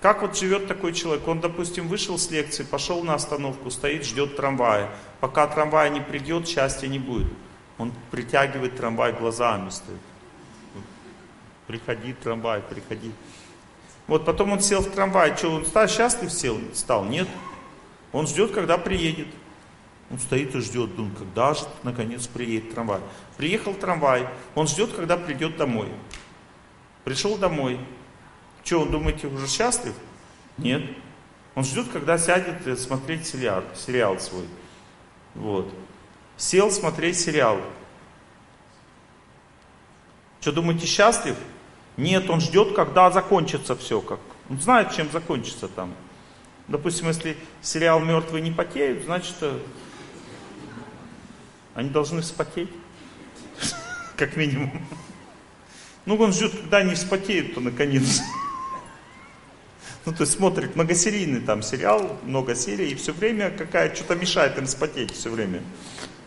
Как 0.00 0.22
вот 0.22 0.38
живет 0.38 0.68
такой 0.68 0.92
человек? 0.92 1.26
Он, 1.26 1.40
допустим, 1.40 1.88
вышел 1.88 2.18
с 2.18 2.30
лекции, 2.30 2.62
пошел 2.62 3.02
на 3.02 3.14
остановку, 3.14 3.70
стоит, 3.70 4.04
ждет 4.04 4.36
трамвая. 4.36 4.90
Пока 5.20 5.46
трамвай 5.48 5.90
не 5.90 6.00
придет, 6.00 6.46
счастья 6.46 6.86
не 6.86 7.00
будет. 7.00 7.32
Он 7.78 7.92
притягивает 8.10 8.76
трамвай 8.76 9.12
глазами 9.12 9.70
стоит. 9.70 9.98
Приходи, 11.66 12.12
трамвай, 12.12 12.60
приходи. 12.62 13.12
Вот 14.06 14.24
потом 14.24 14.52
он 14.52 14.60
сел 14.60 14.80
в 14.80 14.90
трамвай. 14.90 15.36
Что, 15.36 15.50
он 15.50 15.66
стал 15.66 15.88
счастлив 15.88 16.32
сел? 16.32 16.58
Стал? 16.74 17.04
Нет. 17.04 17.28
Он 18.12 18.26
ждет, 18.26 18.52
когда 18.52 18.78
приедет. 18.78 19.28
Он 20.10 20.18
стоит 20.18 20.54
и 20.54 20.60
ждет, 20.60 20.96
думает, 20.96 21.18
когда 21.18 21.54
же 21.54 21.64
наконец 21.82 22.26
приедет 22.26 22.72
трамвай. 22.74 23.00
Приехал 23.36 23.74
трамвай, 23.74 24.26
он 24.54 24.66
ждет, 24.66 24.92
когда 24.94 25.18
придет 25.18 25.58
домой. 25.58 25.88
Пришел 27.04 27.36
домой, 27.36 27.78
что, 28.68 28.82
он 28.82 28.90
думаете, 28.90 29.28
уже 29.28 29.48
счастлив? 29.48 29.94
Нет. 30.58 30.82
Он 31.54 31.64
ждет, 31.64 31.88
когда 31.88 32.18
сядет 32.18 32.78
смотреть 32.78 33.26
сериал, 33.26 33.64
сериал 33.74 34.20
свой. 34.20 34.44
Вот. 35.34 35.72
Сел 36.36 36.70
смотреть 36.70 37.18
сериал. 37.18 37.58
Что, 40.42 40.52
думаете, 40.52 40.86
счастлив? 40.86 41.34
Нет, 41.96 42.28
он 42.28 42.42
ждет, 42.42 42.76
когда 42.76 43.10
закончится 43.10 43.74
все. 43.74 44.02
Как. 44.02 44.20
Он 44.50 44.60
знает, 44.60 44.92
чем 44.92 45.10
закончится 45.10 45.66
там. 45.68 45.94
Допустим, 46.68 47.08
если 47.08 47.38
сериал 47.62 48.00
«Мертвые 48.00 48.42
не 48.42 48.50
потеют», 48.50 49.04
значит, 49.04 49.36
э, 49.40 49.58
они 51.74 51.88
должны 51.88 52.20
вспотеть. 52.20 52.68
Как 54.18 54.36
минимум. 54.36 54.86
Ну, 56.04 56.16
он 56.16 56.34
ждет, 56.34 56.52
когда 56.52 56.78
они 56.78 56.94
вспотеют, 56.94 57.54
то 57.54 57.60
наконец. 57.60 58.20
Ну, 60.08 60.14
то 60.14 60.22
есть 60.22 60.32
смотрит 60.32 60.74
многосерийный 60.74 61.40
там 61.40 61.62
сериал, 61.62 62.16
много 62.24 62.54
серий, 62.54 62.92
и 62.92 62.94
все 62.94 63.12
время 63.12 63.50
какая 63.50 63.94
что-то 63.94 64.14
мешает 64.14 64.56
им 64.56 64.66
спотеть 64.66 65.12
все 65.12 65.28
время. 65.28 65.60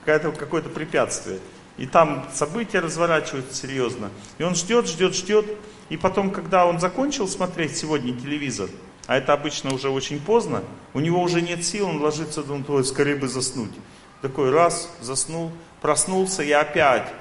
Какое-то 0.05 0.31
какое 0.33 0.61
препятствие. 0.61 1.39
И 1.79 1.87
там 1.87 2.27
события 2.31 2.77
разворачиваются 2.77 3.55
серьезно. 3.55 4.11
И 4.37 4.43
он 4.43 4.53
ждет, 4.53 4.87
ждет, 4.87 5.15
ждет. 5.15 5.47
И 5.89 5.97
потом, 5.97 6.29
когда 6.29 6.67
он 6.67 6.79
закончил 6.79 7.27
смотреть 7.27 7.75
сегодня 7.75 8.13
телевизор, 8.13 8.69
а 9.07 9.17
это 9.17 9.33
обычно 9.33 9.73
уже 9.73 9.89
очень 9.89 10.19
поздно, 10.19 10.61
у 10.93 10.99
него 10.99 11.19
уже 11.19 11.41
нет 11.41 11.65
сил, 11.65 11.89
он 11.89 11.99
ложится, 11.99 12.43
думает, 12.43 12.69
ой, 12.69 12.85
скорее 12.85 13.15
бы 13.15 13.27
заснуть. 13.27 13.73
Такой 14.21 14.51
раз, 14.51 14.91
заснул, 15.01 15.51
проснулся 15.81 16.43
и 16.43 16.51
опять 16.51 17.11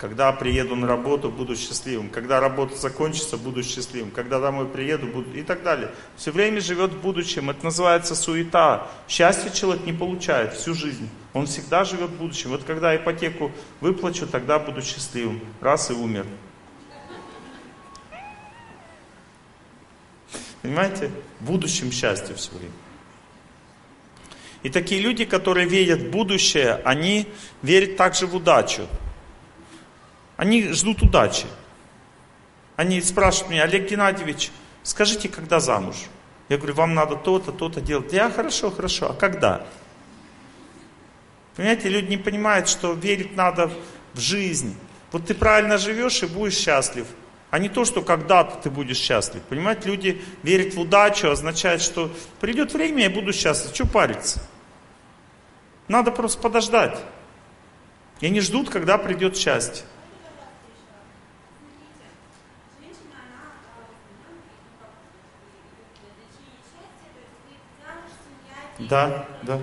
когда 0.00 0.32
приеду 0.32 0.76
на 0.76 0.86
работу, 0.86 1.30
буду 1.30 1.54
счастливым. 1.54 2.08
Когда 2.08 2.40
работа 2.40 2.74
закончится, 2.74 3.36
буду 3.36 3.62
счастливым. 3.62 4.10
Когда 4.10 4.40
домой 4.40 4.66
приеду, 4.66 5.06
буду... 5.06 5.30
И 5.34 5.42
так 5.42 5.62
далее. 5.62 5.90
Все 6.16 6.30
время 6.30 6.62
живет 6.62 6.92
в 6.92 7.00
будущем. 7.02 7.50
Это 7.50 7.62
называется 7.66 8.14
суета. 8.14 8.88
Счастье 9.08 9.52
человек 9.52 9.84
не 9.84 9.92
получает 9.92 10.54
всю 10.54 10.72
жизнь. 10.72 11.06
Он 11.34 11.44
всегда 11.44 11.84
живет 11.84 12.08
в 12.08 12.16
будущем. 12.16 12.48
Вот 12.48 12.64
когда 12.64 12.96
ипотеку 12.96 13.52
выплачу, 13.82 14.26
тогда 14.26 14.58
буду 14.58 14.80
счастливым. 14.80 15.42
Раз 15.60 15.90
и 15.90 15.92
умер. 15.92 16.24
Понимаете? 20.62 21.10
В 21.40 21.44
будущем 21.44 21.92
счастье 21.92 22.34
все 22.36 22.52
время. 22.52 22.72
И 24.62 24.70
такие 24.70 25.02
люди, 25.02 25.26
которые 25.26 25.68
верят 25.68 26.00
в 26.00 26.10
будущее, 26.10 26.80
они 26.86 27.26
верят 27.62 27.98
также 27.98 28.26
в 28.26 28.34
удачу. 28.34 28.86
Они 30.40 30.68
ждут 30.68 31.02
удачи. 31.02 31.44
Они 32.74 33.02
спрашивают 33.02 33.50
меня, 33.50 33.64
Олег 33.64 33.90
Геннадьевич, 33.90 34.50
скажите, 34.82 35.28
когда 35.28 35.60
замуж? 35.60 35.96
Я 36.48 36.56
говорю, 36.56 36.72
вам 36.76 36.94
надо 36.94 37.16
то-то, 37.16 37.52
то-то 37.52 37.82
делать. 37.82 38.10
Я, 38.14 38.30
хорошо, 38.30 38.70
хорошо, 38.70 39.10
а 39.10 39.12
когда? 39.12 39.66
Понимаете, 41.56 41.90
люди 41.90 42.08
не 42.08 42.16
понимают, 42.16 42.70
что 42.70 42.94
верить 42.94 43.36
надо 43.36 43.70
в 44.14 44.18
жизнь. 44.18 44.74
Вот 45.12 45.26
ты 45.26 45.34
правильно 45.34 45.76
живешь 45.76 46.22
и 46.22 46.26
будешь 46.26 46.56
счастлив. 46.56 47.06
А 47.50 47.58
не 47.58 47.68
то, 47.68 47.84
что 47.84 48.00
когда-то 48.00 48.62
ты 48.62 48.70
будешь 48.70 48.96
счастлив. 48.96 49.42
Понимаете, 49.42 49.90
люди 49.90 50.22
верят 50.42 50.72
в 50.72 50.80
удачу, 50.80 51.28
означает, 51.28 51.82
что 51.82 52.10
придет 52.40 52.72
время, 52.72 53.02
я 53.02 53.10
буду 53.10 53.34
счастлив. 53.34 53.74
Что 53.74 53.86
париться? 53.86 54.40
Надо 55.86 56.10
просто 56.10 56.40
подождать. 56.40 56.98
И 58.20 58.26
они 58.26 58.40
ждут, 58.40 58.70
когда 58.70 58.96
придет 58.96 59.36
счастье. 59.36 59.84
Да, 68.88 69.26
да. 69.42 69.60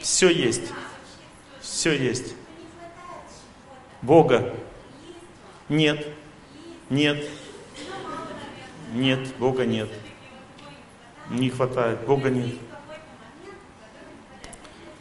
Все 0.00 0.28
есть. 0.28 0.72
Все 1.60 1.96
есть. 1.96 2.34
Бога. 4.02 4.54
Нет. 5.68 6.06
Нет. 6.90 7.26
Нет, 8.92 9.34
Бога 9.38 9.64
нет. 9.64 9.88
Не 11.30 11.50
хватает, 11.50 12.00
Бога 12.06 12.30
нет. 12.30 12.54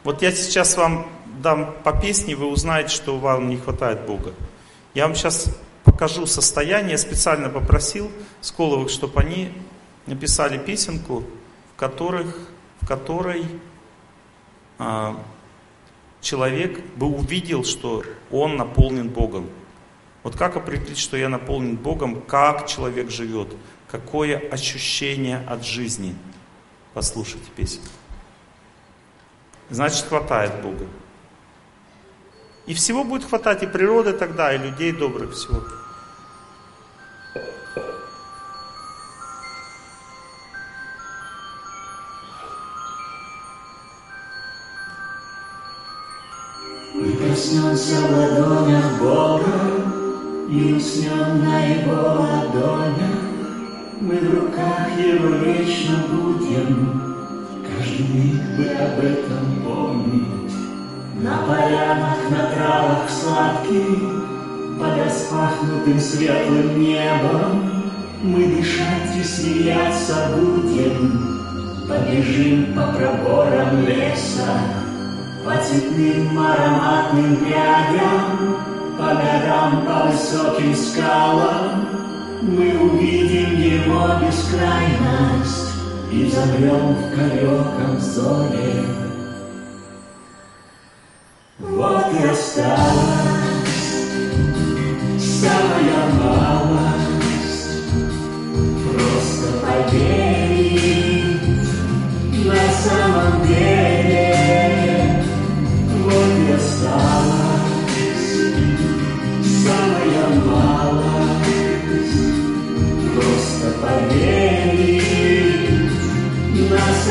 Вот 0.03 0.21
я 0.21 0.31
сейчас 0.31 0.77
вам 0.77 1.07
дам 1.41 1.75
по 1.83 1.93
песне, 1.93 2.35
вы 2.35 2.47
узнаете, 2.47 2.89
что 2.89 3.17
вам 3.17 3.49
не 3.49 3.57
хватает 3.57 4.05
Бога. 4.05 4.33
Я 4.93 5.07
вам 5.07 5.15
сейчас 5.15 5.55
покажу 6.03 6.25
состояние. 6.25 6.97
Специально 6.97 7.47
попросил 7.47 8.11
Сколовых, 8.41 8.89
чтобы 8.89 9.21
они 9.21 9.53
написали 10.05 10.57
песенку, 10.57 11.23
в, 11.73 11.79
которых, 11.79 12.35
в 12.81 12.87
которой 12.87 13.45
а, 14.79 15.17
человек 16.19 16.83
бы 16.97 17.07
увидел, 17.07 17.63
что 17.63 18.03
он 18.31 18.57
наполнен 18.57 19.07
Богом. 19.07 19.49
Вот 20.23 20.35
как 20.35 20.57
определить, 20.57 20.97
что 20.97 21.15
я 21.15 21.29
наполнен 21.29 21.77
Богом, 21.77 22.19
как 22.19 22.67
человек 22.67 23.09
живет, 23.09 23.55
какое 23.89 24.37
ощущение 24.51 25.37
от 25.47 25.63
жизни. 25.63 26.17
Послушайте 26.93 27.49
песню. 27.55 27.83
Значит, 29.69 30.05
хватает 30.05 30.61
Бога. 30.61 30.85
И 32.65 32.73
всего 32.73 33.05
будет 33.05 33.23
хватать, 33.23 33.63
и 33.63 33.67
природы 33.67 34.11
тогда, 34.11 34.53
и 34.53 34.57
людей 34.57 34.91
добрых, 34.91 35.33
всего. 35.33 35.63
Мы 47.53 47.61
проснемся 47.61 48.01
в 48.01 48.11
ладонях 48.11 48.99
Бога 48.99 49.43
И 50.49 50.73
уснем 50.73 51.45
на 51.45 51.59
Его 51.59 52.01
ладонях 52.21 53.19
Мы 54.01 54.15
в 54.15 54.33
руках 54.33 54.87
Его 54.97 55.35
вечно 55.35 56.03
будем. 56.09 57.01
Каждый 57.67 58.07
миг 58.07 58.41
бы 58.57 58.65
об 58.73 58.99
этом 58.99 59.61
помнить. 59.63 60.53
На 61.21 61.37
полянах, 61.47 62.17
на 62.31 62.49
травах 62.55 63.09
сладких 63.09 63.99
Под 64.79 65.05
распахнутым 65.05 65.99
светлым 65.99 66.81
небом 66.81 67.83
Мы 68.23 68.47
дышать 68.47 69.15
и 69.15 69.23
смеяться 69.23 70.31
будем. 70.35 71.19
Побежим 71.87 72.73
по 72.73 72.93
проборам 72.93 73.85
леса 73.85 74.92
По 75.43 75.57
цветным 75.57 76.39
ароматным 76.39 77.35
прядям 77.37 78.55
По 78.97 79.15
горам, 79.15 79.85
по 79.85 80.07
высоким 80.07 80.73
скалам 80.73 81.85
Мы 82.41 82.77
увидим 82.79 83.59
его 83.59 84.07
бескрайность 84.21 85.73
И 86.11 86.29
замрем 86.29 86.93
в 86.93 87.17
далеком 87.17 87.99
зоре. 87.99 88.85
Вот 91.59 92.05
и 92.13 92.27
осталась 92.27 93.43
самая 95.17 96.05
малость. 96.19 97.83
Просто 98.85 99.47
поверить 99.61 100.22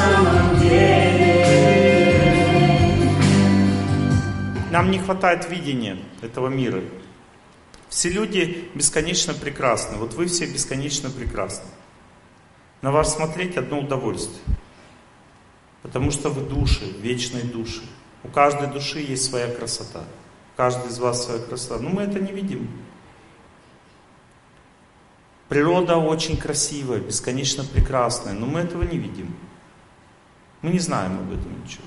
самом 0.02 0.58
деле 0.58 1.12
Нам 4.70 4.90
не 4.90 4.98
хватает 4.98 5.48
видения 5.50 5.98
этого 6.22 6.48
мира. 6.48 6.82
Все 7.90 8.08
люди 8.08 8.70
бесконечно 8.74 9.34
прекрасны. 9.34 9.98
Вот 9.98 10.14
вы 10.14 10.26
все 10.26 10.46
бесконечно 10.46 11.10
прекрасны. 11.10 11.68
На 12.80 12.90
вас 12.90 13.14
смотреть 13.14 13.58
одно 13.58 13.80
удовольствие. 13.80 14.42
Потому 15.82 16.10
что 16.10 16.30
вы 16.30 16.40
души, 16.48 16.86
вечные 17.00 17.44
души. 17.44 17.82
У 18.24 18.28
каждой 18.28 18.68
души 18.68 19.00
есть 19.00 19.28
своя 19.28 19.48
красота. 19.48 20.04
У 20.54 20.56
каждой 20.56 20.88
из 20.88 20.98
вас 20.98 21.26
своя 21.26 21.40
красота. 21.40 21.78
Но 21.78 21.90
мы 21.90 22.02
это 22.02 22.18
не 22.18 22.32
видим. 22.32 22.66
Природа 25.50 25.98
очень 25.98 26.38
красивая, 26.38 26.98
бесконечно 26.98 27.62
прекрасная, 27.62 28.32
но 28.32 28.46
мы 28.46 28.60
этого 28.60 28.84
не 28.84 28.96
видим. 28.96 29.36
Мы 30.62 30.70
не 30.70 30.78
знаем 30.78 31.12
об 31.18 31.32
этом 31.32 31.62
ничего. 31.62 31.84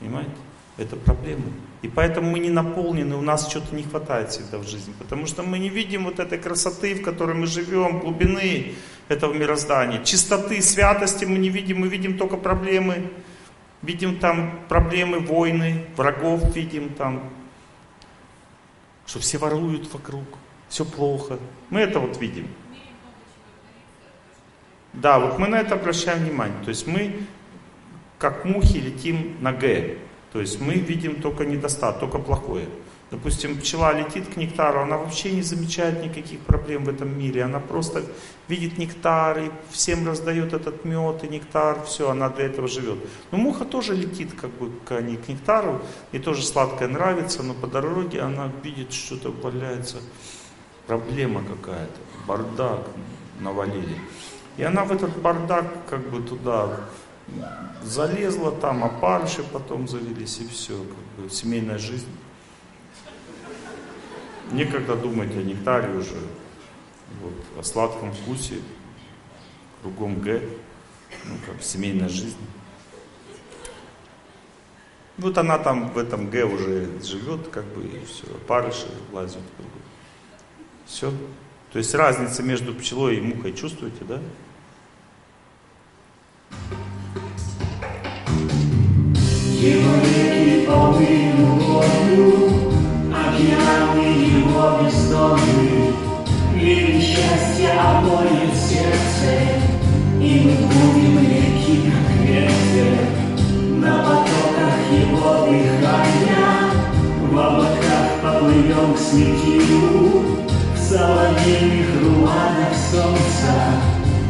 Понимаете? 0.00 0.30
Это 0.76 0.96
проблема. 0.96 1.44
И 1.82 1.88
поэтому 1.88 2.30
мы 2.30 2.38
не 2.38 2.50
наполнены, 2.50 3.16
у 3.16 3.22
нас 3.22 3.48
что-то 3.48 3.74
не 3.74 3.82
хватает 3.82 4.30
всегда 4.30 4.58
в 4.58 4.66
жизни. 4.66 4.92
Потому 4.98 5.26
что 5.26 5.42
мы 5.42 5.58
не 5.58 5.68
видим 5.68 6.04
вот 6.04 6.18
этой 6.18 6.38
красоты, 6.38 6.94
в 6.94 7.02
которой 7.02 7.34
мы 7.34 7.46
живем, 7.46 8.00
глубины 8.00 8.74
этого 9.08 9.32
мироздания. 9.32 10.02
Чистоты, 10.02 10.60
святости 10.60 11.24
мы 11.24 11.38
не 11.38 11.48
видим, 11.48 11.80
мы 11.80 11.88
видим 11.88 12.18
только 12.18 12.36
проблемы. 12.36 13.10
Видим 13.82 14.18
там 14.18 14.58
проблемы, 14.68 15.20
войны, 15.20 15.86
врагов 15.96 16.54
видим 16.54 16.92
там. 16.94 17.22
Что 19.06 19.20
все 19.20 19.38
воруют 19.38 19.92
вокруг, 19.92 20.24
все 20.68 20.84
плохо. 20.84 21.38
Мы 21.70 21.80
это 21.80 22.00
вот 22.00 22.20
видим. 22.20 22.48
Да, 24.92 25.20
вот 25.20 25.38
мы 25.38 25.46
на 25.46 25.56
это 25.60 25.74
обращаем 25.74 26.24
внимание. 26.24 26.56
То 26.64 26.70
есть 26.70 26.86
мы, 26.86 27.20
как 28.18 28.44
мухи, 28.44 28.78
летим 28.78 29.36
на 29.40 29.52
Г. 29.52 29.96
То 30.32 30.40
есть 30.40 30.60
мы 30.60 30.74
видим 30.74 31.20
только 31.20 31.44
недостаток, 31.44 32.00
только 32.00 32.18
плохое. 32.18 32.66
Допустим, 33.08 33.56
пчела 33.58 33.92
летит 33.92 34.34
к 34.34 34.36
нектару, 34.36 34.80
она 34.80 34.98
вообще 34.98 35.30
не 35.30 35.42
замечает 35.42 36.02
никаких 36.02 36.40
проблем 36.40 36.84
в 36.84 36.88
этом 36.88 37.16
мире. 37.16 37.44
Она 37.44 37.60
просто 37.60 38.02
видит 38.48 38.78
нектар 38.78 39.38
и 39.38 39.50
всем 39.70 40.04
раздает 40.06 40.52
этот 40.52 40.84
мед 40.84 41.22
и 41.22 41.28
нектар, 41.28 41.84
все, 41.84 42.10
она 42.10 42.28
для 42.30 42.46
этого 42.46 42.66
живет. 42.66 42.98
Но 43.30 43.38
муха 43.38 43.64
тоже 43.64 43.94
летит 43.94 44.32
как 44.32 44.50
бы 44.50 44.72
к, 44.84 45.00
не 45.00 45.16
к 45.16 45.28
нектару, 45.28 45.80
и 46.10 46.18
тоже 46.18 46.44
сладкое 46.44 46.88
нравится, 46.88 47.44
но 47.44 47.54
по 47.54 47.68
дороге 47.68 48.22
она 48.22 48.50
видит, 48.64 48.92
что-то 48.92 49.30
валяется, 49.30 49.98
проблема 50.88 51.44
какая-то, 51.44 52.00
бардак 52.26 52.88
навалили. 53.38 53.96
И 54.56 54.64
она 54.64 54.84
в 54.84 54.90
этот 54.90 55.16
бардак 55.18 55.86
как 55.88 56.10
бы 56.10 56.22
туда 56.22 56.80
залезла, 57.82 58.52
там 58.52 58.84
опарыши 58.84 59.42
потом 59.42 59.88
завелись, 59.88 60.38
и 60.40 60.48
все, 60.48 60.76
как 60.76 61.24
бы 61.24 61.30
семейная 61.30 61.78
жизнь. 61.78 62.08
Некогда 64.52 64.94
думать 64.96 65.30
о 65.36 65.42
нектаре 65.42 65.90
уже, 65.92 66.20
вот, 67.20 67.58
о 67.58 67.62
сладком 67.62 68.12
вкусе, 68.12 68.60
кругом 69.82 70.20
Г, 70.20 70.40
ну 71.24 71.34
как 71.46 71.62
семейная 71.62 72.08
жизнь. 72.08 72.36
Вот 75.18 75.38
она 75.38 75.58
там 75.58 75.90
в 75.90 75.98
этом 75.98 76.28
Г 76.28 76.44
уже 76.44 77.02
живет, 77.02 77.48
как 77.48 77.64
бы, 77.64 77.84
и 77.84 78.04
все, 78.04 78.26
опарыши 78.34 78.86
лазят. 79.12 79.40
Бы. 79.40 79.64
Все. 80.86 81.10
То 81.72 81.78
есть 81.78 81.94
разница 81.94 82.42
между 82.42 82.74
пчелой 82.74 83.16
и 83.16 83.20
мухой 83.20 83.52
чувствуете, 83.52 84.04
да? 84.04 84.20
Его 89.66 89.96
реки 89.96 90.64
полны 90.64 91.32
любовью, 91.36 92.50
океаны 93.10 94.06
его 94.38 94.78
бездонны. 94.80 95.92
Ливень 96.54 97.02
счастья 97.02 97.72
омоет 97.80 98.54
сердце, 98.54 99.42
и 100.20 100.40
мы 100.44 100.52
будем 100.68 101.18
реки, 101.18 101.90
как 101.90 102.08
ветер. 102.20 102.92
На 103.78 104.04
потоках 104.04 104.76
его 104.92 105.46
дыхания, 105.46 106.70
в 107.28 107.36
облаках 107.36 108.06
поплывем 108.22 108.94
к 108.94 108.98
светилу, 108.98 110.22
в 110.76 110.78
соловьиных 110.78 111.88
руанах 112.04 112.72
солнца 112.88 113.52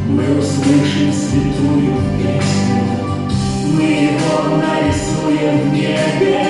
мы 0.08 0.38
услышим 0.38 1.12
святую 1.12 1.94
песню. 2.16 2.75
Мы 3.76 3.82
его 3.82 4.56
нарисуем 4.56 5.56
в 5.60 5.72
небе, 5.74 6.40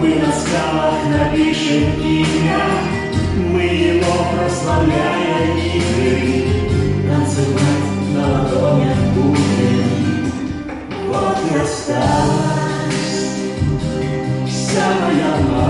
мы 0.00 0.14
на 0.14 0.32
скалах 0.32 0.98
напишем 1.10 1.92
имя, 2.02 2.62
мы 3.52 3.60
его 3.60 4.14
прославляя 4.32 5.54
игры, 5.58 6.48
танцевать 7.06 7.88
на 8.14 8.22
ладонях 8.32 8.98
будем. 9.14 10.32
Вот 11.08 11.36
и 11.52 11.58
осталась 11.58 12.88
самая 14.72 15.30
малость, 15.50 15.67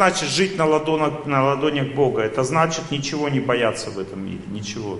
значит 0.00 0.30
жить 0.30 0.56
на 0.56 0.64
ладонях, 0.64 1.26
на 1.26 1.44
ладонях 1.44 1.88
Бога? 1.88 2.22
Это 2.22 2.42
значит 2.42 2.90
ничего 2.90 3.28
не 3.28 3.38
бояться 3.38 3.90
в 3.90 3.98
этом 3.98 4.24
мире, 4.24 4.40
ничего. 4.46 4.98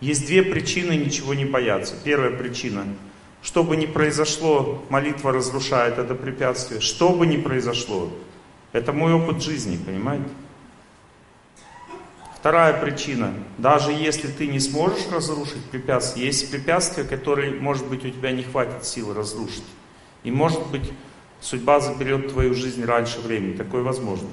Есть 0.00 0.26
две 0.26 0.42
причины 0.42 0.92
ничего 0.92 1.34
не 1.34 1.44
бояться. 1.44 1.94
Первая 2.02 2.30
причина. 2.30 2.86
Что 3.42 3.62
бы 3.62 3.76
ни 3.76 3.84
произошло, 3.84 4.82
молитва 4.88 5.32
разрушает 5.32 5.98
это 5.98 6.14
препятствие. 6.14 6.80
Что 6.80 7.10
бы 7.10 7.26
ни 7.26 7.36
произошло. 7.36 8.10
Это 8.72 8.94
мой 8.94 9.12
опыт 9.12 9.42
жизни, 9.42 9.76
понимаете? 9.76 10.30
Вторая 12.34 12.72
причина. 12.80 13.34
Даже 13.58 13.92
если 13.92 14.28
ты 14.28 14.46
не 14.46 14.60
сможешь 14.60 15.08
разрушить 15.12 15.62
препятствие, 15.70 16.24
есть 16.24 16.50
препятствия, 16.50 17.04
которые, 17.04 17.52
может 17.52 17.86
быть, 17.86 18.02
у 18.06 18.08
тебя 18.08 18.30
не 18.32 18.44
хватит 18.44 18.86
сил 18.86 19.12
разрушить. 19.12 19.68
И 20.24 20.30
может 20.30 20.66
быть, 20.68 20.90
судьба 21.42 21.80
заберет 21.80 22.32
твою 22.32 22.54
жизнь 22.54 22.84
раньше 22.84 23.20
времени. 23.20 23.56
Такое 23.56 23.82
возможно. 23.82 24.28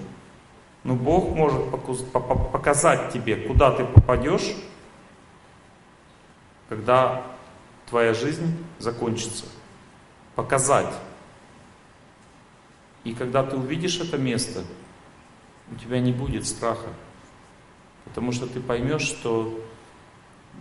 Но 0.84 0.96
Бог 0.96 1.36
может 1.36 1.70
показать 2.12 3.12
тебе, 3.12 3.36
куда 3.36 3.72
ты 3.72 3.84
попадешь, 3.84 4.56
когда 6.70 7.26
твоя 7.90 8.14
жизнь 8.14 8.56
закончится. 8.78 9.46
Показать. 10.36 10.94
И 13.04 13.14
когда 13.14 13.44
ты 13.44 13.58
увидишь 13.58 14.00
это 14.00 14.18
место, 14.18 14.64
у 15.72 15.76
тебя 15.76 16.00
не 16.00 16.14
будет 16.14 16.46
страха. 16.46 16.88
Потому 18.06 18.32
что 18.32 18.48
ты 18.48 18.62
поймешь, 18.62 19.02
что 19.02 19.60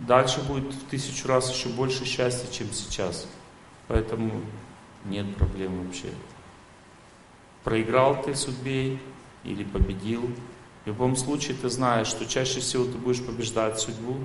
дальше 0.01 0.41
будет 0.41 0.73
в 0.73 0.87
тысячу 0.89 1.27
раз 1.27 1.51
еще 1.53 1.69
больше 1.69 2.05
счастья, 2.05 2.51
чем 2.51 2.71
сейчас. 2.73 3.27
Поэтому 3.87 4.41
нет 5.05 5.35
проблем 5.35 5.85
вообще. 5.85 6.09
Проиграл 7.63 8.21
ты 8.21 8.35
судьбе 8.35 8.99
или 9.43 9.63
победил. 9.63 10.29
В 10.83 10.87
любом 10.87 11.15
случае 11.15 11.57
ты 11.57 11.69
знаешь, 11.69 12.07
что 12.07 12.25
чаще 12.25 12.59
всего 12.59 12.85
ты 12.85 12.97
будешь 12.97 13.23
побеждать 13.23 13.79
судьбу. 13.79 14.17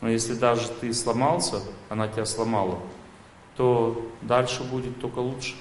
Но 0.00 0.08
если 0.08 0.34
даже 0.34 0.68
ты 0.80 0.92
сломался, 0.92 1.62
она 1.88 2.08
тебя 2.08 2.26
сломала, 2.26 2.80
то 3.56 4.10
дальше 4.20 4.64
будет 4.64 5.00
только 5.00 5.20
лучше. 5.20 5.54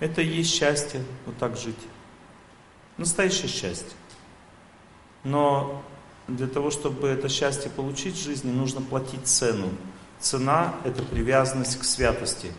Это 0.00 0.22
и 0.22 0.26
есть 0.26 0.52
счастье, 0.52 1.04
вот 1.26 1.36
так 1.36 1.56
жить. 1.56 1.76
Настоящее 2.96 3.48
счастье. 3.48 3.92
Но 5.24 5.82
для 6.26 6.46
того, 6.46 6.70
чтобы 6.70 7.06
это 7.08 7.28
счастье 7.28 7.70
получить 7.70 8.16
в 8.16 8.22
жизни, 8.22 8.50
нужно 8.50 8.80
платить 8.80 9.26
цену. 9.26 9.68
Цена– 10.18 10.74
это 10.84 11.02
привязанность 11.02 11.78
к 11.78 11.84
святости. 11.84 12.52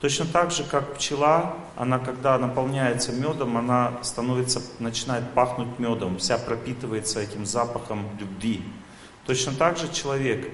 Точно 0.00 0.24
так 0.24 0.50
же, 0.50 0.64
как 0.64 0.94
пчела, 0.94 1.56
она 1.76 1.98
когда 1.98 2.38
наполняется 2.38 3.12
медом, 3.12 3.58
она 3.58 3.98
становится, 4.02 4.62
начинает 4.78 5.30
пахнуть 5.32 5.78
медом, 5.78 6.16
вся 6.16 6.38
пропитывается 6.38 7.20
этим 7.20 7.44
запахом 7.44 8.06
любви. 8.18 8.62
Точно 9.26 9.52
так 9.52 9.76
же 9.76 9.92
человек, 9.92 10.50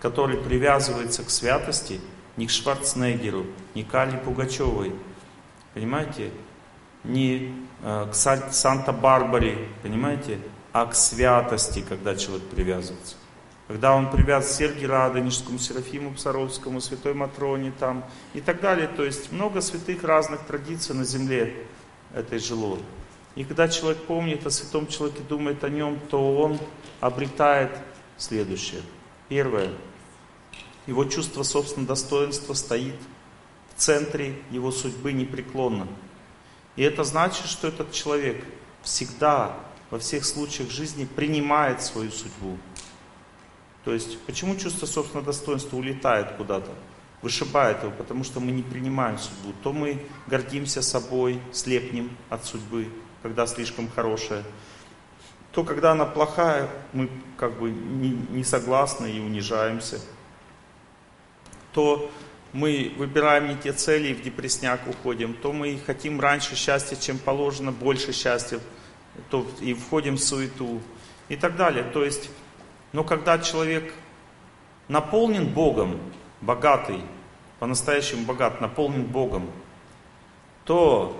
который 0.00 0.36
привязывается 0.36 1.22
к 1.24 1.30
святости, 1.30 2.00
не 2.36 2.46
к 2.46 2.50
Шварценеггеру, 2.50 3.46
не 3.74 3.84
к 3.84 3.94
Али 3.94 4.18
Пугачевой, 4.18 4.94
понимаете, 5.72 6.30
не 7.02 7.54
э, 7.82 8.06
к 8.10 8.14
Санта-Барбаре, 8.14 9.68
понимаете, 9.82 10.38
а 10.72 10.84
к 10.84 10.94
святости, 10.94 11.82
когда 11.86 12.14
человек 12.16 12.46
привязывается. 12.48 13.16
Когда 13.70 13.94
он 13.94 14.10
привязан 14.10 14.50
к 14.50 14.52
Сергию 14.52 14.90
Радонежскому, 14.90 15.60
Серафиму 15.60 16.12
Псаровскому, 16.12 16.80
Святой 16.80 17.14
Матроне 17.14 17.72
там 17.78 18.04
и 18.34 18.40
так 18.40 18.60
далее. 18.60 18.88
То 18.88 19.04
есть 19.04 19.30
много 19.30 19.60
святых 19.60 20.02
разных 20.02 20.40
традиций 20.40 20.96
на 20.96 21.04
земле 21.04 21.54
этой 22.12 22.40
жило. 22.40 22.80
И 23.36 23.44
когда 23.44 23.68
человек 23.68 24.02
помнит 24.06 24.44
о 24.44 24.50
святом 24.50 24.88
человеке, 24.88 25.22
думает 25.22 25.62
о 25.62 25.68
нем, 25.68 26.00
то 26.10 26.36
он 26.36 26.58
обретает 26.98 27.70
следующее. 28.18 28.82
Первое. 29.28 29.70
Его 30.88 31.04
чувство 31.04 31.44
собственного 31.44 31.90
достоинства 31.90 32.54
стоит 32.54 32.96
в 33.76 33.80
центре 33.80 34.34
его 34.50 34.72
судьбы 34.72 35.12
непреклонно. 35.12 35.86
И 36.74 36.82
это 36.82 37.04
значит, 37.04 37.46
что 37.46 37.68
этот 37.68 37.92
человек 37.92 38.44
всегда 38.82 39.54
во 39.90 40.00
всех 40.00 40.24
случаях 40.24 40.70
жизни 40.70 41.04
принимает 41.04 41.82
свою 41.82 42.10
судьбу. 42.10 42.58
То 43.90 43.94
есть, 43.94 44.20
почему 44.20 44.54
чувство 44.54 44.86
собственного 44.86 45.26
достоинства 45.26 45.76
улетает 45.76 46.30
куда-то, 46.36 46.70
вышибает 47.22 47.82
его? 47.82 47.90
Потому 47.90 48.22
что 48.22 48.38
мы 48.38 48.52
не 48.52 48.62
принимаем 48.62 49.18
судьбу. 49.18 49.52
То 49.64 49.72
мы 49.72 50.00
гордимся 50.28 50.80
собой, 50.80 51.40
слепнем 51.50 52.16
от 52.28 52.44
судьбы, 52.44 52.86
когда 53.20 53.48
слишком 53.48 53.90
хорошая. 53.90 54.44
То, 55.50 55.64
когда 55.64 55.90
она 55.90 56.06
плохая, 56.06 56.70
мы 56.92 57.10
как 57.36 57.58
бы 57.58 57.70
не, 57.72 58.10
не 58.10 58.44
согласны 58.44 59.10
и 59.10 59.18
унижаемся. 59.18 59.98
То 61.72 62.12
мы 62.52 62.92
выбираем 62.96 63.48
не 63.48 63.56
те 63.56 63.72
цели 63.72 64.10
и 64.10 64.14
в 64.14 64.22
депресняк 64.22 64.86
уходим. 64.86 65.34
То 65.34 65.52
мы 65.52 65.80
хотим 65.84 66.20
раньше 66.20 66.54
счастья, 66.54 66.94
чем 66.94 67.18
положено, 67.18 67.72
больше 67.72 68.12
счастья 68.12 68.60
то 69.30 69.44
и 69.60 69.74
входим 69.74 70.14
в 70.14 70.20
суету 70.20 70.80
и 71.28 71.34
так 71.34 71.56
далее. 71.56 71.82
То 71.82 72.04
есть, 72.04 72.30
но 72.92 73.04
когда 73.04 73.38
человек 73.38 73.92
наполнен 74.88 75.46
Богом, 75.46 75.98
богатый, 76.40 77.00
по-настоящему 77.58 78.24
богат, 78.24 78.60
наполнен 78.60 79.04
Богом, 79.04 79.48
то 80.64 81.16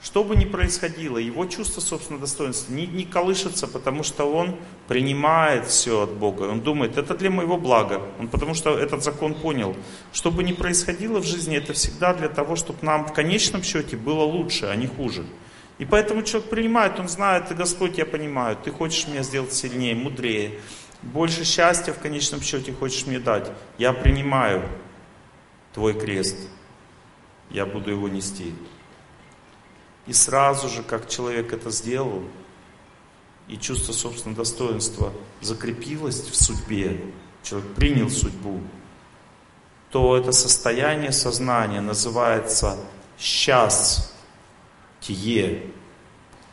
что 0.00 0.22
бы 0.22 0.36
ни 0.36 0.44
происходило, 0.44 1.18
его 1.18 1.44
чувство 1.46 1.80
собственного 1.80 2.20
достоинства 2.20 2.72
не, 2.72 2.86
не 2.86 3.04
колышется, 3.04 3.66
потому 3.66 4.04
что 4.04 4.32
он 4.32 4.54
принимает 4.86 5.66
все 5.66 6.04
от 6.04 6.12
Бога. 6.12 6.44
Он 6.44 6.60
думает, 6.60 6.96
это 6.96 7.16
для 7.16 7.30
моего 7.30 7.56
блага. 7.56 8.00
Он 8.20 8.28
потому 8.28 8.54
что 8.54 8.78
этот 8.78 9.02
закон 9.02 9.34
понял. 9.34 9.74
Что 10.12 10.30
бы 10.30 10.44
ни 10.44 10.52
происходило 10.52 11.18
в 11.18 11.24
жизни, 11.24 11.56
это 11.56 11.72
всегда 11.72 12.14
для 12.14 12.28
того, 12.28 12.54
чтобы 12.54 12.78
нам 12.82 13.06
в 13.06 13.12
конечном 13.12 13.64
счете 13.64 13.96
было 13.96 14.22
лучше, 14.22 14.66
а 14.66 14.76
не 14.76 14.86
хуже. 14.86 15.24
И 15.78 15.84
поэтому 15.84 16.22
человек 16.22 16.50
принимает, 16.50 16.98
он 16.98 17.08
знает, 17.08 17.56
Господь, 17.56 17.98
я 17.98 18.06
понимаю, 18.06 18.56
ты 18.56 18.72
хочешь 18.72 19.06
меня 19.06 19.22
сделать 19.22 19.52
сильнее, 19.52 19.94
мудрее, 19.94 20.58
больше 21.02 21.44
счастья 21.44 21.92
в 21.92 22.00
конечном 22.00 22.42
счете 22.42 22.72
хочешь 22.72 23.06
мне 23.06 23.20
дать. 23.20 23.50
Я 23.78 23.92
принимаю 23.92 24.68
твой 25.72 25.94
крест, 25.94 26.36
я 27.50 27.64
буду 27.64 27.90
его 27.90 28.08
нести. 28.08 28.52
И 30.06 30.12
сразу 30.12 30.68
же, 30.68 30.82
как 30.82 31.08
человек 31.08 31.52
это 31.52 31.70
сделал, 31.70 32.24
и 33.46 33.56
чувство 33.56 33.92
собственного 33.92 34.38
достоинства 34.42 35.12
закрепилось 35.40 36.20
в 36.20 36.34
судьбе, 36.34 37.00
человек 37.42 37.74
принял 37.74 38.10
судьбу, 38.10 38.60
то 39.90 40.16
это 40.16 40.32
состояние 40.32 41.12
сознания 41.12 41.80
называется 41.80 42.76
«сейчас», 43.16 44.17
Тие. 45.00 45.62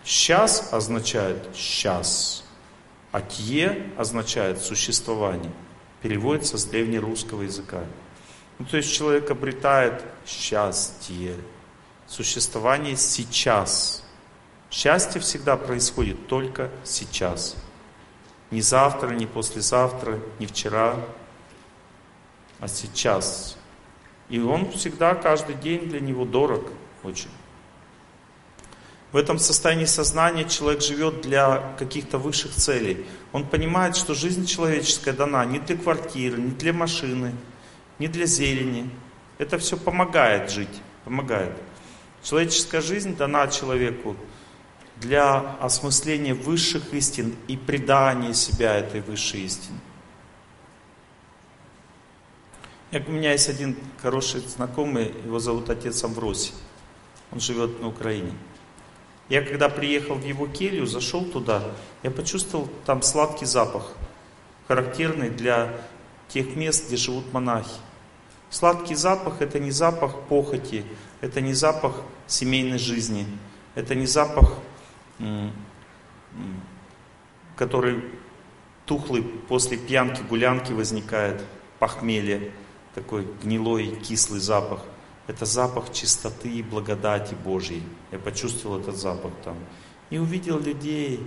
Сейчас 0.03 0.72
означает 0.72 1.47
сейчас, 1.55 2.43
а 3.11 3.22
тие 3.22 3.89
означает 3.97 4.61
существование. 4.61 5.51
Переводится 6.01 6.57
с 6.57 6.65
древнерусского 6.65 7.41
языка. 7.41 7.84
Ну, 8.59 8.65
то 8.65 8.77
есть 8.77 8.93
человек 8.93 9.31
обретает 9.31 10.03
счастье, 10.27 11.35
существование 12.07 12.95
сейчас. 12.95 14.03
Счастье 14.69 15.19
всегда 15.19 15.57
происходит 15.57 16.27
только 16.27 16.69
сейчас. 16.84 17.55
Не 18.51 18.61
завтра, 18.61 19.09
не 19.09 19.26
послезавтра, 19.26 20.19
не 20.39 20.45
вчера, 20.45 20.95
а 22.59 22.67
сейчас. 22.67 23.57
И 24.30 24.39
он 24.39 24.72
всегда, 24.72 25.15
каждый 25.15 25.55
день 25.55 25.89
для 25.89 25.99
него 25.99 26.26
дорог 26.26 26.69
очень. 27.03 27.30
В 29.16 29.18
этом 29.18 29.40
состоянии 29.40 29.86
сознания 29.86 30.44
человек 30.44 30.82
живет 30.82 31.22
для 31.22 31.74
каких-то 31.80 32.18
высших 32.18 32.52
целей. 32.52 33.06
Он 33.32 33.48
понимает, 33.48 33.96
что 33.96 34.14
жизнь 34.14 34.46
человеческая 34.46 35.14
дана 35.14 35.46
не 35.46 35.60
для 35.60 35.78
квартиры, 35.78 36.38
не 36.38 36.52
для 36.52 36.74
машины, 36.74 37.34
не 37.98 38.10
для 38.10 38.26
зелени. 38.26 38.90
Это 39.38 39.58
все 39.58 39.78
помогает 39.78 40.52
жить, 40.52 40.82
помогает. 41.06 41.54
Человеческая 42.24 42.82
жизнь 42.82 43.16
дана 43.16 43.48
человеку 43.48 44.18
для 44.98 45.56
осмысления 45.62 46.34
высших 46.34 46.94
истин 46.94 47.38
и 47.48 47.56
предания 47.56 48.34
себя 48.34 48.76
этой 48.76 49.00
высшей 49.00 49.44
истине. 49.44 49.80
У 52.92 53.12
меня 53.12 53.32
есть 53.32 53.48
один 53.48 53.78
хороший 54.02 54.42
знакомый, 54.42 55.14
его 55.24 55.40
зовут 55.40 55.70
отец 55.70 56.04
Амвросий. 56.04 56.52
Он 57.32 57.40
живет 57.40 57.80
на 57.80 57.88
Украине. 57.88 58.34
Я 59.27 59.41
когда 59.41 59.69
приехал 59.69 60.15
в 60.15 60.23
его 60.23 60.47
келью, 60.47 60.85
зашел 60.85 61.26
туда, 61.26 61.64
я 62.03 62.11
почувствовал 62.11 62.69
там 62.85 63.02
сладкий 63.02 63.45
запах, 63.45 63.93
характерный 64.68 65.30
для 65.30 65.73
тех 66.27 66.56
мест, 66.56 66.88
где 66.88 66.95
живут 66.95 67.34
монахи. 67.34 67.80
Сладкий 68.52 68.95
запах 68.95 69.41
это 69.41 69.60
не 69.60 69.72
запах 69.72 70.22
похоти, 70.27 70.85
это 71.22 71.41
не 71.41 71.53
запах 71.53 72.02
семейной 72.27 72.77
жизни, 72.77 73.26
это 73.73 73.95
не 73.95 74.06
запах, 74.06 74.53
который 77.56 78.03
тухлый 78.85 79.23
после 79.23 79.77
пьянки, 79.77 80.22
гулянки 80.22 80.72
возникает 80.72 81.43
похмелье, 81.80 82.52
такой 82.93 83.27
гнилой, 83.43 83.95
кислый 83.95 84.39
запах. 84.39 84.81
Это 85.27 85.45
запах 85.45 85.91
чистоты 85.91 86.49
и 86.49 86.61
благодати 86.64 87.35
Божьей. 87.43 87.84
Я 88.11 88.19
почувствовал 88.19 88.80
этот 88.80 88.95
запах 88.95 89.31
там. 89.43 89.57
И 90.10 90.19
увидел 90.19 90.60
людей 90.60 91.19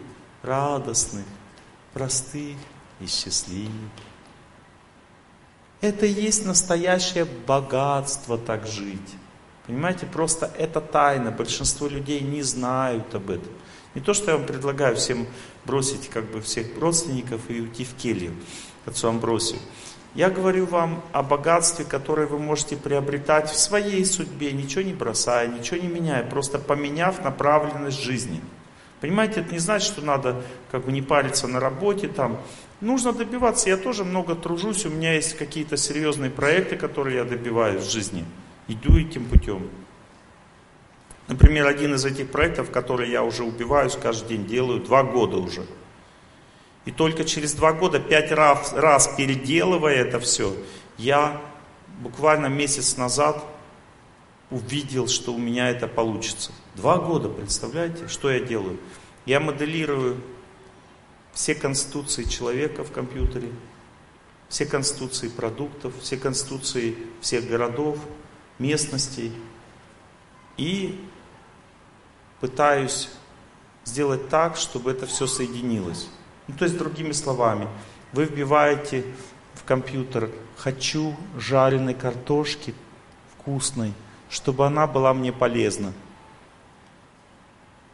радостных, 0.42 1.24
простых 1.92 2.56
и 3.00 3.06
счастливых. 3.06 3.90
Это 5.80 6.06
и 6.06 6.12
есть 6.12 6.44
настоящее 6.44 7.24
богатство 7.24 8.38
так 8.38 8.66
жить. 8.66 9.14
Понимаете, 9.66 10.06
просто 10.06 10.50
это 10.56 10.80
тайна. 10.80 11.30
Большинство 11.30 11.88
людей 11.88 12.20
не 12.20 12.42
знают 12.42 13.14
об 13.14 13.30
этом. 13.30 13.52
Не 13.94 14.00
то, 14.00 14.14
что 14.14 14.30
я 14.30 14.36
вам 14.36 14.46
предлагаю 14.46 14.96
всем 14.96 15.26
бросить 15.64 16.08
как 16.08 16.30
бы 16.30 16.40
всех 16.40 16.66
родственников 16.78 17.42
и 17.48 17.60
уйти 17.60 17.84
в 17.84 17.94
келью 17.94 18.34
отцу 18.86 19.08
Амбросию. 19.08 19.60
Я 20.14 20.30
говорю 20.30 20.66
вам 20.66 21.02
о 21.12 21.22
богатстве, 21.22 21.84
которое 21.84 22.26
вы 22.26 22.38
можете 22.38 22.76
приобретать 22.76 23.50
в 23.50 23.58
своей 23.58 24.04
судьбе, 24.04 24.52
ничего 24.52 24.82
не 24.82 24.94
бросая, 24.94 25.48
ничего 25.48 25.80
не 25.80 25.88
меняя, 25.88 26.24
просто 26.24 26.58
поменяв 26.58 27.22
направленность 27.22 28.02
жизни. 28.02 28.40
Понимаете, 29.00 29.40
это 29.40 29.52
не 29.52 29.58
значит, 29.58 29.92
что 29.92 30.04
надо 30.04 30.42
как 30.72 30.86
бы 30.86 30.92
не 30.92 31.02
париться 31.02 31.46
на 31.46 31.60
работе 31.60 32.08
там. 32.08 32.38
Нужно 32.80 33.12
добиваться. 33.12 33.68
Я 33.68 33.76
тоже 33.76 34.04
много 34.04 34.34
тружусь, 34.34 34.86
у 34.86 34.90
меня 34.90 35.12
есть 35.12 35.36
какие-то 35.36 35.76
серьезные 35.76 36.30
проекты, 36.30 36.76
которые 36.76 37.16
я 37.18 37.24
добиваюсь 37.24 37.82
в 37.82 37.90
жизни. 37.90 38.24
Иду 38.66 38.98
этим 38.98 39.26
путем. 39.26 39.68
Например, 41.28 41.66
один 41.66 41.94
из 41.94 42.04
этих 42.04 42.30
проектов, 42.30 42.70
который 42.70 43.10
я 43.10 43.22
уже 43.22 43.44
убиваюсь 43.44 43.94
каждый 43.94 44.38
день, 44.38 44.46
делаю 44.46 44.80
два 44.80 45.04
года 45.04 45.36
уже– 45.36 45.66
и 46.88 46.90
только 46.90 47.26
через 47.26 47.52
два 47.52 47.74
года, 47.74 48.00
пять 48.00 48.32
раз, 48.32 48.72
раз 48.72 49.08
переделывая 49.14 49.96
это 49.96 50.18
все, 50.20 50.56
я 50.96 51.38
буквально 52.00 52.46
месяц 52.46 52.96
назад 52.96 53.44
увидел, 54.50 55.06
что 55.06 55.34
у 55.34 55.38
меня 55.38 55.68
это 55.68 55.86
получится. 55.86 56.50
Два 56.76 56.96
года, 56.96 57.28
представляете, 57.28 58.08
что 58.08 58.30
я 58.30 58.40
делаю? 58.40 58.80
Я 59.26 59.38
моделирую 59.38 60.22
все 61.34 61.54
конституции 61.54 62.24
человека 62.24 62.84
в 62.84 62.90
компьютере, 62.90 63.50
все 64.48 64.64
конституции 64.64 65.28
продуктов, 65.28 65.92
все 66.00 66.16
конституции 66.16 66.96
всех 67.20 67.46
городов, 67.48 67.98
местностей. 68.58 69.30
И 70.56 70.98
пытаюсь 72.40 73.10
сделать 73.84 74.30
так, 74.30 74.56
чтобы 74.56 74.90
это 74.90 75.04
все 75.04 75.26
соединилось. 75.26 76.08
Ну, 76.48 76.54
то 76.54 76.64
есть, 76.64 76.78
другими 76.78 77.12
словами, 77.12 77.68
вы 78.12 78.24
вбиваете 78.24 79.04
в 79.54 79.64
компьютер 79.64 80.30
«хочу 80.56 81.14
жареной 81.36 81.94
картошки 81.94 82.74
вкусной, 83.32 83.92
чтобы 84.30 84.66
она 84.66 84.86
была 84.86 85.12
мне 85.14 85.32
полезна». 85.32 85.92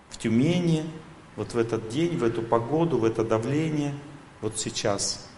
В 0.09 0.18
Тюмени, 0.18 0.89
вот 1.36 1.52
в 1.52 1.59
этот 1.59 1.89
день, 1.89 2.16
в 2.16 2.22
эту 2.22 2.43
погоду, 2.43 2.98
в 2.98 3.05
это 3.05 3.24
давление, 3.24 3.93
вот 4.40 4.59
сейчас. 4.59 5.28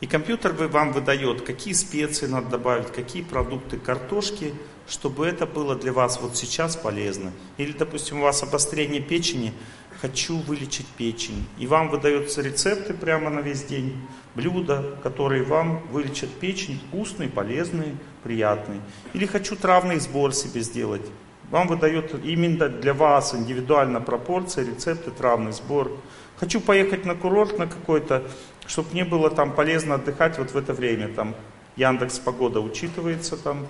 И 0.00 0.06
компьютер 0.06 0.52
вам 0.52 0.92
выдает, 0.92 1.42
какие 1.42 1.74
специи 1.74 2.26
надо 2.26 2.48
добавить, 2.48 2.90
какие 2.90 3.22
продукты 3.22 3.78
картошки, 3.78 4.54
чтобы 4.90 5.26
это 5.26 5.46
было 5.46 5.74
для 5.74 5.94
вас 5.94 6.20
вот 6.20 6.36
сейчас 6.36 6.76
полезно. 6.76 7.32
Или, 7.56 7.72
допустим, 7.72 8.18
у 8.18 8.24
вас 8.24 8.42
обострение 8.42 9.00
печени– 9.00 9.54
хочу 10.00 10.38
вылечить 10.38 10.86
печень. 10.86 11.44
И 11.58 11.66
вам 11.66 11.90
выдаются 11.90 12.42
рецепты 12.42 12.94
прямо 12.94 13.30
на 13.30 13.40
весь 13.40 13.64
день, 13.64 13.96
блюда, 14.34 14.96
которые 15.02 15.42
вам 15.42 15.82
вылечат 15.90 16.30
печень, 16.30 16.80
вкусные, 16.88 17.28
полезные, 17.28 17.96
приятные. 18.22 18.80
Или 19.12 19.26
хочу 19.26 19.56
травный 19.56 20.00
сбор 20.00 20.32
себе 20.32 20.62
сделать. 20.62 21.06
Вам 21.50 21.66
выдает 21.66 22.14
именно 22.24 22.68
для 22.68 22.94
вас 22.94 23.34
индивидуально 23.34 24.00
пропорция, 24.00 24.64
рецепты, 24.64 25.10
травный 25.10 25.52
сбор. 25.52 25.90
Хочу 26.38 26.60
поехать 26.60 27.04
на 27.04 27.14
курорт 27.14 27.58
на 27.58 27.66
какой-то, 27.66 28.22
чтобы 28.66 28.88
мне 28.92 29.04
было 29.04 29.30
там 29.30 29.52
полезно 29.52 29.96
отдыхать 29.96 30.38
вот 30.38 30.52
в 30.52 30.56
это 30.56 30.72
время. 30.72 31.08
Там 31.08 31.34
Яндекс 31.76 32.20
Погода 32.20 32.60
учитывается 32.60 33.36
там. 33.36 33.66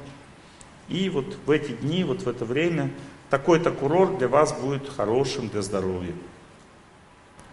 И 0.90 1.08
вот 1.08 1.38
в 1.46 1.50
эти 1.50 1.70
дни, 1.70 2.02
вот 2.02 2.22
в 2.22 2.28
это 2.28 2.44
время 2.44 2.90
такой-то 3.30 3.70
курорт 3.70 4.18
для 4.18 4.26
вас 4.26 4.52
будет 4.52 4.88
хорошим 4.88 5.48
для 5.48 5.62
здоровья. 5.62 6.12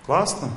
Классно? 0.08 0.50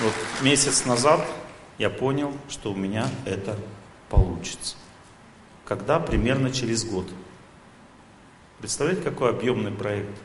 Вот 0.00 0.14
месяц 0.42 0.84
назад 0.84 1.26
я 1.78 1.88
понял, 1.88 2.36
что 2.50 2.72
у 2.72 2.76
меня 2.76 3.08
это 3.24 3.58
получится. 4.10 4.76
Когда? 5.64 5.98
Примерно 5.98 6.52
через 6.52 6.84
год. 6.84 7.08
Представляете, 8.58 9.02
какой 9.02 9.30
объемный 9.30 9.72
проект? 9.72 10.16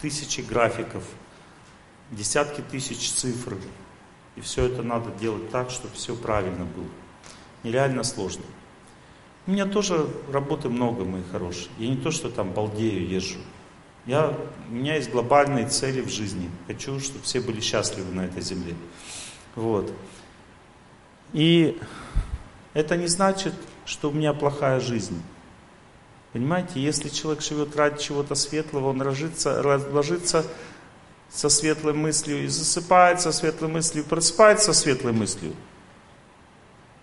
Тысячи 0.00 0.40
графиков, 0.40 1.04
десятки 2.10 2.62
тысяч 2.62 3.12
цифр. 3.12 3.56
И 4.38 4.40
все 4.40 4.66
это 4.66 4.84
надо 4.84 5.10
делать 5.18 5.50
так, 5.50 5.68
чтобы 5.70 5.94
все 5.94 6.14
правильно 6.14 6.64
было 6.64 6.86
нереально 7.64 8.04
сложно. 8.04 8.44
У 9.48 9.50
меня 9.50 9.66
тоже 9.66 10.06
работы 10.30 10.68
много, 10.68 11.04
мои 11.04 11.22
хорошие. 11.32 11.68
Я 11.78 11.88
не 11.88 11.96
то, 11.96 12.12
что 12.12 12.30
там 12.30 12.52
балдею, 12.52 13.08
езжу. 13.08 13.38
Я, 14.06 14.32
у 14.68 14.72
меня 14.72 14.94
есть 14.94 15.10
глобальные 15.10 15.66
цели 15.68 16.00
в 16.02 16.08
жизни. 16.08 16.48
Хочу, 16.68 17.00
чтобы 17.00 17.24
все 17.24 17.40
были 17.40 17.60
счастливы 17.60 18.14
на 18.14 18.26
этой 18.26 18.40
земле. 18.42 18.74
Вот. 19.56 19.92
И 21.32 21.76
это 22.74 22.96
не 22.96 23.08
значит, 23.08 23.54
что 23.86 24.10
у 24.10 24.12
меня 24.12 24.34
плохая 24.34 24.78
жизнь. 24.78 25.20
Понимаете, 26.32 26.80
если 26.80 27.08
человек 27.08 27.42
живет 27.42 27.74
ради 27.74 28.00
чего-то 28.00 28.36
светлого, 28.36 28.90
он 28.90 29.02
ложится, 29.02 29.60
ложится 29.90 30.46
со 31.30 31.48
светлой 31.48 31.94
мыслью 31.94 32.44
и 32.44 32.46
засыпает 32.46 33.20
со 33.20 33.32
светлой 33.32 33.68
мыслью, 33.70 34.04
и 34.04 34.06
просыпается 34.06 34.72
со 34.72 34.80
светлой 34.80 35.12
мыслью. 35.12 35.54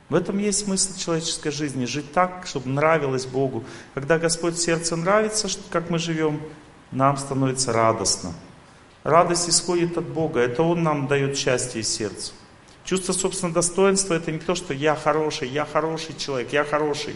В 0.10 0.15
этом 0.15 0.38
есть 0.38 0.65
смысл 0.65 0.97
человеческой 0.97 1.52
жизни, 1.52 1.85
жить 1.85 2.11
так, 2.14 2.45
чтобы 2.45 2.69
нравилось 2.69 3.26
Богу. 3.26 3.64
Когда 3.95 4.19
Господь 4.19 4.57
сердце 4.60 4.95
нравится, 4.95 5.47
как 5.72 5.89
мы 5.89 5.97
живем, 5.97 6.41
нам 6.91 7.18
становится 7.18 7.73
радостно. 7.73 8.34
Радость 9.03 9.49
исходит 9.49 9.97
от 9.97 10.06
Бога, 10.06 10.39
это 10.39 10.64
Он 10.64 10.84
нам 10.84 11.07
дает 11.07 11.38
счастье 11.38 11.81
из 11.81 11.89
сердца. 11.89 12.34
Чувство 12.84 13.14
собственного 13.14 13.56
достоинства 13.56 14.14
это 14.14 14.31
не 14.31 14.38
то, 14.38 14.53
что 14.53 14.73
я 14.73 14.95
хороший, 14.95 15.49
я 15.49 15.65
хороший 15.65 16.15
человек, 16.15 16.53
я 16.53 16.64
хороший. 16.64 17.15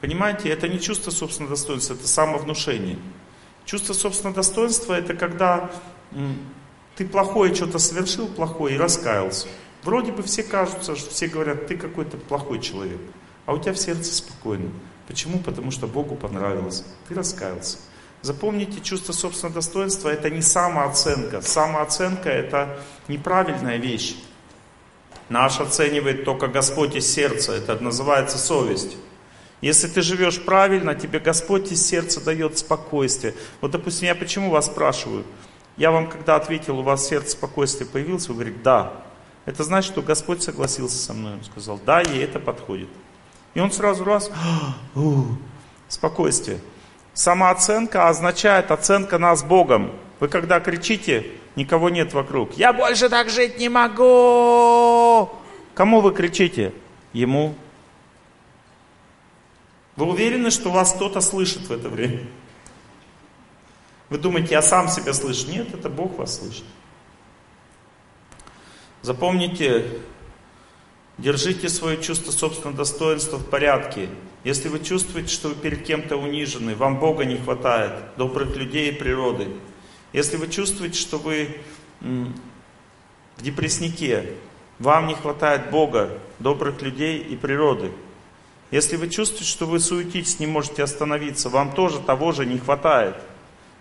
Понимаете, 0.00 0.48
это 0.48 0.68
не 0.68 0.80
чувство 0.80 1.10
собственного 1.10 1.56
достоинства, 1.56 1.94
это 1.94 2.06
самовнушение. 2.06 2.98
Чувство 3.64 3.94
собственного 3.94 4.36
достоинства 4.36 4.94
это 4.94 5.14
когда 5.14 5.70
ты 6.96 7.06
плохое 7.06 7.54
что-то 7.54 7.78
совершил, 7.78 8.28
плохое 8.28 8.74
и 8.74 8.78
раскаялся. 8.78 9.46
Вроде 9.82 10.12
бы 10.12 10.22
все 10.22 10.42
кажутся, 10.42 10.94
что 10.94 11.10
все 11.10 11.26
говорят, 11.26 11.66
ты 11.66 11.76
какой-то 11.76 12.16
плохой 12.16 12.60
человек, 12.60 13.00
а 13.46 13.54
у 13.54 13.58
тебя 13.58 13.72
в 13.72 13.78
сердце 13.78 14.14
спокойно. 14.14 14.70
Почему? 15.08 15.38
Потому 15.38 15.70
что 15.70 15.86
Богу 15.86 16.14
понравилось. 16.14 16.84
Ты 17.08 17.14
раскаялся. 17.14 17.78
Запомните, 18.22 18.80
чувство 18.80 19.12
собственного 19.12 19.56
достоинства 19.56 20.08
это 20.08 20.30
не 20.30 20.42
самооценка. 20.42 21.42
Самооценка 21.42 22.30
это 22.30 22.78
неправильная 23.08 23.78
вещь. 23.78 24.14
Наш 25.28 25.60
оценивает 25.60 26.24
только 26.24 26.46
Господь 26.46 26.94
из 26.94 27.12
сердца. 27.12 27.52
Это 27.52 27.82
называется 27.82 28.38
совесть. 28.38 28.96
Если 29.60 29.88
ты 29.88 30.02
живешь 30.02 30.40
правильно, 30.40 30.94
тебе 30.94 31.18
Господь 31.18 31.72
из 31.72 31.84
сердца 31.84 32.20
дает 32.20 32.58
спокойствие. 32.58 33.34
Вот, 33.60 33.72
допустим, 33.72 34.06
я 34.06 34.14
почему 34.14 34.50
вас 34.50 34.66
спрашиваю? 34.66 35.24
Я 35.76 35.90
вам 35.90 36.08
когда 36.08 36.36
ответил, 36.36 36.78
у 36.80 36.82
вас 36.82 37.06
сердце 37.06 37.30
спокойствие 37.30 37.88
появилось, 37.88 38.28
вы 38.28 38.34
говорите, 38.34 38.58
да. 38.62 38.92
Это 39.46 39.64
значит, 39.64 39.92
что 39.92 40.02
Господь 40.02 40.42
согласился 40.42 40.96
со 40.96 41.14
мной. 41.14 41.34
Он 41.34 41.44
сказал, 41.44 41.80
да, 41.84 42.00
ей 42.00 42.22
это 42.22 42.38
подходит. 42.38 42.88
И 43.54 43.60
он 43.60 43.72
сразу 43.72 44.04
раз, 44.04 44.30
спокойствие. 45.88 46.58
Самооценка 47.14 48.08
означает 48.08 48.70
оценка 48.70 49.18
нас 49.18 49.42
Богом. 49.42 49.92
Вы 50.20 50.28
когда 50.28 50.60
кричите, 50.60 51.26
никого 51.56 51.90
нет 51.90 52.14
вокруг. 52.14 52.54
Я 52.54 52.72
больше 52.72 53.08
так 53.08 53.28
жить 53.28 53.58
не 53.58 53.68
могу. 53.68 55.28
Кому 55.74 56.00
вы 56.00 56.12
кричите? 56.12 56.72
Ему. 57.12 57.54
Вы 59.96 60.06
уверены, 60.06 60.50
что 60.50 60.70
вас 60.70 60.92
кто-то 60.94 61.20
слышит 61.20 61.68
в 61.68 61.72
это 61.72 61.88
время? 61.88 62.20
Вы 64.12 64.18
думаете, 64.18 64.52
я 64.52 64.62
сам 64.62 64.88
себя 64.88 65.14
слышу? 65.14 65.48
Нет, 65.48 65.72
это 65.72 65.88
Бог 65.88 66.18
вас 66.18 66.38
слышит. 66.38 66.64
Запомните, 69.00 70.02
Держите 71.18 71.68
свое 71.68 72.02
чувство 72.02 72.30
собственного 72.30 72.76
достоинства 72.76 73.36
в 73.36 73.44
порядке. 73.44 74.08
Если 74.44 74.68
вы 74.68 74.80
чувствуете, 74.80 75.28
что 75.28 75.48
вы 75.48 75.54
перед 75.54 75.84
кем-то 75.84 76.16
унижены, 76.16 76.74
вам 76.74 76.98
Бога 76.98 77.24
не 77.24 77.36
хватает, 77.36 77.92
добрых 78.16 78.56
людей 78.56 78.90
и 78.90 78.94
природы. 78.94 79.48
Если 80.12 80.36
вы 80.36 80.48
чувствуете, 80.48 80.98
что 80.98 81.18
вы 81.18 81.58
в 82.00 83.42
депресснике, 83.42 84.32
вам 84.78 85.06
не 85.06 85.14
хватает 85.14 85.70
Бога, 85.70 86.18
добрых 86.38 86.82
людей 86.82 87.18
и 87.18 87.36
природы. 87.36 87.92
Если 88.70 88.96
вы 88.96 89.08
чувствуете, 89.08 89.44
что 89.44 89.66
вы 89.66 89.80
суетитесь, 89.80 90.40
не 90.40 90.46
можете 90.46 90.82
остановиться, 90.82 91.50
вам 91.50 91.72
тоже 91.72 92.00
того 92.00 92.32
же 92.32 92.46
не 92.46 92.58
хватает. 92.58 93.16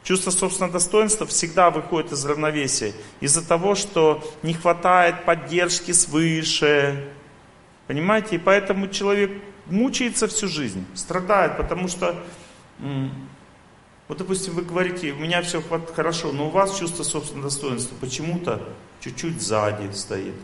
Чувство 0.03 0.31
собственного 0.31 0.73
достоинства 0.73 1.27
всегда 1.27 1.69
выходит 1.69 2.11
из 2.11 2.25
равновесия. 2.25 2.93
Из-за 3.19 3.47
того, 3.47 3.75
что 3.75 4.23
не 4.41 4.53
хватает 4.53 5.25
поддержки 5.25 5.91
свыше. 5.91 7.11
Понимаете? 7.87 8.37
И 8.37 8.39
поэтому 8.39 8.87
человек 8.87 9.31
мучается 9.67 10.27
всю 10.27 10.47
жизнь, 10.47 10.85
страдает, 10.95 11.57
потому 11.57 11.87
что, 11.87 12.23
вот 14.07 14.17
допустим, 14.17 14.53
вы 14.53 14.63
говорите, 14.63 15.11
у 15.11 15.17
меня 15.17 15.41
все 15.41 15.61
хорошо, 15.95 16.31
но 16.31 16.47
у 16.47 16.49
вас 16.49 16.77
чувство 16.77 17.03
собственного 17.03 17.49
достоинства 17.49 17.95
почему-то 17.99 18.61
чуть-чуть 19.01 19.41
сзади 19.41 19.91
стоит, 19.93 20.35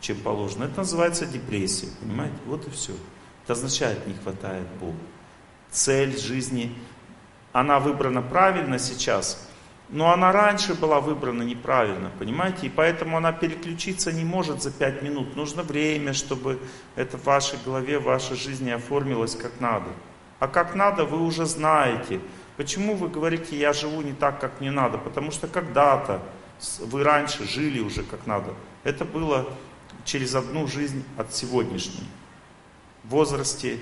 чем 0.00 0.16
положено. 0.18 0.64
Это 0.64 0.78
называется 0.78 1.26
депрессия, 1.26 1.88
понимаете? 2.00 2.36
Вот 2.46 2.66
и 2.66 2.70
все. 2.70 2.92
Это 3.44 3.52
означает, 3.52 4.06
не 4.06 4.14
хватает 4.14 4.66
Бога. 4.80 4.96
Цель 5.70 6.18
жизни, 6.18 6.72
она 7.52 7.78
выбрана 7.78 8.22
правильно 8.22 8.78
сейчас, 8.78 9.48
но 9.88 10.10
она 10.10 10.32
раньше 10.32 10.74
была 10.74 11.00
выбрана 11.00 11.42
неправильно, 11.42 12.10
понимаете? 12.18 12.66
И 12.66 12.70
поэтому 12.70 13.18
она 13.18 13.32
переключиться 13.32 14.10
не 14.10 14.24
может 14.24 14.62
за 14.62 14.70
пять 14.70 15.02
минут. 15.02 15.36
Нужно 15.36 15.62
время, 15.62 16.14
чтобы 16.14 16.58
это 16.96 17.18
в 17.18 17.24
вашей 17.24 17.58
голове, 17.62 17.98
в 17.98 18.04
вашей 18.04 18.36
жизни 18.36 18.70
оформилось 18.70 19.36
как 19.36 19.60
надо. 19.60 19.88
А 20.38 20.48
как 20.48 20.74
надо, 20.74 21.04
вы 21.04 21.20
уже 21.20 21.44
знаете. 21.44 22.20
Почему 22.56 22.96
вы 22.96 23.08
говорите, 23.08 23.56
я 23.56 23.72
живу 23.72 24.00
не 24.00 24.12
так, 24.12 24.40
как 24.40 24.60
мне 24.60 24.70
надо? 24.70 24.96
Потому 24.96 25.30
что 25.30 25.46
когда-то 25.46 26.22
вы 26.80 27.04
раньше 27.04 27.46
жили 27.46 27.80
уже 27.80 28.02
как 28.02 28.26
надо. 28.26 28.54
Это 28.84 29.04
было 29.04 29.46
через 30.04 30.34
одну 30.34 30.66
жизнь 30.66 31.04
от 31.18 31.34
сегодняшней. 31.34 32.06
В 33.04 33.10
возрасте 33.10 33.78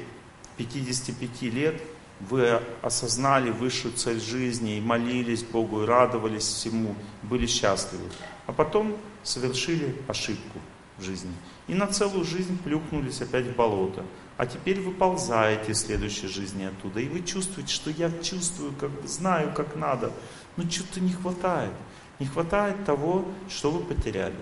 55 0.56 1.42
лет 1.42 1.80
вы 2.28 2.60
осознали 2.82 3.50
высшую 3.50 3.94
цель 3.94 4.20
жизни 4.20 4.76
и 4.76 4.80
молились 4.80 5.42
Богу, 5.42 5.82
и 5.82 5.86
радовались 5.86 6.44
всему, 6.44 6.94
были 7.22 7.46
счастливы. 7.46 8.04
А 8.46 8.52
потом 8.52 8.96
совершили 9.22 9.96
ошибку 10.06 10.58
в 10.98 11.02
жизни. 11.02 11.32
И 11.66 11.74
на 11.74 11.86
целую 11.86 12.24
жизнь 12.24 12.58
плюхнулись 12.62 13.22
опять 13.22 13.46
в 13.46 13.56
болото. 13.56 14.04
А 14.36 14.46
теперь 14.46 14.80
вы 14.80 14.92
ползаете 14.92 15.72
в 15.72 15.76
следующей 15.76 16.26
жизни 16.26 16.64
оттуда. 16.64 17.00
И 17.00 17.08
вы 17.08 17.22
чувствуете, 17.22 17.72
что 17.72 17.90
я 17.90 18.10
чувствую, 18.22 18.72
как 18.72 18.90
знаю, 19.06 19.52
как 19.54 19.76
надо. 19.76 20.12
Но 20.56 20.68
что-то 20.68 21.00
не 21.00 21.12
хватает. 21.12 21.72
Не 22.18 22.26
хватает 22.26 22.84
того, 22.84 23.24
что 23.48 23.70
вы 23.70 23.80
потеряли. 23.80 24.36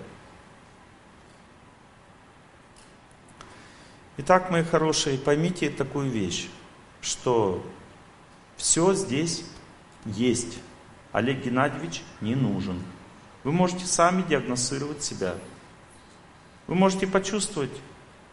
Итак, 4.17 4.51
мои 4.51 4.63
хорошие, 4.63 5.17
поймите 5.17 5.69
такую 5.69 6.09
вещь 6.09 6.49
что 7.01 7.63
все 8.57 8.93
здесь 8.93 9.43
есть. 10.05 10.59
Олег 11.11 11.43
Геннадьевич 11.43 12.01
не 12.21 12.35
нужен. 12.35 12.81
Вы 13.43 13.51
можете 13.51 13.85
сами 13.85 14.21
диагностировать 14.21 15.03
себя. 15.03 15.35
Вы 16.67 16.75
можете 16.75 17.07
почувствовать, 17.07 17.71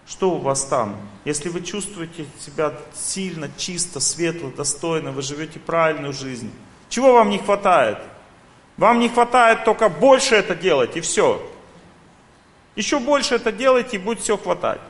что 0.06 0.32
у 0.32 0.38
вас 0.38 0.64
там. 0.64 0.96
Если 1.24 1.48
вы 1.48 1.62
чувствуете 1.62 2.26
себя 2.38 2.74
сильно, 2.94 3.50
чисто, 3.56 4.00
светло, 4.00 4.50
достойно, 4.50 5.12
вы 5.12 5.22
живете 5.22 5.58
правильную 5.58 6.12
жизнь. 6.12 6.50
Чего 6.88 7.14
вам 7.14 7.30
не 7.30 7.38
хватает? 7.38 7.98
Вам 8.76 8.98
не 9.00 9.08
хватает 9.08 9.64
только 9.64 9.88
больше 9.88 10.34
это 10.34 10.54
делать 10.54 10.96
и 10.96 11.00
все. 11.00 11.42
Еще 12.74 12.98
больше 12.98 13.36
это 13.36 13.50
делайте 13.52 13.96
и 13.96 13.98
будет 13.98 14.20
все 14.20 14.36
хватать. 14.36 14.80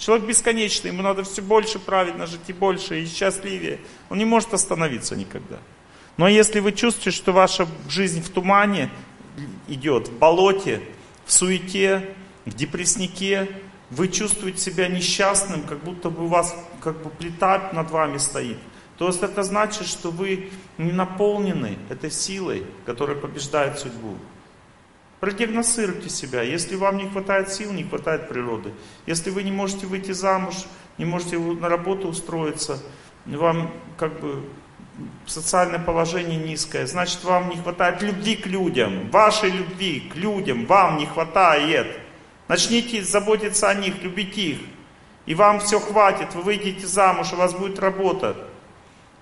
Человек 0.00 0.28
бесконечный, 0.28 0.92
ему 0.92 1.02
надо 1.02 1.24
все 1.24 1.42
больше 1.42 1.78
правильно 1.78 2.26
жить 2.26 2.40
и 2.48 2.54
больше, 2.54 3.02
и 3.02 3.06
счастливее. 3.06 3.80
Он 4.08 4.16
не 4.16 4.24
может 4.24 4.54
остановиться 4.54 5.14
никогда. 5.14 5.58
Но 6.16 6.26
если 6.26 6.60
вы 6.60 6.72
чувствуете, 6.72 7.10
что 7.10 7.32
ваша 7.32 7.68
жизнь 7.86 8.22
в 8.22 8.30
тумане 8.30 8.90
идет, 9.68 10.08
в 10.08 10.18
болоте, 10.18 10.80
в 11.26 11.32
суете, 11.32 12.14
в 12.46 12.54
депресснике, 12.54 13.46
вы 13.90 14.08
чувствуете 14.08 14.58
себя 14.58 14.88
несчастным, 14.88 15.64
как 15.64 15.84
будто 15.84 16.08
бы 16.08 16.24
у 16.24 16.28
вас 16.28 16.56
как 16.80 17.02
бы 17.02 17.10
плита 17.10 17.68
над 17.74 17.90
вами 17.90 18.16
стоит. 18.16 18.56
То 18.96 19.06
есть 19.06 19.22
это 19.22 19.42
значит, 19.42 19.86
что 19.86 20.10
вы 20.10 20.48
не 20.78 20.92
наполнены 20.92 21.76
этой 21.90 22.10
силой, 22.10 22.64
которая 22.86 23.16
побеждает 23.18 23.78
судьбу. 23.78 24.16
Продиагностируйте 25.20 26.08
себя. 26.08 26.42
Если 26.42 26.76
вам 26.76 26.96
не 26.96 27.06
хватает 27.06 27.52
сил, 27.52 27.72
не 27.72 27.84
хватает 27.84 28.28
природы. 28.28 28.72
Если 29.06 29.28
вы 29.28 29.42
не 29.42 29.52
можете 29.52 29.86
выйти 29.86 30.12
замуж, 30.12 30.54
не 30.96 31.04
можете 31.04 31.38
на 31.38 31.68
работу 31.68 32.08
устроиться, 32.08 32.82
вам 33.26 33.70
как 33.98 34.18
бы 34.20 34.42
социальное 35.26 35.78
положение 35.78 36.38
низкое, 36.38 36.86
значит 36.86 37.22
вам 37.24 37.50
не 37.50 37.56
хватает 37.56 38.02
любви 38.02 38.36
к 38.36 38.46
людям, 38.46 39.10
вашей 39.10 39.50
любви 39.50 40.10
к 40.12 40.16
людям 40.16 40.64
вам 40.66 40.96
не 40.96 41.06
хватает. 41.06 42.00
Начните 42.48 43.04
заботиться 43.04 43.68
о 43.68 43.74
них, 43.74 44.02
любить 44.02 44.36
их. 44.38 44.58
И 45.26 45.34
вам 45.34 45.60
все 45.60 45.78
хватит, 45.78 46.34
вы 46.34 46.42
выйдете 46.42 46.86
замуж, 46.86 47.32
у 47.32 47.36
вас 47.36 47.52
будет 47.52 47.78
работа. 47.78 48.36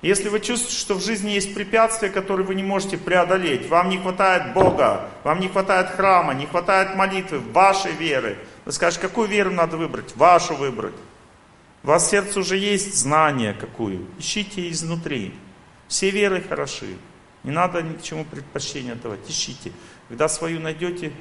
Если 0.01 0.29
вы 0.29 0.39
чувствуете, 0.39 0.79
что 0.79 0.95
в 0.95 1.03
жизни 1.03 1.31
есть 1.31 1.55
препятствия, 1.55 2.09
которые 2.09 2.47
вы 2.47 2.55
не 2.55 2.63
можете 2.63 2.97
преодолеть, 2.97 3.69
вам 3.69 3.89
не 3.89 3.99
хватает 3.99 4.53
Бога, 4.53 5.09
вам 5.25 5.41
не 5.41 5.49
хватает 5.49 5.91
храма, 5.91 6.35
не 6.35 6.47
хватает 6.47 6.95
молитвы, 6.95 7.41
вашей 7.41 7.93
веры, 7.93 8.39
вы 8.65 8.71
скажете, 8.71 9.03
какую 9.03 9.29
веру 9.29 9.51
надо 9.51 9.77
выбрать? 9.77 10.15
Вашу 10.15 10.55
выбрать. 10.55 10.95
У 11.83 11.89
вас 11.89 12.07
в 12.07 12.11
сердце 12.11 12.39
уже 12.39 12.57
есть 12.57 12.95
знание 12.95 13.55
какую. 13.55 14.07
Ищите 14.19 14.71
изнутри. 14.71 15.35
Все 15.89 16.11
веры 16.11 16.43
хороши. 16.47 16.97
Не 17.43 17.51
надо 17.51 17.83
ни 17.83 17.95
к 17.95 18.03
чему 18.03 18.25
предпочтения 18.25 18.95
давать. 18.95 19.29
Ищите. 19.29 19.73
Когда 20.09 20.29
свою 20.29 20.61
найдете, 20.61 21.13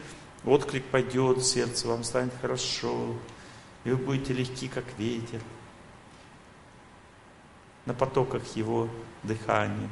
отклик 0.45 0.83
пойдет 0.85 1.43
сердце, 1.43 1.87
вам 1.87 2.03
станет 2.03 2.33
хорошо. 2.41 3.15
И 3.85 3.89
вы 3.89 3.97
будете 3.97 4.33
легки, 4.33 4.67
как 4.67 4.83
ветер 4.97 5.41
на 7.87 7.93
потоках 7.93 8.43
Его 8.55 8.89
дыхания. 9.23 9.89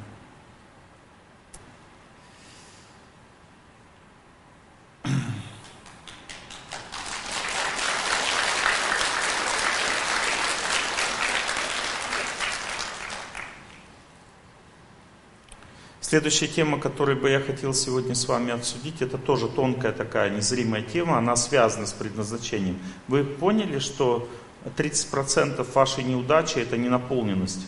Следующая 16.00 16.46
тема, 16.46 16.78
которую 16.78 17.20
бы 17.20 17.30
я 17.30 17.40
хотел 17.40 17.74
сегодня 17.74 18.14
с 18.14 18.28
вами 18.28 18.52
обсудить, 18.52 19.02
это 19.02 19.18
тоже 19.18 19.48
тонкая 19.48 19.90
такая 19.92 20.30
незримая 20.30 20.82
тема, 20.82 21.18
она 21.18 21.34
связана 21.34 21.84
с 21.84 21.92
предназначением. 21.92 22.78
Вы 23.08 23.24
поняли, 23.24 23.80
что 23.80 24.28
30% 24.76 25.66
вашей 25.74 26.04
неудачи 26.04 26.58
это 26.58 26.76
ненаполненность? 26.76 27.66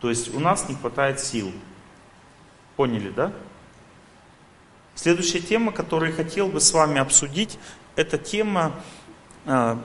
То 0.00 0.08
есть 0.08 0.34
у 0.34 0.40
нас 0.40 0.68
не 0.68 0.74
хватает 0.74 1.20
сил. 1.20 1.52
Поняли, 2.76 3.10
да? 3.10 3.32
Следующая 4.94 5.40
тема, 5.40 5.72
которую 5.72 6.14
хотел 6.14 6.48
бы 6.48 6.60
с 6.60 6.72
вами 6.72 6.98
обсудить, 7.00 7.58
это 7.96 8.18
тема 8.18 8.74
э, 9.46 9.76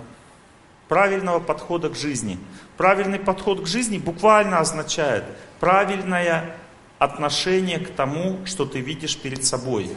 правильного 0.87 1.39
подхода 1.39 1.89
к 1.89 1.95
жизни. 1.95 2.37
Правильный 2.77 3.19
подход 3.19 3.63
к 3.63 3.67
жизни 3.67 3.97
буквально 3.97 4.59
означает 4.59 5.23
правильное 5.59 6.55
отношение 6.99 7.79
к 7.79 7.91
тому, 7.91 8.45
что 8.45 8.65
ты 8.65 8.79
видишь 8.79 9.17
перед 9.17 9.43
собой. 9.45 9.95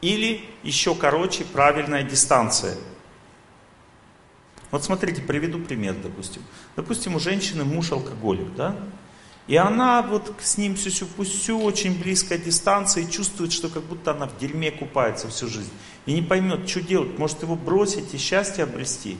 Или 0.00 0.44
еще 0.62 0.94
короче, 0.94 1.44
правильная 1.44 2.02
дистанция. 2.02 2.76
Вот 4.70 4.84
смотрите, 4.84 5.22
приведу 5.22 5.58
пример, 5.58 5.94
допустим. 5.94 6.42
Допустим, 6.74 7.14
у 7.14 7.20
женщины 7.20 7.64
муж 7.64 7.92
алкоголик, 7.92 8.54
да? 8.54 8.76
И 9.46 9.56
она 9.56 10.02
вот 10.02 10.32
с 10.40 10.58
ним 10.58 10.76
сюсю-пусю, 10.76 11.60
очень 11.60 11.98
близкая 11.98 12.38
дистанция, 12.38 13.04
и 13.04 13.10
чувствует, 13.10 13.52
что 13.52 13.68
как 13.68 13.84
будто 13.84 14.10
она 14.10 14.26
в 14.26 14.36
дерьме 14.38 14.72
купается 14.72 15.28
всю 15.28 15.46
жизнь. 15.46 15.70
И 16.04 16.12
не 16.12 16.22
поймет, 16.22 16.68
что 16.68 16.80
делать, 16.80 17.16
может 17.18 17.42
его 17.42 17.54
бросить 17.54 18.12
и 18.12 18.18
счастье 18.18 18.64
обрести. 18.64 19.18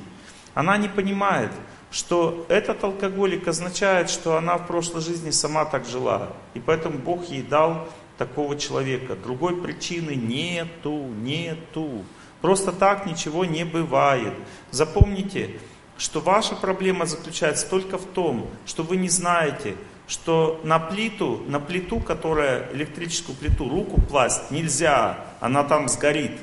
Она 0.54 0.78
не 0.78 0.88
понимает, 0.88 1.52
что 1.92 2.44
этот 2.48 2.82
алкоголик 2.82 3.46
означает, 3.46 4.10
что 4.10 4.36
она 4.36 4.58
в 4.58 4.66
прошлой 4.66 5.00
жизни 5.00 5.30
сама 5.30 5.64
так 5.64 5.86
жила. 5.86 6.32
И 6.54 6.60
поэтому 6.60 6.98
Бог 6.98 7.28
ей 7.28 7.42
дал 7.42 7.88
такого 8.18 8.56
человека. 8.58 9.14
Другой 9.14 9.60
причины 9.62 10.14
нету, 10.14 11.08
нету. 11.22 12.04
Просто 12.40 12.72
так 12.72 13.06
ничего 13.06 13.44
не 13.44 13.64
бывает. 13.64 14.34
Запомните, 14.70 15.58
что 15.98 16.20
ваша 16.20 16.54
проблема 16.54 17.06
заключается 17.06 17.68
только 17.68 17.96
в 17.98 18.06
том, 18.06 18.50
что 18.66 18.82
вы 18.82 18.96
не 18.96 19.08
знаете, 19.08 19.76
что 20.06 20.60
на 20.64 20.78
плиту, 20.78 21.42
на 21.46 21.60
плиту, 21.60 22.00
которая 22.00 22.72
электрическую 22.72 23.36
плиту, 23.36 23.68
руку 23.68 24.00
пласть 24.00 24.50
нельзя, 24.50 25.18
она 25.40 25.64
там 25.64 25.88
сгорит. 25.88 26.38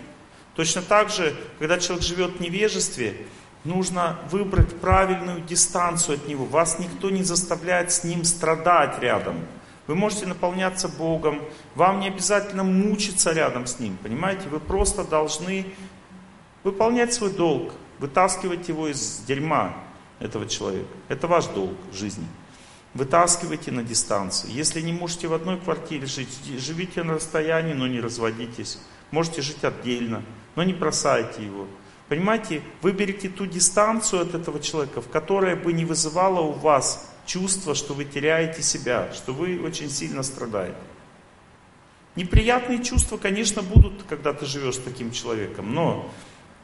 Точно 0.55 0.81
так 0.81 1.09
же, 1.09 1.35
когда 1.59 1.79
человек 1.79 2.03
живет 2.03 2.31
в 2.37 2.39
невежестве, 2.39 3.15
нужно 3.63 4.19
выбрать 4.29 4.79
правильную 4.79 5.41
дистанцию 5.41 6.15
от 6.15 6.27
него. 6.27 6.45
Вас 6.45 6.79
никто 6.79 7.09
не 7.09 7.23
заставляет 7.23 7.91
с 7.91 8.03
ним 8.03 8.23
страдать 8.23 8.99
рядом. 8.99 9.37
Вы 9.87 9.95
можете 9.95 10.27
наполняться 10.27 10.87
Богом, 10.87 11.41
вам 11.75 11.99
не 11.99 12.07
обязательно 12.07 12.63
мучиться 12.63 13.31
рядом 13.33 13.67
с 13.67 13.79
Ним, 13.79 13.97
понимаете? 14.01 14.47
Вы 14.47 14.61
просто 14.61 15.03
должны 15.03 15.65
выполнять 16.63 17.13
свой 17.13 17.31
долг, 17.31 17.73
вытаскивать 17.99 18.69
его 18.69 18.87
из 18.87 19.19
дерьма 19.27 19.73
этого 20.19 20.47
человека. 20.47 20.87
Это 21.09 21.27
ваш 21.27 21.47
долг 21.47 21.73
жизни. 21.91 22.25
Вытаскивайте 22.93 23.71
на 23.71 23.83
дистанции. 23.83 24.51
Если 24.51 24.79
не 24.81 24.93
можете 24.93 25.27
в 25.27 25.33
одной 25.33 25.59
квартире 25.59 26.05
жить, 26.05 26.29
живите 26.59 27.03
на 27.03 27.15
расстоянии, 27.15 27.73
но 27.73 27.87
не 27.87 27.99
разводитесь. 27.99 28.79
Можете 29.09 29.41
жить 29.41 29.63
отдельно, 29.63 30.23
но 30.55 30.63
не 30.63 30.73
бросайте 30.73 31.43
его. 31.43 31.67
Понимаете, 32.07 32.61
выберите 32.81 33.29
ту 33.29 33.47
дистанцию 33.47 34.21
от 34.21 34.35
этого 34.35 34.59
человека, 34.59 35.01
в 35.01 35.09
которой 35.09 35.55
бы 35.55 35.73
не 35.73 35.85
вызывала 35.85 36.41
у 36.41 36.51
вас 36.51 37.09
чувство, 37.25 37.73
что 37.73 37.95
вы 37.95 38.05
теряете 38.05 38.61
себя, 38.61 39.11
что 39.13 39.33
вы 39.33 39.59
очень 39.59 39.89
сильно 39.89 40.21
страдаете. 40.21 40.77
Неприятные 42.15 42.83
чувства, 42.83 43.17
конечно, 43.17 43.63
будут, 43.63 44.03
когда 44.07 44.33
ты 44.33 44.45
живешь 44.45 44.75
с 44.75 44.79
таким 44.79 45.11
человеком, 45.11 45.73
но 45.73 46.11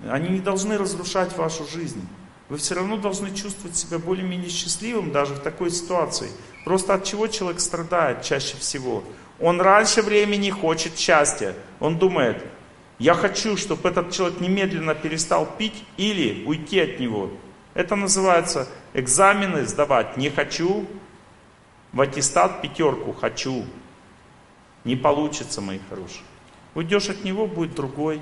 они 0.07 0.29
не 0.29 0.39
должны 0.39 0.77
разрушать 0.77 1.35
вашу 1.35 1.65
жизнь. 1.65 2.07
Вы 2.49 2.57
все 2.57 2.73
равно 2.73 2.97
должны 2.97 3.33
чувствовать 3.33 3.77
себя 3.77 3.99
более-менее 3.99 4.49
счастливым 4.49 5.11
даже 5.11 5.35
в 5.35 5.39
такой 5.39 5.69
ситуации. 5.69 6.29
Просто 6.65 6.95
от 6.95 7.03
чего 7.03 7.27
человек 7.27 7.59
страдает 7.61 8.23
чаще 8.23 8.57
всего? 8.57 9.03
Он 9.39 9.61
раньше 9.61 10.01
времени 10.01 10.49
хочет 10.49 10.97
счастья. 10.97 11.53
Он 11.79 11.99
думает, 11.99 12.43
я 12.97 13.13
хочу, 13.13 13.55
чтобы 13.55 13.87
этот 13.89 14.11
человек 14.11 14.41
немедленно 14.41 14.95
перестал 14.95 15.45
пить 15.45 15.85
или 15.95 16.43
уйти 16.45 16.79
от 16.79 16.99
него. 16.99 17.29
Это 17.75 17.95
называется 17.95 18.67
экзамены 18.93 19.65
сдавать 19.65 20.17
не 20.17 20.31
хочу, 20.31 20.87
в 21.93 22.01
аттестат 22.01 22.61
пятерку 22.61 23.13
хочу. 23.13 23.63
Не 24.83 24.95
получится, 24.95 25.61
мои 25.61 25.79
хорошие. 25.87 26.23
Уйдешь 26.73 27.09
от 27.09 27.23
него, 27.23 27.45
будет 27.45 27.75
другой. 27.75 28.21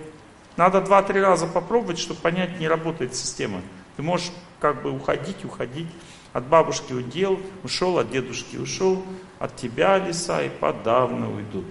Надо 0.58 0.82
два-три 0.82 1.22
раза 1.22 1.48
попробовать, 1.48 1.99
чтобы 1.99 2.20
понять, 2.20 2.60
не 2.60 2.68
работает 2.68 3.16
система. 3.16 3.62
Ты 3.98 4.03
можешь 4.03 4.32
как 4.60 4.84
бы 4.84 4.91
уходить, 4.91 5.44
уходить. 5.44 5.88
От 6.32 6.45
бабушки 6.45 6.94
удел, 6.94 7.40
ушел, 7.64 7.98
от 7.98 8.11
дедушки 8.11 8.56
ушел, 8.56 9.03
от 9.40 9.56
тебя 9.56 9.98
леса 9.98 10.44
и 10.44 10.49
подавно 10.49 11.34
уйдут. 11.34 11.65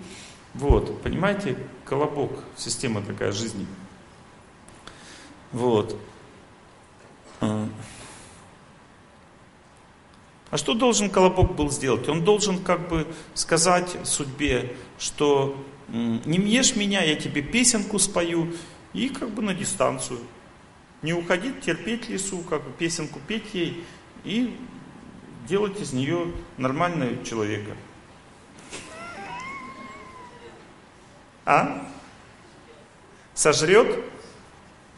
Вот, 0.55 1.03
понимаете, 1.03 1.57
колобок, 1.85 2.33
система 2.57 3.01
такая 3.03 3.31
жизни. 3.31 3.67
Вот. 5.53 5.97
А. 7.41 7.69
а 10.51 10.57
что 10.57 10.75
должен 10.75 11.11
Колобок 11.11 11.55
был 11.55 11.71
сделать? 11.71 12.09
Он 12.09 12.25
должен 12.25 12.59
как 12.59 12.89
бы 12.89 13.07
сказать 13.35 13.97
судьбе, 14.05 14.75
что 14.99 15.57
не 15.89 16.39
ешь 16.39 16.75
меня, 16.75 17.03
я 17.03 17.15
тебе 17.15 17.43
песенку 17.43 17.99
спою, 17.99 18.53
и 18.95 19.11
как 19.11 19.31
бы 19.31 19.43
на 19.43 19.55
дистанцию. 19.55 20.19
Не 21.07 21.13
уходить, 21.13 21.61
терпеть 21.61 22.09
лесу, 22.09 22.39
как 22.41 22.63
песенку 22.79 23.21
петь 23.29 23.55
ей, 23.55 23.85
и 24.25 24.57
делать 25.47 25.81
из 25.81 25.93
нее 25.93 26.33
нормального 26.57 27.25
человека. 27.25 27.77
А? 31.45 31.89
Сожрет? 33.35 34.03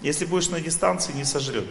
Если 0.01 0.25
будешь 0.25 0.49
на 0.49 0.63
дистанции, 0.63 1.13
не 1.13 1.25
сожрет. 1.25 1.67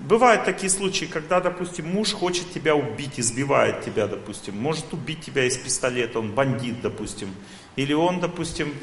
Бывают 0.00 0.44
такие 0.44 0.68
случаи, 0.68 1.04
когда, 1.04 1.40
допустим, 1.40 1.86
муж 1.86 2.12
хочет 2.12 2.52
тебя 2.52 2.74
убить, 2.74 3.20
избивает 3.20 3.84
тебя, 3.84 4.08
допустим, 4.08 4.60
может 4.60 4.92
убить 4.94 5.20
тебя 5.20 5.44
из 5.44 5.56
пистолета, 5.58 6.18
он 6.18 6.32
бандит, 6.32 6.80
допустим, 6.80 7.32
или 7.76 7.92
он, 7.92 8.18
допустим, 8.18 8.74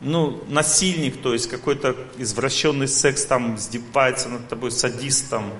ну, 0.00 0.42
насильник, 0.48 1.20
то 1.20 1.32
есть 1.32 1.48
какой-то 1.48 1.96
извращенный 2.16 2.88
секс 2.88 3.24
там 3.26 3.56
издевается 3.56 4.28
над 4.28 4.48
тобой, 4.48 4.70
садист 4.70 5.30
там. 5.30 5.52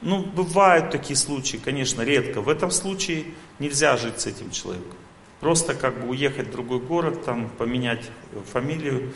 Ну, 0.00 0.24
бывают 0.24 0.90
такие 0.90 1.16
случаи, 1.16 1.58
конечно, 1.58 2.02
редко. 2.02 2.40
В 2.40 2.48
этом 2.48 2.70
случае 2.70 3.24
нельзя 3.58 3.96
жить 3.96 4.20
с 4.20 4.26
этим 4.26 4.50
человеком. 4.50 4.96
Просто 5.40 5.74
как 5.74 6.00
бы 6.00 6.08
уехать 6.08 6.48
в 6.48 6.52
другой 6.52 6.80
город, 6.80 7.24
там, 7.24 7.50
поменять 7.58 8.10
фамилию, 8.52 9.12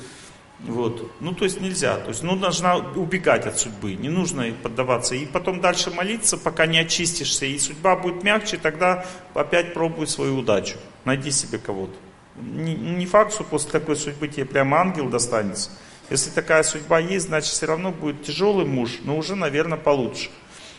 вот. 0.61 1.11
Ну, 1.21 1.33
то 1.33 1.45
есть 1.45 1.61
нельзя. 1.61 1.97
То 1.99 2.09
есть, 2.09 2.23
ну, 2.23 2.37
должна 2.37 2.77
убегать 2.77 3.47
от 3.47 3.59
судьбы. 3.59 3.95
Не 3.95 4.09
нужно 4.09 4.53
поддаваться. 4.63 5.15
И 5.15 5.27
потом 5.27 5.61
дальше 5.61 5.91
молиться, 5.91 6.39
пока 6.39 6.67
не 6.67 6.79
очистишься. 6.79 7.47
И 7.47 7.59
судьба 7.59 7.97
будет 7.97 8.23
мягче, 8.23 8.57
тогда 8.57 9.05
опять 9.35 9.75
пробуй 9.75 10.07
свою 10.07 10.39
удачу. 10.39 10.77
Найди 11.05 11.31
себе 11.31 11.59
кого-то. 11.59 11.95
Не, 12.39 12.75
не 12.75 13.07
факт, 13.07 13.33
что 13.33 13.45
после 13.45 13.71
такой 13.71 13.97
судьбы 13.97 14.29
тебе 14.29 14.45
прямо 14.45 14.79
ангел 14.79 15.09
достанется. 15.09 15.71
Если 16.11 16.31
такая 16.31 16.63
судьба 16.63 16.99
есть, 17.01 17.27
значит 17.27 17.51
все 17.51 17.67
равно 17.67 17.91
будет 17.91 18.23
тяжелый 18.23 18.65
муж, 18.65 18.99
но 19.03 19.17
уже, 19.17 19.35
наверное, 19.35 19.79
получше. 19.79 20.31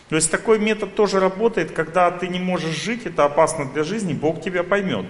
То 0.08 0.16
есть 0.16 0.30
такой 0.30 0.58
метод 0.58 0.94
тоже 0.94 1.20
работает, 1.20 1.72
когда 1.72 2.10
ты 2.10 2.28
не 2.28 2.38
можешь 2.38 2.76
жить, 2.76 3.04
это 3.04 3.24
опасно 3.24 3.66
для 3.66 3.84
жизни, 3.84 4.14
Бог 4.14 4.40
тебя 4.40 4.62
поймет. 4.62 5.06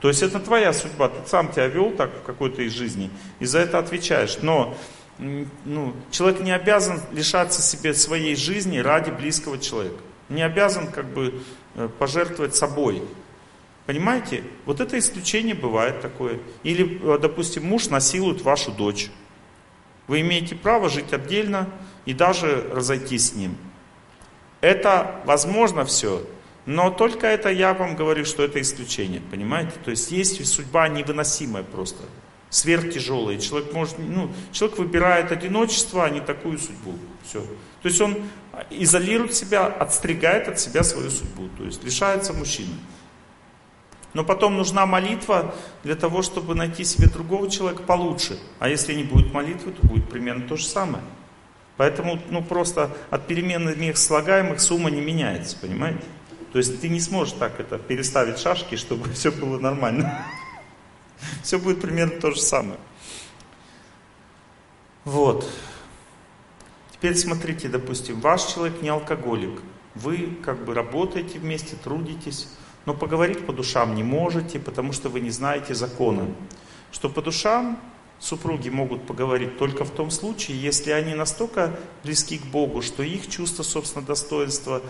То 0.00 0.08
есть 0.08 0.22
это 0.22 0.38
твоя 0.38 0.74
судьба, 0.74 1.08
ты 1.08 1.26
сам 1.26 1.50
тебя 1.50 1.66
вел 1.66 1.90
так 1.92 2.10
в 2.10 2.22
какой-то 2.26 2.60
из 2.60 2.72
жизни, 2.72 3.10
и 3.40 3.46
за 3.46 3.60
это 3.60 3.78
отвечаешь. 3.78 4.38
Но 4.42 4.76
ну, 5.18 5.94
человек 6.10 6.40
не 6.40 6.50
обязан 6.50 7.00
лишаться 7.12 7.62
себе 7.62 7.94
своей 7.94 8.36
жизни 8.36 8.78
ради 8.78 9.10
близкого 9.10 9.58
человека. 9.58 9.96
Не 10.28 10.42
обязан 10.42 10.88
как 10.88 11.06
бы 11.06 11.40
э, 11.74 11.88
пожертвовать 11.98 12.54
собой. 12.54 13.02
Понимаете? 13.86 14.44
Вот 14.64 14.80
это 14.80 14.98
исключение 14.98 15.54
бывает 15.54 16.00
такое. 16.00 16.40
Или, 16.62 17.00
э, 17.02 17.18
допустим, 17.18 17.66
муж 17.66 17.88
насилует 17.88 18.42
вашу 18.42 18.72
дочь. 18.72 19.10
Вы 20.06 20.20
имеете 20.20 20.54
право 20.54 20.88
жить 20.88 21.12
отдельно 21.12 21.68
и 22.06 22.14
даже 22.14 22.66
разойтись 22.72 23.30
с 23.30 23.34
ним. 23.34 23.56
Это 24.60 25.20
возможно 25.26 25.84
все, 25.84 26.26
но 26.66 26.90
только 26.90 27.26
это 27.26 27.50
я 27.50 27.74
вам 27.74 27.96
говорю, 27.96 28.24
что 28.24 28.42
это 28.42 28.60
исключение, 28.60 29.20
понимаете? 29.30 29.72
То 29.84 29.90
есть 29.90 30.10
есть 30.10 30.44
судьба 30.46 30.88
невыносимая 30.88 31.62
просто, 31.62 32.02
сверхтяжелая. 32.48 33.38
Человек, 33.38 33.74
может, 33.74 33.98
ну, 33.98 34.30
человек 34.52 34.78
выбирает 34.78 35.32
одиночество, 35.32 36.06
а 36.06 36.10
не 36.10 36.20
такую 36.20 36.58
судьбу. 36.58 36.94
Все. 37.26 37.40
То 37.82 37.88
есть 37.88 38.00
он 38.00 38.16
изолирует 38.70 39.34
себя, 39.34 39.66
отстригает 39.66 40.48
от 40.48 40.58
себя 40.58 40.82
свою 40.82 41.10
судьбу, 41.10 41.50
то 41.58 41.64
есть 41.64 41.84
лишается 41.84 42.32
мужчины. 42.32 42.72
Но 44.14 44.24
потом 44.24 44.56
нужна 44.56 44.86
молитва 44.86 45.54
для 45.82 45.96
того, 45.96 46.22
чтобы 46.22 46.54
найти 46.54 46.84
себе 46.84 47.08
другого 47.08 47.50
человека 47.50 47.82
получше. 47.82 48.38
А 48.60 48.68
если 48.68 48.94
не 48.94 49.02
будет 49.02 49.32
молитвы, 49.34 49.72
то 49.72 49.86
будет 49.86 50.08
примерно 50.08 50.46
то 50.48 50.56
же 50.56 50.66
самое. 50.66 51.02
Поэтому 51.76 52.20
ну, 52.30 52.42
просто 52.42 52.96
от 53.10 53.26
переменных 53.26 53.98
слагаемых 53.98 54.60
сумма 54.60 54.90
не 54.90 55.00
меняется, 55.00 55.56
понимаете? 55.60 56.04
То 56.52 56.58
есть 56.58 56.80
ты 56.80 56.88
не 56.88 57.00
сможешь 57.00 57.34
так 57.34 57.58
это 57.58 57.78
переставить 57.78 58.38
шашки, 58.38 58.76
чтобы 58.76 59.10
все 59.12 59.32
было 59.32 59.58
нормально. 59.58 60.24
Все 61.42 61.58
будет 61.58 61.80
примерно 61.80 62.20
то 62.20 62.32
же 62.32 62.40
самое. 62.40 62.78
Вот. 65.04 65.48
Теперь 66.92 67.16
смотрите, 67.16 67.68
допустим, 67.68 68.20
ваш 68.20 68.44
человек 68.44 68.82
не 68.82 68.88
алкоголик. 68.88 69.62
Вы 69.94 70.36
как 70.44 70.64
бы 70.64 70.74
работаете 70.74 71.38
вместе, 71.38 71.76
трудитесь, 71.76 72.48
но 72.86 72.94
поговорить 72.94 73.46
по 73.46 73.52
душам 73.52 73.94
не 73.94 74.02
можете, 74.02 74.58
потому 74.58 74.92
что 74.92 75.08
вы 75.08 75.20
не 75.20 75.30
знаете 75.30 75.74
закона. 75.74 76.26
Что 76.92 77.08
по 77.08 77.22
душам 77.22 77.80
супруги 78.18 78.68
могут 78.68 79.06
поговорить 79.06 79.58
только 79.58 79.84
в 79.84 79.90
том 79.90 80.10
случае, 80.10 80.60
если 80.60 80.90
они 80.90 81.14
настолько 81.14 81.76
близки 82.02 82.38
к 82.38 82.44
Богу, 82.44 82.82
что 82.82 83.02
их 83.02 83.28
чувство 83.28 83.62
собственного 83.62 84.08
достоинства 84.08 84.82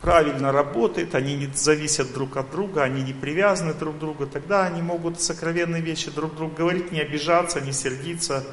правильно 0.00 0.52
работает, 0.52 1.14
они 1.14 1.34
не 1.34 1.48
зависят 1.54 2.12
друг 2.12 2.36
от 2.36 2.50
друга, 2.50 2.82
они 2.82 3.02
не 3.02 3.14
привязаны 3.14 3.72
друг 3.72 3.96
к 3.96 3.98
другу, 3.98 4.26
тогда 4.26 4.66
они 4.66 4.82
могут 4.82 5.20
сокровенные 5.20 5.80
вещи 5.80 6.10
друг 6.10 6.36
другу 6.36 6.54
говорить, 6.54 6.92
не 6.92 7.00
обижаться, 7.00 7.60
не 7.60 7.72
сердиться. 7.72 8.44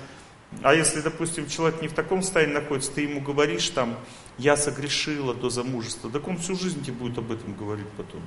А 0.64 0.74
если, 0.74 1.02
допустим, 1.02 1.48
человек 1.48 1.82
не 1.82 1.88
в 1.88 1.94
таком 1.94 2.24
состоянии 2.24 2.54
находится, 2.54 2.92
ты 2.92 3.02
ему 3.02 3.22
говоришь 3.22 3.70
там, 3.70 3.98
я 4.42 4.58
согрешила 4.58 5.34
до 5.34 5.50
замужества, 5.50 6.10
так 6.10 6.28
он 6.28 6.38
всю 6.38 6.56
жизнь 6.56 6.84
тебе 6.84 6.94
будет 6.94 7.18
об 7.18 7.32
этом 7.32 7.54
говорить 7.54 7.88
потом. 7.96 8.22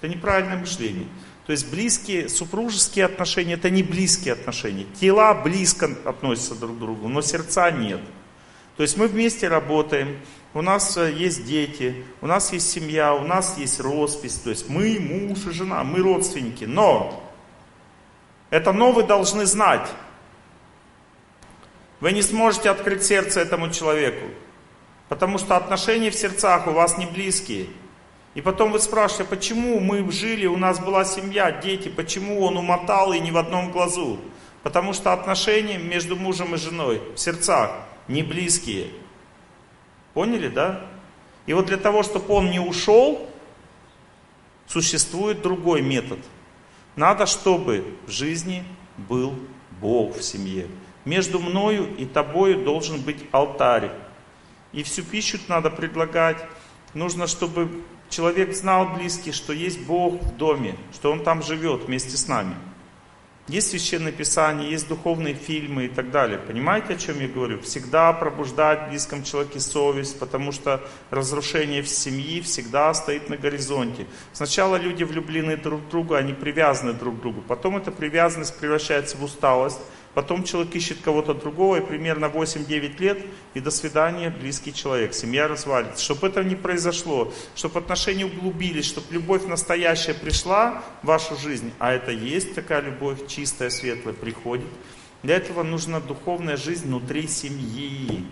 Это 0.00 0.08
неправильное 0.08 0.56
мышление. 0.56 1.06
То 1.46 1.52
есть 1.52 1.70
близкие 1.70 2.28
супружеские 2.28 3.04
отношения 3.04 3.54
это 3.54 3.68
не 3.68 3.82
близкие 3.82 4.32
отношения. 4.32 4.86
Тела 4.98 5.34
близко 5.34 5.90
относятся 6.04 6.54
друг 6.54 6.76
к 6.76 6.78
другу, 6.78 7.08
но 7.08 7.20
сердца 7.20 7.70
нет. 7.70 8.00
То 8.76 8.82
есть 8.82 8.96
мы 8.96 9.06
вместе 9.06 9.48
работаем, 9.48 10.18
у 10.54 10.62
нас 10.62 10.96
э, 10.96 11.12
есть 11.12 11.44
дети, 11.44 12.04
у 12.22 12.26
нас 12.26 12.52
есть 12.52 12.70
семья, 12.70 13.14
у 13.14 13.24
нас 13.24 13.58
есть 13.58 13.80
роспись. 13.80 14.36
То 14.36 14.50
есть 14.50 14.68
мы 14.68 14.98
муж 14.98 15.46
и 15.46 15.50
жена, 15.50 15.84
мы 15.84 15.98
родственники. 16.00 16.64
Но 16.64 17.22
это 18.50 18.72
но 18.72 18.92
вы 18.92 19.02
должны 19.02 19.44
знать. 19.46 19.88
Вы 22.00 22.12
не 22.12 22.22
сможете 22.22 22.70
открыть 22.70 23.04
сердце 23.04 23.40
этому 23.40 23.70
человеку. 23.70 24.26
Потому 25.08 25.38
что 25.38 25.56
отношения 25.56 26.10
в 26.10 26.14
сердцах 26.14 26.66
у 26.66 26.70
вас 26.70 26.98
не 26.98 27.06
близкие. 27.06 27.66
И 28.34 28.40
потом 28.40 28.72
вы 28.72 28.80
спрашиваете, 28.80 29.30
почему 29.30 29.78
мы 29.78 30.10
жили, 30.10 30.46
у 30.46 30.56
нас 30.56 30.80
была 30.80 31.04
семья, 31.04 31.52
дети, 31.52 31.88
почему 31.88 32.40
он 32.42 32.56
умотал 32.56 33.12
и 33.12 33.20
ни 33.20 33.30
в 33.30 33.36
одном 33.36 33.70
глазу? 33.70 34.18
Потому 34.62 34.92
что 34.92 35.12
отношения 35.12 35.78
между 35.78 36.16
мужем 36.16 36.54
и 36.54 36.58
женой 36.58 37.00
в 37.14 37.18
сердцах 37.18 37.70
не 38.08 38.22
близкие. 38.22 38.88
Поняли, 40.14 40.48
да? 40.48 40.80
И 41.46 41.52
вот 41.52 41.66
для 41.66 41.76
того, 41.76 42.02
чтобы 42.02 42.32
он 42.34 42.50
не 42.50 42.58
ушел, 42.58 43.28
существует 44.66 45.42
другой 45.42 45.82
метод. 45.82 46.18
Надо, 46.96 47.26
чтобы 47.26 47.84
в 48.06 48.10
жизни 48.10 48.64
был 48.96 49.34
Бог 49.80 50.16
в 50.16 50.22
семье. 50.22 50.66
Между 51.04 51.38
мною 51.38 51.94
и 51.96 52.06
тобою 52.06 52.64
должен 52.64 53.00
быть 53.00 53.18
алтарь. 53.32 53.90
И 54.74 54.82
всю 54.82 55.02
пищу 55.02 55.38
надо 55.48 55.70
предлагать. 55.70 56.44
Нужно, 56.94 57.26
чтобы 57.26 57.82
человек 58.10 58.54
знал 58.54 58.88
близкий, 58.94 59.32
что 59.32 59.52
есть 59.52 59.80
Бог 59.86 60.20
в 60.22 60.36
доме, 60.36 60.76
что 60.92 61.12
Он 61.12 61.22
там 61.22 61.42
живет 61.42 61.84
вместе 61.84 62.16
с 62.16 62.28
нами. 62.28 62.54
Есть 63.46 63.70
священное 63.70 64.10
писание, 64.10 64.70
есть 64.70 64.88
духовные 64.88 65.34
фильмы 65.34 65.84
и 65.84 65.88
так 65.88 66.10
далее. 66.10 66.38
Понимаете, 66.38 66.94
о 66.94 66.96
чем 66.96 67.20
я 67.20 67.28
говорю? 67.28 67.60
Всегда 67.60 68.10
пробуждать 68.14 68.86
в 68.86 68.88
близком 68.88 69.22
человеке 69.22 69.60
совесть, 69.60 70.18
потому 70.18 70.50
что 70.50 70.82
разрушение 71.10 71.82
в 71.82 71.88
семьи 71.88 72.40
всегда 72.40 72.94
стоит 72.94 73.28
на 73.28 73.36
горизонте. 73.36 74.06
Сначала 74.32 74.76
люди 74.76 75.04
влюблены 75.04 75.58
друг 75.58 75.82
в 75.82 75.88
друга, 75.90 76.16
они 76.16 76.32
привязаны 76.32 76.94
друг 76.94 77.18
к 77.18 77.20
другу. 77.20 77.42
Потом 77.42 77.76
эта 77.76 77.92
привязанность 77.92 78.58
превращается 78.58 79.18
в 79.18 79.22
усталость, 79.22 79.80
Потом 80.14 80.44
человек 80.44 80.74
ищет 80.76 80.98
кого-то 81.02 81.34
другого, 81.34 81.76
и 81.76 81.80
примерно 81.80 82.26
8-9 82.26 83.00
лет, 83.00 83.18
и 83.54 83.60
до 83.60 83.72
свидания, 83.72 84.30
близкий 84.30 84.72
человек, 84.72 85.12
семья 85.12 85.48
развалится. 85.48 86.02
Чтобы 86.02 86.28
это 86.28 86.44
не 86.44 86.54
произошло, 86.54 87.32
чтобы 87.56 87.80
отношения 87.80 88.24
углубились, 88.24 88.86
чтобы 88.86 89.12
любовь 89.12 89.44
настоящая 89.46 90.14
пришла 90.14 90.84
в 91.02 91.08
вашу 91.08 91.36
жизнь, 91.36 91.72
а 91.80 91.92
это 91.92 92.12
есть 92.12 92.54
такая 92.54 92.80
любовь, 92.80 93.26
чистая, 93.26 93.70
светлая, 93.70 94.14
приходит. 94.14 94.68
Для 95.24 95.36
этого 95.36 95.64
нужна 95.64 96.00
духовная 96.00 96.56
жизнь 96.56 96.86
внутри 96.86 97.26
семьи. 97.26 98.24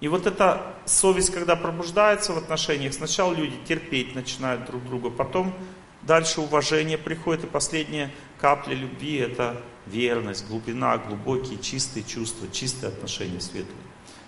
И 0.00 0.08
вот 0.08 0.26
эта 0.26 0.74
совесть, 0.84 1.32
когда 1.32 1.56
пробуждается 1.56 2.32
в 2.32 2.38
отношениях, 2.38 2.92
сначала 2.92 3.32
люди 3.32 3.56
терпеть 3.66 4.14
начинают 4.14 4.66
друг 4.66 4.84
друга, 4.84 5.10
потом 5.10 5.54
дальше 6.02 6.40
уважение 6.40 6.98
приходит, 6.98 7.44
и 7.44 7.46
последняя 7.46 8.10
капля 8.40 8.74
любви 8.74 9.16
это 9.16 9.60
верность, 9.88 10.46
глубина, 10.48 10.98
глубокие, 10.98 11.58
чистые 11.58 12.04
чувства, 12.04 12.48
чистые 12.52 12.92
отношения 12.92 13.40
светлые. 13.40 13.76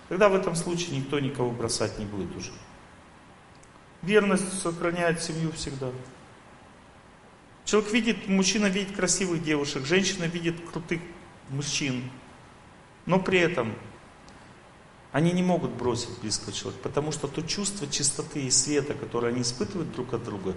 Тогда 0.09 0.29
в 0.29 0.35
этом 0.35 0.55
случае 0.55 0.97
никто 0.97 1.19
никого 1.19 1.51
бросать 1.51 1.97
не 1.97 2.05
будет 2.05 2.35
уже. 2.35 2.51
Верность 4.01 4.61
сохраняет 4.61 5.21
семью 5.21 5.51
всегда. 5.53 5.91
Человек 7.65 7.91
видит, 7.93 8.27
мужчина 8.27 8.65
видит 8.65 8.95
красивых 8.95 9.43
девушек, 9.43 9.85
женщина 9.85 10.25
видит 10.25 10.55
крутых 10.69 10.99
мужчин. 11.49 12.09
Но 13.05 13.19
при 13.19 13.39
этом 13.39 13.73
они 15.11 15.31
не 15.31 15.43
могут 15.43 15.71
бросить 15.71 16.19
близкого 16.19 16.51
человека, 16.51 16.83
потому 16.83 17.11
что 17.11 17.27
то 17.27 17.41
чувство 17.41 17.87
чистоты 17.87 18.43
и 18.43 18.51
света, 18.51 18.93
которое 18.93 19.31
они 19.31 19.41
испытывают 19.41 19.91
друг 19.93 20.13
от 20.13 20.23
друга, 20.23 20.55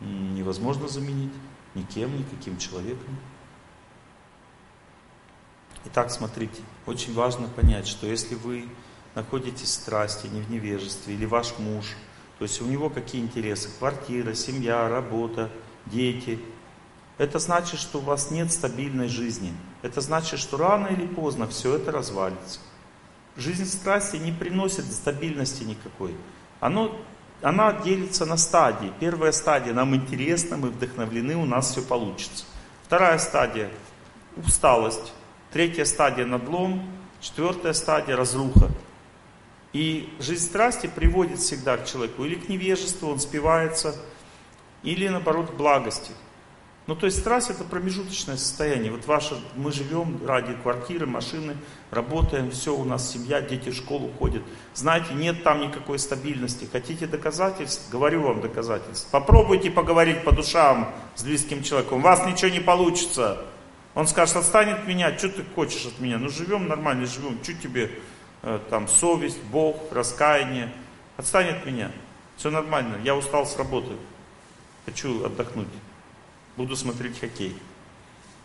невозможно 0.00 0.88
заменить 0.88 1.32
никем, 1.74 2.16
никаким 2.18 2.58
человеком. 2.58 3.18
Итак, 5.84 6.10
смотрите, 6.10 6.62
очень 6.86 7.12
важно 7.12 7.48
понять, 7.48 7.88
что 7.88 8.06
если 8.06 8.34
вы 8.36 8.68
находитесь 9.14 9.68
в 9.68 9.72
страсти, 9.72 10.28
не 10.28 10.40
в 10.40 10.50
невежестве, 10.50 11.14
или 11.14 11.26
ваш 11.26 11.58
муж, 11.58 11.96
то 12.38 12.44
есть 12.44 12.60
у 12.62 12.66
него 12.66 12.88
какие 12.88 13.20
интересы, 13.20 13.68
квартира, 13.78 14.34
семья, 14.34 14.88
работа, 14.88 15.50
дети, 15.86 16.38
это 17.18 17.38
значит, 17.38 17.78
что 17.78 17.98
у 17.98 18.02
вас 18.02 18.30
нет 18.30 18.52
стабильной 18.52 19.08
жизни. 19.08 19.52
Это 19.82 20.00
значит, 20.00 20.40
что 20.40 20.56
рано 20.56 20.88
или 20.88 21.06
поздно 21.06 21.46
все 21.46 21.76
это 21.76 21.92
развалится. 21.92 22.60
Жизнь 23.36 23.66
страсти 23.66 24.16
не 24.16 24.32
приносит 24.32 24.84
стабильности 24.92 25.64
никакой. 25.64 26.14
Оно, 26.60 26.96
она 27.42 27.72
делится 27.72 28.24
на 28.24 28.36
стадии. 28.36 28.92
Первая 29.00 29.32
стадия, 29.32 29.72
нам 29.72 29.94
интересно, 29.94 30.56
мы 30.56 30.70
вдохновлены, 30.70 31.36
у 31.36 31.44
нас 31.44 31.70
все 31.70 31.82
получится. 31.82 32.44
Вторая 32.84 33.18
стадия, 33.18 33.70
усталость. 34.36 35.12
Третья 35.52 35.84
стадия 35.84 36.24
надлом, 36.24 36.82
четвертая 37.20 37.74
стадия 37.74 38.16
разруха. 38.16 38.70
И 39.74 40.08
жизнь 40.18 40.46
страсти 40.46 40.86
приводит 40.86 41.40
всегда 41.40 41.76
к 41.76 41.86
человеку 41.86 42.24
или 42.24 42.36
к 42.36 42.48
невежеству, 42.48 43.10
он 43.10 43.20
спивается, 43.20 43.94
или 44.82 45.08
наоборот 45.08 45.50
к 45.50 45.54
благости. 45.54 46.12
Ну 46.86 46.96
то 46.96 47.06
есть 47.06 47.20
страсть 47.20 47.50
это 47.50 47.64
промежуточное 47.64 48.38
состояние. 48.38 48.90
Вот 48.90 49.06
ваше, 49.06 49.38
мы 49.54 49.72
живем 49.72 50.26
ради 50.26 50.54
квартиры, 50.54 51.06
машины, 51.06 51.56
работаем, 51.90 52.50
все, 52.50 52.74
у 52.74 52.84
нас 52.84 53.12
семья, 53.12 53.40
дети 53.40 53.68
в 53.68 53.74
школу 53.74 54.10
ходят. 54.18 54.42
Знаете, 54.74 55.14
нет 55.14 55.44
там 55.44 55.60
никакой 55.60 55.98
стабильности. 55.98 56.66
Хотите 56.72 57.06
доказательств? 57.06 57.90
Говорю 57.90 58.22
вам 58.22 58.40
доказательств. 58.40 59.08
Попробуйте 59.10 59.70
поговорить 59.70 60.24
по 60.24 60.32
душам 60.32 60.92
с 61.14 61.22
близким 61.22 61.62
человеком. 61.62 61.98
У 61.98 62.02
вас 62.02 62.26
ничего 62.26 62.50
не 62.50 62.60
получится. 62.60 63.44
Он 63.94 64.06
скажет, 64.06 64.36
отстань 64.36 64.70
от 64.70 64.86
меня, 64.86 65.16
что 65.16 65.28
ты 65.28 65.44
хочешь 65.54 65.84
от 65.86 65.98
меня? 66.00 66.18
Ну 66.18 66.28
живем 66.28 66.66
нормально, 66.66 67.06
живем, 67.06 67.38
что 67.42 67.52
тебе 67.52 67.90
э, 68.42 68.58
там 68.70 68.88
совесть, 68.88 69.42
Бог, 69.44 69.76
раскаяние. 69.92 70.72
Отстань 71.16 71.48
от 71.48 71.66
меня, 71.66 71.90
все 72.36 72.50
нормально, 72.50 72.96
я 73.04 73.14
устал 73.14 73.46
с 73.46 73.56
работы, 73.58 73.92
хочу 74.86 75.24
отдохнуть, 75.24 75.68
буду 76.56 76.74
смотреть 76.74 77.20
хоккей. 77.20 77.56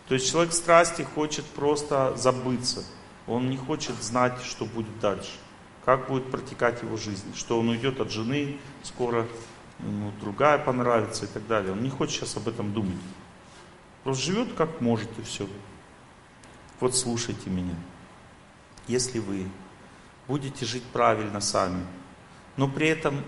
То 0.09 0.13
есть 0.15 0.29
человек 0.29 0.53
страсти 0.53 1.01
хочет 1.01 1.45
просто 1.45 2.15
забыться, 2.17 2.83
он 3.25 3.49
не 3.49 3.57
хочет 3.57 3.95
знать, 4.01 4.41
что 4.43 4.65
будет 4.65 4.99
дальше, 4.99 5.31
как 5.85 6.07
будет 6.07 6.29
протекать 6.29 6.81
его 6.81 6.97
жизнь, 6.97 7.33
что 7.35 7.57
он 7.57 7.69
уйдет 7.69 8.01
от 8.01 8.11
жены, 8.11 8.57
скоро 8.83 9.25
ему 9.79 10.11
другая 10.19 10.57
понравится 10.57 11.25
и 11.25 11.27
так 11.27 11.47
далее. 11.47 11.71
Он 11.71 11.81
не 11.81 11.89
хочет 11.89 12.19
сейчас 12.19 12.37
об 12.37 12.47
этом 12.47 12.73
думать. 12.73 12.97
Просто 14.07 14.23
живет 14.23 14.53
как 14.53 14.79
может 14.79 15.09
и 15.19 15.21
все. 15.21 15.49
Вот 16.79 16.95
слушайте 16.95 17.49
меня. 17.49 17.75
Если 18.87 19.19
вы 19.19 19.45
будете 20.29 20.65
жить 20.65 20.83
правильно 20.93 21.41
сами, 21.41 21.85
но 22.55 22.69
при 22.69 22.87
этом 22.87 23.21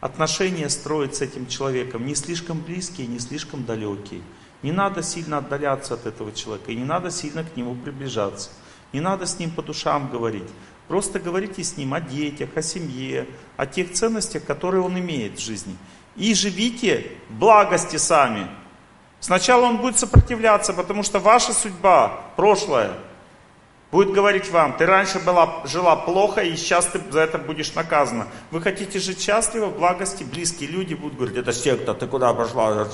отношения 0.00 0.68
строить 0.68 1.16
с 1.16 1.22
этим 1.22 1.48
человеком 1.48 2.06
не 2.06 2.14
слишком 2.14 2.60
близкие, 2.60 3.08
не 3.08 3.18
слишком 3.18 3.64
далекие. 3.64 4.22
Не 4.62 4.70
надо 4.70 5.02
сильно 5.02 5.38
отдаляться 5.38 5.94
от 5.94 6.06
этого 6.06 6.30
человека, 6.30 6.70
и 6.70 6.76
не 6.76 6.84
надо 6.84 7.10
сильно 7.10 7.42
к 7.42 7.56
нему 7.56 7.74
приближаться. 7.74 8.50
Не 8.92 9.00
надо 9.00 9.26
с 9.26 9.40
ним 9.40 9.50
по 9.50 9.60
душам 9.60 10.08
говорить. 10.08 10.48
Просто 10.86 11.18
говорите 11.18 11.64
с 11.64 11.76
ним 11.76 11.94
о 11.94 12.00
детях, 12.00 12.50
о 12.54 12.62
семье, 12.62 13.26
о 13.56 13.66
тех 13.66 13.92
ценностях, 13.92 14.44
которые 14.44 14.82
он 14.82 14.96
имеет 15.00 15.40
в 15.40 15.44
жизни. 15.44 15.76
И 16.14 16.32
живите 16.32 17.10
благости 17.28 17.96
сами. 17.96 18.48
Сначала 19.26 19.64
он 19.64 19.78
будет 19.78 19.98
сопротивляться, 19.98 20.72
потому 20.72 21.02
что 21.02 21.18
ваша 21.18 21.52
судьба, 21.52 22.20
прошлое, 22.36 22.92
будет 23.90 24.12
говорить 24.12 24.48
вам, 24.52 24.76
ты 24.76 24.86
раньше 24.86 25.18
была, 25.18 25.62
жила 25.64 25.96
плохо, 25.96 26.42
и 26.42 26.54
сейчас 26.54 26.86
ты 26.86 27.00
за 27.10 27.22
это 27.22 27.36
будешь 27.36 27.74
наказана. 27.74 28.28
Вы 28.52 28.62
хотите 28.62 29.00
жить 29.00 29.20
счастливо, 29.20 29.66
в 29.66 29.78
благости, 29.78 30.22
близкие 30.22 30.70
люди 30.70 30.94
будут 30.94 31.16
говорить, 31.16 31.36
это 31.38 31.52
секта, 31.52 31.92
ты 31.92 32.06
куда 32.06 32.32
пошла? 32.34 32.84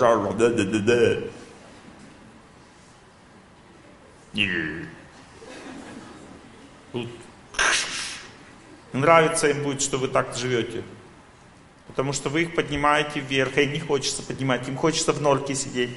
Нравится 8.95 9.49
им 9.49 9.65
будет, 9.65 9.83
что 9.83 9.99
вы 9.99 10.09
так 10.09 10.35
живете. 10.35 10.83
Потому 11.89 12.15
что 12.15 12.31
вы 12.31 12.45
их 12.45 12.55
поднимаете 12.55 13.21
вверх, 13.21 13.59
а 13.59 13.61
им 13.61 13.75
не 13.75 13.81
хочется 13.81 14.23
поднимать, 14.23 14.67
им 14.67 14.79
хочется 14.79 15.13
в 15.13 15.21
норке 15.21 15.55
сидеть 15.55 15.95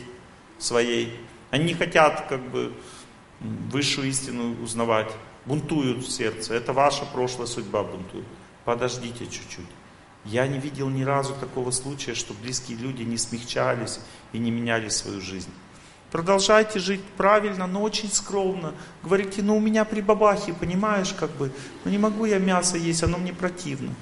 своей. 0.58 1.20
Они 1.52 1.66
не 1.66 1.74
хотят 1.74 2.26
как 2.28 2.42
бы 2.50 2.74
высшую 3.40 4.10
истину 4.10 4.62
узнавать. 4.64 5.12
Бунтуют 5.46 6.00
в 6.00 6.10
сердце. 6.10 6.56
Это 6.56 6.74
ваша 6.74 7.06
прошлая 7.06 7.48
судьба 7.48 7.84
бунтует. 7.84 8.26
Подождите 8.64 9.26
чуть-чуть. 9.26 9.66
Я 10.26 10.48
не 10.48 10.58
видел 10.58 10.90
ни 10.90 11.04
разу 11.04 11.36
такого 11.36 11.70
случая, 11.70 12.16
что 12.16 12.34
близкие 12.34 12.78
люди 12.80 13.04
не 13.04 13.18
смягчались 13.18 14.00
и 14.34 14.40
не 14.40 14.50
меняли 14.50 14.90
свою 14.90 15.22
жизнь. 15.22 15.52
Продолжайте 16.12 16.80
жить 16.80 17.04
правильно, 17.18 17.68
но 17.68 17.82
очень 17.82 18.12
скромно. 18.12 18.74
Говорите, 19.04 19.44
ну 19.44 19.58
у 19.58 19.60
меня 19.60 19.86
при 19.86 20.02
бабахе, 20.02 20.54
понимаешь, 20.54 21.14
как 21.14 21.30
бы, 21.32 21.52
ну 21.84 21.92
не 21.92 21.98
могу 21.98 22.26
я 22.26 22.40
мясо 22.40 22.78
есть, 22.78 23.04
оно 23.04 23.18
мне 23.18 23.34
противно. 23.34 23.94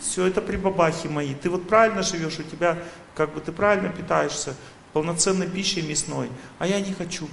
Все 0.00 0.26
это 0.26 0.40
при 0.40 0.56
бабахе 0.56 1.08
мои. 1.08 1.34
Ты 1.34 1.50
вот 1.50 1.68
правильно 1.68 2.02
живешь, 2.02 2.38
у 2.38 2.42
тебя, 2.42 2.78
как 3.14 3.34
бы 3.34 3.40
ты 3.40 3.52
правильно 3.52 3.88
питаешься, 3.90 4.54
полноценной 4.96 5.46
пищей 5.46 5.82
мясной, 5.82 6.30
а 6.58 6.66
я 6.66 6.80
не 6.80 6.94
хочу. 6.94 7.28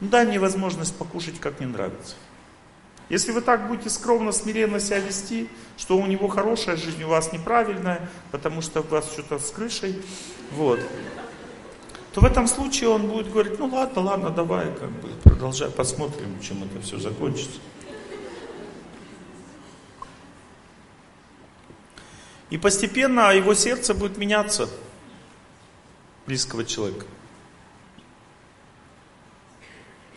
Ну 0.00 0.08
дай 0.08 0.26
мне 0.26 0.40
возможность 0.40 0.92
покушать, 0.96 1.38
как 1.38 1.60
мне 1.60 1.68
нравится. 1.68 2.16
Если 3.08 3.30
вы 3.30 3.42
так 3.42 3.68
будете 3.68 3.90
скромно, 3.90 4.32
смиренно 4.32 4.80
себя 4.80 4.98
вести, 4.98 5.48
что 5.76 5.96
у 5.96 6.04
него 6.04 6.26
хорошая 6.26 6.74
жизнь, 6.74 7.04
у 7.04 7.08
вас 7.08 7.32
неправильная, 7.32 8.10
потому 8.32 8.60
что 8.60 8.80
у 8.80 8.82
вас 8.88 9.08
что-то 9.12 9.38
с 9.38 9.52
крышей, 9.52 10.02
вот, 10.50 10.80
то 12.12 12.22
в 12.22 12.24
этом 12.24 12.48
случае 12.48 12.88
он 12.88 13.06
будет 13.06 13.30
говорить, 13.30 13.56
ну 13.60 13.66
ладно, 13.66 14.02
ладно, 14.02 14.30
давай, 14.30 14.64
как 14.74 14.90
бы, 14.90 15.10
продолжай, 15.22 15.70
посмотрим, 15.70 16.40
чем 16.40 16.64
это 16.64 16.80
все 16.84 16.98
закончится. 16.98 17.60
И 22.50 22.58
постепенно 22.58 23.32
его 23.32 23.54
сердце 23.54 23.94
будет 23.94 24.18
меняться, 24.18 24.68
близкого 26.28 26.64
человека. 26.64 27.06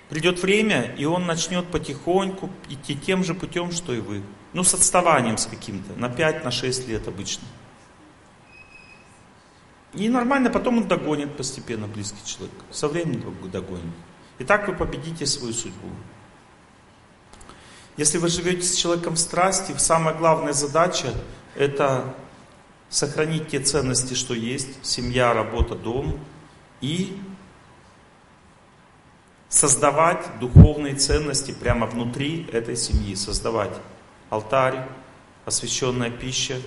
Придет 0.09 0.43
время, 0.43 0.93
и 0.97 1.05
он 1.05 1.25
начнет 1.25 1.65
потихоньку 1.71 2.49
идти 2.69 2.97
тем 2.97 3.23
же 3.23 3.33
путем, 3.33 3.71
что 3.71 3.93
и 3.93 4.01
вы. 4.01 4.21
Ну, 4.51 4.63
с 4.63 4.73
отставанием 4.73 5.37
с 5.37 5.45
каким-то, 5.45 5.93
на 5.97 6.09
5, 6.09 6.43
на 6.43 6.51
6 6.51 6.89
лет 6.89 7.07
обычно. 7.07 7.47
И 9.93 10.09
нормально, 10.09 10.49
потом 10.49 10.79
он 10.79 10.87
догонит 10.89 11.37
постепенно 11.37 11.87
близкий 11.87 12.25
человек. 12.25 12.55
Со 12.71 12.89
временем 12.89 13.33
догонит. 13.49 13.95
И 14.37 14.43
так 14.43 14.67
вы 14.67 14.75
победите 14.75 15.25
свою 15.25 15.53
судьбу. 15.53 15.87
Если 17.95 18.17
вы 18.17 18.27
живете 18.27 18.63
с 18.63 18.75
человеком 18.75 19.15
в 19.15 19.19
страсти, 19.19 19.73
самая 19.77 20.13
главная 20.13 20.53
задача– 20.53 21.13
это 21.55 22.13
сохранить 22.91 23.47
те 23.47 23.59
ценности, 23.61 24.13
что 24.13 24.35
есть, 24.35 24.85
семья, 24.85 25.33
работа, 25.33 25.75
дом, 25.75 26.19
и 26.81 27.17
создавать 29.49 30.25
духовные 30.39 30.95
ценности 30.95 31.51
прямо 31.51 31.87
внутри 31.87 32.47
этой 32.51 32.75
семьи, 32.75 33.15
создавать 33.15 33.73
алтарь, 34.29 34.87
освященная 35.45 36.11
пища, 36.11 36.57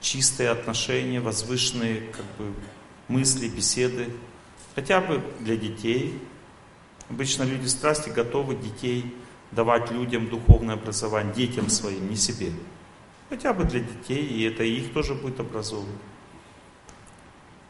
чистые 0.00 0.50
отношения, 0.50 1.20
возвышенные 1.20 2.00
как 2.00 2.24
бы, 2.36 2.52
мысли, 3.08 3.48
беседы, 3.48 4.08
хотя 4.74 5.00
бы 5.00 5.22
для 5.38 5.56
детей. 5.56 6.20
Обычно 7.08 7.44
люди 7.44 7.66
страсти 7.66 8.10
готовы 8.10 8.56
детей 8.56 9.14
давать 9.52 9.90
людям 9.90 10.28
духовное 10.28 10.74
образование, 10.74 11.32
детям 11.32 11.68
своим, 11.68 12.08
не 12.08 12.16
себе. 12.16 12.52
Хотя 13.30 13.52
бы 13.52 13.62
для 13.62 13.80
детей, 13.80 14.26
и 14.26 14.42
это 14.42 14.64
их 14.64 14.92
тоже 14.92 15.14
будет 15.14 15.38
образовывать. 15.38 15.94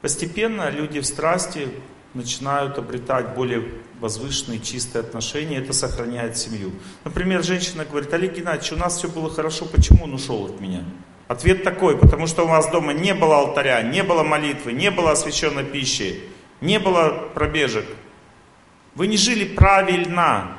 Постепенно 0.01 0.70
люди 0.70 1.01
в 1.01 1.07
страсти 1.07 1.69
начинают 2.15 2.78
обретать 2.78 3.35
более 3.35 3.69
возвышенные, 4.01 4.59
чистые 4.61 5.01
отношения, 5.01 5.59
это 5.59 5.74
сохраняет 5.74 6.39
семью. 6.39 6.73
Например, 7.05 7.45
женщина 7.45 7.85
говорит, 7.85 8.12
Олег 8.15 8.35
Геннадьевич, 8.35 8.73
у 8.73 8.77
нас 8.77 8.97
все 8.97 9.09
было 9.09 9.31
хорошо, 9.31 9.66
почему 9.66 10.05
он 10.05 10.15
ушел 10.15 10.47
от 10.47 10.61
меня? 10.61 10.82
Ответ 11.28 11.62
такой, 11.62 11.99
потому 11.99 12.27
что 12.27 12.45
у 12.45 12.49
вас 12.49 12.70
дома 12.70 12.95
не 12.95 13.12
было 13.15 13.37
алтаря, 13.37 13.82
не 13.82 14.03
было 14.03 14.23
молитвы, 14.23 14.73
не 14.73 14.91
было 14.91 15.12
освященной 15.12 15.65
пищи, 15.65 16.23
не 16.62 16.78
было 16.78 17.28
пробежек. 17.35 17.85
Вы 18.95 19.07
не 19.07 19.19
жили 19.19 19.45
правильно, 19.45 20.57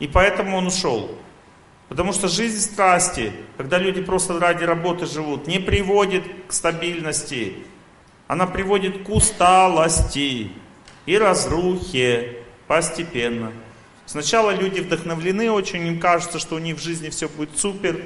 и 0.00 0.08
поэтому 0.08 0.56
он 0.58 0.66
ушел. 0.66 1.16
Потому 1.92 2.14
что 2.14 2.26
жизнь 2.26 2.58
страсти, 2.58 3.34
когда 3.58 3.76
люди 3.76 4.00
просто 4.00 4.40
ради 4.40 4.64
работы 4.64 5.04
живут, 5.04 5.46
не 5.46 5.58
приводит 5.58 6.24
к 6.48 6.52
стабильности. 6.54 7.66
Она 8.28 8.46
приводит 8.46 9.04
к 9.04 9.10
усталости 9.10 10.52
и 11.04 11.18
разрухе 11.18 12.38
постепенно. 12.66 13.52
Сначала 14.06 14.52
люди 14.52 14.80
вдохновлены 14.80 15.50
очень, 15.50 15.86
им 15.86 16.00
кажется, 16.00 16.38
что 16.38 16.54
у 16.54 16.58
них 16.58 16.78
в 16.78 16.82
жизни 16.82 17.10
все 17.10 17.28
будет 17.28 17.58
супер. 17.58 18.02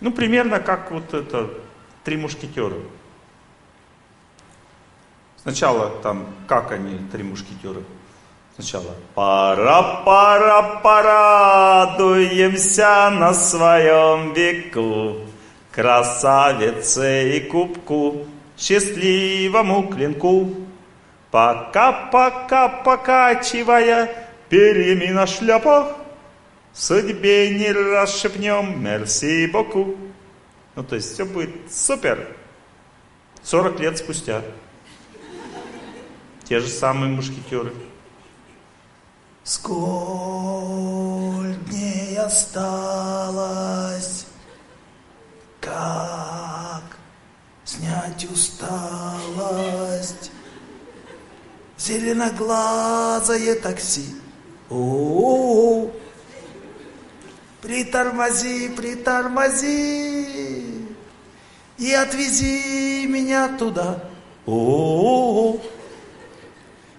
Ну, 0.00 0.10
примерно 0.10 0.58
как 0.58 0.90
вот 0.90 1.12
это, 1.12 1.50
три 2.04 2.16
мушкетера. 2.16 2.78
Сначала 5.42 5.90
там, 6.02 6.26
как 6.48 6.72
они, 6.72 7.00
три 7.12 7.22
мушкетера? 7.22 7.82
Сначала 8.56 8.94
пара-пара 9.14 10.80
порадуемся 10.80 13.10
на 13.10 13.34
своем 13.34 14.32
веку, 14.32 15.16
красавице 15.72 17.36
и 17.36 17.40
кубку, 17.40 18.26
счастливому 18.56 19.88
клинку. 19.88 20.50
Пока-пока 21.32 22.68
покачивая 22.68 24.08
перьями 24.48 25.06
на 25.06 25.26
шляпах, 25.26 25.96
Судьбе 26.74 27.50
не 27.50 27.70
расшепнем, 27.70 28.82
мерси 28.82 29.46
боку. 29.46 29.96
Ну, 30.74 30.82
то 30.82 30.96
есть 30.96 31.14
все 31.14 31.24
будет 31.24 31.72
супер. 31.72 32.36
40 33.44 33.78
лет 33.78 33.96
спустя. 33.96 34.42
Те 36.42 36.58
же 36.58 36.66
самые 36.66 37.12
мушкетеры. 37.12 37.72
Сколь 39.44 39.76
дней 41.68 42.18
осталось, 42.18 42.66
как 45.60 46.82
снять 47.64 48.24
усталость, 48.24 50.32
Зеленоглазое 51.76 53.56
такси. 53.56 54.14
О-о-о. 54.70 55.90
Притормози, 57.60 58.70
притормози. 58.70 60.26
И 61.76 61.92
отвези 61.92 63.06
меня 63.06 63.48
туда. 63.58 64.02
О-о-о. 64.46 65.60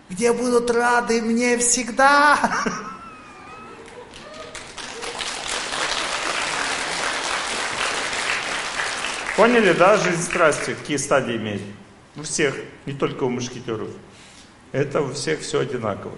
Где 0.10 0.32
будут 0.34 0.70
рады 0.70 1.22
мне 1.22 1.58
всегда. 1.58 2.38
Поняли, 9.36 9.74
да, 9.74 9.98
жизнь 9.98 10.22
страсти, 10.22 10.76
какие 10.76 10.96
стадии 10.96 11.36
имеет? 11.36 11.62
У 12.16 12.22
всех, 12.22 12.56
не 12.86 12.94
только 12.94 13.26
у 13.26 13.30
мушкетеров. 13.30 13.90
Это 14.72 15.02
у 15.02 15.12
всех 15.12 15.42
все 15.42 15.60
одинаково. 15.60 16.16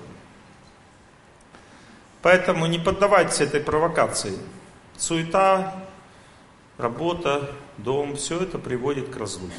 Поэтому 2.21 2.67
не 2.67 2.77
поддавайтесь 2.77 3.41
этой 3.41 3.61
провокации. 3.61 4.37
Суета, 4.97 5.75
работа, 6.77 7.51
дом, 7.77 8.15
все 8.17 8.41
это 8.41 8.59
приводит 8.59 9.09
к 9.09 9.17
разлуке. 9.17 9.53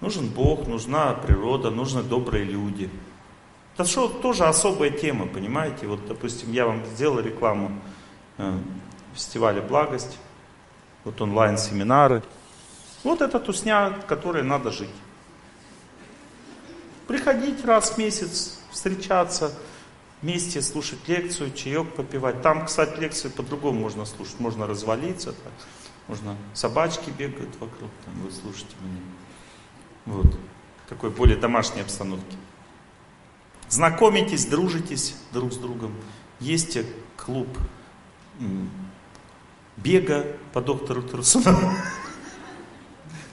Нужен 0.00 0.28
Бог, 0.28 0.66
нужна 0.66 1.14
природа, 1.14 1.70
нужны 1.70 2.02
добрые 2.02 2.44
люди. 2.44 2.90
Это 3.76 3.84
что, 3.84 4.08
тоже 4.08 4.46
особая 4.46 4.88
тема, 4.88 5.26
понимаете? 5.26 5.86
Вот, 5.86 6.06
допустим, 6.06 6.50
я 6.50 6.64
вам 6.64 6.82
сделал 6.86 7.20
рекламу 7.20 7.78
э, 8.38 8.58
фестиваля 9.12 9.60
«Благость», 9.60 10.16
вот 11.04 11.20
онлайн-семинары. 11.20 12.22
Вот 13.04 13.20
это 13.20 13.38
тусня, 13.38 13.90
которой 14.08 14.42
надо 14.42 14.70
жить. 14.70 14.88
Приходить 17.06 17.66
раз 17.66 17.90
в 17.90 17.98
месяц, 17.98 18.58
встречаться, 18.70 19.52
вместе 20.22 20.62
слушать 20.62 21.06
лекцию, 21.06 21.52
чаек 21.52 21.94
попивать. 21.94 22.40
Там, 22.40 22.64
кстати, 22.64 22.98
лекции 22.98 23.28
по-другому 23.28 23.80
можно 23.80 24.06
слушать. 24.06 24.40
Можно 24.40 24.66
развалиться, 24.66 25.32
так. 25.32 25.52
можно 26.08 26.34
собачки 26.54 27.10
бегают 27.10 27.50
вокруг, 27.60 27.90
там, 28.06 28.14
вы 28.22 28.32
слушаете 28.32 28.74
меня. 28.80 29.02
Вот. 30.06 30.38
Такой 30.88 31.10
более 31.10 31.36
домашней 31.36 31.82
обстановки. 31.82 32.36
Знакомитесь, 33.68 34.46
дружитесь 34.46 35.16
друг 35.32 35.52
с 35.52 35.56
другом. 35.56 35.92
Есть 36.40 36.78
клуб 37.16 37.48
бега 39.76 40.26
по 40.52 40.60
доктору 40.60 41.02
Турсуну. 41.02 41.72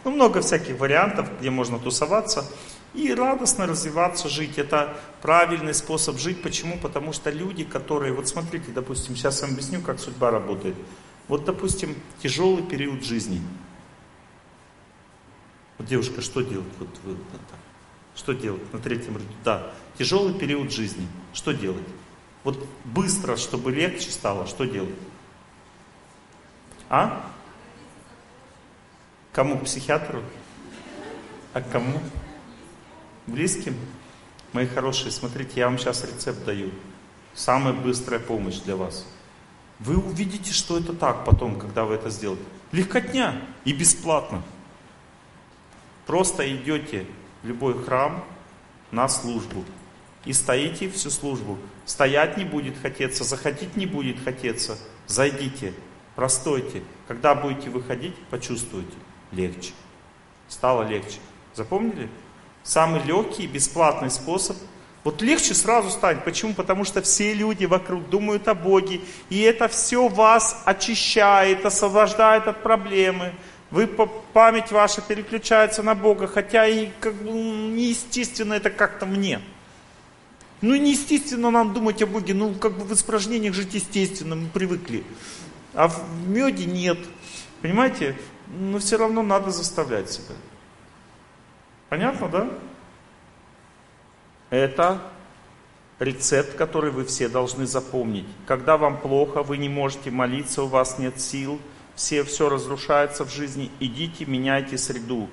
Ну, 0.03 0.11
много 0.11 0.41
всяких 0.41 0.79
вариантов, 0.79 1.29
где 1.39 1.49
можно 1.49 1.79
тусоваться 1.79 2.45
и 2.93 3.13
радостно 3.13 3.65
развиваться, 3.65 4.27
жить. 4.27 4.57
Это 4.57 4.97
правильный 5.21 5.73
способ 5.73 6.17
жить. 6.17 6.41
Почему? 6.41 6.77
Потому 6.77 7.13
что 7.13 7.29
люди, 7.29 7.63
которые, 7.63 8.13
вот 8.13 8.27
смотрите, 8.27 8.71
допустим, 8.71 9.15
сейчас 9.15 9.41
я 9.41 9.47
вам 9.47 9.55
объясню, 9.55 9.81
как 9.81 9.99
судьба 9.99 10.31
работает. 10.31 10.75
Вот, 11.27 11.45
допустим, 11.45 11.95
тяжелый 12.21 12.63
период 12.63 13.03
жизни. 13.03 13.41
Вот 15.77 15.87
девушка, 15.87 16.21
что 16.21 16.41
делать? 16.41 16.67
Вот 16.79 16.89
вы, 17.03 17.13
да, 17.13 17.39
так. 17.49 17.59
Что 18.15 18.33
делать 18.33 18.71
на 18.73 18.79
третьем 18.79 19.15
ряду? 19.15 19.25
Да, 19.43 19.71
тяжелый 19.97 20.33
период 20.33 20.71
жизни. 20.71 21.07
Что 21.33 21.51
делать? 21.51 21.83
Вот 22.43 22.67
быстро, 22.85 23.37
чтобы 23.37 23.71
легче 23.71 24.11
стало, 24.11 24.47
что 24.47 24.65
делать? 24.65 24.95
А? 26.89 27.31
Кому? 29.31 29.57
К 29.57 29.63
психиатру? 29.63 30.21
А 31.53 31.61
к 31.61 31.69
кому? 31.71 31.99
Близким? 33.25 33.75
Мои 34.51 34.67
хорошие, 34.67 35.11
смотрите, 35.11 35.53
я 35.55 35.67
вам 35.67 35.79
сейчас 35.79 36.03
рецепт 36.03 36.45
даю. 36.45 36.69
Самая 37.33 37.73
быстрая 37.73 38.19
помощь 38.19 38.59
для 38.59 38.75
вас. 38.75 39.07
Вы 39.79 39.97
увидите, 39.97 40.53
что 40.53 40.77
это 40.77 40.93
так 40.93 41.25
потом, 41.25 41.59
когда 41.59 41.85
вы 41.85 41.95
это 41.95 42.11
сделаете. 42.11 42.43
Легкотня 42.71 43.41
и 43.65 43.73
бесплатно. 43.73 44.43
Просто 46.05 46.55
идете 46.55 47.07
любой 47.43 47.81
храм 47.83 48.23
на 48.91 49.07
службу. 49.07 49.63
И 50.25 50.33
стоите 50.33 50.89
всю 50.89 51.09
службу. 51.09 51.57
Стоять 51.85 52.37
не 52.37 52.45
будет 52.45 52.75
хотеться, 52.81 53.23
заходить 53.23 53.75
не 53.75 53.85
будет 53.85 54.23
хотеться. 54.23 54.77
Зайдите, 55.05 55.73
простойте. 56.15 56.81
Когда 57.07 57.35
будете 57.35 57.69
выходить, 57.69 58.15
почувствуйте. 58.29 58.95
Легче. 59.31 59.73
Стало 60.47 60.83
легче. 60.83 61.19
Запомнили? 61.53 62.09
Самый 62.63 63.03
легкий, 63.03 63.47
бесплатный 63.47 64.09
способ. 64.09 64.55
Вот 65.03 65.21
легче 65.21 65.53
сразу 65.53 65.89
станет. 65.89 66.23
Почему? 66.23 66.53
Потому 66.53 66.85
что 66.85 67.01
все 67.01 67.33
люди 67.33 67.65
вокруг 67.65 68.09
думают 68.09 68.47
о 68.47 68.55
Боге. 68.55 69.01
И 69.29 69.41
это 69.41 69.67
все 69.67 70.07
вас 70.07 70.61
очищает, 70.63 71.65
освобождает 71.65 72.47
от 72.47 72.63
проблемы. 72.63 73.33
Вы, 73.73 73.87
память 73.87 74.71
ваша 74.71 75.01
переключается 75.01 75.81
на 75.81 75.95
Бога, 75.95 76.27
хотя 76.27 76.67
и 76.67 76.91
как 76.99 77.15
бы 77.15 77.31
неестественно 77.31 78.53
это 78.53 78.69
как-то 78.69 79.07
мне. 79.07 79.41
Ну, 80.61 80.75
неестественно 80.75 81.49
нам 81.49 81.73
думать 81.73 81.99
о 82.03 82.05
Боге, 82.05 82.35
ну, 82.35 82.53
как 82.53 82.77
бы 82.77 82.85
в 82.85 82.93
испражнениях 82.93 83.55
жить 83.55 83.73
естественно, 83.73 84.35
мы 84.35 84.47
привыкли. 84.47 85.03
А 85.73 85.87
в 85.87 85.99
меде 86.27 86.65
нет. 86.65 86.99
Понимаете? 87.63 88.15
Но 88.59 88.77
все 88.77 88.95
равно 88.95 89.23
надо 89.23 89.49
заставлять 89.49 90.11
себя. 90.11 90.35
Понятно, 91.89 92.29
да? 92.29 92.49
Это 94.51 95.01
рецепт, 95.97 96.55
который 96.55 96.91
вы 96.91 97.05
все 97.05 97.27
должны 97.27 97.65
запомнить. 97.65 98.27
Когда 98.45 98.77
вам 98.77 98.99
плохо, 98.99 99.41
вы 99.41 99.57
не 99.57 99.67
можете 99.67 100.11
молиться, 100.11 100.61
у 100.61 100.67
вас 100.67 100.99
нет 100.99 101.19
сил, 101.19 101.59
все, 101.95 102.23
все 102.23 102.49
разрушается 102.49 103.25
в 103.25 103.31
жизни, 103.31 103.71
идите, 103.79 104.25
меняйте 104.25 104.77
среду. 104.77 105.29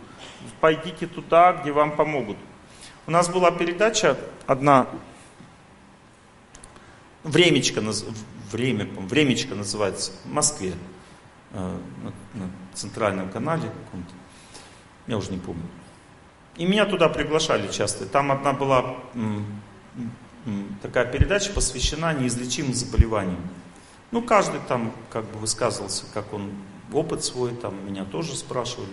Пойдите 0.60 1.06
туда, 1.06 1.52
где 1.52 1.72
вам 1.72 1.96
помогут. 1.96 2.36
У 3.06 3.10
нас 3.10 3.28
была 3.28 3.50
передача 3.50 4.16
одна, 4.46 4.86
Времечко, 7.22 7.82
время, 8.50 8.86
Времечко 8.96 9.54
называется, 9.54 10.12
в 10.24 10.32
Москве, 10.32 10.72
э, 11.52 11.78
на, 12.02 12.12
на 12.40 12.50
центральном 12.72 13.28
канале 13.28 13.70
каком-то, 13.84 14.12
я 15.06 15.18
уже 15.18 15.30
не 15.30 15.38
помню. 15.38 15.64
И 16.56 16.64
меня 16.64 16.86
туда 16.86 17.08
приглашали 17.08 17.68
часто. 17.68 18.06
Там 18.06 18.32
одна 18.32 18.52
была 18.52 18.96
такая 20.82 21.04
передача, 21.04 21.52
посвящена 21.52 22.12
неизлечимым 22.14 22.74
заболеваниям. 22.74 23.40
Ну, 24.10 24.22
каждый 24.22 24.60
там 24.66 24.92
как 25.10 25.24
бы 25.26 25.38
высказывался, 25.38 26.04
как 26.12 26.32
он 26.32 26.50
опыт 26.92 27.24
свой, 27.24 27.54
там 27.54 27.74
меня 27.86 28.04
тоже 28.04 28.34
спрашивали. 28.36 28.90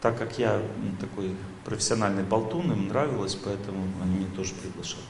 Так 0.00 0.18
как 0.18 0.38
я 0.38 0.60
такой 1.00 1.34
профессиональный 1.64 2.24
болтун, 2.24 2.72
им 2.72 2.88
нравилось, 2.88 3.36
поэтому 3.36 3.84
они 4.02 4.16
меня 4.16 4.28
тоже 4.34 4.54
приглашали. 4.54 5.04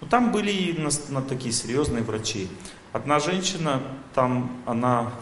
Но 0.00 0.06
там 0.06 0.32
были 0.32 0.50
и 0.50 0.78
на, 0.78 0.90
на 1.10 1.22
такие 1.22 1.52
серьезные 1.52 2.02
врачи. 2.02 2.48
Одна 2.92 3.18
женщина, 3.20 3.82
там 4.14 4.50
она 4.66 5.12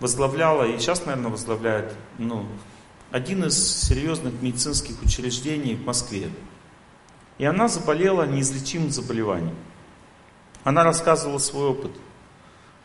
возглавляла, 0.00 0.64
и 0.64 0.78
сейчас, 0.78 1.04
наверное, 1.04 1.30
возглавляет, 1.30 1.94
ну, 2.18 2.46
один 3.10 3.44
из 3.44 3.56
серьезных 3.82 4.40
медицинских 4.40 5.02
учреждений 5.02 5.74
в 5.74 5.84
Москве. 5.84 6.30
И 7.38 7.44
она 7.44 7.68
заболела 7.68 8.24
неизлечимым 8.24 8.90
заболеванием. 8.90 9.56
Она 10.64 10.84
рассказывала 10.84 11.38
свой 11.38 11.68
опыт. 11.68 11.92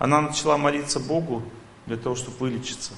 Она 0.03 0.19
начала 0.19 0.57
молиться 0.57 0.99
Богу 0.99 1.43
для 1.85 1.95
того, 1.95 2.15
чтобы 2.15 2.35
вылечиться. 2.39 2.91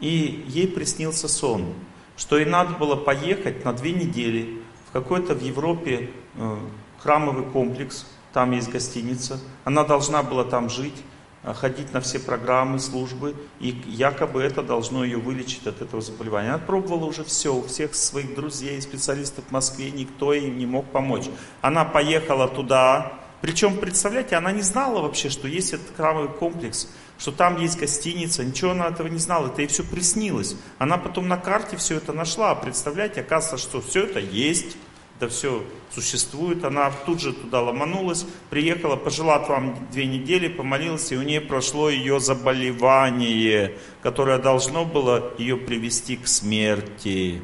И 0.00 0.44
ей 0.48 0.66
приснился 0.66 1.28
сон, 1.28 1.72
что 2.16 2.36
ей 2.36 2.46
надо 2.46 2.74
было 2.74 2.96
поехать 2.96 3.64
на 3.64 3.72
две 3.72 3.92
недели 3.92 4.60
в 4.88 4.92
какой-то 4.92 5.36
в 5.36 5.40
Европе 5.40 6.10
э, 6.34 6.56
храмовый 6.98 7.44
комплекс, 7.44 8.06
там 8.32 8.50
есть 8.50 8.70
гостиница. 8.70 9.38
Она 9.62 9.84
должна 9.84 10.24
была 10.24 10.42
там 10.42 10.68
жить. 10.68 10.96
Э, 11.44 11.54
ходить 11.54 11.92
на 11.92 12.00
все 12.00 12.18
программы, 12.18 12.80
службы, 12.80 13.36
и 13.60 13.80
якобы 13.86 14.42
это 14.42 14.64
должно 14.64 15.04
ее 15.04 15.18
вылечить 15.18 15.68
от 15.68 15.80
этого 15.80 16.02
заболевания. 16.02 16.48
Она 16.48 16.58
пробовала 16.58 17.04
уже 17.04 17.22
все, 17.22 17.54
у 17.54 17.62
всех 17.62 17.94
своих 17.94 18.34
друзей, 18.34 18.82
специалистов 18.82 19.44
в 19.48 19.52
Москве, 19.52 19.92
никто 19.92 20.32
им 20.32 20.58
не 20.58 20.66
мог 20.66 20.86
помочь. 20.86 21.28
Она 21.60 21.84
поехала 21.84 22.48
туда, 22.48 23.12
причем, 23.42 23.76
представляете, 23.76 24.36
она 24.36 24.52
не 24.52 24.62
знала 24.62 25.02
вообще, 25.02 25.28
что 25.28 25.46
есть 25.46 25.74
этот 25.74 25.94
храмовый 25.94 26.30
комплекс, 26.30 26.88
что 27.18 27.32
там 27.32 27.60
есть 27.60 27.78
гостиница, 27.78 28.44
ничего 28.44 28.70
она 28.70 28.86
этого 28.86 29.08
не 29.08 29.18
знала, 29.18 29.48
это 29.48 29.60
ей 29.60 29.68
все 29.68 29.84
приснилось. 29.84 30.56
Она 30.78 30.96
потом 30.96 31.28
на 31.28 31.36
карте 31.36 31.76
все 31.76 31.96
это 31.96 32.14
нашла, 32.14 32.54
представляете, 32.54 33.20
оказывается, 33.20 33.68
что 33.68 33.82
все 33.82 34.04
это 34.04 34.18
есть 34.20 34.76
это 35.22 35.32
все 35.32 35.64
существует. 35.94 36.64
Она 36.64 36.90
тут 36.90 37.20
же 37.20 37.32
туда 37.32 37.60
ломанулась, 37.60 38.26
приехала, 38.50 38.96
пожила 38.96 39.38
там 39.38 39.86
две 39.92 40.06
недели, 40.06 40.48
помолилась, 40.48 41.12
и 41.12 41.16
у 41.16 41.22
нее 41.22 41.40
прошло 41.40 41.88
ее 41.88 42.18
заболевание, 42.18 43.78
которое 44.02 44.38
должно 44.38 44.84
было 44.84 45.32
ее 45.38 45.56
привести 45.56 46.16
к 46.16 46.26
смерти. 46.26 47.40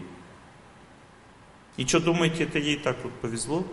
И 1.76 1.86
что 1.86 2.00
думаете, 2.00 2.44
это 2.44 2.58
ей 2.58 2.76
так 2.76 2.96
вот 3.04 3.12
повезло? 3.20 3.64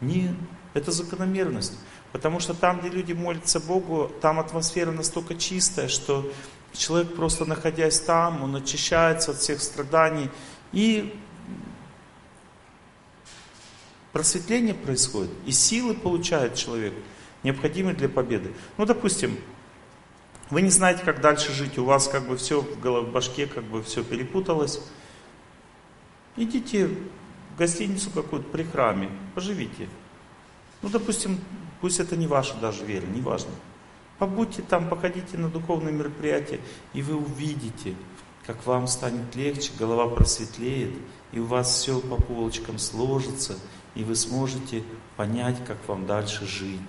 Нет, 0.00 0.36
это 0.74 0.92
закономерность. 0.92 1.72
Потому 2.12 2.40
что 2.40 2.54
там, 2.54 2.80
где 2.80 2.90
люди 2.90 3.12
молятся 3.12 3.58
Богу, 3.60 4.10
там 4.20 4.38
атмосфера 4.38 4.90
настолько 4.90 5.34
чистая, 5.34 5.88
что 5.88 6.30
человек 6.72 7.14
просто 7.14 7.44
находясь 7.44 8.00
там, 8.00 8.42
он 8.42 8.56
очищается 8.56 9.30
от 9.30 9.38
всех 9.38 9.62
страданий 9.62 10.28
и 10.72 11.16
просветление 14.12 14.74
происходит, 14.74 15.30
и 15.46 15.52
силы 15.52 15.94
получает 15.94 16.54
человек, 16.54 16.94
необходимые 17.42 17.96
для 17.96 18.08
победы. 18.08 18.52
Ну, 18.76 18.86
допустим, 18.86 19.36
вы 20.50 20.62
не 20.62 20.70
знаете, 20.70 21.02
как 21.04 21.20
дальше 21.20 21.52
жить, 21.52 21.78
у 21.78 21.84
вас 21.84 22.06
как 22.06 22.28
бы 22.28 22.36
все 22.36 22.60
в, 22.60 22.80
голове, 22.80 23.06
в 23.06 23.12
башке, 23.12 23.46
как 23.46 23.64
бы 23.64 23.82
все 23.82 24.04
перепуталось. 24.04 24.80
Идите 26.36 26.86
в 26.86 27.58
гостиницу 27.58 28.10
какую-то 28.10 28.48
при 28.50 28.62
храме, 28.62 29.10
поживите. 29.34 29.88
Ну, 30.84 30.90
допустим, 30.90 31.40
пусть 31.80 31.98
это 31.98 32.14
не 32.14 32.26
ваша 32.26 32.54
даже 32.56 32.84
вера, 32.84 33.06
не 33.06 33.22
важно. 33.22 33.50
Побудьте 34.18 34.60
там, 34.60 34.86
походите 34.86 35.38
на 35.38 35.48
духовные 35.48 35.94
мероприятия, 35.94 36.60
и 36.92 37.00
вы 37.00 37.16
увидите, 37.16 37.94
как 38.46 38.66
вам 38.66 38.86
станет 38.86 39.34
легче, 39.34 39.72
голова 39.78 40.14
просветлеет, 40.14 40.92
и 41.32 41.40
у 41.40 41.46
вас 41.46 41.74
все 41.74 42.00
по 42.00 42.16
полочкам 42.16 42.78
сложится, 42.78 43.56
и 43.94 44.04
вы 44.04 44.14
сможете 44.14 44.84
понять, 45.16 45.56
как 45.66 45.78
вам 45.88 46.04
дальше 46.04 46.44
жить. 46.44 46.80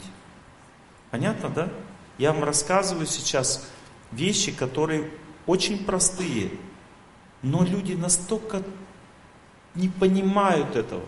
Понятно, 1.09 1.47
да? 1.47 1.69
Я 2.17 2.33
вам 2.33 2.43
рассказываю 2.43 3.07
сейчас 3.07 3.65
вещи, 4.11 4.51
которые 4.51 5.09
очень 5.45 5.85
простые, 5.85 6.51
но 7.41 7.63
люди 7.63 7.93
настолько 7.93 8.61
не 9.73 9.87
понимают 9.87 10.75
этого. 10.75 11.05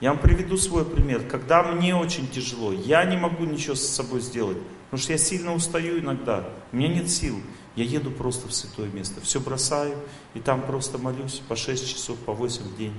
Я 0.00 0.10
вам 0.10 0.18
приведу 0.18 0.56
свой 0.56 0.84
пример. 0.84 1.26
Когда 1.28 1.62
мне 1.62 1.94
очень 1.94 2.28
тяжело, 2.28 2.72
я 2.72 3.04
не 3.04 3.16
могу 3.16 3.44
ничего 3.44 3.74
с 3.74 3.86
собой 3.86 4.20
сделать, 4.20 4.56
потому 4.84 5.02
что 5.02 5.12
я 5.12 5.18
сильно 5.18 5.54
устаю 5.54 5.98
иногда, 6.00 6.48
у 6.72 6.76
меня 6.76 6.88
нет 6.88 7.10
сил. 7.10 7.40
Я 7.76 7.84
еду 7.84 8.10
просто 8.10 8.48
в 8.48 8.52
святое 8.52 8.88
место, 8.88 9.20
все 9.20 9.40
бросаю 9.40 9.96
и 10.34 10.40
там 10.40 10.62
просто 10.62 10.98
молюсь 10.98 11.40
по 11.46 11.54
6 11.54 11.88
часов, 11.88 12.18
по 12.18 12.32
8 12.32 12.62
в 12.62 12.76
день. 12.76 12.94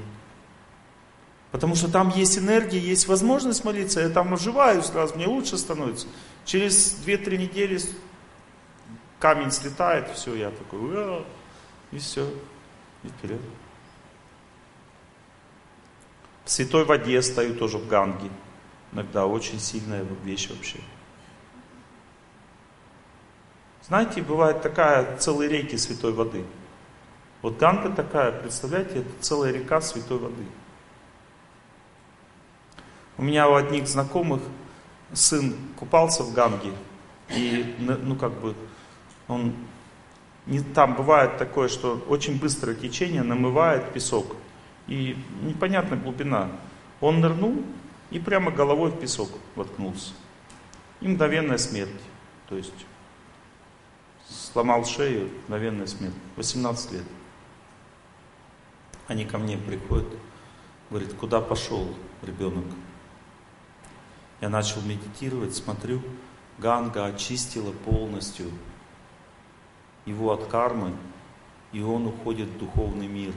Потому 1.52 1.76
что 1.76 1.92
там 1.92 2.10
есть 2.16 2.38
энергия, 2.38 2.80
есть 2.80 3.08
возможность 3.08 3.66
молиться, 3.66 4.00
я 4.00 4.10
там 4.10 4.34
оживаю 4.34 4.82
сразу, 4.84 5.16
мне 5.16 5.28
лучше 5.28 5.58
становится. 5.58 6.08
Через 6.46 6.98
2-3 7.06 7.38
недели 7.38 7.82
камень 9.20 9.52
слетает, 9.52 10.10
все, 10.16 10.36
я 10.36 10.52
такой, 10.52 11.26
и 11.92 11.98
все, 11.98 12.26
и 13.04 13.10
вперед. 13.10 13.42
В 16.46 16.52
святой 16.52 16.86
воде 16.86 17.22
стою 17.22 17.56
тоже 17.56 17.78
в 17.78 17.88
ганге. 17.88 18.30
Иногда 18.92 19.26
очень 19.26 19.60
сильная 19.60 20.06
вещь 20.24 20.50
вообще. 20.50 20.80
Знаете, 23.88 24.22
бывает 24.22 24.62
такая 24.62 25.18
целые 25.18 25.50
реки 25.50 25.78
святой 25.78 26.14
воды. 26.14 26.46
Вот 27.42 27.58
Ганга 27.58 27.90
такая, 27.90 28.32
представляете, 28.32 29.00
это 29.00 29.10
целая 29.20 29.52
река 29.52 29.82
святой 29.82 30.20
воды. 30.20 30.46
У 33.18 33.24
меня 33.24 33.50
у 33.50 33.56
одних 33.56 33.88
знакомых 33.88 34.42
сын 35.12 35.56
купался 35.78 36.24
в 36.24 36.34
Ганге, 36.34 36.72
и, 37.30 37.76
ну, 37.80 38.16
как 38.16 38.32
бы, 38.40 38.56
он, 39.28 39.54
не, 40.46 40.62
там 40.62 40.96
бывает 40.96 41.38
такое, 41.38 41.68
что 41.68 42.04
очень 42.08 42.40
быстрое 42.40 42.76
течение 42.76 43.24
намывает 43.24 43.92
песок, 43.92 44.36
и 44.92 45.16
непонятная 45.44 45.98
глубина. 45.98 46.50
Он 47.00 47.22
нырнул 47.22 47.64
и 48.10 48.20
прямо 48.20 48.52
головой 48.52 48.92
в 48.92 49.00
песок 49.00 49.30
воткнулся. 49.56 50.14
И 51.00 51.08
мгновенная 51.08 51.58
смерть. 51.58 52.02
То 52.50 52.58
есть 52.58 52.74
сломал 54.28 54.84
шею, 54.84 55.30
мгновенная 55.46 55.88
смерть. 55.88 56.14
18 56.36 56.92
лет. 56.92 57.06
Они 59.08 59.24
ко 59.24 59.38
мне 59.38 59.58
приходят, 59.58 60.10
говорят, 60.90 61.14
куда 61.14 61.40
пошел 61.40 61.88
ребенок? 62.22 62.66
Я 64.42 64.50
начал 64.50 64.82
медитировать, 64.82 65.56
смотрю, 65.56 66.02
Ганга 66.58 67.06
очистила 67.06 67.72
полностью 67.72 68.52
его 70.06 70.34
от 70.34 70.48
кармы, 70.48 70.92
и 71.72 71.82
он 71.82 72.08
уходит 72.08 72.50
в 72.50 72.58
духовный 72.58 73.08
мир. 73.08 73.34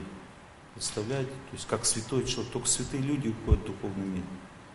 Представляете? 0.75 1.29
То 1.29 1.53
есть 1.53 1.67
как 1.67 1.85
святой 1.85 2.25
человек, 2.25 2.51
только 2.51 2.67
святые 2.67 3.01
люди 3.01 3.29
уходят 3.29 3.63
в 3.63 3.67
духовный 3.67 4.05
мир. 4.05 4.23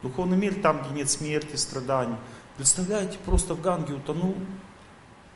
Духовный 0.02 0.36
мир 0.36 0.54
там, 0.54 0.82
где 0.82 0.94
нет 0.94 1.10
смерти, 1.10 1.56
страданий. 1.56 2.16
Представляете, 2.56 3.18
просто 3.24 3.54
в 3.54 3.60
Ганге 3.60 3.94
утонул. 3.94 4.34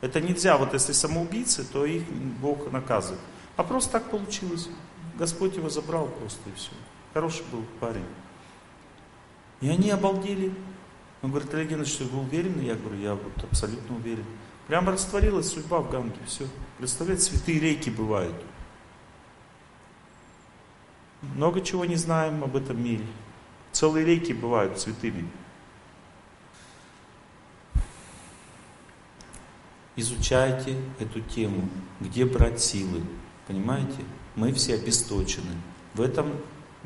Это 0.01 0.19
нельзя, 0.19 0.57
вот 0.57 0.73
если 0.73 0.91
самоубийцы, 0.91 1.63
то 1.63 1.85
их 1.85 2.03
Бог 2.41 2.71
наказывает. 2.71 3.21
А 3.57 3.63
просто 3.63 3.93
так 3.93 4.09
получилось. 4.09 4.67
Господь 5.17 5.55
его 5.55 5.69
забрал 5.69 6.07
просто 6.07 6.49
и 6.49 6.53
все. 6.53 6.71
Хороший 7.13 7.45
был 7.51 7.63
парень. 7.79 8.05
И 9.61 9.69
они 9.69 9.91
обалдели. 9.91 10.51
Он 11.21 11.29
говорит, 11.29 11.53
Олег 11.53 11.69
Геннадьевич, 11.69 12.01
вы 12.11 12.21
уверены? 12.21 12.61
Я 12.61 12.75
говорю, 12.75 12.99
я 12.99 13.13
вот 13.13 13.43
абсолютно 13.43 13.95
уверен. 13.95 14.25
Прямо 14.67 14.91
растворилась 14.91 15.47
судьба 15.47 15.79
в 15.79 15.91
Ганге. 15.91 16.17
Все. 16.27 16.45
Представляете, 16.79 17.23
святые 17.23 17.59
рейки 17.59 17.89
бывают. 17.89 18.35
Много 21.35 21.61
чего 21.61 21.85
не 21.85 21.95
знаем 21.95 22.43
об 22.43 22.55
этом 22.55 22.81
мире. 22.83 23.05
Целые 23.71 24.05
реки 24.05 24.33
бывают 24.33 24.79
святыми. 24.79 25.27
Изучайте 29.97 30.77
эту 30.99 31.21
тему, 31.21 31.67
где 31.99 32.25
брать 32.25 32.61
силы. 32.61 33.01
Понимаете? 33.47 33.97
Мы 34.35 34.51
все 34.53 34.75
обесточены. 34.75 35.51
В 35.93 36.01
этом 36.01 36.27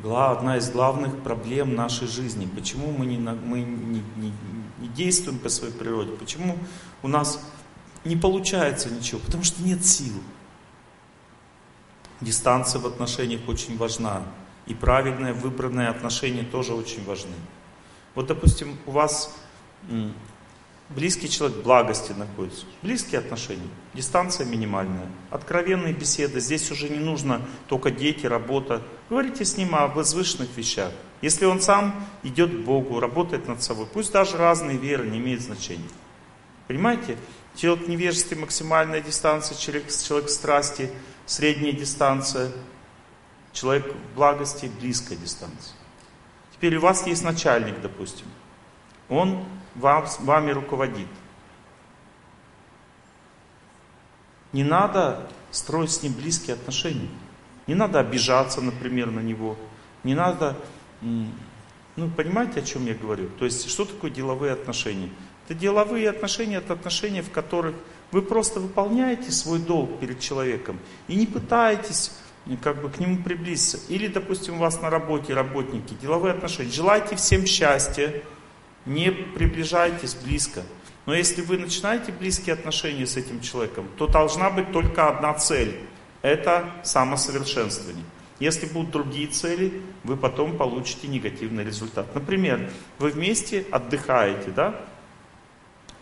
одна 0.03 0.57
из 0.57 0.69
главных 0.69 1.21
проблем 1.23 1.75
нашей 1.75 2.07
жизни. 2.07 2.47
Почему 2.55 2.91
мы, 2.91 3.05
не, 3.05 3.17
мы 3.17 3.61
не, 3.61 4.03
не, 4.15 4.33
не 4.79 4.87
действуем 4.89 5.39
по 5.39 5.49
своей 5.49 5.73
природе? 5.73 6.11
Почему 6.11 6.57
у 7.01 7.07
нас 7.07 7.43
не 8.05 8.15
получается 8.15 8.89
ничего? 8.89 9.19
Потому 9.19 9.43
что 9.43 9.61
нет 9.63 9.85
сил. 9.85 10.13
Дистанция 12.21 12.79
в 12.79 12.87
отношениях 12.87 13.41
очень 13.47 13.77
важна. 13.77 14.23
И 14.65 14.73
правильное 14.73 15.33
выбранное 15.33 15.89
отношения 15.89 16.43
тоже 16.43 16.73
очень 16.73 17.03
важны. 17.05 17.33
Вот, 18.13 18.27
допустим, 18.27 18.77
у 18.85 18.91
вас 18.91 19.35
близкий 20.89 21.29
человек 21.29 21.63
благости 21.63 22.11
находится. 22.11 22.65
Близкие 22.81 23.19
отношения, 23.19 23.69
дистанция 23.93 24.45
минимальная, 24.45 25.07
откровенные 25.29 25.93
беседы. 25.93 26.39
Здесь 26.39 26.69
уже 26.71 26.89
не 26.89 26.99
нужно 26.99 27.41
только 27.67 27.91
дети, 27.91 28.25
работа. 28.25 28.81
Говорите 29.09 29.45
с 29.45 29.57
ним 29.57 29.75
о 29.75 29.87
возвышенных 29.87 30.49
вещах. 30.55 30.91
Если 31.21 31.45
он 31.45 31.61
сам 31.61 31.95
идет 32.23 32.51
к 32.51 32.59
Богу, 32.59 32.99
работает 32.99 33.47
над 33.47 33.61
собой, 33.63 33.85
пусть 33.85 34.11
даже 34.11 34.37
разные 34.37 34.77
веры 34.77 35.07
не 35.07 35.19
имеют 35.19 35.41
значения. 35.41 35.89
Понимаете? 36.67 37.17
Человек 37.55 37.87
в 37.87 37.89
невежестве 37.89 38.37
максимальная 38.37 39.01
дистанция, 39.01 39.57
человек, 39.57 39.91
человек 39.91 40.29
в 40.29 40.31
страсти 40.31 40.91
средняя 41.29 41.73
дистанция, 41.73 42.51
человек 43.53 43.85
в 43.93 44.15
благости 44.15 44.71
близкая 44.79 45.15
дистанция. 45.15 45.75
Теперь 46.51 46.75
у 46.77 46.81
вас 46.81 47.05
есть 47.05 47.23
начальник, 47.23 47.79
допустим. 47.81 48.25
Он 49.09 49.45
вам, 49.75 50.07
вами 50.21 50.49
руководит. 50.49 51.07
Не 54.53 54.63
надо 54.63 55.29
строить 55.51 55.91
с 55.91 56.01
ним 56.01 56.13
близкие 56.13 56.55
отношения. 56.55 57.09
Не 57.67 57.75
надо 57.75 57.99
обижаться, 57.99 58.59
например, 58.59 59.11
на 59.11 59.19
него. 59.19 59.55
Не 60.03 60.15
надо, 60.15 60.57
ну, 61.01 62.09
понимаете, 62.17 62.61
о 62.61 62.63
чем 62.63 62.87
я 62.87 62.95
говорю? 62.95 63.29
То 63.37 63.45
есть, 63.45 63.69
что 63.69 63.85
такое 63.85 64.09
деловые 64.09 64.53
отношения? 64.53 65.11
Это 65.45 65.53
деловые 65.53 66.09
отношения, 66.09 66.55
это 66.55 66.73
отношения, 66.73 67.21
в 67.21 67.29
которых 67.29 67.75
вы 68.11 68.21
просто 68.21 68.59
выполняете 68.59 69.31
свой 69.31 69.59
долг 69.59 69.99
перед 69.99 70.19
человеком 70.19 70.79
и 71.07 71.15
не 71.15 71.25
пытаетесь 71.25 72.11
как 72.63 72.81
бы 72.81 72.89
к 72.89 72.99
нему 72.99 73.21
приблизиться. 73.21 73.79
Или, 73.89 74.07
допустим, 74.07 74.55
у 74.55 74.59
вас 74.59 74.81
на 74.81 74.89
работе 74.89 75.33
работники, 75.33 75.93
деловые 76.01 76.33
отношения. 76.33 76.71
Желайте 76.71 77.15
всем 77.15 77.45
счастья, 77.45 78.23
не 78.85 79.11
приближайтесь 79.11 80.15
близко. 80.15 80.63
Но 81.05 81.13
если 81.13 81.41
вы 81.41 81.57
начинаете 81.57 82.11
близкие 82.11 82.53
отношения 82.53 83.05
с 83.05 83.17
этим 83.17 83.41
человеком, 83.41 83.87
то 83.97 84.07
должна 84.07 84.49
быть 84.49 84.71
только 84.71 85.07
одна 85.07 85.33
цель. 85.33 85.79
Это 86.21 86.69
самосовершенствование. 86.83 88.03
Если 88.39 88.67
будут 88.67 88.91
другие 88.91 89.27
цели, 89.27 89.81
вы 90.03 90.15
потом 90.15 90.57
получите 90.57 91.07
негативный 91.07 91.63
результат. 91.63 92.13
Например, 92.15 92.69
вы 92.97 93.09
вместе 93.09 93.65
отдыхаете, 93.69 94.51
да? 94.51 94.79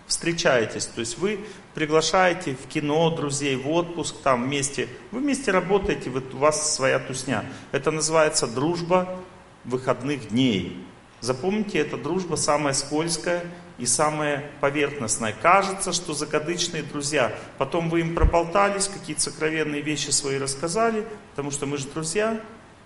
Встречаетесь, 0.07 0.85
то 0.87 1.01
есть 1.01 1.17
вы 1.17 1.41
приглашаете 1.75 2.55
в 2.55 2.67
кино 2.67 3.09
друзей, 3.11 3.55
в 3.55 3.69
отпуск, 3.69 4.15
там 4.23 4.45
вместе, 4.45 4.87
вы 5.11 5.19
вместе 5.19 5.51
работаете, 5.51 6.09
вот 6.09 6.33
у 6.33 6.37
вас 6.37 6.75
своя 6.75 6.97
тусня. 6.97 7.45
Это 7.71 7.91
называется 7.91 8.47
дружба 8.47 9.19
выходных 9.65 10.29
дней. 10.29 10.83
Запомните, 11.19 11.79
эта 11.79 11.97
дружба 11.97 12.35
самая 12.35 12.73
скользкая 12.73 13.43
и 13.77 13.85
самая 13.85 14.49
поверхностная. 14.61 15.35
Кажется, 15.39 15.91
что 15.91 16.13
закадычные 16.13 16.83
друзья. 16.83 17.35
Потом 17.57 17.89
вы 17.89 18.01
им 18.01 18.15
проболтались, 18.15 18.87
какие-то 18.87 19.23
сокровенные 19.23 19.81
вещи 19.81 20.09
свои 20.09 20.37
рассказали, 20.37 21.05
потому 21.31 21.51
что 21.51 21.65
мы 21.65 21.77
же 21.77 21.87
друзья. 21.87 22.39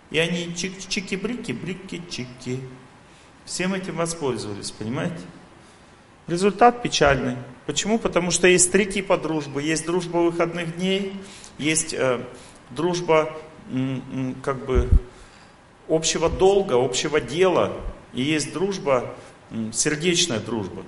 И 0.09 0.19
они 0.19 0.53
чики-брики, 0.55 1.51
брики-чики. 1.51 2.59
Всем 3.45 3.73
этим 3.73 3.95
воспользовались, 3.95 4.71
понимаете? 4.71 5.21
Результат 6.31 6.81
печальный. 6.81 7.35
Почему? 7.65 7.99
Потому 7.99 8.31
что 8.31 8.47
есть 8.47 8.71
три 8.71 8.85
типа 8.85 9.17
дружбы. 9.17 9.61
Есть 9.61 9.85
дружба 9.85 10.19
выходных 10.19 10.77
дней, 10.77 11.13
есть 11.57 11.93
э, 11.93 12.21
дружба 12.69 13.33
м, 13.69 14.37
как 14.41 14.65
бы 14.65 14.87
общего 15.89 16.29
долга, 16.29 16.75
общего 16.81 17.19
дела, 17.19 17.73
и 18.13 18.21
есть 18.21 18.53
дружба, 18.53 19.13
сердечная 19.73 20.39
дружба. 20.39 20.83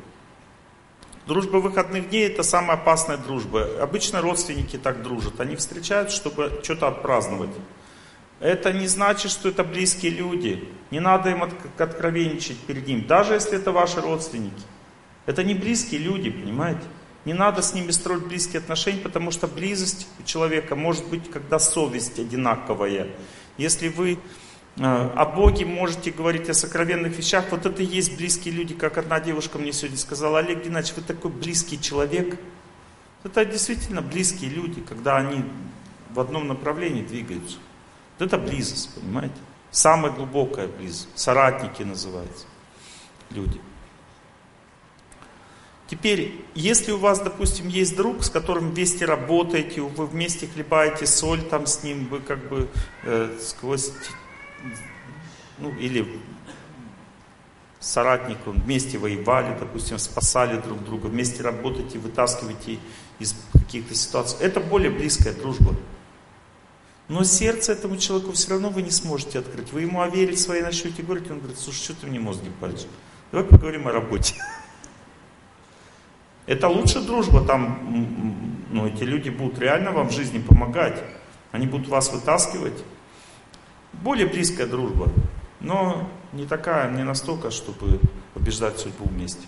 Дружба 1.28 1.58
выходных 1.58 2.10
дней 2.10 2.28
это 2.28 2.42
самая 2.44 2.78
опасная 2.78 3.18
дружба. 3.18 3.68
Обычно 3.82 4.22
родственники 4.22 4.78
так 4.78 5.04
дружат. 5.04 5.42
Они 5.42 5.58
встречаются, 5.58 6.16
чтобы 6.16 6.62
что-то 6.64 6.88
отпраздновать. 6.88 7.52
Это 8.40 8.72
не 8.72 8.88
значит, 8.88 9.30
что 9.30 9.50
это 9.50 9.66
близкие 9.66 10.14
люди. 10.14 10.70
Не 10.90 11.02
надо 11.02 11.32
им 11.32 11.44
откровенничать 11.44 12.60
перед 12.60 12.88
ним, 12.88 13.06
даже 13.06 13.34
если 13.34 13.58
это 13.58 13.74
ваши 13.74 14.00
родственники. 14.00 14.64
Это 15.26 15.44
не 15.44 15.54
близкие 15.54 16.02
люди, 16.02 16.30
понимаете? 16.30 16.82
Не 17.26 17.34
надо 17.34 17.62
с 17.62 17.74
ними 17.74 17.92
строить 17.92 18.26
близкие 18.26 18.60
отношения, 18.60 19.00
потому 19.00 19.32
что 19.32 19.48
близость 19.48 20.08
у 20.20 20.24
человека 20.24 20.76
может 20.76 21.08
быть, 21.08 21.32
когда 21.32 21.60
совесть 21.60 22.20
одинаковая. 22.20 23.08
Если 23.58 23.88
вы 23.88 24.20
Э, 24.78 25.10
о 25.16 25.26
Боге 25.26 25.66
можете 25.66 26.12
говорить 26.12 26.50
о 26.50 26.54
сокровенных 26.54 27.18
вещах. 27.18 27.46
Вот 27.52 27.66
это 27.66 27.84
и 27.84 27.86
есть 27.86 28.18
близкие 28.18 28.54
люди, 28.54 28.74
как 28.74 28.98
одна 28.98 29.20
девушка 29.20 29.58
мне 29.58 29.72
сегодня 29.72 29.98
сказала, 29.98 30.40
Олег 30.40 30.64
Геннадьевич, 30.64 30.96
вы 30.98 31.04
такой 31.04 31.32
близкий 31.32 31.80
человек. 31.80 32.40
Это 33.24 33.46
действительно 33.46 34.02
близкие 34.02 34.50
люди, 34.50 34.82
когда 34.82 35.18
они 35.18 35.46
в 36.12 36.20
одном 36.20 36.48
направлении 36.48 37.04
двигаются. 37.04 37.58
Вот 38.18 38.28
это 38.28 38.38
близость, 38.38 38.94
понимаете? 38.96 39.36
Самая 39.72 40.12
глубокая 40.12 40.68
близость. 40.68 41.08
Соратники 41.16 41.84
называются 41.84 42.46
люди. 43.30 43.60
Теперь, 45.88 46.46
если 46.56 46.92
у 46.92 46.98
вас, 46.98 47.20
допустим, 47.20 47.68
есть 47.68 47.96
друг, 47.96 48.24
с 48.24 48.30
которым 48.30 48.72
вместе 48.72 49.06
работаете, 49.06 49.82
вы 49.82 50.06
вместе 50.06 50.48
хлебаете 50.48 51.06
соль 51.06 51.42
там 51.42 51.68
с 51.68 51.84
ним, 51.84 52.08
вы 52.08 52.20
как 52.20 52.48
бы 52.48 52.70
э, 53.04 53.38
сквозь 53.42 53.92
ну 55.60 55.72
или 55.78 56.08
соратник, 57.80 58.38
вместе 58.46 58.98
воевали, 58.98 59.58
допустим, 59.60 60.00
спасали 60.00 60.60
друг 60.60 60.84
друга, 60.84 61.08
вместе 61.08 61.44
работаете, 61.44 62.00
вытаскиваете 62.00 62.80
из 63.20 63.36
каких-то 63.52 63.94
ситуаций. 63.94 64.38
Это 64.40 64.60
более 64.62 64.90
близкая 64.90 65.34
дружба. 65.34 65.76
Но 67.10 67.24
сердце 67.26 67.74
этому 67.74 67.98
человеку 67.98 68.32
все 68.32 68.52
равно 68.52 68.70
вы 68.70 68.82
не 68.82 68.92
сможете 68.92 69.40
открыть. 69.40 69.72
Вы 69.74 69.82
ему 69.82 70.02
о 70.02 70.08
вере 70.08 70.38
своей 70.38 70.64
начнете 70.64 71.04
говорить, 71.04 71.30
он 71.30 71.40
говорит, 71.40 71.60
слушай, 71.60 71.84
что 71.84 71.94
ты 71.94 72.08
мне 72.08 72.20
мозги 72.20 72.50
паришь? 72.62 72.86
Давай 73.32 73.46
поговорим 73.46 73.88
о 73.88 73.92
работе. 73.92 74.36
Это 76.46 76.68
лучше 76.68 77.02
дружба, 77.02 77.46
там 77.46 78.58
ну, 78.70 78.88
эти 78.88 79.04
люди 79.04 79.30
будут 79.30 79.60
реально 79.60 79.92
вам 79.92 80.10
в 80.10 80.12
жизни 80.12 80.40
помогать. 80.40 81.02
Они 81.52 81.68
будут 81.68 81.88
вас 81.88 82.12
вытаскивать. 82.12 82.84
Более 83.94 84.26
близкая 84.26 84.66
дружба, 84.66 85.10
но 85.60 86.10
не 86.34 86.46
такая, 86.46 86.92
не 86.92 87.04
настолько, 87.04 87.52
чтобы 87.52 88.00
побеждать 88.34 88.80
судьбу 88.80 89.06
вместе. 89.06 89.48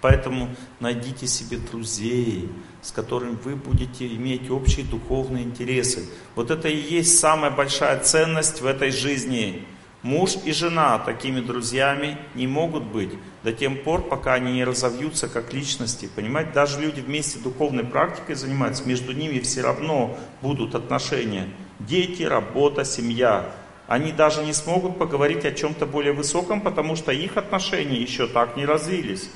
Поэтому 0.00 0.54
найдите 0.80 1.26
себе 1.26 1.58
друзей, 1.58 2.50
с 2.82 2.92
которыми 2.92 3.36
вы 3.44 3.56
будете 3.56 4.06
иметь 4.06 4.50
общие 4.50 4.84
духовные 4.84 5.44
интересы. 5.44 6.08
Вот 6.34 6.50
это 6.50 6.68
и 6.68 6.76
есть 6.76 7.18
самая 7.18 7.50
большая 7.50 7.98
ценность 8.00 8.60
в 8.60 8.66
этой 8.66 8.90
жизни. 8.90 9.64
Муж 10.02 10.36
и 10.44 10.52
жена 10.52 10.98
такими 10.98 11.40
друзьями 11.40 12.18
не 12.36 12.46
могут 12.46 12.84
быть 12.84 13.10
до 13.42 13.52
тех 13.52 13.82
пор, 13.82 14.02
пока 14.02 14.34
они 14.34 14.52
не 14.52 14.64
разовьются 14.64 15.28
как 15.28 15.52
личности. 15.52 16.08
Понимаете, 16.14 16.52
даже 16.52 16.80
люди 16.80 17.00
вместе 17.00 17.40
духовной 17.40 17.82
практикой 17.82 18.36
занимаются, 18.36 18.86
между 18.86 19.12
ними 19.12 19.40
все 19.40 19.62
равно 19.62 20.16
будут 20.40 20.76
отношения. 20.76 21.48
Дети, 21.80 22.22
работа, 22.22 22.84
семья. 22.84 23.52
Они 23.88 24.12
даже 24.12 24.44
не 24.44 24.52
смогут 24.52 24.98
поговорить 24.98 25.44
о 25.44 25.50
чем-то 25.50 25.84
более 25.86 26.12
высоком, 26.12 26.60
потому 26.60 26.94
что 26.94 27.10
их 27.10 27.36
отношения 27.36 28.00
еще 28.00 28.28
так 28.28 28.56
не 28.56 28.66
развились. 28.66 29.28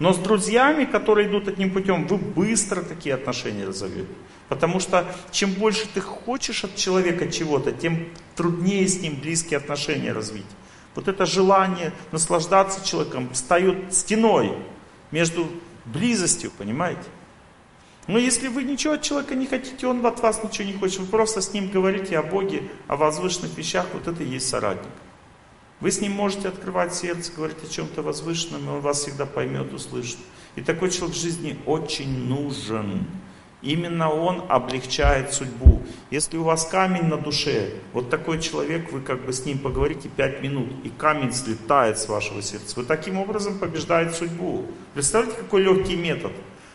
Но 0.00 0.12
с 0.12 0.18
друзьями, 0.18 0.84
которые 0.84 1.28
идут 1.28 1.46
одним 1.46 1.70
путем, 1.70 2.08
вы 2.08 2.16
быстро 2.16 2.82
такие 2.82 3.14
отношения 3.14 3.66
разовьете. 3.66 4.08
Потому 4.52 4.80
что 4.80 5.06
чем 5.30 5.50
больше 5.52 5.86
ты 5.94 6.02
хочешь 6.02 6.62
от 6.62 6.76
человека 6.76 7.32
чего-то, 7.32 7.72
тем 7.72 8.10
труднее 8.36 8.86
с 8.86 9.00
ним 9.00 9.18
близкие 9.18 9.56
отношения 9.56 10.12
развить. 10.12 10.44
Вот 10.94 11.08
это 11.08 11.24
желание 11.24 11.90
наслаждаться 12.10 12.86
человеком 12.86 13.30
встает 13.32 13.94
стеной 13.94 14.54
между 15.10 15.48
близостью, 15.86 16.50
понимаете? 16.50 17.00
Но 18.06 18.18
если 18.18 18.48
вы 18.48 18.64
ничего 18.64 18.92
от 18.92 19.00
человека 19.00 19.34
не 19.36 19.46
хотите, 19.46 19.86
он 19.86 20.04
от 20.04 20.20
вас 20.20 20.44
ничего 20.44 20.66
не 20.66 20.74
хочет, 20.74 20.98
вы 20.98 21.06
просто 21.06 21.40
с 21.40 21.54
ним 21.54 21.70
говорите 21.70 22.18
о 22.18 22.22
Боге, 22.22 22.64
о 22.88 22.96
возвышенных 22.96 23.56
вещах, 23.56 23.86
вот 23.94 24.06
это 24.06 24.22
и 24.22 24.28
есть 24.28 24.50
соратник. 24.50 24.92
Вы 25.80 25.90
с 25.92 26.02
ним 26.02 26.12
можете 26.12 26.48
открывать 26.48 26.94
сердце, 26.94 27.32
говорить 27.34 27.64
о 27.64 27.72
чем-то 27.72 28.02
возвышенном, 28.02 28.66
и 28.66 28.68
он 28.68 28.80
вас 28.80 29.00
всегда 29.00 29.24
поймет, 29.24 29.72
услышит. 29.72 30.18
И 30.56 30.60
такой 30.60 30.90
человек 30.90 31.16
в 31.16 31.18
жизни 31.22 31.58
очень 31.64 32.26
нужен. 32.26 33.06
Именно 33.62 34.10
он 34.10 34.44
облегчает 34.48 35.32
судьбу. 35.32 35.82
Если 36.10 36.36
у 36.36 36.42
вас 36.42 36.64
камень 36.64 37.04
на 37.04 37.16
душе, 37.16 37.74
вот 37.92 38.10
такой 38.10 38.40
человек, 38.40 38.90
вы 38.92 39.00
как 39.00 39.24
бы 39.24 39.32
с 39.32 39.46
ним 39.46 39.58
поговорите 39.58 40.08
пять 40.08 40.42
минут, 40.42 40.68
и 40.82 40.88
камень 40.88 41.32
слетает 41.32 41.98
с 41.98 42.08
вашего 42.08 42.42
сердца. 42.42 42.74
Вы 42.76 42.84
таким 42.84 43.18
образом 43.18 43.58
побеждаете 43.58 44.14
судьбу. 44.14 44.66
Представляете, 44.94 45.38
какой 45.38 45.62
легкий 45.62 45.96
метод? 45.96 46.32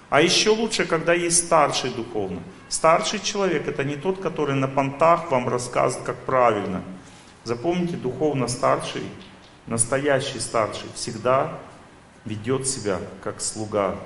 А 0.10 0.22
еще 0.22 0.52
лучше, 0.52 0.86
когда 0.86 1.14
есть 1.14 1.46
старший 1.46 1.90
духовно. 1.90 2.42
Старший 2.70 3.20
человек 3.20 3.68
это 3.68 3.84
не 3.84 3.98
тот, 3.98 4.22
который 4.22 4.56
на 4.56 4.70
понтах 4.70 5.30
вам 5.30 5.50
рассказывает, 5.50 6.06
как 6.06 6.16
правильно. 6.26 6.82
Запомните, 7.44 7.98
духовно 7.98 8.48
старший, 8.48 9.04
настоящий 9.68 10.40
старший 10.40 10.88
всегда 10.96 11.60
ведет 12.24 12.66
себя 12.68 13.00
как 13.22 13.42
слуга. 13.42 13.98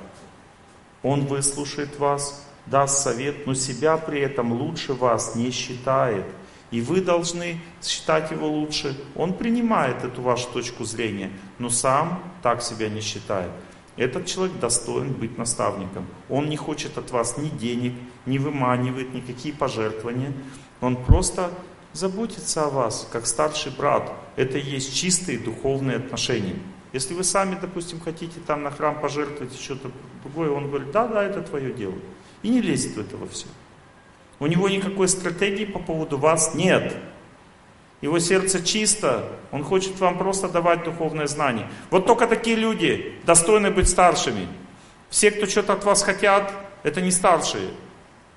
Он 1.03 1.27
выслушает 1.27 1.99
вас, 1.99 2.43
даст 2.65 2.99
совет, 3.03 3.47
но 3.47 3.53
себя 3.53 3.97
при 3.97 4.21
этом 4.21 4.53
лучше 4.53 4.93
вас 4.93 5.35
не 5.35 5.51
считает. 5.51 6.25
И 6.71 6.79
вы 6.81 7.01
должны 7.01 7.59
считать 7.81 8.31
его 8.31 8.47
лучше. 8.47 8.97
Он 9.15 9.33
принимает 9.33 10.03
эту 10.03 10.21
вашу 10.21 10.47
точку 10.49 10.85
зрения, 10.85 11.31
но 11.59 11.69
сам 11.69 12.23
так 12.41 12.61
себя 12.61 12.87
не 12.89 13.01
считает. 13.01 13.51
Этот 13.97 14.25
человек 14.25 14.57
достоин 14.57 15.11
быть 15.11 15.37
наставником. 15.37 16.07
Он 16.29 16.47
не 16.47 16.55
хочет 16.55 16.97
от 16.97 17.11
вас 17.11 17.37
ни 17.37 17.49
денег, 17.49 17.93
не 18.25 18.39
выманивает 18.39 19.13
никакие 19.13 19.53
пожертвования. 19.53 20.31
Он 20.79 20.95
просто 20.95 21.51
заботится 21.91 22.63
о 22.63 22.69
вас, 22.69 23.07
как 23.11 23.27
старший 23.27 23.73
брат. 23.73 24.11
Это 24.37 24.57
и 24.57 24.61
есть 24.61 24.95
чистые 24.95 25.37
духовные 25.37 25.97
отношения. 25.97 26.55
Если 26.93 27.13
вы 27.13 27.23
сами, 27.23 27.57
допустим, 27.59 27.99
хотите 27.99 28.39
там 28.45 28.63
на 28.63 28.71
храм 28.71 28.99
пожертвовать 28.99 29.59
что-то 29.59 29.91
другое, 30.23 30.51
он 30.51 30.67
говорит, 30.67 30.91
да, 30.91 31.07
да, 31.07 31.23
это 31.23 31.41
твое 31.41 31.73
дело. 31.73 31.95
И 32.43 32.49
не 32.49 32.61
лезет 32.61 32.95
в 32.95 32.99
это 32.99 33.17
во 33.17 33.27
все. 33.27 33.47
У 34.39 34.47
него 34.47 34.67
никакой 34.69 35.07
стратегии 35.07 35.65
по 35.65 35.79
поводу 35.79 36.17
вас 36.17 36.55
нет. 36.55 36.95
Его 38.01 38.17
сердце 38.17 38.63
чисто, 38.63 39.29
он 39.51 39.63
хочет 39.63 39.99
вам 39.99 40.17
просто 40.17 40.49
давать 40.49 40.83
духовное 40.83 41.27
знание. 41.27 41.69
Вот 41.91 42.07
только 42.07 42.25
такие 42.25 42.55
люди 42.55 43.13
достойны 43.23 43.69
быть 43.69 43.87
старшими. 43.87 44.47
Все, 45.09 45.29
кто 45.29 45.45
что-то 45.45 45.73
от 45.73 45.83
вас 45.83 46.01
хотят, 46.01 46.51
это 46.81 47.01
не 47.01 47.11
старшие. 47.11 47.69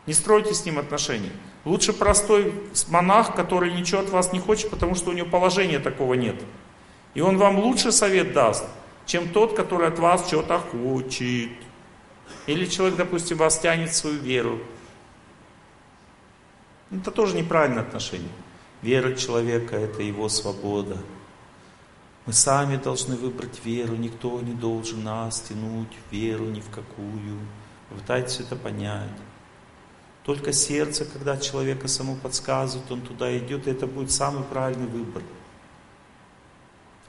Не 0.06 0.12
стройте 0.12 0.52
с 0.52 0.66
ним 0.66 0.78
отношения. 0.78 1.32
Лучше 1.64 1.94
простой 1.94 2.52
монах, 2.88 3.34
который 3.34 3.72
ничего 3.72 4.02
от 4.02 4.10
вас 4.10 4.32
не 4.34 4.38
хочет, 4.38 4.68
потому 4.68 4.94
что 4.94 5.10
у 5.10 5.14
него 5.14 5.26
положения 5.26 5.78
такого 5.78 6.12
нет. 6.12 6.36
И 7.14 7.22
он 7.22 7.38
вам 7.38 7.58
лучше 7.58 7.90
совет 7.90 8.34
даст, 8.34 8.64
чем 9.06 9.30
тот, 9.30 9.56
который 9.56 9.88
от 9.88 9.98
вас 9.98 10.26
что-то 10.26 10.58
хочет. 10.58 11.48
Или 12.46 12.66
человек, 12.66 12.98
допустим, 12.98 13.38
вас 13.38 13.58
тянет 13.58 13.90
в 13.90 13.96
свою 13.96 14.18
веру. 14.20 14.60
Это 16.90 17.10
тоже 17.10 17.36
неправильное 17.36 17.82
отношение. 17.82 18.28
Вера 18.82 19.14
человека– 19.14 19.76
это 19.78 20.02
его 20.02 20.28
свобода. 20.28 20.98
Мы 22.26 22.32
сами 22.32 22.76
должны 22.76 23.16
выбрать 23.16 23.64
веру, 23.64 23.96
никто 23.96 24.40
не 24.40 24.52
должен 24.52 25.02
нас 25.04 25.40
тянуть 25.40 25.88
в 25.88 26.12
веру 26.12 26.44
ни 26.46 26.60
в 26.60 26.70
какую. 26.70 27.38
Попытайтесь 27.88 28.40
это 28.40 28.56
понять. 28.56 29.10
Только 30.24 30.52
сердце, 30.52 31.04
когда 31.04 31.36
человека 31.36 31.86
само 31.86 32.14
подсказывает, 32.14 32.90
он 32.90 33.02
туда 33.02 33.36
идет, 33.36 33.66
и 33.66 33.70
это 33.70 33.86
будет 33.86 34.10
самый 34.10 34.42
правильный 34.44 34.86
выбор. 34.86 35.22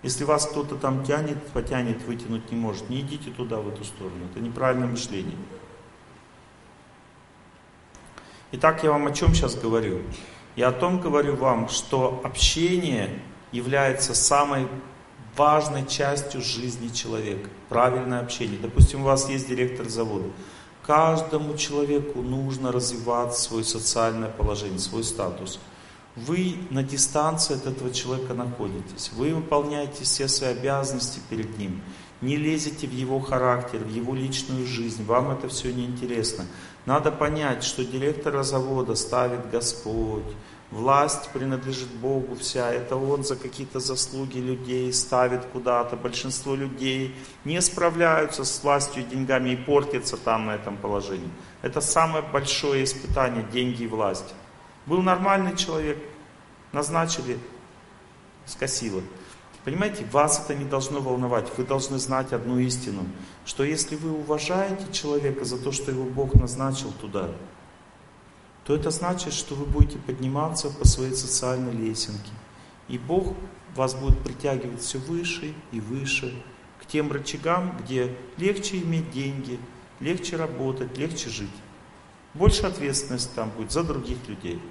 Если 0.06 0.24
вас 0.24 0.46
кто-то 0.46 0.76
там 0.76 1.04
тянет, 1.04 1.44
потянет, 1.48 2.04
вытянуть 2.04 2.52
не 2.52 2.58
может, 2.58 2.92
не 2.92 3.02
идите 3.02 3.32
туда, 3.32 3.58
в 3.58 3.70
эту 3.70 3.84
сторону. 3.84 4.28
Это 4.32 4.40
неправильное 4.40 4.88
мышление. 4.88 5.36
Итак, 8.52 8.84
я 8.84 8.92
вам 8.92 9.08
о 9.08 9.12
чем 9.12 9.34
сейчас 9.34 9.56
говорю? 9.56 10.04
Я 10.56 10.68
о 10.68 10.72
том 10.74 11.02
говорю 11.02 11.36
вам, 11.36 11.70
что 11.70 12.22
общение 12.24 13.20
является 13.52 14.14
самой 14.14 14.68
важной 15.36 15.88
частью 15.88 16.40
жизни 16.44 16.90
человека. 16.90 17.50
Правильное 17.70 18.20
общение. 18.20 18.60
Допустим, 18.60 19.02
у 19.02 19.06
вас 19.06 19.28
есть 19.28 19.48
директор 19.48 19.90
завода. 19.90 20.30
Каждому 20.84 21.58
человеку 21.58 22.22
нужно 22.22 22.72
развивать 22.72 23.36
свое 23.36 23.64
социальное 23.64 24.30
положение, 24.30 24.78
свой 24.78 25.04
статус. 25.04 25.60
Вы 26.16 26.56
на 26.70 26.82
дистанции 26.82 27.56
от 27.56 27.66
этого 27.66 27.92
человека 27.92 28.34
находитесь. 28.34 29.12
Вы 29.14 29.34
выполняете 29.34 30.06
все 30.06 30.30
свои 30.30 30.52
обязанности 30.52 31.20
перед 31.30 31.58
ним. 31.58 31.82
Не 32.22 32.38
лезете 32.38 32.88
в 32.88 32.94
его 32.94 33.20
характер, 33.20 33.80
в 33.80 33.90
его 33.90 34.16
личную 34.16 34.66
жизнь. 34.66 35.04
Вам 35.04 35.32
это 35.32 35.50
все 35.50 35.74
не 35.74 35.84
интересно. 35.86 36.46
Надо 36.86 37.12
понять, 37.12 37.64
что 37.66 37.84
директора 37.84 38.44
завода 38.44 38.96
ставит 38.96 39.50
Господь. 39.50 40.24
Власть 40.72 41.30
принадлежит 41.34 41.90
Богу 41.90 42.36
вся. 42.36 42.72
Это 42.72 42.96
Он 42.96 43.26
за 43.26 43.36
какие-то 43.36 43.82
заслуги 43.82 44.38
людей 44.38 44.94
ставит 44.94 45.44
куда-то. 45.46 45.98
Большинство 45.98 46.56
людей 46.56 47.14
не 47.44 47.62
справляются 47.62 48.46
с 48.46 48.64
властью 48.64 49.04
и 49.04 49.06
деньгами 49.06 49.50
и 49.50 49.58
портятся 49.58 50.16
там 50.16 50.46
на 50.46 50.56
этом 50.56 50.78
положении. 50.78 51.30
Это 51.62 51.82
самое 51.82 52.24
большое 52.24 52.86
испытание, 52.86 53.46
деньги 53.52 53.84
и 53.84 53.88
власть. 53.88 54.34
Был 54.86 55.02
нормальный 55.02 55.56
человек, 55.56 55.98
назначили, 56.72 57.40
скосило. 58.46 59.02
Понимаете, 59.64 60.06
вас 60.12 60.40
это 60.40 60.54
не 60.54 60.66
должно 60.66 61.00
волновать. 61.00 61.48
Вы 61.58 61.66
должны 61.66 61.98
знать 61.98 62.34
одну 62.34 62.60
истину, 62.60 63.04
что 63.46 63.64
если 63.64 63.96
вы 63.96 64.12
уважаете 64.12 64.92
человека 64.92 65.44
за 65.44 65.58
то, 65.58 65.72
что 65.72 65.90
его 65.90 66.04
Бог 66.04 66.36
назначил 66.36 66.92
туда, 67.02 67.32
то 68.64 68.76
это 68.76 68.92
значит, 68.92 69.34
что 69.34 69.56
вы 69.56 69.66
будете 69.66 69.98
подниматься 69.98 70.70
по 70.70 70.88
своей 70.88 71.16
социальной 71.16 71.72
лесенке. 71.72 72.32
И 72.88 73.00
Бог 73.00 73.34
вас 73.76 73.96
будет 73.96 74.20
притягивать 74.20 74.82
все 74.82 75.00
выше 75.00 75.54
и 75.72 75.80
выше 75.80 76.34
к 76.80 76.86
тем 76.86 77.12
рычагам, 77.12 77.76
где 77.84 78.16
легче 78.38 78.78
иметь 78.78 79.10
деньги, 79.12 79.60
легче 80.00 80.36
работать, 80.36 80.96
легче 80.98 81.30
жить. 81.30 81.50
Больше 82.36 82.64
ответственности 82.64 83.32
там 83.34 83.50
будет 83.50 83.72
за 83.72 83.84
других 83.84 84.18
людей. 84.28 84.62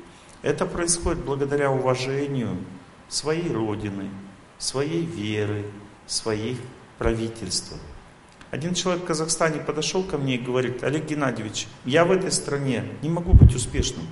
Это 0.42 0.66
происходит 0.66 1.24
благодаря 1.24 1.70
уважению 1.70 2.58
своей 3.08 3.50
Родины, 3.50 4.10
своей 4.58 5.04
веры, 5.04 5.64
своих 6.06 6.58
правительства. 6.98 7.78
Один 8.50 8.74
человек 8.74 9.04
в 9.04 9.06
Казахстане 9.06 9.60
подошел 9.60 10.04
ко 10.04 10.18
мне 10.18 10.36
и 10.36 10.38
говорит, 10.38 10.84
Олег 10.84 11.06
Геннадьевич, 11.06 11.66
я 11.86 12.04
в 12.04 12.12
этой 12.12 12.30
стране 12.30 12.84
не 13.02 13.08
могу 13.08 13.32
быть 13.32 13.54
успешным. 13.54 14.06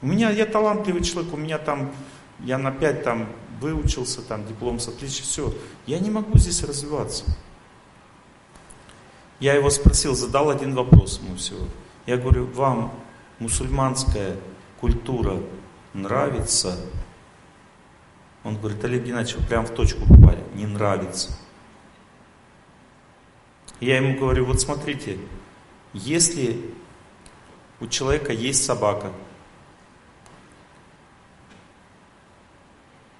У 0.00 0.06
меня, 0.06 0.30
я 0.30 0.46
талантливый 0.46 1.02
человек, 1.02 1.34
у 1.34 1.36
меня 1.36 1.58
там, 1.58 1.92
я 2.38 2.56
на 2.56 2.70
5 2.70 3.02
там 3.02 3.28
выучился, 3.60 4.22
там 4.22 4.46
диплом 4.46 4.78
с 4.78 4.88
отличием, 4.88 5.24
все. 5.24 5.54
Я 5.86 5.98
не 5.98 6.08
могу 6.08 6.38
здесь 6.38 6.62
развиваться. 6.62 7.24
Я 9.40 9.54
его 9.54 9.68
спросил, 9.70 10.14
задал 10.14 10.50
один 10.50 10.74
вопрос 10.74 11.20
ему 11.22 11.36
всего. 11.36 11.66
Я 12.06 12.16
говорю, 12.16 12.46
вам 12.46 12.92
мусульманская 13.38 14.36
культура 14.80 15.40
нравится? 15.92 16.76
Он 18.42 18.56
говорит, 18.56 18.82
Олег 18.84 19.04
Геннадьевич, 19.04 19.36
вы 19.36 19.46
прям 19.46 19.66
в 19.66 19.70
точку 19.74 20.00
попали, 20.06 20.42
не 20.54 20.66
нравится. 20.66 21.36
Я 23.80 23.96
ему 23.96 24.18
говорю, 24.18 24.46
вот 24.46 24.60
смотрите, 24.60 25.18
если 25.92 26.74
у 27.80 27.86
человека 27.86 28.32
есть 28.32 28.64
собака, 28.64 29.12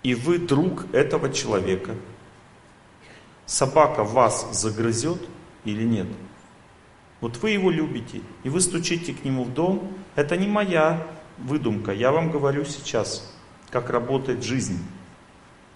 и 0.02 0.15
вы 0.15 0.39
друг 0.39 0.86
этого 0.94 1.33
человека, 1.33 1.94
собака 3.47 4.05
вас 4.05 4.49
загрызет 4.52 5.20
или 5.65 5.84
нет? 5.84 6.07
Вот 7.21 7.37
вы 7.39 7.51
его 7.51 7.71
любите, 7.71 8.23
и 8.45 8.49
вы 8.49 8.61
стучите 8.61 9.13
к 9.13 9.25
нему 9.25 9.45
в 9.45 9.53
дом, 9.53 9.93
это 10.17 10.37
не 10.37 10.47
моя 10.47 11.07
выдумка, 11.39 11.93
я 11.93 12.13
вам 12.13 12.31
говорю 12.31 12.65
сейчас, 12.65 13.35
как 13.71 13.91
работает 13.91 14.43
жизнь. 14.43 14.79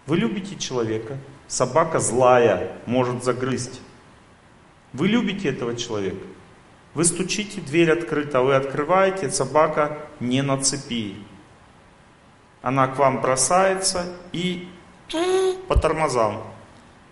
Вы 0.07 0.19
любите 0.19 0.57
человека, 0.57 1.19
собака 1.47 1.99
злая, 1.99 2.73
может 2.87 3.25
загрызть. 3.25 3.81
Вы 4.93 5.09
любите 5.09 5.49
этого 5.49 5.77
человека. 5.77 6.25
Вы 6.95 7.05
стучите, 7.05 7.61
дверь 7.61 7.91
открыта, 7.91 8.41
вы 8.41 8.55
открываете, 8.55 9.31
собака 9.31 9.99
не 10.21 10.43
на 10.43 10.63
цепи. 10.63 11.17
Она 12.63 12.87
к 12.87 12.99
вам 12.99 13.21
бросается 13.21 14.07
и 14.33 14.69
по 15.69 15.79
тормозам. 15.79 16.43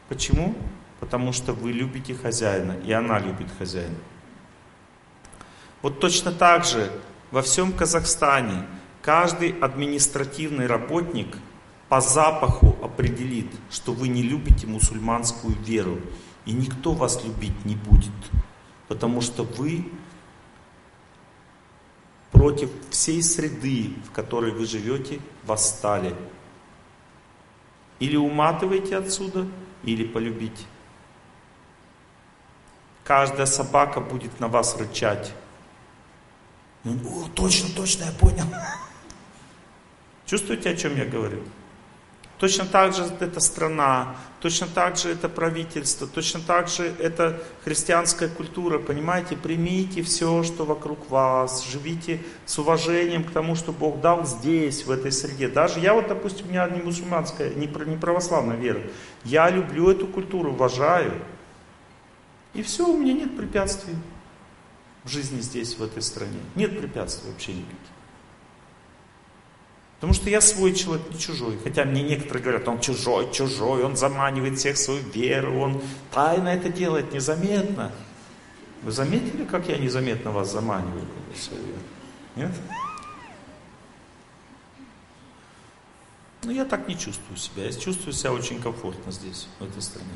Почему? 0.09 0.55
Потому 1.01 1.33
что 1.33 1.53
вы 1.53 1.73
любите 1.73 2.15
хозяина, 2.15 2.77
и 2.85 2.93
она 2.93 3.19
любит 3.19 3.49
хозяина. 3.59 3.97
Вот 5.83 5.99
точно 5.99 6.31
так 6.33 6.65
же 6.65 6.91
во 7.33 7.43
всем 7.43 7.73
Казахстане 7.73 8.67
каждый 9.03 9.51
административный 9.59 10.67
работник 10.67 11.37
по 11.89 12.01
запаху 12.01 12.77
определит, 12.83 13.49
что 13.71 13.93
вы 13.93 14.09
не 14.09 14.23
любите 14.23 14.67
мусульманскую 14.67 15.57
веру. 15.57 15.99
И 16.47 16.53
никто 16.53 16.93
вас 16.93 17.23
любить 17.25 17.65
не 17.65 17.77
будет, 17.77 18.13
потому 18.89 19.21
что 19.21 19.43
вы 19.45 19.89
против 22.31 22.71
всей 22.91 23.23
среды, 23.23 23.95
в 24.09 24.13
которой 24.13 24.53
вы 24.53 24.67
живете, 24.67 25.21
восстали. 25.45 26.17
Или 28.01 28.17
уматывайте 28.17 28.97
отсюда, 28.97 29.47
или 29.85 30.05
полюбите. 30.05 30.65
Каждая 33.05 33.47
собака 33.47 34.01
будет 34.01 34.41
на 34.41 34.49
вас 34.49 34.77
рычать. 34.77 35.33
О, 36.85 37.29
точно, 37.35 37.69
точно, 37.77 38.05
я 38.05 38.13
понял. 38.13 38.47
Чувствуете, 40.27 40.71
о 40.71 40.77
чем 40.77 40.97
я 40.97 41.05
говорю? 41.05 41.39
Точно 42.39 42.65
так 42.65 42.93
же 42.93 43.05
это 43.21 43.39
страна, 43.39 44.17
точно 44.41 44.67
так 44.67 44.97
же 44.97 45.11
это 45.11 45.29
правительство, 45.29 46.09
точно 46.09 46.41
так 46.41 46.67
же 46.67 46.93
это 46.99 47.41
христианская 47.63 48.27
культура. 48.27 48.81
Понимаете, 48.81 49.37
примите 49.37 50.03
все, 50.03 50.43
что 50.43 50.65
вокруг 50.65 51.09
вас, 51.09 51.65
живите 51.65 52.21
с 52.45 52.59
уважением 52.59 53.23
к 53.23 53.31
тому, 53.31 53.55
что 53.55 53.71
Бог 53.71 54.01
дал 54.01 54.27
здесь, 54.27 54.85
в 54.85 54.91
этой 54.91 55.13
среде. 55.13 55.47
Даже 55.47 55.79
я 55.79 55.95
вот, 55.95 56.09
допустим, 56.09 56.47
у 56.47 56.49
меня 56.49 56.69
не 56.69 56.83
мусульманская, 56.83 57.55
не 57.55 57.69
православная 57.69 58.57
вера. 58.57 58.81
Я 59.23 59.49
люблю 59.49 59.89
эту 59.89 60.09
культуру, 60.09 60.51
уважаю. 60.51 61.13
И 62.55 62.63
все, 62.65 62.89
у 62.89 62.99
меня 62.99 63.13
нет 63.13 63.37
препятствий 63.37 63.95
в 65.05 65.09
жизни 65.09 65.41
здесь, 65.41 65.77
в 65.77 65.83
этой 65.83 66.03
стране. 66.03 66.41
Нет 66.55 66.79
препятствий 66.79 67.31
вообще 67.31 67.53
никаких. 67.55 67.79
Потому 69.97 70.15
что 70.15 70.31
я 70.31 70.41
свой 70.41 70.75
человек, 70.75 71.09
не 71.11 71.19
чужой. 71.19 71.59
Хотя 71.63 71.85
мне 71.85 72.03
некоторые 72.03 72.43
говорят, 72.43 72.67
он 72.67 72.81
чужой, 72.81 73.33
чужой, 73.33 73.85
он 73.85 73.97
заманивает 73.97 74.59
всех 74.59 74.77
свою 74.77 75.01
веру, 75.01 75.61
он 75.61 75.81
тайно 76.11 76.49
это 76.49 76.69
делает, 76.71 77.13
незаметно. 77.13 77.93
Вы 78.83 78.91
заметили, 78.91 79.45
как 79.45 79.69
я 79.69 79.79
незаметно 79.79 80.33
вас 80.33 80.51
заманиваю? 80.51 81.05
Нет? 82.35 82.51
Но 86.43 86.51
я 86.51 86.65
так 86.65 86.89
не 86.89 86.99
чувствую 86.99 87.37
себя. 87.37 87.67
Я 87.67 87.73
чувствую 87.73 88.13
себя 88.13 88.33
очень 88.33 88.61
комфортно 88.61 89.13
здесь, 89.13 89.47
в 89.61 89.65
этой 89.65 89.81
стране. 89.81 90.11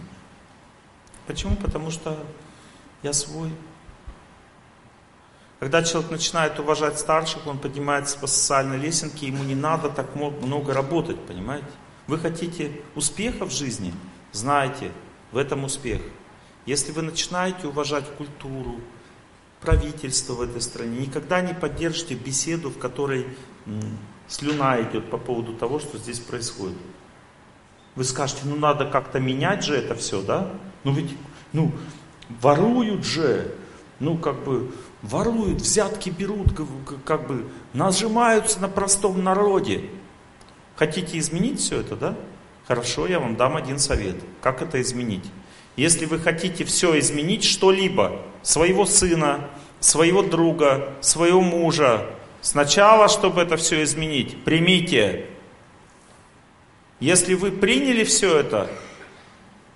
Почему? 1.29 1.55
Потому 1.55 1.93
что 1.93 2.19
я 3.05 3.13
свой. 3.13 3.51
Когда 5.59 5.83
человек 5.83 6.11
начинает 6.11 6.59
уважать 6.59 6.99
старших, 6.99 7.47
он 7.47 7.59
поднимается 7.59 8.19
по 8.19 8.27
социальной 8.27 8.77
лесенке, 8.77 9.27
ему 9.27 9.43
не 9.43 9.55
надо 9.55 9.89
так 9.89 10.15
много 10.15 10.75
работать, 10.75 11.19
понимаете? 11.21 11.67
Вы 12.07 12.19
хотите 12.19 12.73
успеха 12.95 13.47
в 13.47 13.53
жизни? 13.53 13.95
Знаете, 14.33 14.93
в 15.33 15.39
этом 15.39 15.65
успех. 15.65 16.03
Если 16.67 16.93
вы 16.93 17.03
начинаете 17.03 17.69
уважать 17.69 18.05
культуру, 18.17 18.81
правительство 19.61 20.35
в 20.35 20.43
этой 20.43 20.61
стране, 20.61 20.99
никогда 20.99 21.41
не 21.41 21.55
поддержите 21.55 22.15
беседу, 22.15 22.71
в 22.71 22.79
которой 22.79 23.27
слюна 24.29 24.81
идет 24.83 25.11
по 25.11 25.17
поводу 25.17 25.55
того, 25.55 25.79
что 25.79 25.97
здесь 25.97 26.19
происходит. 26.19 26.77
Вы 27.95 28.05
скажете, 28.05 28.43
ну 28.45 28.57
надо 28.57 28.85
как-то 28.85 29.19
менять 29.21 29.65
же 29.65 29.75
это 29.75 29.95
все, 29.95 30.21
да? 30.21 30.53
Ну 30.85 30.93
ведь, 30.93 31.17
ну, 31.53 31.73
воруют 32.29 33.05
же, 33.05 33.55
ну 34.01 34.19
как 34.19 34.45
бы, 34.45 34.71
воруют, 35.07 35.61
взятки 35.61 36.11
берут, 36.11 36.49
как 37.05 37.27
бы 37.27 37.47
нажимаются 37.73 38.61
на 38.61 38.69
простом 38.69 39.23
народе. 39.23 39.85
Хотите 40.77 41.19
изменить 41.19 41.61
все 41.61 41.81
это, 41.81 41.97
да? 41.97 42.17
Хорошо, 42.67 43.07
я 43.07 43.21
вам 43.21 43.37
дам 43.37 43.57
один 43.57 43.79
совет. 43.79 44.17
Как 44.43 44.61
это 44.61 44.81
изменить? 44.83 45.25
Если 45.77 46.07
вы 46.07 46.19
хотите 46.19 46.65
все 46.65 46.99
изменить, 46.99 47.45
что-либо, 47.45 48.21
своего 48.43 48.85
сына, 48.87 49.49
своего 49.79 50.23
друга, 50.23 50.93
своего 51.01 51.41
мужа, 51.41 52.07
сначала, 52.41 53.09
чтобы 53.09 53.43
это 53.43 53.57
все 53.57 53.83
изменить, 53.85 54.43
примите. 54.45 55.27
Если 56.99 57.35
вы 57.35 57.53
приняли 57.53 58.05
все 58.05 58.39
это, 58.39 58.71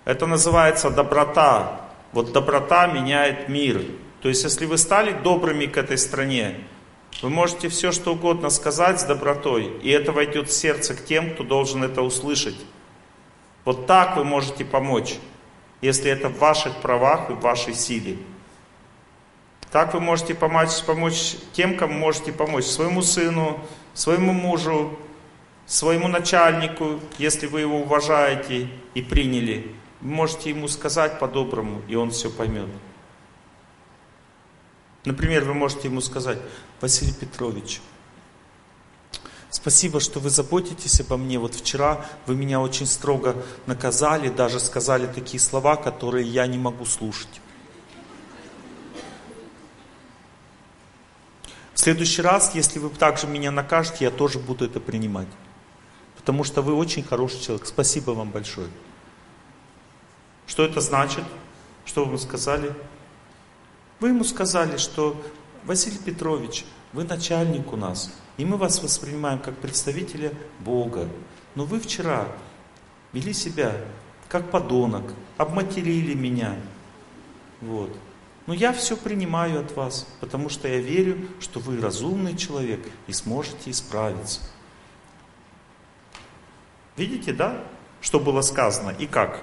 это 0.05 0.27
называется 0.27 0.91
доброта. 0.91 1.83
Вот 2.13 2.33
доброта 2.33 2.87
меняет 2.87 3.49
мир. 3.49 3.83
То 4.21 4.29
есть, 4.29 4.45
если 4.45 4.67
вы 4.67 4.77
стали 4.79 5.13
добрыми 5.13 5.67
к 5.67 5.77
этой 5.77 5.97
стране, 5.97 6.57
вы 7.23 7.31
можете 7.31 7.69
все, 7.69 7.93
что 7.93 8.13
угодно 8.13 8.51
сказать 8.51 9.01
с 9.01 9.05
добротой, 9.05 9.73
и 9.83 9.91
это 9.91 10.13
войдет 10.13 10.49
в 10.49 10.53
сердце 10.53 10.95
к 10.95 11.05
тем, 11.05 11.35
кто 11.35 11.45
должен 11.45 11.83
это 11.83 12.03
услышать. 12.03 12.57
Вот 13.65 13.87
так 13.87 14.17
вы 14.17 14.25
можете 14.25 14.65
помочь, 14.65 15.17
если 15.81 16.11
это 16.11 16.29
в 16.29 16.39
ваших 16.39 16.77
правах 16.77 17.31
и 17.31 17.35
в 17.35 17.41
вашей 17.41 17.75
силе. 17.75 18.17
Так 19.71 19.95
вы 19.95 20.01
можете 20.01 20.35
помочь, 20.35 20.83
помочь 20.85 21.37
тем, 21.53 21.77
кому 21.77 21.95
можете 21.95 22.33
помочь. 22.33 22.65
Своему 22.65 23.03
сыну, 23.03 23.61
своему 23.95 24.33
мужу, 24.33 24.99
своему 25.67 26.09
начальнику, 26.09 27.01
если 27.19 27.47
вы 27.47 27.61
его 27.61 27.79
уважаете 27.79 28.69
и 28.95 29.03
приняли. 29.03 29.73
Вы 30.01 30.11
можете 30.11 30.51
ему 30.51 30.67
сказать 30.67 31.19
по-доброму, 31.21 31.83
и 31.87 31.95
он 31.95 32.11
все 32.11 32.31
поймет. 32.31 32.69
Например, 35.05 35.45
вы 35.45 35.55
можете 35.55 35.89
ему 35.89 36.01
сказать, 36.01 36.39
Василий 36.81 37.13
Петрович, 37.13 37.81
спасибо, 39.49 39.99
что 39.99 40.21
вы 40.21 40.29
заботитесь 40.29 41.01
обо 41.01 41.17
мне. 41.17 41.39
Вот 41.39 41.55
вчера 41.55 42.05
вы 42.27 42.35
меня 42.35 42.61
очень 42.61 42.87
строго 42.87 43.37
наказали, 43.67 44.29
даже 44.29 44.61
сказали 44.61 45.07
такие 45.07 45.41
слова, 45.41 45.77
которые 45.77 46.27
я 46.27 46.47
не 46.47 46.59
могу 46.59 46.85
слушать. 46.85 47.41
В 51.73 51.83
следующий 51.83 52.21
раз, 52.21 52.55
если 52.55 52.79
вы 52.79 52.91
также 52.91 53.27
меня 53.27 53.51
накажете, 53.51 54.05
я 54.05 54.11
тоже 54.11 54.39
буду 54.39 54.67
это 54.67 54.81
принимать. 54.81 55.29
Потому 56.15 56.45
что 56.45 56.61
вы 56.61 56.75
очень 56.75 57.03
хороший 57.03 57.41
человек. 57.41 57.67
Спасибо 57.67 58.11
вам 58.11 58.31
большое. 58.31 58.69
Что 60.47 60.63
это 60.63 60.83
значит? 60.83 61.25
Что 61.87 62.05
вы 62.05 62.19
сказали? 62.19 62.75
Вы 64.01 64.09
ему 64.09 64.25
сказали, 64.25 64.79
что 64.79 65.21
Василий 65.65 65.99
Петрович, 65.99 66.65
вы 66.93 67.05
начальник 67.05 67.73
у 67.73 67.77
нас, 67.77 68.11
и 68.39 68.45
мы 68.45 68.57
вас 68.57 68.83
воспринимаем 68.83 69.39
как 69.39 69.57
представителя 69.59 70.33
Бога. 70.61 71.09
Но 71.55 71.65
вы 71.65 71.79
вчера 71.79 72.27
вели 73.13 73.33
себя 73.33 73.77
как 74.29 74.51
подонок, 74.51 75.13
обматерили 75.37 76.15
меня. 76.15 76.57
Вот. 77.61 77.95
Но 78.47 78.55
я 78.55 78.73
все 78.73 78.97
принимаю 78.97 79.61
от 79.61 79.77
вас, 79.77 80.07
потому 80.21 80.49
что 80.49 80.67
я 80.67 80.79
верю, 80.79 81.29
что 81.39 81.61
вы 81.61 81.81
разумный 81.81 82.37
человек 82.37 82.81
и 83.07 83.13
сможете 83.13 83.71
исправиться. 83.71 84.41
Видите, 86.97 87.33
да? 87.33 87.63
Что 88.01 88.19
было 88.19 88.41
сказано 88.41 88.91
и 88.91 89.07
как? 89.07 89.43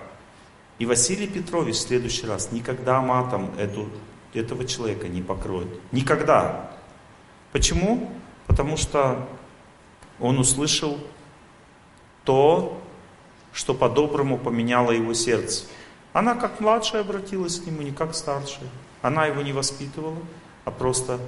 И 0.80 0.86
Василий 0.86 1.28
Петрович 1.28 1.76
в 1.76 1.82
следующий 1.82 2.26
раз 2.26 2.52
никогда 2.52 3.02
матом 3.02 3.52
эту, 3.58 3.88
этого 4.38 4.66
человека 4.66 5.08
не 5.08 5.22
покроет. 5.22 5.68
Никогда. 5.92 6.72
Почему? 7.52 8.12
Потому 8.48 8.78
что 8.78 9.28
он 10.20 10.40
услышал 10.40 10.98
то, 12.24 12.82
что 13.54 13.74
по-доброму 13.74 14.38
поменяло 14.38 14.92
его 14.92 15.14
сердце. 15.14 15.66
Она 16.14 16.36
как 16.36 16.60
младшая 16.60 17.02
обратилась 17.02 17.60
к 17.60 17.66
нему, 17.66 17.82
не 17.82 17.92
как 17.92 18.16
старшая. 18.16 18.70
Она 19.02 19.26
его 19.26 19.42
не 19.42 19.54
воспитывала, 19.54 20.18
а 20.66 20.72
просто 20.72 21.20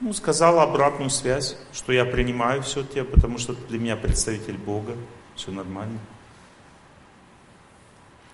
ну, 0.00 0.12
сказала 0.12 0.62
обратную 0.62 1.10
связь, 1.10 1.56
что 1.72 1.92
я 1.92 2.04
принимаю 2.04 2.62
все 2.62 2.82
тебя, 2.82 3.04
потому 3.04 3.38
что 3.38 3.54
ты 3.54 3.66
для 3.68 3.78
меня 3.78 3.96
представитель 3.96 4.56
Бога, 4.56 4.94
все 5.34 5.50
нормально. 5.50 5.98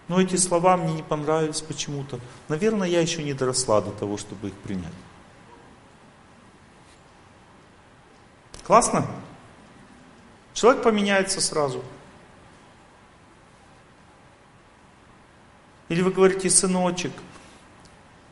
Но 0.09 0.21
эти 0.21 0.37
слова 0.37 0.77
мне 0.77 0.95
не 0.95 1.03
понравились 1.03 1.61
почему-то. 1.61 2.21
Наверное, 2.49 2.89
я 2.89 3.01
еще 3.01 3.23
не 3.23 3.35
доросла 3.35 3.81
до 3.81 3.91
того, 3.91 4.19
чтобы 4.19 4.49
их 4.49 4.55
принять. 4.55 4.93
Классно? 8.65 9.07
Человек 10.55 10.83
поменяется 10.83 11.41
сразу. 11.41 11.83
Или 15.89 16.03
вы 16.03 16.11
говорите, 16.11 16.49
сыночек, 16.49 17.13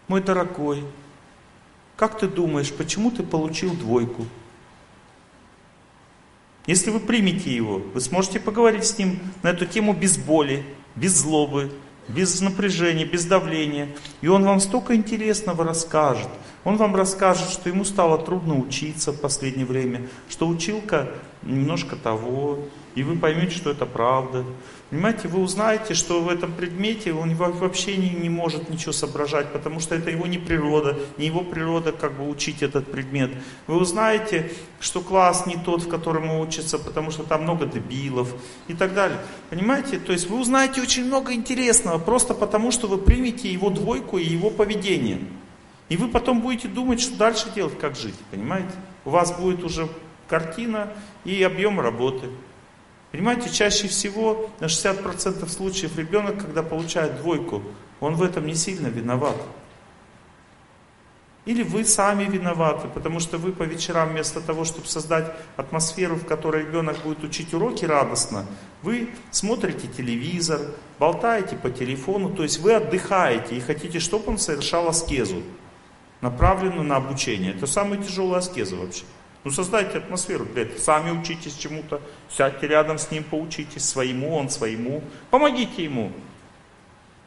мой 0.09 0.23
дорогой, 0.23 0.85
как 1.97 2.19
ты 2.19 2.27
думаешь, 2.27 2.73
почему 2.73 3.11
ты 3.11 3.23
получил 3.23 3.75
двойку? 3.75 4.25
Если 6.67 6.91
вы 6.91 7.01
примете 7.01 7.55
его, 7.55 7.79
вы 7.79 8.01
сможете 8.01 8.41
поговорить 8.41 8.87
с 8.87 8.97
ним 8.97 9.21
на 9.43 9.49
эту 9.49 9.67
тему 9.67 9.93
без 9.93 10.17
боли, 10.17 10.65
без 11.01 11.17
злобы, 11.17 11.73
без 12.09 12.41
напряжения, 12.41 13.05
без 13.05 13.25
давления. 13.25 13.89
И 14.21 14.29
он 14.29 14.45
вам 14.45 14.61
столько 14.61 14.95
интересного 14.95 15.65
расскажет. 15.65 16.29
Он 16.65 16.77
вам 16.77 16.95
расскажет, 16.95 17.49
что 17.51 17.71
ему 17.71 17.85
стало 17.85 18.19
трудно 18.19 18.59
учиться 18.59 19.13
в 19.13 19.21
последнее 19.21 19.65
время, 19.65 20.09
что 20.29 20.47
училка 20.47 21.09
немножко 21.43 21.97
того, 21.97 22.59
и 22.95 23.03
вы 23.03 23.17
поймете, 23.17 23.55
что 23.55 23.71
это 23.71 23.87
правда. 23.87 24.45
Понимаете, 24.91 25.29
вы 25.29 25.41
узнаете, 25.41 25.95
что 25.95 26.21
в 26.21 26.29
этом 26.29 26.53
предмете 26.53 27.13
он 27.13 27.33
вообще 27.37 27.97
не, 27.97 28.11
не 28.11 28.29
может 28.29 28.69
ничего 28.69 28.93
соображать, 28.93 29.53
потому 29.53 29.79
что 29.79 29.95
это 29.95 30.11
его 30.11 30.27
не 30.27 30.39
природа, 30.39 30.99
не 31.17 31.27
его 31.27 31.43
природа 31.43 31.93
как 31.93 32.15
бы 32.15 32.29
учить 32.29 32.63
этот 32.63 32.91
предмет. 32.91 33.31
Вы 33.69 33.77
узнаете, 33.77 34.51
что 34.81 35.01
класс 35.01 35.47
не 35.47 35.57
тот, 35.57 35.83
в 35.83 35.89
котором 35.89 36.29
он 36.29 36.41
учится, 36.41 36.77
потому 36.77 37.13
что 37.13 37.23
там 37.23 37.45
много 37.45 37.67
дебилов 37.67 38.35
и 38.67 38.75
так 38.75 38.93
далее. 38.93 39.19
Понимаете, 39.49 40.01
то 40.01 40.13
есть 40.13 40.29
вы 40.29 40.41
узнаете 40.41 40.83
очень 40.83 41.05
много 41.05 41.33
интересного, 41.35 41.99
просто 41.99 42.35
потому 42.35 42.73
что 42.73 42.89
вы 42.89 42.99
примете 42.99 43.53
его 43.53 43.71
двойку 43.71 44.19
и 44.19 44.25
его 44.25 44.51
поведение. 44.51 45.21
И 45.89 45.97
вы 45.97 46.09
потом 46.09 46.41
будете 46.41 46.67
думать, 46.67 47.01
что 47.01 47.17
дальше 47.17 47.47
делать, 47.55 47.79
как 47.79 47.95
жить, 47.95 48.15
понимаете? 48.33 48.71
У 49.05 49.11
вас 49.11 49.37
будет 49.39 49.63
уже 49.63 49.89
картина 50.29 50.89
и 51.25 51.43
объем 51.43 51.81
работы. 51.81 52.29
Понимаете, 53.13 53.51
чаще 53.51 53.89
всего 53.89 54.51
на 54.61 54.67
60% 54.67 55.49
случаев 55.49 55.99
ребенок, 55.99 56.39
когда 56.39 56.63
получает 56.63 57.17
двойку, 57.19 57.63
он 57.99 58.15
в 58.15 58.23
этом 58.23 58.47
не 58.47 58.55
сильно 58.55 58.87
виноват. 58.87 59.37
Или 61.47 61.63
вы 61.63 61.85
сами 61.85 62.25
виноваты, 62.25 62.87
потому 62.89 63.19
что 63.19 63.39
вы 63.39 63.53
по 63.53 63.63
вечерам 63.63 64.11
вместо 64.11 64.41
того, 64.41 64.65
чтобы 64.65 64.87
создать 64.87 65.33
атмосферу, 65.57 66.17
в 66.17 66.27
которой 66.27 66.63
ребенок 66.63 66.99
будет 67.03 67.25
учить 67.25 67.55
уроки 67.55 67.85
радостно, 67.85 68.47
вы 68.83 69.11
смотрите 69.31 69.89
телевизор, 69.89 70.61
болтаете 70.99 71.57
по 71.57 71.71
телефону, 71.71 72.31
то 72.31 72.43
есть 72.43 72.61
вы 72.61 72.75
отдыхаете 72.75 73.57
и 73.57 73.61
хотите, 73.61 74.01
чтобы 74.01 74.33
он 74.33 74.39
совершал 74.39 74.87
аскезу, 74.89 75.43
направленную 76.21 76.85
на 76.85 76.97
обучение. 76.97 77.55
Это 77.55 77.67
самая 77.67 78.01
тяжелая 78.01 78.41
аскеза 78.41 78.77
вообще. 78.77 79.05
Ну 79.43 79.51
создайте 79.51 79.99
атмосферу 79.99 80.45
для 80.45 80.63
этого. 80.63 80.79
Сами 80.79 81.11
учитесь 81.11 81.55
чему-то, 81.55 82.01
сядьте 82.29 82.67
рядом 82.67 82.99
с 82.99 83.11
ним, 83.11 83.25
поучитесь 83.25 83.89
своему, 83.89 84.37
он 84.37 84.51
своему. 84.51 85.03
Помогите 85.31 85.85
ему. 85.85 86.13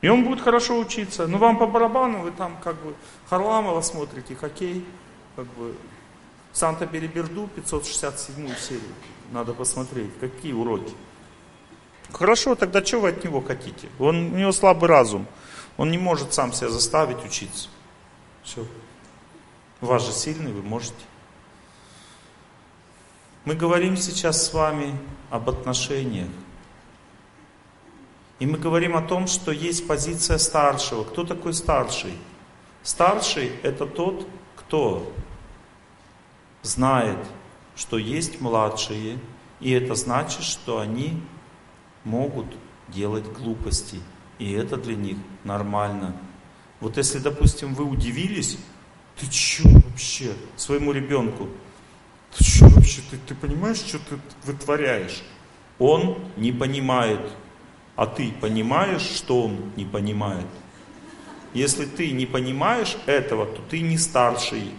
И 0.01 0.09
он 0.09 0.23
будет 0.23 0.41
хорошо 0.41 0.77
учиться. 0.79 1.27
Но 1.27 1.37
вам 1.37 1.57
по 1.57 1.65
барабану, 1.65 2.19
вы 2.19 2.31
там 2.31 2.57
как 2.63 2.75
бы 2.75 2.93
Харламова 3.29 3.81
смотрите, 3.81 4.35
хоккей, 4.35 4.85
как 5.35 5.45
бы 5.53 5.75
Санта-Береберду, 6.51 7.49
567 7.55 8.55
серию. 8.57 8.81
Надо 9.31 9.53
посмотреть, 9.53 10.11
какие 10.19 10.53
уроки. 10.53 10.93
Хорошо, 12.11 12.53
тогда 12.55 12.85
что 12.85 12.99
вы 12.99 13.09
от 13.09 13.23
него 13.23 13.41
хотите? 13.41 13.87
Он, 13.97 14.33
у 14.33 14.37
него 14.37 14.51
слабый 14.51 14.87
разум. 14.87 15.25
Он 15.77 15.89
не 15.89 15.97
может 15.97 16.33
сам 16.33 16.53
себя 16.53 16.69
заставить 16.69 17.25
учиться. 17.25 17.69
Все. 18.43 18.67
Вас 19.81 20.05
же 20.05 20.11
сильный, 20.11 20.51
вы 20.51 20.61
можете. 20.61 20.93
Мы 23.45 23.55
говорим 23.55 23.97
сейчас 23.97 24.45
с 24.45 24.53
вами 24.53 24.97
об 25.29 25.49
отношениях. 25.49 26.29
И 28.39 28.45
мы 28.45 28.57
говорим 28.57 28.95
о 28.95 29.01
том, 29.01 29.27
что 29.27 29.51
есть 29.51 29.85
позиция 29.85 30.37
старшего. 30.37 31.03
Кто 31.03 31.25
такой 31.25 31.53
старший? 31.53 32.13
Старший– 32.83 33.51
это 33.63 33.85
тот, 33.85 34.27
кто 34.55 35.11
знает, 36.61 37.17
что 37.75 37.97
есть 37.97 38.39
младшие, 38.39 39.19
и 39.59 39.71
это 39.71 39.95
значит, 39.95 40.43
что 40.43 40.79
они 40.79 41.21
могут 42.05 42.47
делать 42.87 43.25
глупости. 43.25 43.99
И 44.39 44.51
это 44.53 44.77
для 44.77 44.95
них 44.95 45.17
нормально. 45.43 46.15
Вот 46.79 46.95
если, 46.95 47.19
допустим, 47.19 47.73
вы 47.73 47.83
удивились, 47.83 48.57
ты 49.17 49.27
че 49.29 49.63
вообще 49.67 50.33
своему 50.55 50.93
ребенку? 50.93 51.49
Ты 52.37 52.43
что 52.43 52.67
вообще, 52.67 53.01
ты, 53.09 53.17
ты 53.27 53.35
понимаешь, 53.35 53.77
что 53.77 53.99
ты 53.99 54.19
вытворяешь? 54.43 55.23
Он 55.79 56.17
не 56.37 56.51
понимает, 56.51 57.21
а 57.95 58.05
ты 58.05 58.31
понимаешь, 58.31 59.01
что 59.01 59.43
он 59.43 59.71
не 59.75 59.85
понимает. 59.85 60.47
Если 61.53 61.85
ты 61.85 62.11
не 62.11 62.25
понимаешь 62.25 62.97
этого, 63.05 63.45
то 63.45 63.61
ты 63.69 63.81
не 63.81 63.97
старший. 63.97 64.71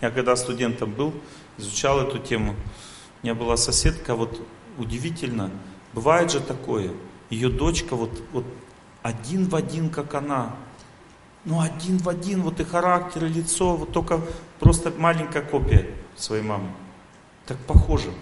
Я 0.00 0.10
когда 0.10 0.36
студентом 0.36 0.92
был, 0.92 1.12
изучал 1.58 2.00
эту 2.00 2.18
тему, 2.18 2.54
у 3.22 3.26
меня 3.26 3.34
была 3.34 3.56
соседка, 3.56 4.14
вот 4.14 4.40
удивительно, 4.78 5.50
бывает 5.92 6.30
же 6.30 6.40
такое, 6.40 6.92
ее 7.30 7.48
дочка 7.48 7.96
вот, 7.96 8.22
вот 8.32 8.44
один 9.02 9.48
в 9.48 9.54
один, 9.56 9.90
как 9.90 10.14
она, 10.14 10.54
ну 11.44 11.60
один 11.60 11.98
в 11.98 12.08
один, 12.08 12.42
вот 12.42 12.60
и 12.60 12.64
характер, 12.64 13.24
и 13.24 13.28
лицо, 13.28 13.76
вот 13.76 13.92
только 13.92 14.20
просто 14.58 14.92
маленькая 14.96 15.42
копия 15.42 15.86
своей 16.16 16.42
мамы. 16.42 16.68
Так 17.46 17.58
похоже. 17.58 18.12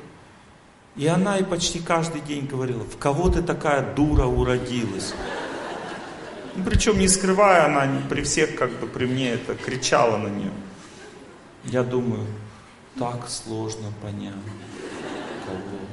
И 0.97 1.07
она 1.07 1.39
и 1.39 1.45
почти 1.45 1.79
каждый 1.79 2.21
день 2.21 2.47
говорила, 2.47 2.83
в 2.85 2.97
кого 2.99 3.29
ты 3.29 3.43
такая 3.43 3.95
дура 3.95 4.25
уродилась. 4.25 5.15
Ну, 6.57 6.65
причем 6.65 6.99
не 6.99 7.09
скрывая, 7.09 7.67
она 7.67 7.89
при 8.09 8.23
всех, 8.23 8.57
как 8.57 8.71
бы 8.81 8.87
при 8.87 9.07
мне 9.07 9.31
это 9.31 9.55
кричала 9.55 10.17
на 10.17 10.29
нее. 10.29 10.51
Я 11.65 11.85
думаю, 11.85 12.27
так 12.99 13.29
сложно 13.29 13.93
понять, 14.03 14.35
кого. 15.47 15.90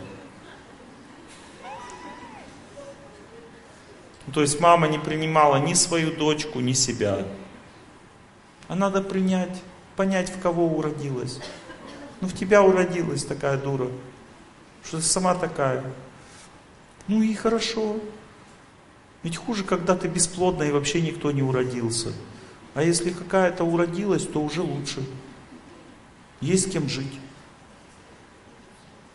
То 4.33 4.41
есть 4.41 4.59
мама 4.59 4.87
не 4.87 4.99
принимала 4.99 5.57
ни 5.57 5.73
свою 5.73 6.15
дочку, 6.15 6.59
ни 6.59 6.73
себя. 6.73 7.25
А 8.67 8.75
надо 8.75 9.01
принять, 9.01 9.61
понять, 9.95 10.29
в 10.29 10.39
кого 10.41 10.67
уродилась. 10.67 11.39
Ну, 12.19 12.27
в 12.27 12.33
тебя 12.33 12.61
уродилась 12.63 13.23
такая 13.23 13.57
дура, 13.57 13.87
что 14.83 14.97
ты 14.97 15.03
сама 15.03 15.35
такая. 15.35 15.83
Ну 17.07 17.21
и 17.21 17.33
хорошо. 17.33 17.97
Ведь 19.23 19.37
хуже, 19.37 19.63
когда 19.63 19.95
ты 19.95 20.07
бесплодна 20.07 20.63
и 20.63 20.71
вообще 20.71 21.01
никто 21.01 21.31
не 21.31 21.41
уродился. 21.41 22.11
А 22.73 22.83
если 22.83 23.11
какая-то 23.11 23.63
уродилась, 23.63 24.25
то 24.25 24.41
уже 24.41 24.61
лучше. 24.61 25.03
Есть 26.41 26.67
с 26.67 26.71
кем 26.71 26.89
жить. 26.89 27.19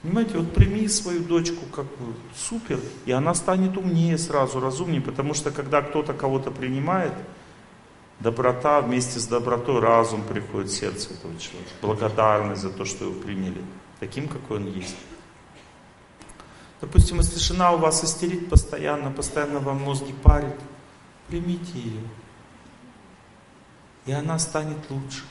Понимаете, 0.03 0.39
вот 0.39 0.53
прими 0.53 0.89
свою 0.89 1.23
дочку 1.23 1.65
как 1.67 1.85
бы 1.85 2.15
супер, 2.37 2.81
и 3.07 3.13
она 3.13 3.35
станет 3.35 3.77
умнее 3.77 4.19
сразу, 4.19 4.59
разумнее, 4.59 5.01
потому 5.01 5.33
что 5.33 5.53
когда 5.53 5.81
кто-то 5.81 6.13
кого-то 6.13 6.51
принимает, 6.51 7.13
доброта 8.19 8.81
вместе 8.81 9.21
с 9.21 9.27
добротой, 9.27 9.81
разум 9.81 10.23
приходит 10.23 10.71
в 10.71 10.75
сердце 10.75 11.15
этого 11.15 11.39
человека, 11.39 11.71
благодарность 11.81 12.63
за 12.63 12.71
то, 12.71 12.85
что 12.85 13.05
его 13.05 13.21
приняли, 13.21 13.63
таким, 14.01 14.27
какой 14.27 14.57
он 14.57 14.67
есть. 14.67 14.97
Допустим, 16.81 17.19
если 17.19 17.39
жена 17.39 17.71
у 17.71 17.79
вас 17.79 18.03
истерит 18.03 18.51
постоянно, 18.51 19.13
постоянно 19.13 19.61
вам 19.61 19.83
мозги 19.83 20.13
парит, 20.13 20.57
примите 21.29 21.79
ее. 21.79 22.03
И 24.07 24.11
она 24.11 24.41
станет 24.41 24.79
лучше. 24.91 25.23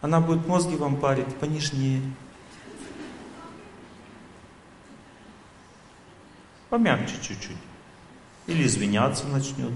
Она 0.00 0.20
будет 0.20 0.46
мозги 0.46 0.76
вам 0.76 0.96
парить 0.96 1.34
понежнее. 1.40 2.00
Помягче 6.74 7.14
чуть-чуть. 7.22 7.56
Или 8.48 8.64
извиняться 8.64 9.28
начнет. 9.28 9.70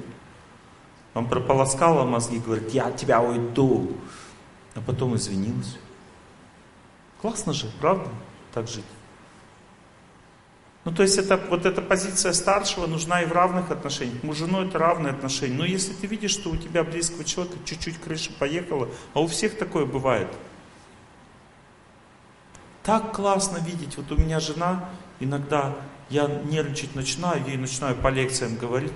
Вам 1.14 1.28
прополоскала 1.28 2.04
мозги, 2.04 2.40
говорит, 2.40 2.70
я 2.70 2.86
от 2.86 2.96
тебя 2.96 3.20
уйду. 3.20 3.96
А 4.74 4.80
потом 4.80 5.14
извинилась. 5.14 5.78
Классно 7.20 7.52
же, 7.52 7.70
правда? 7.80 8.10
Так 8.52 8.66
жить. 8.66 8.84
Ну, 10.84 10.92
то 10.92 11.04
есть 11.04 11.16
это, 11.18 11.36
вот 11.36 11.66
эта 11.66 11.80
позиция 11.82 12.32
старшего 12.32 12.88
нужна 12.88 13.22
и 13.22 13.26
в 13.26 13.32
равных 13.32 13.70
отношениях. 13.70 14.20
Муж 14.24 14.38
жену 14.38 14.62
это 14.62 14.76
равные 14.78 15.12
отношения. 15.12 15.54
Но 15.54 15.64
если 15.64 15.92
ты 15.92 16.08
видишь, 16.08 16.32
что 16.32 16.50
у 16.50 16.56
тебя 16.56 16.82
близкого 16.82 17.22
человека 17.22 17.58
чуть-чуть 17.64 18.00
крыша 18.00 18.32
поехала, 18.40 18.88
а 19.14 19.20
у 19.20 19.28
всех 19.28 19.56
такое 19.56 19.86
бывает. 19.86 20.36
Так 22.82 23.12
классно 23.12 23.58
видеть. 23.58 23.96
Вот 23.96 24.10
у 24.10 24.16
меня 24.16 24.40
жена, 24.40 24.88
иногда 25.20 25.76
я 26.10 26.26
нервничать 26.26 26.94
начинаю, 26.94 27.44
ей 27.46 27.56
начинаю 27.56 27.96
по 27.96 28.08
лекциям 28.08 28.56
говорить. 28.56 28.92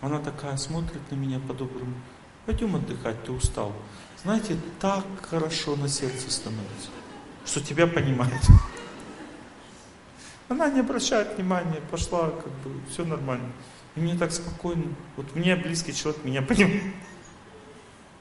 Она 0.00 0.18
такая 0.18 0.56
смотрит 0.56 1.00
на 1.10 1.14
меня 1.14 1.40
по-доброму. 1.40 1.94
Пойдем 2.46 2.76
отдыхать, 2.76 3.24
ты 3.24 3.32
устал. 3.32 3.72
Знаете, 4.22 4.56
так 4.80 5.04
хорошо 5.22 5.76
на 5.76 5.88
сердце 5.88 6.30
становится, 6.30 6.90
что 7.46 7.60
тебя 7.60 7.86
понимает. 7.86 8.40
Она 10.48 10.68
не 10.68 10.80
обращает 10.80 11.36
внимания, 11.36 11.80
пошла, 11.90 12.30
как 12.30 12.52
бы, 12.62 12.80
все 12.90 13.04
нормально. 13.04 13.50
И 13.96 14.00
мне 14.00 14.16
так 14.16 14.30
спокойно. 14.32 14.94
Вот 15.16 15.34
мне 15.34 15.56
близкий 15.56 15.94
человек 15.94 16.22
меня 16.24 16.42
понимает, 16.42 16.82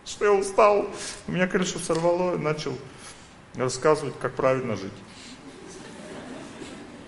что 0.05 0.25
я 0.25 0.31
устал. 0.31 0.87
У 1.27 1.31
меня 1.31 1.47
крышу 1.47 1.79
сорвало, 1.79 2.37
начал 2.37 2.77
рассказывать, 3.55 4.17
как 4.19 4.35
правильно 4.35 4.77
жить. 4.77 4.93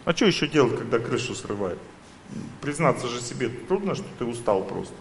А 0.06 0.16
что 0.16 0.26
еще 0.26 0.48
делать, 0.48 0.78
когда 0.78 1.00
крышу 1.00 1.34
срывает? 1.34 1.80
Признаться 2.62 3.08
же 3.08 3.20
себе 3.22 3.50
трудно, 3.50 3.96
что 3.96 4.06
ты 4.20 4.26
устал 4.26 4.64
просто. 4.64 4.96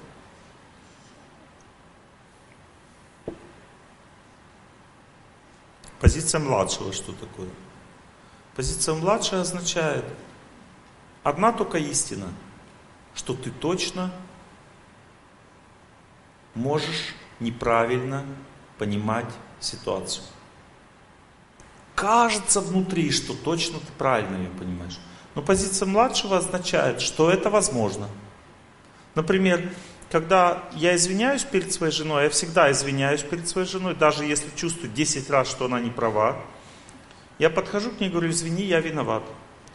Позиция 6.00 6.41
младшего 6.41 6.92
что 6.92 7.12
такое? 7.12 7.49
Позиция 8.57 8.94
младшая 8.94 9.42
означает 9.42 10.05
одна 11.23 11.52
только 11.52 11.78
истина, 11.78 12.33
что 13.15 13.34
ты 13.34 13.50
точно 13.50 14.12
можешь 16.55 17.15
неправильно 17.41 18.24
понимать 18.78 19.33
ситуацию. 19.60 20.24
Кажется 21.95 22.61
внутри, 22.61 23.11
что 23.11 23.35
точно 23.35 23.79
ты 23.79 23.93
правильно 23.99 24.37
ее 24.37 24.51
понимаешь. 24.51 24.99
Но 25.35 25.43
позиция 25.43 25.87
младшего 25.87 26.39
означает, 26.39 27.01
что 27.01 27.31
это 27.31 27.51
возможно. 27.51 28.09
Например, 29.15 29.63
когда 30.11 30.65
я 30.75 30.95
извиняюсь 30.97 31.45
перед 31.45 31.73
своей 31.73 31.93
женой, 31.93 32.25
я 32.25 32.31
всегда 32.31 32.71
извиняюсь 32.71 33.23
перед 33.23 33.49
своей 33.49 33.67
женой, 33.67 33.95
даже 33.95 34.25
если 34.25 34.49
чувствую 34.55 34.93
10 34.93 35.31
раз, 35.31 35.49
что 35.49 35.65
она 35.67 35.81
не 35.81 35.91
права, 35.91 36.37
я 37.39 37.51
подхожу 37.51 37.91
к 37.91 38.01
ней 38.01 38.09
и 38.09 38.11
говорю, 38.11 38.31
извини, 38.31 38.65
я 38.65 38.81
виноват. 38.81 39.23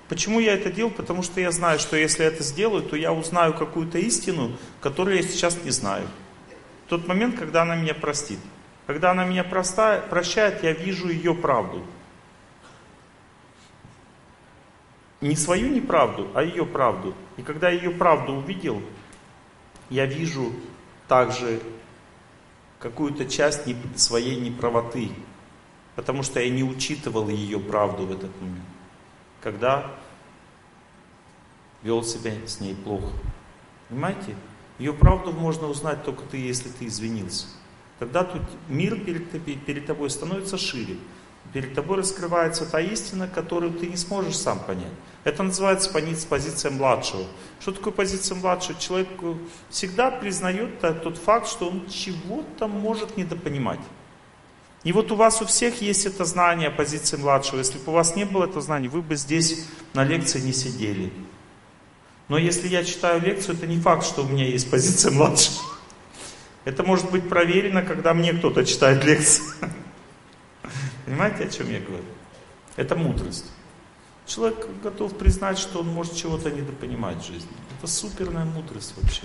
Почему 0.07 0.39
я 0.39 0.53
это 0.53 0.71
делаю? 0.71 0.93
Потому 0.93 1.23
что 1.23 1.39
я 1.39 1.51
знаю, 1.51 1.77
что 1.77 1.95
если 1.95 2.23
я 2.23 2.29
это 2.29 2.41
сделаю, 2.43 2.83
то 2.83 2.95
я 2.95 3.13
узнаю 3.13 3.53
какую-то 3.53 3.99
истину, 3.99 4.57
которую 4.81 5.17
я 5.17 5.23
сейчас 5.23 5.57
не 5.63 5.71
знаю. 5.71 6.07
В 6.85 6.89
тот 6.89 7.07
момент, 7.07 7.37
когда 7.37 7.61
она 7.61 7.75
меня 7.75 7.93
простит. 7.93 8.39
Когда 8.87 9.11
она 9.11 9.23
меня 9.25 9.43
проста, 9.43 10.01
прощает, 10.09 10.63
я 10.63 10.71
вижу 10.71 11.09
ее 11.09 11.35
правду. 11.35 11.85
Не 15.21 15.35
свою 15.35 15.69
неправду, 15.69 16.29
а 16.33 16.43
ее 16.43 16.65
правду. 16.65 17.13
И 17.37 17.41
когда 17.41 17.69
ее 17.69 17.91
правду 17.91 18.33
увидел, 18.33 18.81
я 19.89 20.05
вижу 20.05 20.53
также 21.07 21.61
какую-то 22.79 23.25
часть 23.25 23.63
своей 23.97 24.39
неправоты, 24.39 25.09
потому 25.95 26.23
что 26.23 26.39
я 26.39 26.49
не 26.49 26.63
учитывал 26.63 27.27
ее 27.27 27.59
правду 27.59 28.05
в 28.05 28.11
этот 28.11 28.31
момент, 28.39 28.63
когда 29.41 29.91
вел 31.83 32.03
себя 32.03 32.33
с 32.45 32.61
ней 32.61 32.75
плохо. 32.75 33.11
Понимаете? 33.89 34.35
Ее 34.77 34.93
правду 34.93 35.33
можно 35.33 35.67
узнать 35.67 36.05
только 36.05 36.23
ты, 36.23 36.37
если 36.37 36.69
ты 36.69 36.85
извинился. 36.85 37.47
Тогда 37.97 38.23
тут 38.23 38.43
мир 38.69 38.97
перед 39.01 39.85
тобой 39.85 40.09
становится 40.09 40.57
шире. 40.57 40.95
Перед 41.53 41.73
тобой 41.73 41.97
раскрывается 41.97 42.65
та 42.65 42.79
истина, 42.79 43.27
которую 43.27 43.73
ты 43.73 43.87
не 43.87 43.97
сможешь 43.97 44.37
сам 44.37 44.59
понять. 44.59 44.91
Это 45.23 45.43
называется 45.43 45.89
позиция 45.91 46.71
младшего. 46.71 47.25
Что 47.59 47.71
такое 47.71 47.91
позиция 47.91 48.35
младшего? 48.35 48.79
Человек 48.79 49.07
всегда 49.69 50.11
признает 50.11 50.79
тот 50.79 51.17
факт, 51.17 51.47
что 51.47 51.69
он 51.69 51.87
чего-то 51.89 52.67
может 52.67 53.17
недопонимать. 53.17 53.79
И 54.83 54.93
вот 54.93 55.11
у 55.11 55.15
вас 55.15 55.41
у 55.41 55.45
всех 55.45 55.81
есть 55.81 56.05
это 56.05 56.23
знание 56.23 56.69
позиции 56.69 57.17
младшего. 57.17 57.57
Если 57.57 57.79
бы 57.79 57.91
у 57.91 57.95
вас 57.95 58.15
не 58.15 58.25
было 58.25 58.45
этого 58.45 58.61
знания, 58.61 58.87
вы 58.87 59.01
бы 59.01 59.15
здесь 59.15 59.67
на 59.93 60.05
лекции 60.05 60.39
не 60.39 60.53
сидели. 60.53 61.11
Но 62.29 62.37
если 62.37 62.67
я 62.67 62.83
читаю 62.85 63.19
лекцию, 63.21 63.55
это 63.55 63.65
не 63.65 63.79
факт, 63.79 64.05
что 64.05 64.21
у 64.21 64.27
меня 64.27 64.45
есть 64.45 64.69
позиция 64.69 65.11
младшего. 65.11 65.57
Это 66.63 66.83
может 66.83 67.09
быть 67.09 67.27
проверено, 67.27 67.81
когда 67.81 68.13
мне 68.13 68.33
кто-то 68.33 68.63
читает 68.63 69.03
лекцию. 69.03 69.47
Понимаете, 71.09 71.45
о 71.45 71.49
чем 71.49 71.71
я 71.71 71.79
говорю? 71.79 72.03
Это 72.75 72.95
мудрость. 72.95 73.45
Человек 74.27 74.67
готов 74.83 75.17
признать, 75.17 75.57
что 75.57 75.79
он 75.79 75.87
может 75.87 76.15
чего-то 76.15 76.51
недопонимать 76.51 77.17
в 77.17 77.25
жизни. 77.25 77.49
Это 77.75 77.87
суперная 77.87 78.45
мудрость 78.45 78.93
вообще. 78.95 79.23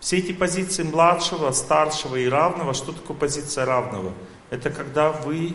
Все 0.00 0.18
эти 0.18 0.32
позиции 0.32 0.82
младшего, 0.82 1.50
старшего 1.52 2.16
и 2.16 2.28
равного, 2.28 2.74
что 2.74 2.92
такое 2.92 3.16
позиция 3.16 3.64
равного? 3.64 4.12
Это 4.50 4.68
когда 4.68 5.12
вы 5.12 5.54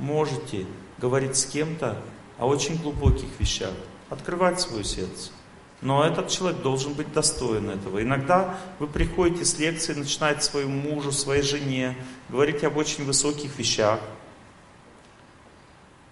можете 0.00 0.66
говорить 0.98 1.36
с 1.36 1.46
кем-то 1.46 2.02
о 2.38 2.48
очень 2.48 2.76
глубоких 2.82 3.28
вещах, 3.38 3.74
открывать 4.10 4.60
свое 4.60 4.82
сердце. 4.82 5.30
Но 5.82 6.04
этот 6.04 6.28
человек 6.28 6.62
должен 6.62 6.94
быть 6.94 7.12
достоин 7.12 7.70
этого. 7.70 8.02
Иногда 8.02 8.58
вы 8.78 8.86
приходите 8.86 9.44
с 9.44 9.58
лекции, 9.58 9.92
начинаете 9.92 10.40
своему 10.40 10.80
мужу, 10.80 11.12
своей 11.12 11.42
жене, 11.42 11.96
говорить 12.28 12.64
об 12.64 12.76
очень 12.78 13.04
высоких 13.04 13.58
вещах. 13.58 14.00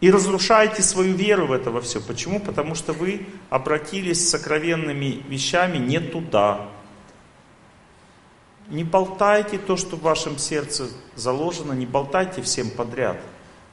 И 0.00 0.10
разрушаете 0.10 0.82
свою 0.82 1.14
веру 1.14 1.46
в 1.46 1.52
это 1.52 1.70
во 1.70 1.80
все. 1.80 2.00
Почему? 2.00 2.38
Потому 2.38 2.74
что 2.74 2.92
вы 2.92 3.26
обратились 3.48 4.26
с 4.26 4.30
сокровенными 4.30 5.22
вещами 5.28 5.78
не 5.78 5.98
туда. 5.98 6.68
Не 8.68 8.84
болтайте 8.84 9.56
то, 9.56 9.78
что 9.78 9.96
в 9.96 10.02
вашем 10.02 10.36
сердце 10.36 10.88
заложено, 11.14 11.72
не 11.72 11.86
болтайте 11.86 12.42
всем 12.42 12.70
подряд. 12.70 13.18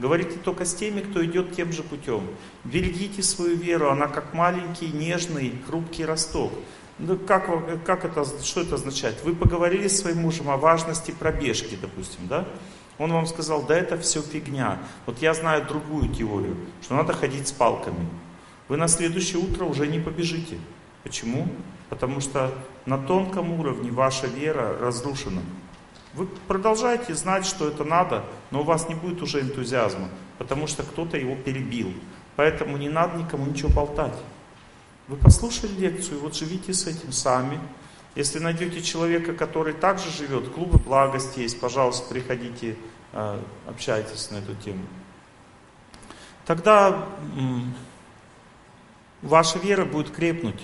Говорите 0.02 0.40
только 0.44 0.66
с 0.66 0.74
теми, 0.74 1.02
кто 1.02 1.24
идет 1.24 1.56
тем 1.56 1.72
же 1.72 1.84
путем. 1.84 2.24
Берегите 2.64 3.22
свою 3.22 3.56
веру, 3.56 3.92
она 3.92 4.08
как 4.08 4.34
маленький, 4.34 4.88
нежный, 4.88 5.54
хрупкий 5.68 6.06
росток. 6.06 6.52
Ну, 6.98 7.20
как, 7.20 7.48
как 7.86 8.04
это, 8.04 8.26
что 8.44 8.62
это 8.62 8.76
означает? 8.76 9.24
Вы 9.24 9.36
поговорили 9.36 9.88
с 9.88 10.00
своим 10.02 10.24
мужем 10.24 10.50
о 10.50 10.58
важности 10.58 11.12
пробежки, 11.12 11.78
допустим, 11.80 12.28
да? 12.28 12.48
Он 12.98 13.14
вам 13.14 13.28
сказал, 13.28 13.62
да 13.62 13.78
это 13.78 13.96
все 14.00 14.24
фигня. 14.24 14.80
Вот 15.06 15.22
я 15.22 15.36
знаю 15.36 15.68
другую 15.68 16.10
теорию, 16.10 16.58
что 16.82 16.96
надо 16.96 17.14
ходить 17.14 17.48
с 17.48 17.52
палками. 17.52 18.08
Вы 18.70 18.78
на 18.78 18.88
следующее 18.88 19.38
утро 19.38 19.66
уже 19.66 19.86
не 19.86 20.00
побежите. 20.00 20.58
Почему? 21.04 21.48
Потому 21.90 22.22
что 22.22 22.52
на 22.88 22.98
тонком 22.98 23.60
уровне 23.60 23.92
ваша 23.92 24.26
вера 24.26 24.76
разрушена. 24.80 25.44
Вы 26.14 26.28
продолжаете 26.48 27.16
знать, 27.16 27.46
что 27.46 27.68
это 27.68 27.86
надо, 27.86 28.26
но 28.52 28.62
у 28.62 28.64
вас 28.64 28.90
не 28.90 28.96
будет 28.96 29.22
уже 29.22 29.40
энтузиазма, 29.40 30.10
потому 30.38 30.68
что 30.68 30.84
кто-то 30.84 31.18
его 31.18 31.36
перебил. 31.36 31.94
Поэтому 32.36 32.78
не 32.78 32.90
надо 32.90 33.18
никому 33.18 33.46
ничего 33.46 33.70
болтать. 33.70 34.18
Вы 35.08 35.18
послушали 35.18 35.72
лекцию, 35.74 36.20
вот 36.20 36.36
живите 36.36 36.74
с 36.74 36.86
этим 36.88 37.12
сами. 37.12 37.60
Если 38.16 38.40
найдете 38.40 38.82
человека, 38.82 39.34
который 39.34 39.74
также 39.74 40.10
живет, 40.12 40.50
клубы 40.50 40.78
благости 40.78 41.40
есть, 41.40 41.60
пожалуйста, 41.60 42.10
приходите, 42.14 42.76
э, 43.14 43.40
общайтесь 43.68 44.32
на 44.32 44.38
эту 44.38 44.54
тему. 44.56 44.84
Тогда 46.46 47.08
ваша 49.22 49.60
вера 49.60 49.86
будет 49.86 50.12
крепнуть. 50.12 50.62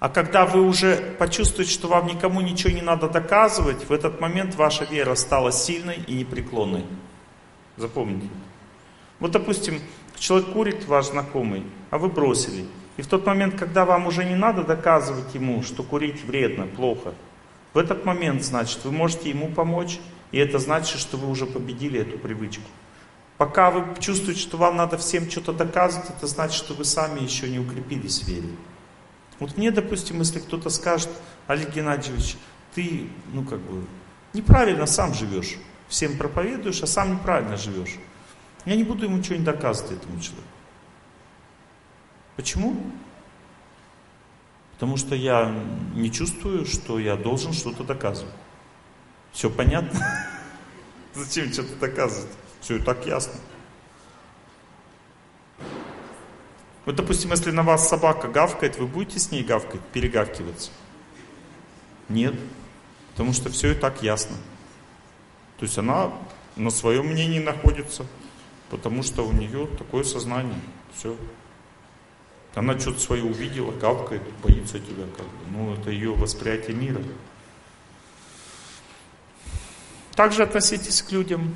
А 0.00 0.08
когда 0.08 0.46
вы 0.46 0.62
уже 0.62 0.96
почувствуете, 1.18 1.72
что 1.72 1.88
вам 1.88 2.06
никому 2.06 2.40
ничего 2.40 2.72
не 2.72 2.82
надо 2.82 3.08
доказывать, 3.08 3.88
в 3.88 3.92
этот 3.92 4.20
момент 4.20 4.54
ваша 4.54 4.84
вера 4.84 5.16
стала 5.16 5.50
сильной 5.50 5.96
и 6.06 6.14
непреклонной. 6.14 6.84
Запомните. 7.76 8.28
Вот, 9.18 9.32
допустим, 9.32 9.80
человек 10.16 10.52
курит, 10.52 10.86
ваш 10.86 11.06
знакомый, 11.06 11.64
а 11.90 11.98
вы 11.98 12.08
бросили. 12.08 12.66
И 12.96 13.02
в 13.02 13.08
тот 13.08 13.26
момент, 13.26 13.56
когда 13.56 13.84
вам 13.84 14.06
уже 14.06 14.24
не 14.24 14.36
надо 14.36 14.62
доказывать 14.62 15.34
ему, 15.34 15.62
что 15.62 15.82
курить 15.82 16.24
вредно, 16.24 16.66
плохо, 16.66 17.14
в 17.74 17.78
этот 17.78 18.04
момент, 18.04 18.44
значит, 18.44 18.84
вы 18.84 18.92
можете 18.92 19.30
ему 19.30 19.48
помочь, 19.48 20.00
и 20.30 20.38
это 20.38 20.58
значит, 20.58 20.98
что 20.98 21.16
вы 21.16 21.28
уже 21.28 21.46
победили 21.46 22.00
эту 22.00 22.18
привычку. 22.18 22.64
Пока 23.36 23.70
вы 23.70 23.84
чувствуете, 24.00 24.40
что 24.40 24.56
вам 24.56 24.76
надо 24.76 24.98
всем 24.98 25.30
что-то 25.30 25.52
доказывать, 25.52 26.10
это 26.10 26.26
значит, 26.26 26.56
что 26.56 26.74
вы 26.74 26.84
сами 26.84 27.20
еще 27.20 27.48
не 27.48 27.58
укрепились 27.58 28.22
в 28.22 28.28
вере. 28.28 28.48
Вот 29.38 29.56
мне, 29.56 29.70
допустим, 29.70 30.18
если 30.18 30.40
кто-то 30.40 30.70
скажет, 30.70 31.10
Олег 31.46 31.74
Геннадьевич, 31.74 32.36
ты, 32.74 33.08
ну 33.32 33.44
как 33.44 33.60
бы, 33.60 33.86
неправильно 34.32 34.86
сам 34.86 35.14
живешь. 35.14 35.56
Всем 35.88 36.18
проповедуешь, 36.18 36.82
а 36.82 36.86
сам 36.86 37.12
неправильно 37.12 37.56
живешь. 37.56 37.96
Я 38.64 38.76
не 38.76 38.84
буду 38.84 39.04
ему 39.04 39.18
не 39.18 39.38
доказывать 39.38 39.92
этому 39.92 40.20
человеку. 40.20 40.48
Почему? 42.36 42.76
Потому 44.74 44.96
что 44.96 45.14
я 45.14 45.52
не 45.94 46.12
чувствую, 46.12 46.66
что 46.66 46.98
я 46.98 47.16
должен 47.16 47.52
что-то 47.52 47.84
доказывать. 47.84 48.34
Все 49.32 49.50
понятно? 49.50 49.98
Зачем 51.14 51.52
что-то 51.52 51.74
доказывать? 51.76 52.30
Все 52.60 52.76
и 52.76 52.80
так 52.80 53.06
ясно. 53.06 53.34
Вот, 56.88 56.96
допустим, 56.96 57.32
если 57.32 57.50
на 57.50 57.62
вас 57.62 57.86
собака 57.86 58.28
гавкает, 58.28 58.78
вы 58.78 58.86
будете 58.86 59.18
с 59.18 59.30
ней 59.30 59.44
гавкать, 59.44 59.82
перегавкиваться? 59.92 60.70
Нет. 62.08 62.34
Потому 63.10 63.34
что 63.34 63.50
все 63.50 63.72
и 63.72 63.74
так 63.74 64.02
ясно. 64.02 64.34
То 65.58 65.66
есть 65.66 65.76
она 65.76 66.10
на 66.56 66.70
своем 66.70 67.08
мнении 67.08 67.40
находится, 67.40 68.06
потому 68.70 69.02
что 69.02 69.26
у 69.26 69.32
нее 69.32 69.66
такое 69.76 70.02
сознание. 70.02 70.58
Все. 70.94 71.14
Она 72.54 72.80
что-то 72.80 73.00
свое 73.00 73.22
увидела, 73.22 73.70
гавкает, 73.70 74.22
боится 74.42 74.78
тебя 74.78 75.04
как 75.14 75.26
бы. 75.26 75.46
Ну, 75.50 75.74
это 75.74 75.90
ее 75.90 76.14
восприятие 76.14 76.74
мира. 76.74 77.02
Также 80.14 80.42
относитесь 80.42 81.02
к 81.02 81.12
людям. 81.12 81.54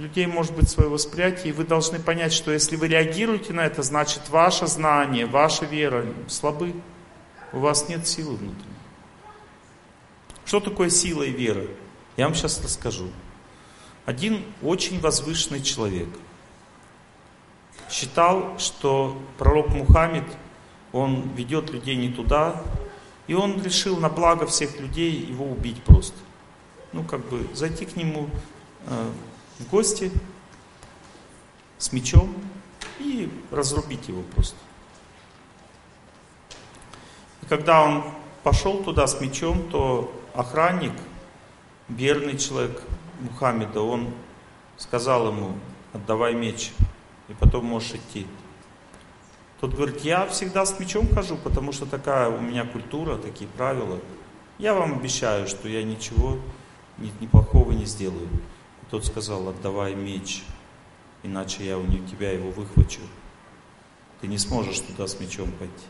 Людей 0.00 0.26
может 0.26 0.56
быть 0.56 0.70
свое 0.70 0.88
восприятие, 0.88 1.50
и 1.50 1.52
вы 1.52 1.64
должны 1.64 1.98
понять, 1.98 2.32
что 2.32 2.50
если 2.50 2.76
вы 2.76 2.88
реагируете 2.88 3.52
на 3.52 3.66
это, 3.66 3.82
значит 3.82 4.30
ваше 4.30 4.66
знание, 4.66 5.26
ваша 5.26 5.66
вера 5.66 6.06
слабы. 6.26 6.74
У 7.52 7.58
вас 7.58 7.86
нет 7.90 8.08
силы 8.08 8.36
внутри. 8.36 8.70
Что 10.46 10.60
такое 10.60 10.88
сила 10.88 11.22
и 11.22 11.30
вера? 11.30 11.66
Я 12.16 12.24
вам 12.24 12.34
сейчас 12.34 12.64
расскажу. 12.64 13.10
Один 14.06 14.42
очень 14.62 15.00
возвышенный 15.00 15.60
человек 15.60 16.08
считал, 17.90 18.58
что 18.58 19.20
пророк 19.36 19.68
Мухаммед, 19.68 20.24
он 20.92 21.28
ведет 21.36 21.70
людей 21.70 21.96
не 21.96 22.08
туда, 22.08 22.64
и 23.26 23.34
он 23.34 23.62
решил 23.62 23.98
на 23.98 24.08
благо 24.08 24.46
всех 24.46 24.80
людей 24.80 25.12
его 25.12 25.44
убить 25.44 25.82
просто. 25.82 26.16
Ну, 26.94 27.04
как 27.04 27.20
бы 27.28 27.46
зайти 27.52 27.84
к 27.84 27.96
нему 27.96 28.30
э, 28.86 29.10
в 29.60 29.70
гости 29.70 30.10
с 31.78 31.92
мечом 31.92 32.34
и 32.98 33.30
разрубить 33.50 34.08
его 34.08 34.22
просто. 34.34 34.56
И 37.42 37.46
когда 37.46 37.84
он 37.84 38.04
пошел 38.42 38.82
туда 38.82 39.06
с 39.06 39.20
мечом, 39.20 39.70
то 39.70 40.12
охранник, 40.34 40.94
верный 41.88 42.38
человек 42.38 42.82
Мухаммеда, 43.20 43.82
он 43.82 44.12
сказал 44.78 45.28
ему, 45.28 45.52
отдавай 45.92 46.34
меч, 46.34 46.72
и 47.28 47.34
потом 47.34 47.66
можешь 47.66 47.94
идти. 47.94 48.26
Тот 49.60 49.74
говорит, 49.74 50.00
я 50.00 50.26
всегда 50.26 50.64
с 50.64 50.78
мечом 50.80 51.12
хожу, 51.14 51.36
потому 51.36 51.72
что 51.72 51.84
такая 51.84 52.30
у 52.30 52.40
меня 52.40 52.64
культура, 52.64 53.16
такие 53.18 53.48
правила. 53.48 53.98
Я 54.58 54.72
вам 54.72 54.94
обещаю, 54.94 55.46
что 55.46 55.68
я 55.68 55.82
ничего 55.82 56.38
ни, 56.96 57.12
ни 57.20 57.26
плохого 57.26 57.72
не 57.72 57.84
сделаю. 57.84 58.28
Тот 58.90 59.04
сказал, 59.06 59.48
отдавай 59.48 59.94
меч, 59.94 60.42
иначе 61.22 61.64
я 61.64 61.78
у 61.78 61.86
тебя 61.86 62.32
его 62.32 62.50
выхвачу. 62.50 63.00
Ты 64.20 64.26
не 64.26 64.36
сможешь 64.36 64.80
туда 64.80 65.06
с 65.06 65.20
мечом 65.20 65.52
пойти. 65.52 65.86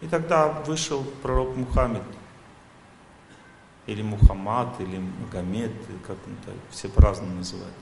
И 0.00 0.06
тогда 0.06 0.48
вышел 0.48 1.04
пророк 1.22 1.56
Мухаммед, 1.56 2.04
или 3.86 4.02
Мухаммад, 4.02 4.80
или 4.80 4.98
Магомед, 4.98 5.72
как 6.06 6.16
он 6.26 6.36
так, 6.46 6.54
все 6.70 6.88
по-разному 6.88 7.34
называют. 7.34 7.74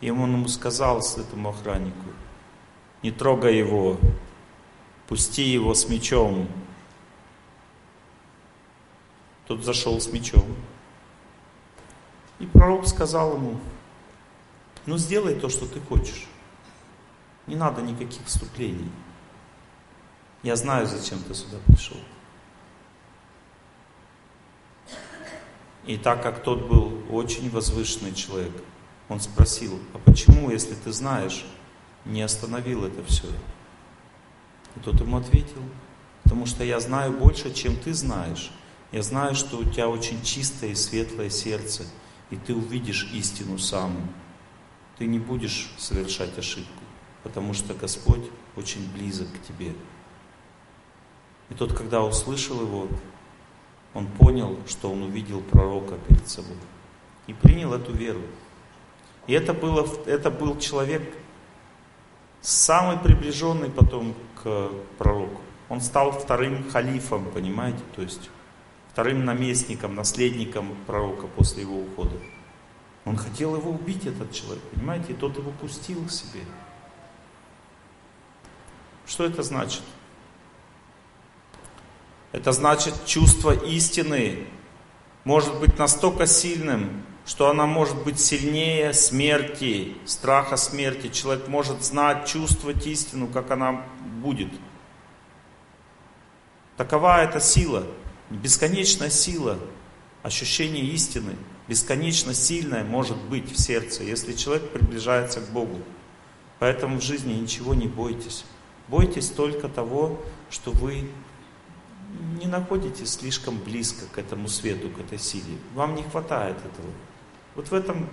И 0.00 0.10
он 0.10 0.32
ему 0.32 0.48
сказал 0.48 0.98
этому 0.98 1.50
охраннику, 1.50 2.10
не 3.02 3.12
трогай 3.12 3.56
его, 3.56 3.98
пусти 5.06 5.44
его 5.44 5.74
с 5.74 5.88
мечом. 5.88 6.48
Тот 9.46 9.64
зашел 9.64 10.00
с 10.00 10.12
мечом. 10.12 10.44
И 12.42 12.46
пророк 12.46 12.88
сказал 12.88 13.36
ему, 13.36 13.60
ну 14.84 14.98
сделай 14.98 15.36
то, 15.36 15.48
что 15.48 15.64
ты 15.64 15.78
хочешь. 15.80 16.26
Не 17.46 17.54
надо 17.54 17.82
никаких 17.82 18.26
вступлений. 18.26 18.90
Я 20.42 20.56
знаю, 20.56 20.88
зачем 20.88 21.20
ты 21.20 21.34
сюда 21.34 21.58
пришел. 21.68 21.98
И 25.86 25.96
так 25.96 26.20
как 26.24 26.42
тот 26.42 26.66
был 26.66 27.00
очень 27.10 27.48
возвышенный 27.48 28.12
человек, 28.12 28.52
он 29.08 29.20
спросил, 29.20 29.78
а 29.94 29.98
почему, 29.98 30.50
если 30.50 30.74
ты 30.74 30.90
знаешь, 30.90 31.46
не 32.04 32.22
остановил 32.22 32.84
это 32.84 33.04
все? 33.04 33.28
И 34.74 34.80
тот 34.80 35.00
ему 35.00 35.18
ответил, 35.18 35.62
потому 36.24 36.46
что 36.46 36.64
я 36.64 36.80
знаю 36.80 37.12
больше, 37.12 37.54
чем 37.54 37.76
ты 37.76 37.94
знаешь. 37.94 38.50
Я 38.90 39.02
знаю, 39.02 39.36
что 39.36 39.58
у 39.58 39.64
тебя 39.64 39.88
очень 39.88 40.20
чистое 40.24 40.70
и 40.70 40.74
светлое 40.74 41.30
сердце, 41.30 41.84
и 42.32 42.36
ты 42.36 42.54
увидишь 42.54 43.10
истину 43.12 43.58
саму. 43.58 44.00
Ты 44.98 45.06
не 45.06 45.18
будешь 45.18 45.70
совершать 45.76 46.36
ошибку, 46.38 46.82
потому 47.22 47.52
что 47.52 47.74
Господь 47.74 48.24
очень 48.56 48.90
близок 48.92 49.28
к 49.28 49.46
тебе. 49.46 49.74
И 51.50 51.54
тот, 51.54 51.74
когда 51.74 52.02
услышал 52.02 52.62
его, 52.62 52.88
он 53.92 54.06
понял, 54.06 54.58
что 54.66 54.90
он 54.90 55.02
увидел 55.02 55.42
пророка 55.42 55.98
перед 56.08 56.26
собой. 56.26 56.56
И 57.26 57.34
принял 57.34 57.74
эту 57.74 57.92
веру. 57.92 58.22
И 59.26 59.34
это, 59.34 59.52
было, 59.52 59.86
это 60.06 60.30
был 60.30 60.58
человек 60.58 61.02
самый 62.40 62.96
приближенный 62.96 63.68
потом 63.68 64.14
к 64.42 64.70
пророку. 64.96 65.42
Он 65.68 65.82
стал 65.82 66.12
вторым 66.12 66.70
халифом, 66.70 67.30
понимаете, 67.30 67.82
то 67.94 68.00
есть 68.00 68.30
вторым 68.92 69.24
наместником, 69.24 69.94
наследником 69.94 70.76
пророка 70.86 71.26
после 71.26 71.62
его 71.62 71.80
ухода. 71.80 72.16
Он 73.04 73.16
хотел 73.16 73.56
его 73.56 73.70
убить, 73.70 74.06
этот 74.06 74.32
человек, 74.32 74.62
понимаете, 74.74 75.12
и 75.12 75.16
тот 75.16 75.36
его 75.36 75.50
пустил 75.50 76.04
к 76.06 76.10
себе. 76.10 76.42
Что 79.06 79.24
это 79.24 79.42
значит? 79.42 79.82
Это 82.32 82.52
значит, 82.52 82.94
чувство 83.06 83.52
истины 83.52 84.46
может 85.24 85.58
быть 85.58 85.78
настолько 85.78 86.26
сильным, 86.26 87.04
что 87.26 87.48
она 87.50 87.66
может 87.66 88.02
быть 88.04 88.20
сильнее 88.20 88.92
смерти, 88.92 89.96
страха 90.04 90.56
смерти. 90.56 91.08
Человек 91.08 91.48
может 91.48 91.82
знать, 91.82 92.26
чувствовать 92.26 92.86
истину, 92.86 93.26
как 93.26 93.50
она 93.50 93.84
будет. 94.22 94.52
Такова 96.76 97.22
эта 97.22 97.40
сила, 97.40 97.86
бесконечная 98.36 99.10
сила, 99.10 99.58
ощущение 100.22 100.84
истины, 100.84 101.36
бесконечно 101.68 102.34
сильное 102.34 102.84
может 102.84 103.16
быть 103.16 103.50
в 103.50 103.58
сердце, 103.58 104.04
если 104.04 104.32
человек 104.32 104.70
приближается 104.70 105.40
к 105.40 105.50
Богу. 105.50 105.78
Поэтому 106.58 106.98
в 106.98 107.02
жизни 107.02 107.32
ничего 107.32 107.74
не 107.74 107.88
бойтесь. 107.88 108.44
Бойтесь 108.88 109.30
только 109.30 109.68
того, 109.68 110.20
что 110.50 110.70
вы 110.70 111.08
не 112.40 112.46
находитесь 112.46 113.14
слишком 113.14 113.58
близко 113.58 114.04
к 114.12 114.18
этому 114.18 114.48
свету, 114.48 114.90
к 114.90 115.00
этой 115.00 115.18
силе. 115.18 115.56
Вам 115.74 115.94
не 115.94 116.02
хватает 116.02 116.56
этого. 116.58 116.90
Вот 117.54 117.68
в 117.68 117.74
этом 117.74 118.08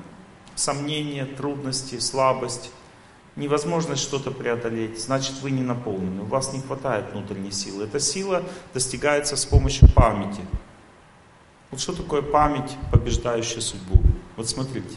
сомнение, 0.56 1.26
трудности, 1.26 2.00
слабость, 2.00 2.72
невозможность 3.40 4.04
что-то 4.04 4.32
преодолеть, 4.32 5.02
значит 5.02 5.42
вы 5.42 5.52
не 5.52 5.64
наполнены, 5.64 6.22
у 6.22 6.26
вас 6.26 6.54
не 6.54 6.62
хватает 6.62 7.12
внутренней 7.14 7.52
силы. 7.52 7.86
Эта 7.86 8.00
сила 8.00 8.44
достигается 8.74 9.36
с 9.36 9.46
помощью 9.46 9.92
памяти. 9.92 10.42
Вот 11.72 11.80
что 11.80 11.94
такое 11.94 12.22
память, 12.22 12.76
побеждающая 12.92 13.62
судьбу? 13.62 14.02
Вот 14.36 14.48
смотрите, 14.48 14.96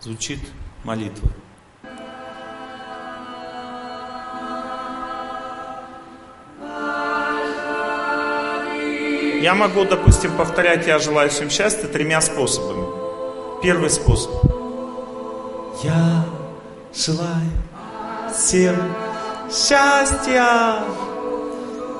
звучит 0.00 0.40
молитва. 0.84 1.30
Я 9.40 9.54
могу, 9.54 9.84
допустим, 9.84 10.36
повторять 10.36 10.86
«Я 10.86 10.98
желаю 10.98 11.30
всем 11.30 11.48
счастья» 11.48 11.86
тремя 11.86 12.20
способами. 12.20 13.62
Первый 13.62 13.88
способ. 13.88 14.32
Я 15.82 16.26
желаю 16.98 17.50
всем 18.34 18.76
счастья. 19.48 20.82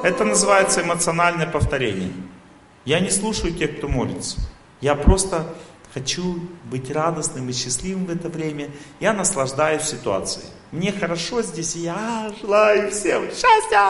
Это 0.02 0.24
называется 0.24 0.82
эмоциональное 0.82 1.46
повторение. 1.46 2.12
Я 2.84 3.00
не 3.00 3.10
слушаю 3.10 3.54
тех, 3.54 3.78
кто 3.78 3.88
молится. 3.88 4.38
Я 4.80 4.94
просто 4.94 5.54
хочу 5.94 6.40
быть 6.64 6.90
радостным 6.90 7.48
и 7.48 7.52
счастливым 7.52 8.06
в 8.06 8.10
это 8.10 8.28
время. 8.28 8.70
Я 9.00 9.12
наслаждаюсь 9.12 9.82
ситуацией. 9.82 10.46
Мне 10.72 10.92
хорошо 10.92 11.42
здесь, 11.42 11.76
я 11.76 12.32
желаю 12.40 12.90
всем 12.90 13.28
счастья. 13.28 13.80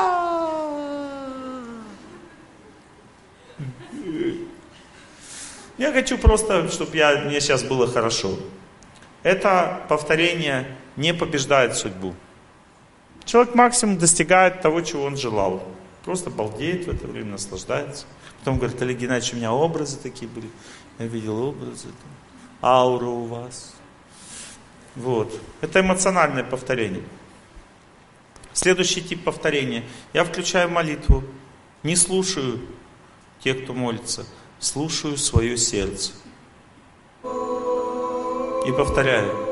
Я 5.79 5.93
хочу 5.93 6.19
просто, 6.19 6.69
чтобы 6.69 6.97
я, 6.97 7.23
мне 7.25 7.41
сейчас 7.41 7.63
было 7.63 7.87
хорошо. 7.87 8.37
Это 9.23 9.83
повторение 9.89 10.67
не 10.99 11.15
побеждает 11.15 11.77
судьбу. 11.77 12.15
Человек 13.25 13.55
максимум 13.55 13.99
достигает 13.99 14.61
того, 14.61 14.81
чего 14.83 15.05
он 15.05 15.17
желал. 15.17 15.63
Просто 16.05 16.29
балдеет 16.29 16.87
в 16.87 16.91
это 16.91 17.07
время, 17.07 17.33
наслаждается. 17.33 18.05
Потом 18.41 18.59
говорит, 18.59 18.81
Олег 18.83 18.99
Геннадьевич, 18.99 19.33
у 19.33 19.37
меня 19.37 19.53
образы 19.53 19.97
такие 19.97 20.29
были. 20.29 20.49
Я 20.99 21.07
видел 21.07 21.41
образы, 21.43 21.89
аура 22.61 23.07
у 23.07 23.25
вас. 23.25 23.75
Вот. 24.97 25.33
Это 25.61 25.81
эмоциональное 25.81 26.45
повторение. 26.45 27.05
Следующий 28.53 29.01
тип 29.01 29.23
повторения. 29.23 29.85
Я 30.13 30.25
включаю 30.25 30.69
молитву, 30.69 31.23
не 31.85 31.95
слушаю 31.95 32.61
тех, 33.41 33.63
кто 33.63 33.73
молится, 33.73 34.27
слушаю 34.59 35.17
свое 35.17 35.57
сердце. 35.57 36.13
И 37.23 38.73
повторяю. 38.73 39.48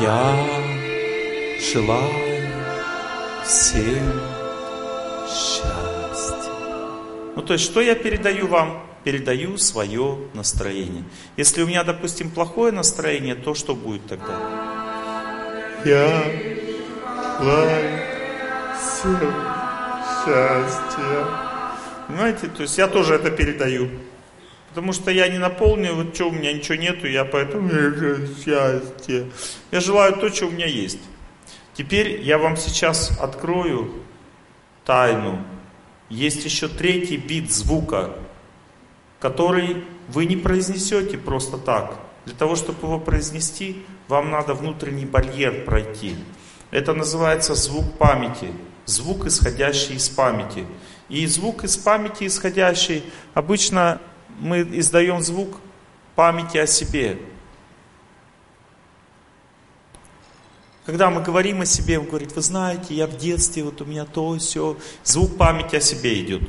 Я 0.00 0.36
желаю 1.72 2.46
всем 3.42 4.20
счастья. 5.26 6.52
Ну, 7.34 7.40
то 7.42 7.54
есть, 7.54 7.64
что 7.64 7.80
я 7.80 7.94
передаю 7.94 8.48
вам? 8.48 8.82
Передаю 9.02 9.56
свое 9.56 10.18
настроение. 10.34 11.04
Если 11.38 11.62
у 11.62 11.66
меня, 11.66 11.84
допустим, 11.84 12.30
плохое 12.30 12.70
настроение, 12.70 13.34
то 13.34 13.54
что 13.54 13.74
будет 13.74 14.06
тогда? 14.06 14.38
Я 15.86 16.22
желаю 17.40 18.00
всем 18.76 19.32
счастья. 20.20 21.26
Понимаете? 22.06 22.48
То 22.48 22.62
есть 22.62 22.76
я 22.76 22.88
тоже 22.88 23.14
это 23.14 23.30
передаю. 23.30 23.88
Потому 24.78 24.92
что 24.92 25.10
я 25.10 25.26
не 25.26 25.38
наполнен, 25.38 25.96
вот 25.96 26.14
что 26.14 26.28
у 26.28 26.30
меня 26.30 26.52
ничего 26.52 26.76
нету, 26.76 27.08
я 27.08 27.24
поэтому 27.24 27.68
счастье. 28.44 29.28
Я 29.72 29.80
желаю 29.80 30.12
то, 30.14 30.28
что 30.28 30.46
у 30.46 30.50
меня 30.52 30.66
есть. 30.66 31.00
Теперь 31.74 32.20
я 32.22 32.38
вам 32.38 32.56
сейчас 32.56 33.10
открою 33.20 33.92
тайну. 34.84 35.44
Есть 36.08 36.44
еще 36.44 36.68
третий 36.68 37.16
бит 37.16 37.50
звука, 37.50 38.12
который 39.18 39.82
вы 40.06 40.26
не 40.26 40.36
произнесете 40.36 41.18
просто 41.18 41.58
так. 41.58 41.98
Для 42.24 42.36
того, 42.36 42.54
чтобы 42.54 42.86
его 42.86 43.00
произнести, 43.00 43.82
вам 44.06 44.30
надо 44.30 44.54
внутренний 44.54 45.06
барьер 45.06 45.64
пройти. 45.64 46.14
Это 46.70 46.94
называется 46.94 47.56
звук 47.56 47.98
памяти, 47.98 48.52
звук, 48.86 49.26
исходящий 49.26 49.96
из 49.96 50.08
памяти. 50.08 50.66
И 51.08 51.26
звук 51.26 51.64
из 51.64 51.76
памяти 51.76 52.28
исходящий, 52.28 53.02
обычно 53.34 54.00
мы 54.40 54.62
издаем 54.78 55.22
звук 55.22 55.60
памяти 56.14 56.58
о 56.58 56.66
себе. 56.66 57.18
Когда 60.86 61.10
мы 61.10 61.22
говорим 61.22 61.60
о 61.60 61.66
себе, 61.66 61.98
он 61.98 62.06
говорит, 62.06 62.34
вы 62.34 62.40
знаете, 62.40 62.94
я 62.94 63.06
в 63.06 63.16
детстве, 63.16 63.62
вот 63.62 63.80
у 63.82 63.84
меня 63.84 64.06
то, 64.06 64.38
все. 64.38 64.76
Звук 65.04 65.36
памяти 65.36 65.76
о 65.76 65.80
себе 65.80 66.20
идет. 66.22 66.42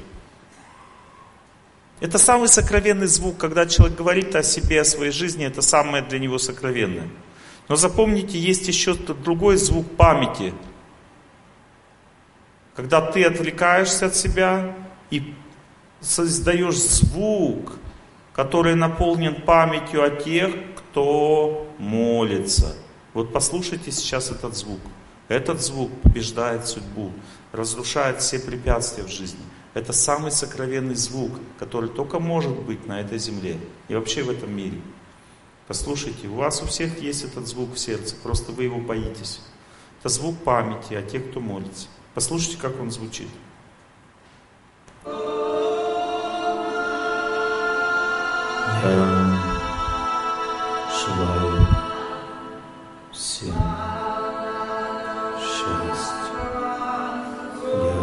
Это 2.00 2.18
самый 2.18 2.48
сокровенный 2.48 3.08
звук, 3.08 3.38
когда 3.38 3.66
человек 3.66 3.98
говорит 3.98 4.34
о 4.36 4.44
себе, 4.44 4.80
о 4.80 4.86
своей 4.86 5.12
жизни, 5.12 5.46
это 5.46 5.62
самое 5.62 6.02
для 6.02 6.20
него 6.20 6.38
сокровенное. 6.38 7.10
Но 7.68 7.76
запомните, 7.76 8.40
есть 8.40 8.68
еще 8.68 8.94
другой 8.94 9.58
звук 9.58 9.96
памяти. 9.98 10.54
Когда 12.76 13.02
ты 13.02 13.26
отвлекаешься 13.26 14.06
от 14.06 14.16
себя 14.16 14.74
и 15.12 15.34
создаешь 16.02 16.78
звук, 16.78 17.74
который 18.34 18.76
наполнен 18.76 19.42
памятью 19.42 20.04
о 20.04 20.10
тех, 20.10 20.54
кто 20.76 21.68
молится. 21.78 22.76
Вот 23.14 23.34
послушайте 23.34 23.92
сейчас 23.92 24.32
этот 24.32 24.56
звук. 24.56 24.80
Этот 25.28 25.62
звук 25.62 25.92
побеждает 26.02 26.68
судьбу, 26.68 27.12
разрушает 27.52 28.22
все 28.22 28.40
препятствия 28.40 29.04
в 29.04 29.10
жизни. 29.10 29.40
Это 29.74 29.94
самый 29.94 30.32
сокровенный 30.32 30.96
звук, 30.96 31.32
который 31.60 31.90
только 31.90 32.20
может 32.20 32.58
быть 32.62 32.88
на 32.88 33.02
этой 33.02 33.20
земле 33.20 33.58
и 33.88 33.96
вообще 33.96 34.24
в 34.24 34.30
этом 34.30 34.56
мире. 34.56 34.82
Послушайте, 35.68 36.28
у 36.28 36.36
вас 36.36 36.64
у 36.64 36.66
всех 36.66 37.00
есть 37.00 37.24
этот 37.24 37.48
звук 37.48 37.76
в 37.76 37.78
сердце, 37.78 38.16
просто 38.24 38.52
вы 38.52 38.64
его 38.64 38.80
боитесь. 38.80 39.40
Это 40.00 40.10
звук 40.10 40.38
памяти 40.44 40.96
о 40.96 41.04
тех, 41.04 41.30
кто 41.30 41.40
молится. 41.40 41.88
Послушайте, 42.16 42.58
как 42.58 42.80
он 42.82 42.90
звучит. 42.90 43.28
Я 45.06 45.69
желаю 51.10 51.68
всем 53.12 53.56
счастья. 55.40 56.40
Я 57.74 57.94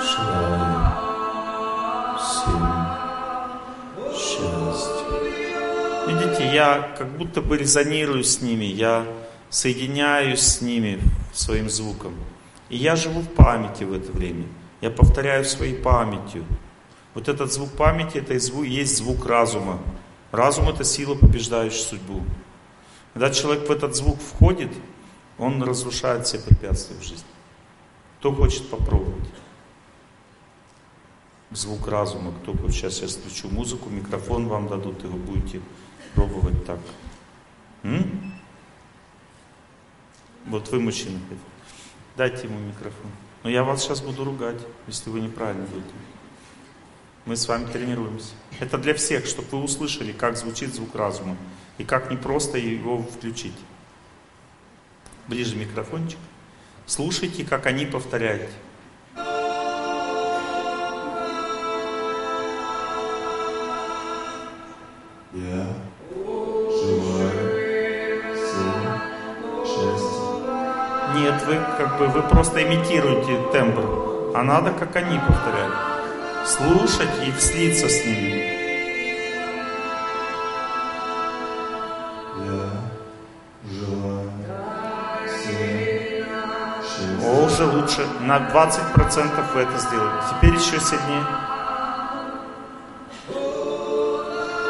желаю 0.00 0.76
всем 2.18 2.64
счастья. 4.14 5.06
Видите, 6.06 6.54
я 6.54 6.94
как 6.96 7.08
будто 7.18 7.40
бы 7.40 7.58
резонирую 7.58 8.22
с 8.22 8.40
ними, 8.40 8.64
я 8.64 9.04
соединяюсь 9.50 10.40
с 10.40 10.60
ними 10.60 11.00
своим 11.32 11.68
звуком. 11.68 12.14
И 12.68 12.76
я 12.76 12.96
живу 12.96 13.20
в 13.20 13.28
памяти 13.28 13.84
в 13.84 13.92
это 13.92 14.12
время. 14.12 14.44
Я 14.80 14.90
повторяю 14.90 15.44
своей 15.44 15.74
памятью. 15.74 16.44
Вот 17.14 17.28
этот 17.28 17.52
звук 17.52 17.70
памяти, 17.70 18.18
это 18.18 18.34
есть 18.34 18.96
звук 18.98 19.26
разума. 19.26 19.78
Разум 20.32 20.68
это 20.68 20.84
сила, 20.84 21.14
побеждающая 21.14 21.84
судьбу. 21.84 22.22
Когда 23.12 23.30
человек 23.30 23.68
в 23.68 23.72
этот 23.72 23.94
звук 23.94 24.20
входит, 24.20 24.72
он 25.38 25.62
разрушает 25.62 26.26
все 26.26 26.38
препятствия 26.38 26.96
в 26.96 27.02
жизни. 27.02 27.26
Кто 28.18 28.32
хочет 28.32 28.68
попробовать? 28.68 29.28
Звук 31.50 31.88
разума. 31.88 32.32
Кто 32.42 32.54
хочет? 32.54 32.74
Сейчас 32.74 33.00
я 33.02 33.08
включу 33.08 33.48
музыку, 33.48 33.88
микрофон 33.88 34.48
вам 34.48 34.68
дадут, 34.68 35.04
и 35.04 35.06
вы 35.06 35.18
будете 35.18 35.60
пробовать 36.14 36.66
так. 36.66 36.80
М? 37.82 38.34
Вот 40.46 40.68
вы 40.70 40.80
мужчина. 40.80 41.18
Дайте 42.16 42.46
ему 42.48 42.58
микрофон. 42.58 43.10
Но 43.42 43.50
я 43.50 43.62
вас 43.62 43.82
сейчас 43.82 44.00
буду 44.00 44.24
ругать, 44.24 44.60
если 44.86 45.10
вы 45.10 45.20
неправильно 45.20 45.66
будете. 45.66 45.94
Мы 47.26 47.34
с 47.34 47.48
вами 47.48 47.66
тренируемся. 47.66 48.34
Это 48.60 48.78
для 48.78 48.94
всех, 48.94 49.26
чтобы 49.26 49.48
вы 49.50 49.64
услышали, 49.64 50.12
как 50.12 50.36
звучит 50.36 50.72
звук 50.72 50.94
разума. 50.94 51.36
И 51.76 51.82
как 51.82 52.08
не 52.08 52.16
просто 52.16 52.56
его 52.56 53.02
включить. 53.02 53.56
Ближе 55.26 55.56
микрофончик. 55.56 56.20
Слушайте, 56.86 57.44
как 57.44 57.66
они 57.66 57.84
повторяют. 57.84 58.48
Я 65.34 65.66
желаю 66.70 67.36
всем 68.36 69.00
счастья. 69.66 71.16
Нет, 71.16 71.42
вы 71.44 71.54
как 71.76 71.98
бы 71.98 72.06
вы 72.06 72.22
просто 72.22 72.62
имитируете 72.62 73.50
тембр. 73.50 74.32
А 74.32 74.44
надо, 74.44 74.70
как 74.70 74.94
они 74.94 75.18
повторяют. 75.18 75.95
Слушать 76.46 77.10
и 77.26 77.32
вслиться 77.32 77.88
с 77.88 78.04
ними. 78.06 78.54
Я 82.38 82.70
желаю 83.68 84.30
всем 85.26 86.24
счастья. 86.84 87.28
О, 87.28 87.44
уже 87.46 87.64
лучше. 87.64 88.06
На 88.20 88.36
20% 88.38 89.52
вы 89.54 89.60
это 89.62 89.78
сделали. 89.78 90.22
Теперь 90.30 90.54
еще 90.54 90.78
сильнее. 90.78 91.26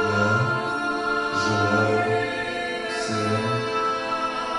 Я 0.08 0.40
желаю 1.44 2.00
всем 2.88 3.42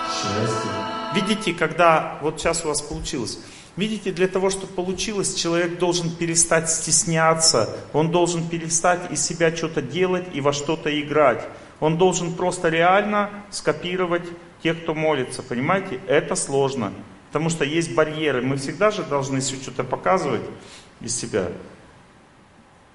счастья. 0.05 0.71
Видите, 1.15 1.55
когда 1.55 2.19
вот 2.21 2.39
сейчас 2.39 2.63
у 2.63 2.67
вас 2.67 2.81
получилось. 2.83 3.39
Видите, 3.77 4.11
для 4.11 4.27
того, 4.27 4.49
чтобы 4.49 4.73
получилось, 4.73 5.35
человек 5.35 5.77
должен 5.77 6.09
перестать 6.09 6.67
стесняться, 6.69 7.77
он 7.93 8.09
должен 8.09 8.49
перестать 8.49 9.11
из 9.11 9.23
себя 9.23 9.55
что-то 9.55 9.83
делать 9.83 10.25
и 10.33 10.41
во 10.41 10.51
что-то 10.51 10.89
играть. 10.99 11.47
Он 11.79 11.99
должен 11.99 12.33
просто 12.33 12.69
реально 12.69 13.29
скопировать 13.51 14.23
тех, 14.63 14.81
кто 14.81 14.95
молится. 14.95 15.43
Понимаете? 15.43 15.99
Это 16.07 16.35
сложно. 16.35 16.91
Потому 17.27 17.51
что 17.51 17.65
есть 17.65 17.93
барьеры. 17.93 18.41
Мы 18.41 18.57
всегда 18.57 18.89
же 18.89 19.03
должны 19.03 19.41
что-то 19.41 19.83
показывать 19.83 20.41
из 20.99 21.15
себя. 21.15 21.49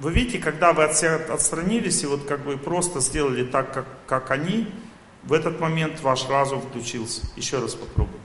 Вы 0.00 0.12
видите, 0.12 0.38
когда 0.38 0.72
вы 0.72 0.82
отстранились 0.82 2.02
и 2.02 2.06
вот 2.06 2.24
как 2.24 2.40
бы 2.40 2.56
просто 2.56 2.98
сделали 2.98 3.44
так, 3.44 3.72
как, 3.72 3.86
как 4.08 4.32
они, 4.32 4.68
в 5.22 5.32
этот 5.32 5.60
момент 5.60 6.00
ваш 6.00 6.28
разум 6.28 6.60
включился. 6.60 7.22
Еще 7.36 7.60
раз 7.60 7.76
попробуем. 7.76 8.18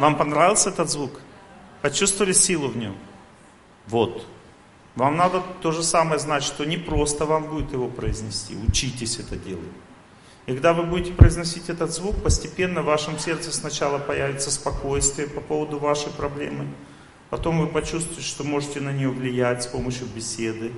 Вам 0.00 0.16
понравился 0.16 0.70
этот 0.70 0.88
звук? 0.88 1.20
Почувствовали 1.82 2.32
силу 2.32 2.68
в 2.68 2.76
нем? 2.76 2.96
Вот. 3.86 4.26
Вам 4.96 5.16
надо 5.16 5.42
то 5.60 5.72
же 5.72 5.82
самое 5.82 6.18
знать, 6.18 6.42
что 6.42 6.64
не 6.64 6.78
просто 6.78 7.26
вам 7.26 7.44
будет 7.44 7.72
его 7.72 7.86
произнести. 7.88 8.56
Учитесь 8.56 9.18
это 9.18 9.36
делать. 9.36 9.68
И 10.46 10.52
когда 10.52 10.72
вы 10.72 10.84
будете 10.84 11.12
произносить 11.12 11.68
этот 11.68 11.92
звук, 11.92 12.22
постепенно 12.22 12.80
в 12.82 12.86
вашем 12.86 13.18
сердце 13.18 13.52
сначала 13.52 13.98
появится 13.98 14.50
спокойствие 14.50 15.28
по 15.28 15.40
поводу 15.42 15.78
вашей 15.78 16.10
проблемы. 16.10 16.66
Потом 17.30 17.60
вы 17.60 17.68
почувствуете, 17.68 18.22
что 18.22 18.44
можете 18.44 18.80
на 18.80 18.92
нее 18.92 19.08
влиять 19.08 19.62
с 19.62 19.66
помощью 19.66 20.08
беседы, 20.08 20.72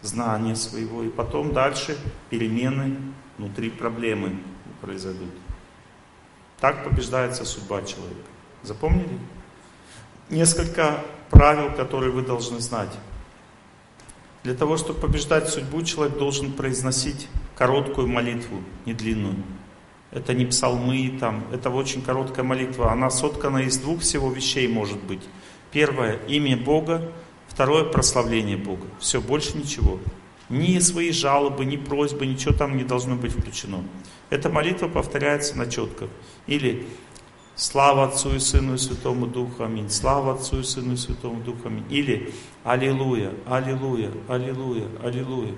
знания 0.00 0.54
своего. 0.56 1.02
И 1.02 1.08
потом 1.08 1.52
дальше 1.52 1.96
перемены 2.30 2.96
внутри 3.36 3.70
проблемы 3.70 4.38
произойдут. 4.80 5.30
Так 6.60 6.84
побеждается 6.84 7.44
судьба 7.44 7.82
человека. 7.82 8.28
Запомнили? 8.62 9.18
Несколько 10.30 11.02
правил, 11.30 11.72
которые 11.72 12.12
вы 12.12 12.22
должны 12.22 12.60
знать. 12.60 12.92
Для 14.44 14.54
того, 14.54 14.76
чтобы 14.76 15.00
побеждать 15.00 15.48
судьбу, 15.48 15.82
человек 15.82 16.18
должен 16.18 16.52
произносить 16.52 17.28
короткую 17.56 18.08
молитву, 18.08 18.62
не 18.86 18.94
длинную. 18.94 19.36
Это 20.10 20.34
не 20.34 20.44
псалмы, 20.46 21.16
там, 21.18 21.44
это 21.52 21.70
очень 21.70 22.02
короткая 22.02 22.44
молитва. 22.44 22.92
Она 22.92 23.08
соткана 23.08 23.58
из 23.58 23.78
двух 23.78 24.00
всего 24.00 24.30
вещей, 24.30 24.68
может 24.68 25.02
быть. 25.02 25.22
Первое– 25.72 26.18
имя 26.28 26.56
Бога. 26.56 27.12
Второе– 27.48 27.84
прославление 27.92 28.56
Бога. 28.56 28.86
Все, 28.98 29.20
больше 29.20 29.56
ничего. 29.56 29.98
Ни 30.48 30.78
свои 30.80 31.12
жалобы, 31.12 31.64
ни 31.64 31.76
просьбы, 31.76 32.26
ничего 32.26 32.52
там 32.54 32.76
не 32.76 32.84
должно 32.84 33.16
быть 33.16 33.32
включено. 33.32 33.82
Эта 34.30 34.50
молитва 34.50 34.88
повторяется 34.88 35.56
на 35.56 35.66
четках. 35.66 36.10
Или 36.46 36.86
Слава 37.54 38.04
Отцу 38.04 38.34
и 38.34 38.38
Сыну 38.38 38.74
и 38.74 38.78
Святому 38.78 39.26
Духу, 39.26 39.62
аминь. 39.62 39.90
Слава 39.90 40.34
Отцу 40.34 40.60
и 40.60 40.62
Сыну 40.62 40.94
и 40.94 40.96
Святому 40.96 41.42
Духу, 41.42 41.68
аминь. 41.68 41.84
Или 41.90 42.32
Аллилуйя, 42.64 43.32
Аллилуйя, 43.46 44.10
Аллилуйя, 44.28 44.88
Аллилуйя. 45.02 45.54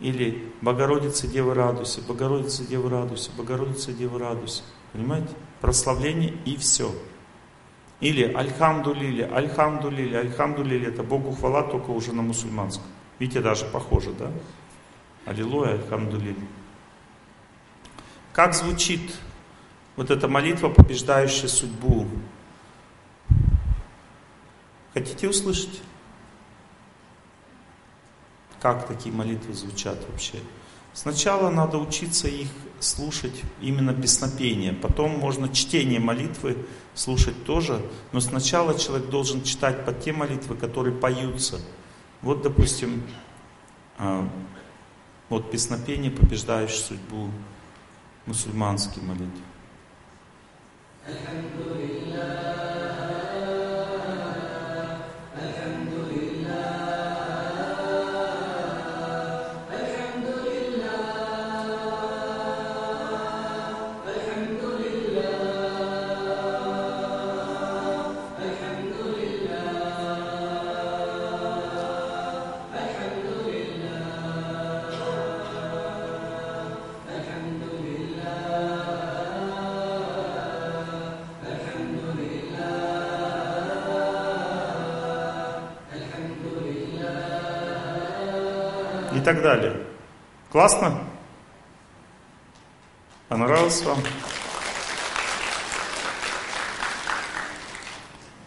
Или 0.00 0.52
Богородица 0.60 1.26
Дева 1.26 1.54
радуйся, 1.54 2.02
Богородица 2.02 2.64
Дева 2.64 2.90
радуйся, 2.90 3.30
Богородица 3.36 3.92
Дева 3.92 4.18
радуйся. 4.18 4.62
Понимаете? 4.92 5.30
Прославление 5.60 6.34
и 6.44 6.56
все. 6.56 6.92
Или 8.00 8.24
Альхамду 8.32 8.92
Лили, 8.92 9.22
Альхамду 9.22 9.90
Лили, 9.90 10.16
Альхамду 10.16 10.62
Лили. 10.62 10.88
Это 10.88 11.02
Богу 11.02 11.32
хвала 11.32 11.62
только 11.62 11.90
уже 11.90 12.12
на 12.12 12.22
мусульманском. 12.22 12.86
Видите, 13.18 13.40
даже 13.40 13.64
похоже, 13.64 14.12
да? 14.12 14.30
Аллилуйя, 15.24 15.74
Альхамду 15.74 16.18
Лили. 16.18 16.46
Как 18.32 18.54
звучит 18.54 19.16
вот 19.96 20.10
эта 20.10 20.28
молитва, 20.28 20.68
побеждающая 20.68 21.48
судьбу. 21.48 22.06
Хотите 24.92 25.28
услышать? 25.28 25.80
Как 28.60 28.86
такие 28.86 29.14
молитвы 29.14 29.54
звучат 29.54 29.98
вообще? 30.08 30.38
Сначала 30.92 31.50
надо 31.50 31.78
учиться 31.78 32.28
их 32.28 32.48
слушать 32.80 33.42
именно 33.60 33.94
песнопение. 33.94 34.72
Потом 34.72 35.18
можно 35.18 35.48
чтение 35.48 36.00
молитвы 36.00 36.56
слушать 36.96 37.44
тоже. 37.44 37.80
Но 38.12 38.20
сначала 38.20 38.76
человек 38.76 39.08
должен 39.10 39.44
читать 39.44 39.84
под 39.84 40.00
те 40.00 40.12
молитвы, 40.12 40.56
которые 40.56 40.94
поются. 40.94 41.60
Вот, 42.22 42.42
допустим, 42.42 43.02
а, 43.98 44.28
вот 45.28 45.50
песнопение, 45.50 46.10
побеждающее 46.10 46.78
судьбу, 46.78 47.30
мусульманские 48.26 49.04
молитвы. 49.04 49.42
Так 89.26 89.42
далее. 89.42 89.84
Классно? 90.52 91.02
Понравилось 93.26 93.82
вам? 93.82 93.98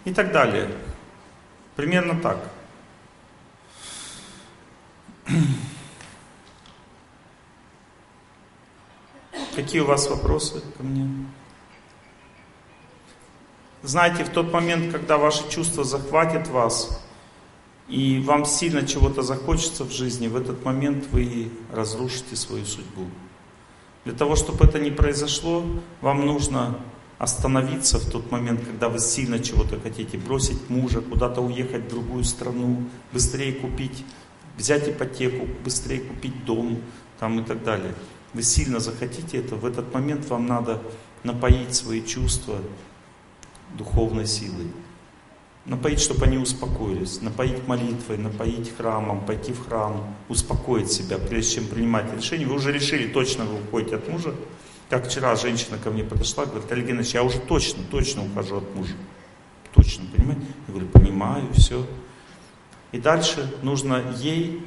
И 0.05 0.13
так 0.13 0.31
далее. 0.31 0.73
Примерно 1.75 2.17
так. 2.21 2.37
Какие 9.53 9.81
у 9.81 9.85
вас 9.85 10.09
вопросы 10.09 10.61
ко 10.77 10.83
мне? 10.83 11.27
Знаете, 13.83 14.23
в 14.23 14.29
тот 14.29 14.53
момент, 14.53 14.93
когда 14.93 15.17
ваши 15.17 15.49
чувства 15.49 15.83
захватят 15.83 16.47
вас, 16.47 17.05
и 17.89 18.19
вам 18.19 18.45
сильно 18.45 18.85
чего-то 18.85 19.23
захочется 19.23 19.83
в 19.83 19.91
жизни, 19.91 20.27
в 20.27 20.35
этот 20.35 20.63
момент 20.63 21.07
вы 21.11 21.49
разрушите 21.71 22.35
свою 22.35 22.65
судьбу. 22.65 23.05
Для 24.05 24.13
того, 24.13 24.35
чтобы 24.35 24.65
это 24.65 24.79
не 24.79 24.91
произошло, 24.91 25.65
вам 26.01 26.25
нужно 26.25 26.77
остановиться 27.17 27.97
в 27.97 28.09
тот 28.09 28.31
момент, 28.31 28.61
когда 28.63 28.89
вы 28.89 28.99
сильно 28.99 29.39
чего-то 29.39 29.79
хотите, 29.79 30.17
бросить 30.17 30.69
мужа, 30.69 31.01
куда-то 31.01 31.41
уехать 31.41 31.85
в 31.85 31.89
другую 31.89 32.23
страну, 32.23 32.83
быстрее 33.11 33.53
купить, 33.53 34.05
взять 34.55 34.87
ипотеку, 34.87 35.47
быстрее 35.63 35.99
купить 35.99 36.45
дом 36.45 36.79
там 37.19 37.39
и 37.39 37.43
так 37.43 37.63
далее. 37.63 37.95
Вы 38.33 38.43
сильно 38.43 38.79
захотите 38.79 39.39
это, 39.39 39.55
в 39.55 39.65
этот 39.65 39.93
момент 39.93 40.29
вам 40.29 40.45
надо 40.45 40.81
напоить 41.23 41.73
свои 41.73 42.05
чувства 42.05 42.59
духовной 43.75 44.27
силой 44.27 44.67
напоить, 45.69 46.01
чтобы 46.01 46.25
они 46.25 46.37
успокоились, 46.37 47.21
напоить 47.21 47.67
молитвой, 47.67 48.17
напоить 48.17 48.75
храмом, 48.75 49.23
пойти 49.23 49.53
в 49.53 49.65
храм, 49.65 50.15
успокоить 50.27 50.91
себя, 50.91 51.17
прежде 51.19 51.55
чем 51.55 51.67
принимать 51.67 52.11
решение. 52.13 52.47
Вы 52.47 52.55
уже 52.55 52.71
решили, 52.71 53.07
точно 53.07 53.45
вы 53.45 53.61
уходите 53.61 53.95
от 53.95 54.09
мужа. 54.09 54.33
Как 54.89 55.07
вчера 55.07 55.35
женщина 55.35 55.77
ко 55.77 55.91
мне 55.91 56.03
подошла, 56.03 56.45
говорит, 56.45 56.71
Олег 56.71 56.87
Геннадьевич, 56.87 57.13
я 57.13 57.23
уже 57.23 57.39
точно, 57.39 57.83
точно 57.91 58.25
ухожу 58.25 58.57
от 58.57 58.75
мужа. 58.75 58.95
Точно, 59.75 60.05
понимаете? 60.15 60.41
Я 60.67 60.73
говорю, 60.73 60.89
понимаю, 60.89 61.47
все. 61.53 61.85
И 62.91 62.97
дальше 62.97 63.53
нужно 63.61 64.15
ей 64.17 64.65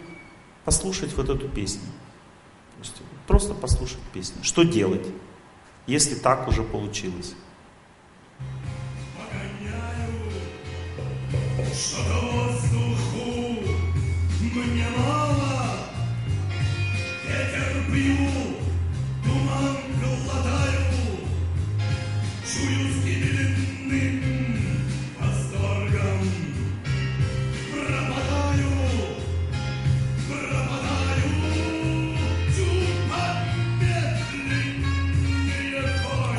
послушать 0.65 1.13
вот 1.17 1.29
эту 1.29 1.49
песню. 1.49 1.83
Просто 3.27 3.55
послушать 3.55 3.99
песню. 4.13 4.45
Что 4.45 4.63
делать, 4.63 5.07
если 5.89 6.15
так 6.15 6.47
уже 6.47 6.63
получилось? 6.63 7.35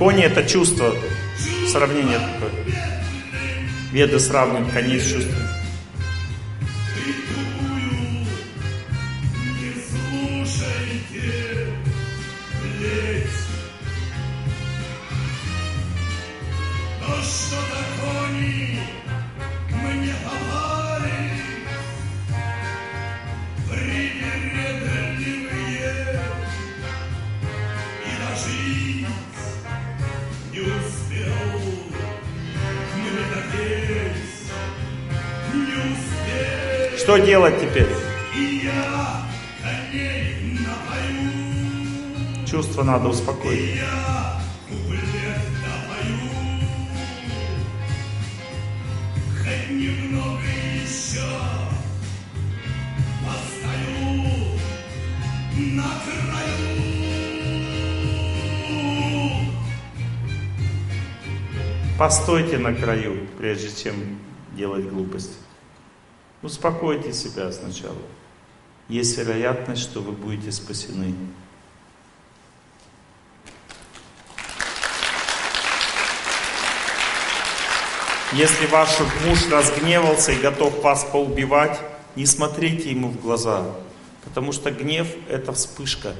Кони 0.03 0.23
это 0.23 0.43
чувство, 0.43 0.93
сравнение 1.71 2.19
такое. 2.19 2.62
Веды 3.93 4.19
сравнивают 4.19 4.73
с 4.73 5.52
Что 37.03 37.17
делать 37.17 37.59
теперь? 37.59 37.89
Чувство 42.49 42.83
надо 42.83 43.09
успокоить. 43.09 43.81
Постойте 61.99 62.57
на 62.59 62.73
краю, 62.73 63.27
прежде 63.37 63.83
чем 63.83 63.93
делать 64.55 64.85
глупость. 64.85 65.42
Успокойте 66.43 67.13
себя 67.13 67.49
сначала. 67.53 67.95
Есть 68.89 69.17
вероятность, 69.17 69.81
что 69.81 70.01
вы 70.01 70.11
будете 70.11 70.51
спасены. 70.51 71.15
Если 78.33 78.65
ваш 78.65 78.99
муж 79.25 79.47
разгневался 79.49 80.33
и 80.33 80.41
готов 80.41 80.83
вас 80.83 81.05
поубивать, 81.05 81.79
не 82.17 82.25
смотрите 82.25 82.89
ему 82.89 83.07
в 83.07 83.21
глаза, 83.21 83.73
потому 84.25 84.51
что 84.51 84.69
гнев– 84.69 85.07
это 85.29 85.53
вспышка. 85.53 86.13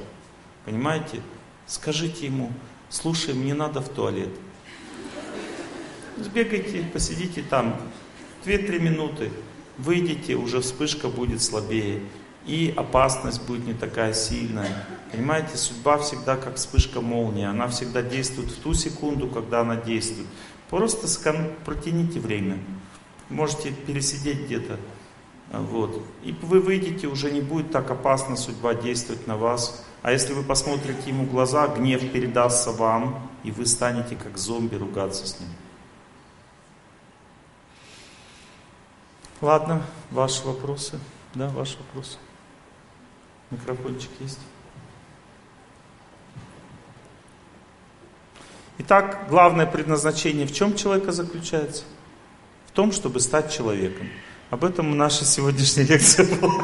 Понимаете? 0.64 1.22
Скажите 1.66 2.28
ему, 2.28 2.54
слушай, 2.90 3.34
мне 3.34 3.54
надо 3.54 3.82
в 3.82 3.90
туалет. 3.90 4.30
Сбегайте, 6.18 6.86
посидите 6.94 7.42
там 7.42 7.82
2-3 8.46 8.80
минуты, 8.80 9.32
выйдете, 9.78 10.36
уже 10.36 10.62
вспышка 10.62 11.08
будет 11.08 11.42
слабее, 11.42 12.02
и 12.46 12.74
опасность 12.76 13.44
будет 13.44 13.66
не 13.66 13.74
такая 13.74 14.14
сильная. 14.14 14.86
Понимаете, 15.12 15.58
судьба 15.58 15.98
всегда 16.00 16.36
как 16.36 16.56
вспышка 16.56 17.02
молнии, 17.02 17.46
она 17.46 17.68
всегда 17.68 18.02
действует 18.02 18.50
в 18.52 18.60
ту 18.60 18.74
секунду, 18.74 19.28
когда 19.28 19.62
она 19.62 19.76
действует. 19.76 20.28
Просто 20.70 21.08
скан... 21.08 21.52
протяните 21.66 22.20
время, 22.20 22.58
можете 23.30 23.72
пересидеть 23.72 24.46
где-то, 24.46 24.80
вот. 25.52 26.04
И 26.24 26.36
вы 26.42 26.60
выйдете, 26.60 27.08
уже 27.08 27.30
не 27.30 27.42
будет 27.42 27.72
так 27.72 27.92
опасно 27.92 28.36
судьба 28.36 28.74
действовать 28.74 29.28
на 29.28 29.38
вас. 29.38 29.86
А 30.02 30.12
если 30.12 30.34
вы 30.34 30.44
посмотрите 30.44 31.10
ему 31.10 31.26
в 31.26 31.32
глаза, 31.32 31.68
гнев 31.68 32.12
передастся 32.12 32.72
вам, 32.72 33.30
и 33.44 33.52
вы 33.52 33.66
станете 33.68 34.16
как 34.16 34.38
зомби 34.38 34.76
ругаться 34.76 35.28
с 35.28 35.40
ним. 35.40 35.50
Ладно, 39.44 39.84
ваши 40.10 40.42
вопросы. 40.46 40.98
Да, 41.36 41.50
ваши 41.50 41.78
вопросы. 41.78 42.18
Микрофончик 43.52 44.10
есть. 44.22 44.40
Итак, 48.78 49.28
главное 49.28 49.66
предназначение 49.66 50.48
в 50.48 50.54
чем 50.54 50.78
человека 50.78 51.12
заключается? 51.12 51.84
В 52.68 52.72
том, 52.72 52.94
чтобы 52.94 53.20
стать 53.20 53.52
человеком. 53.52 54.08
Об 54.50 54.64
этом 54.64 54.96
наша 54.96 55.26
сегодняшняя 55.26 55.84
лекция 55.84 56.26
была. 56.40 56.64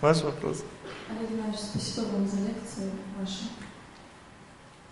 Ваш 0.00 0.22
вопрос. 0.22 0.64
Олег 1.08 1.30
Иванович, 1.30 1.60
спасибо 1.60 2.06
вам 2.06 2.26
за 2.26 2.38
лекцию 2.38 2.90
вашу. 3.16 3.44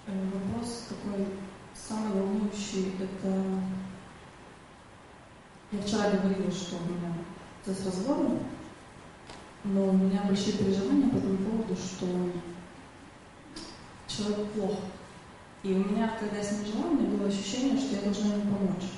Э, 0.07 0.13
вопрос 0.33 0.87
такой 0.91 1.27
самый 1.75 2.13
волнующий, 2.13 2.95
это 3.01 3.35
я 5.73 5.83
вчера 5.83 6.11
говорила, 6.11 6.51
что 6.51 6.77
у 6.77 6.93
меня 6.93 7.15
с 7.65 7.85
разводом, 7.85 8.41
но 9.65 9.85
у 9.85 9.93
меня 9.93 10.23
большие 10.27 10.55
переживания 10.55 11.09
по 11.09 11.17
этому 11.17 11.39
поводу, 11.39 11.77
что 11.77 12.07
человек 14.09 14.53
плох. 14.53 14.79
И 15.63 15.73
у 15.73 15.79
меня, 15.79 16.17
когда 16.19 16.39
я 16.39 16.43
с 16.43 16.53
ним 16.53 16.67
жила, 16.67 16.87
у 16.87 16.95
меня 16.95 17.17
было 17.17 17.29
ощущение, 17.29 17.79
что 17.79 17.97
я 17.97 18.03
должна 18.03 18.35
ему 18.35 18.57
помочь. 18.57 18.91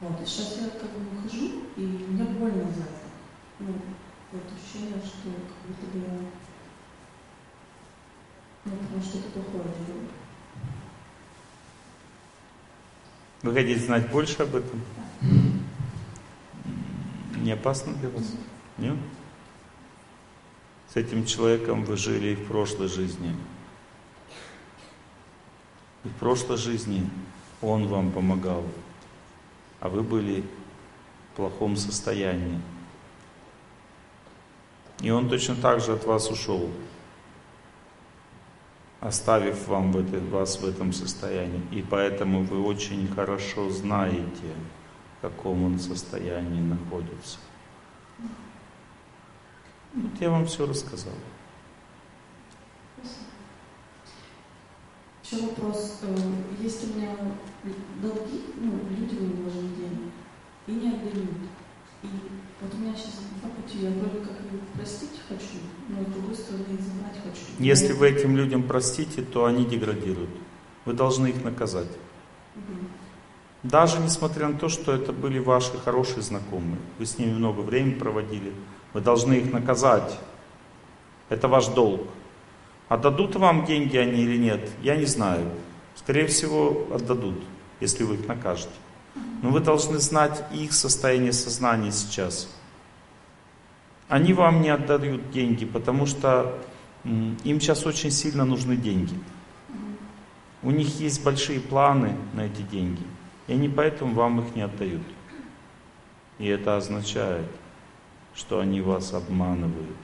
Вот, 0.00 0.20
и 0.20 0.26
сейчас 0.26 0.58
я 0.60 0.68
как 0.78 0.90
бы 0.90 0.98
выхожу, 1.10 1.62
и 1.76 1.80
мне 1.80 2.24
больно 2.24 2.64
за 2.64 2.82
это. 2.82 3.08
Ну, 3.60 3.74
вот 4.32 4.42
ощущение, 4.52 5.00
что 5.04 5.30
как 5.30 5.68
будто 5.68 5.96
бы 5.96 6.04
я 6.04 6.18
ну, 8.64 8.76
потому 8.76 9.02
что 9.02 9.18
это 9.18 9.28
плохое 9.30 9.74
делаю. 9.86 10.08
Вы 13.42 13.54
хотите 13.54 13.80
знать 13.80 14.08
больше 14.10 14.42
об 14.42 14.54
этом? 14.54 14.80
Не 17.36 17.52
опасно 17.52 17.92
для 17.94 18.08
вас? 18.08 18.24
Нет? 18.78 18.96
С 20.92 20.96
этим 20.96 21.26
человеком 21.26 21.84
вы 21.84 21.96
жили 21.96 22.28
и 22.28 22.34
в 22.36 22.46
прошлой 22.46 22.86
жизни. 22.86 23.34
И 26.04 26.08
в 26.08 26.14
прошлой 26.14 26.56
жизни 26.56 27.08
он 27.60 27.88
вам 27.88 28.12
помогал, 28.12 28.64
а 29.80 29.88
вы 29.88 30.02
были 30.02 30.44
в 31.32 31.36
плохом 31.36 31.76
состоянии. 31.76 32.60
И 35.00 35.10
он 35.10 35.28
точно 35.28 35.56
так 35.56 35.80
же 35.80 35.94
от 35.94 36.04
вас 36.04 36.30
ушел 36.30 36.70
оставив 39.02 39.66
вам 39.66 39.90
в 39.92 39.96
это, 39.96 40.20
вас 40.30 40.60
в 40.60 40.64
этом 40.64 40.92
состоянии. 40.92 41.60
И 41.72 41.82
поэтому 41.82 42.44
вы 42.44 42.62
очень 42.62 43.08
хорошо 43.08 43.68
знаете, 43.68 44.54
в 45.18 45.22
каком 45.22 45.64
он 45.64 45.78
состоянии 45.78 46.60
находится. 46.60 47.38
Вот 49.94 50.20
я 50.20 50.30
вам 50.30 50.46
все 50.46 50.66
рассказал. 50.66 51.14
Еще 55.24 55.46
вопрос. 55.46 56.00
Э, 56.02 56.16
есть 56.60 56.84
у 56.84 56.96
меня 56.96 57.16
долги, 58.00 58.40
ну, 58.56 58.72
люди 58.88 59.16
у 59.16 59.42
вложили 59.42 59.74
деньги, 59.74 60.10
и 60.68 60.72
не 60.72 60.88
отдают. 60.90 61.28
И 62.02 62.06
вот 62.60 62.74
у 62.74 62.76
меня 62.78 62.94
сейчас 62.94 63.20
два 63.40 63.50
пути. 63.50 63.78
Я 63.78 63.90
вроде 63.90 64.24
как 64.24 64.36
простить 64.74 65.20
хочу, 65.28 65.58
но 65.88 66.02
с 66.02 66.06
другой 66.06 66.34
стороны 66.34 66.64
забрать 66.64 67.16
хочу. 67.22 67.44
Если 67.58 67.92
вы 67.92 68.10
этим 68.10 68.36
людям 68.36 68.64
простите, 68.64 69.22
то 69.22 69.44
они 69.44 69.64
деградируют. 69.64 70.30
Вы 70.84 70.94
должны 70.94 71.28
их 71.28 71.44
наказать. 71.44 71.90
Угу. 72.56 72.86
Даже 73.62 74.00
несмотря 74.00 74.48
на 74.48 74.58
то, 74.58 74.68
что 74.68 74.92
это 74.92 75.12
были 75.12 75.38
ваши 75.38 75.78
хорошие 75.78 76.22
знакомые. 76.22 76.78
Вы 76.98 77.06
с 77.06 77.18
ними 77.18 77.32
много 77.32 77.60
времени 77.60 77.94
проводили. 77.94 78.52
Вы 78.92 79.00
должны 79.00 79.34
их 79.34 79.52
наказать. 79.52 80.18
Это 81.28 81.46
ваш 81.46 81.68
долг. 81.68 82.02
А 82.88 82.98
дадут 82.98 83.36
вам 83.36 83.64
деньги 83.64 83.96
они 83.96 84.22
или 84.22 84.36
нет, 84.36 84.68
я 84.82 84.96
не 84.96 85.06
знаю. 85.06 85.48
Скорее 85.94 86.26
всего, 86.26 86.88
отдадут, 86.92 87.36
если 87.80 88.04
вы 88.04 88.16
их 88.16 88.26
накажете. 88.26 88.68
Но 89.14 89.50
вы 89.50 89.60
должны 89.60 89.98
знать 89.98 90.44
их 90.52 90.72
состояние 90.72 91.32
сознания 91.32 91.92
сейчас. 91.92 92.48
Они 94.08 94.32
вам 94.32 94.62
не 94.62 94.68
отдают 94.68 95.30
деньги, 95.30 95.64
потому 95.64 96.06
что 96.06 96.58
им 97.04 97.60
сейчас 97.60 97.86
очень 97.86 98.10
сильно 98.10 98.44
нужны 98.44 98.76
деньги. 98.76 99.14
У 100.62 100.70
них 100.70 101.00
есть 101.00 101.24
большие 101.24 101.60
планы 101.60 102.16
на 102.34 102.42
эти 102.42 102.62
деньги. 102.62 103.02
И 103.48 103.52
они 103.54 103.68
поэтому 103.68 104.14
вам 104.14 104.40
их 104.40 104.54
не 104.54 104.62
отдают. 104.62 105.02
И 106.38 106.46
это 106.46 106.76
означает, 106.76 107.46
что 108.34 108.60
они 108.60 108.80
вас 108.80 109.12
обманывают. 109.12 109.96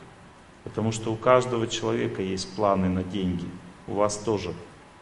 Потому 0.65 0.93
что 0.93 1.13
у 1.13 1.17
каждого 1.17 1.67
человека 1.67 2.21
есть 2.21 2.55
планы 2.57 2.89
на 2.89 3.05
деньги. 3.05 3.47
У 3.87 3.95
вас 3.95 4.17
тоже 4.19 4.53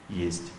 есть. 0.08 0.52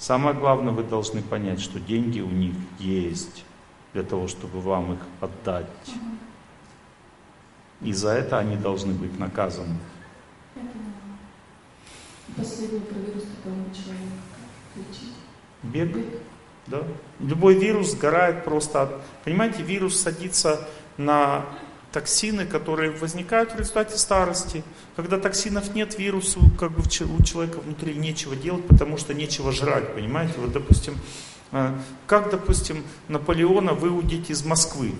Самое 0.00 0.34
главное, 0.34 0.72
вы 0.72 0.82
должны 0.82 1.20
понять, 1.20 1.60
что 1.60 1.78
деньги 1.78 2.20
у 2.20 2.30
них 2.30 2.54
есть 2.78 3.44
для 3.92 4.02
того, 4.02 4.28
чтобы 4.28 4.58
вам 4.62 4.94
их 4.94 5.00
отдать. 5.20 5.66
И 7.82 7.92
за 7.92 8.12
это 8.12 8.38
они 8.38 8.56
должны 8.56 8.94
быть 8.94 9.18
наказаны. 9.18 9.76
Последний 12.34 12.78
вирус 12.78 13.24
человека. 13.74 14.96
Бег. 15.64 15.96
Да? 16.66 16.82
Любой 17.18 17.56
вирус 17.56 17.90
сгорает 17.90 18.42
просто 18.42 18.82
от... 18.82 19.02
Понимаете, 19.24 19.62
вирус 19.62 20.00
садится 20.00 20.66
на 20.96 21.44
токсины, 21.92 22.46
которые 22.46 22.90
возникают 22.92 23.52
в 23.52 23.58
результате 23.58 23.98
старости. 23.98 24.64
Когда 25.00 25.16
токсинов 25.16 25.74
нет, 25.74 25.98
вирусу 25.98 26.42
как 26.58 26.72
бы 26.72 26.82
у 26.82 27.22
человека 27.22 27.60
внутри 27.60 27.94
нечего 27.94 28.36
делать, 28.36 28.66
потому 28.66 28.98
что 28.98 29.14
нечего 29.14 29.50
жрать, 29.50 29.94
понимаете? 29.94 30.34
Вот, 30.36 30.52
допустим, 30.52 30.94
э, 31.52 31.74
как, 32.06 32.30
допустим, 32.30 32.84
Наполеона 33.08 33.72
выудить 33.72 34.28
из 34.28 34.44
Москвы? 34.44 34.92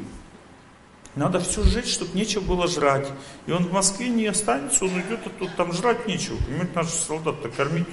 Надо 1.16 1.38
все 1.40 1.62
сжечь, 1.64 1.92
чтобы 1.92 2.16
нечего 2.16 2.40
было 2.40 2.66
жрать. 2.66 3.08
И 3.46 3.52
он 3.52 3.66
в 3.66 3.72
Москве 3.74 4.08
не 4.08 4.24
останется, 4.24 4.86
он 4.86 4.94
уйдет, 4.94 5.20
а 5.26 5.28
тут 5.38 5.54
там 5.54 5.74
жрать 5.74 6.06
нечего. 6.06 6.38
Понимаете, 6.46 6.72
наших 6.76 6.94
солдат-то 6.94 7.50
кормить. 7.50 7.88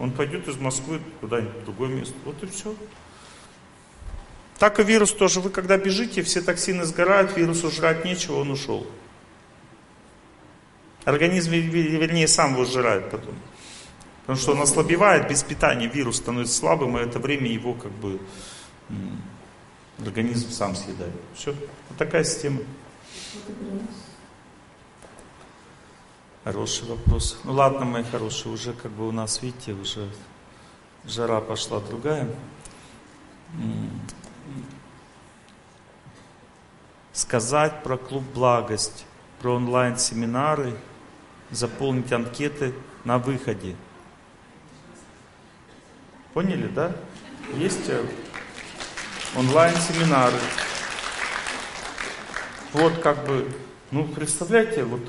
Он 0.00 0.10
пойдет 0.10 0.48
из 0.48 0.56
Москвы 0.56 1.00
куда-нибудь 1.20 1.62
в 1.62 1.64
другое 1.66 1.90
место. 1.90 2.14
Вот 2.24 2.42
и 2.42 2.46
все. 2.46 2.74
Так 4.58 4.80
и 4.80 4.82
вирус 4.82 5.12
тоже. 5.12 5.40
Вы 5.40 5.50
когда 5.50 5.76
бежите, 5.76 6.24
все 6.24 6.40
токсины 6.40 6.84
сгорают, 6.86 7.36
вирусу 7.36 7.70
жрать 7.70 8.04
нечего, 8.04 8.40
он 8.40 8.50
ушел. 8.50 8.84
Организм, 11.04 11.50
вернее, 11.52 12.28
сам 12.28 12.52
его 12.52 12.64
сжирает 12.64 13.10
потом. 13.10 13.34
Потому 14.20 14.38
что 14.38 14.52
он 14.52 14.62
ослабевает, 14.62 15.28
без 15.28 15.42
питания 15.42 15.88
вирус 15.88 16.16
становится 16.16 16.54
слабым, 16.54 16.96
и 16.96 17.00
это 17.00 17.18
время 17.18 17.48
его 17.48 17.74
как 17.74 17.90
бы 17.92 18.20
организм 19.98 20.50
сам 20.50 20.76
съедает. 20.76 21.14
Все. 21.34 21.52
Вот 21.88 21.98
такая 21.98 22.24
система. 22.24 22.60
Хороший 26.44 26.88
вопрос. 26.88 27.38
Ну 27.44 27.52
ладно, 27.52 27.84
мои 27.84 28.04
хорошие, 28.04 28.52
уже 28.52 28.72
как 28.72 28.92
бы 28.92 29.08
у 29.08 29.12
нас, 29.12 29.42
видите, 29.42 29.72
уже 29.72 30.08
жара 31.04 31.40
пошла 31.40 31.80
другая 31.80 32.28
сказать 37.12 37.82
про 37.82 37.96
клуб 37.96 38.24
«Благость», 38.34 39.06
про 39.40 39.54
онлайн-семинары, 39.56 40.76
заполнить 41.52 42.12
анкеты 42.12 42.74
на 43.04 43.18
выходе. 43.18 43.76
Поняли, 46.34 46.66
да? 46.66 46.92
Есть 47.54 47.88
э, 47.88 48.02
онлайн-семинары. 49.36 50.38
Вот 52.72 52.98
как 52.98 53.26
бы, 53.26 53.46
ну 53.90 54.04
представляете, 54.06 54.84
вот, 54.84 55.02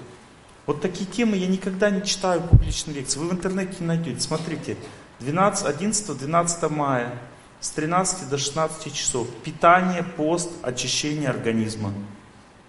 вот 0.66 0.82
такие 0.82 1.10
темы 1.10 1.38
я 1.38 1.48
никогда 1.48 1.90
не 1.90 2.04
читаю 2.04 2.42
публичные 2.42 2.96
лекции. 2.98 3.20
Вы 3.20 3.30
в 3.30 3.34
интернете 3.34 3.78
не 3.80 3.88
найдете. 3.88 4.20
Смотрите, 4.20 4.76
12, 5.22 5.66
11-12 5.82 6.70
мая 6.70 7.18
с 7.62 7.70
13 7.70 8.30
до 8.30 8.38
16 8.38 8.94
часов. 8.94 9.30
Питание, 9.44 10.04
пост, 10.04 10.52
очищение 10.62 11.30
организма. 11.30 11.94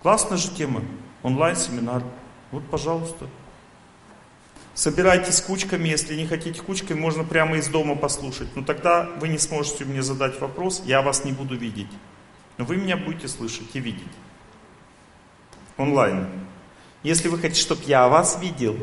Классная 0.03 0.39
же 0.39 0.51
тема. 0.51 0.83
Онлайн-семинар. 1.25 2.05
Вот, 2.53 2.63
пожалуйста. 2.71 3.27
Собирайтесь 4.75 5.41
кучками, 5.41 5.89
если 5.89 6.17
не 6.17 6.27
хотите 6.27 6.61
кучками, 6.61 6.99
можно 6.99 7.23
прямо 7.23 7.57
из 7.57 7.69
дома 7.69 7.95
послушать. 7.95 8.49
Но 8.57 8.65
тогда 8.65 9.09
вы 9.21 9.29
не 9.29 9.39
сможете 9.39 9.85
мне 9.85 10.03
задать 10.03 10.41
вопрос, 10.41 10.83
я 10.85 11.01
вас 11.01 11.25
не 11.25 11.33
буду 11.33 11.57
видеть. 11.57 11.91
Но 12.59 12.65
вы 12.65 12.77
меня 12.77 12.97
будете 12.97 13.29
слышать 13.29 13.69
и 13.75 13.81
видеть. 13.81 14.13
Онлайн. 15.77 16.27
Если 17.05 17.29
вы 17.29 17.39
хотите, 17.39 17.61
чтобы 17.61 17.83
я 17.85 18.09
вас 18.09 18.41
видел, 18.41 18.77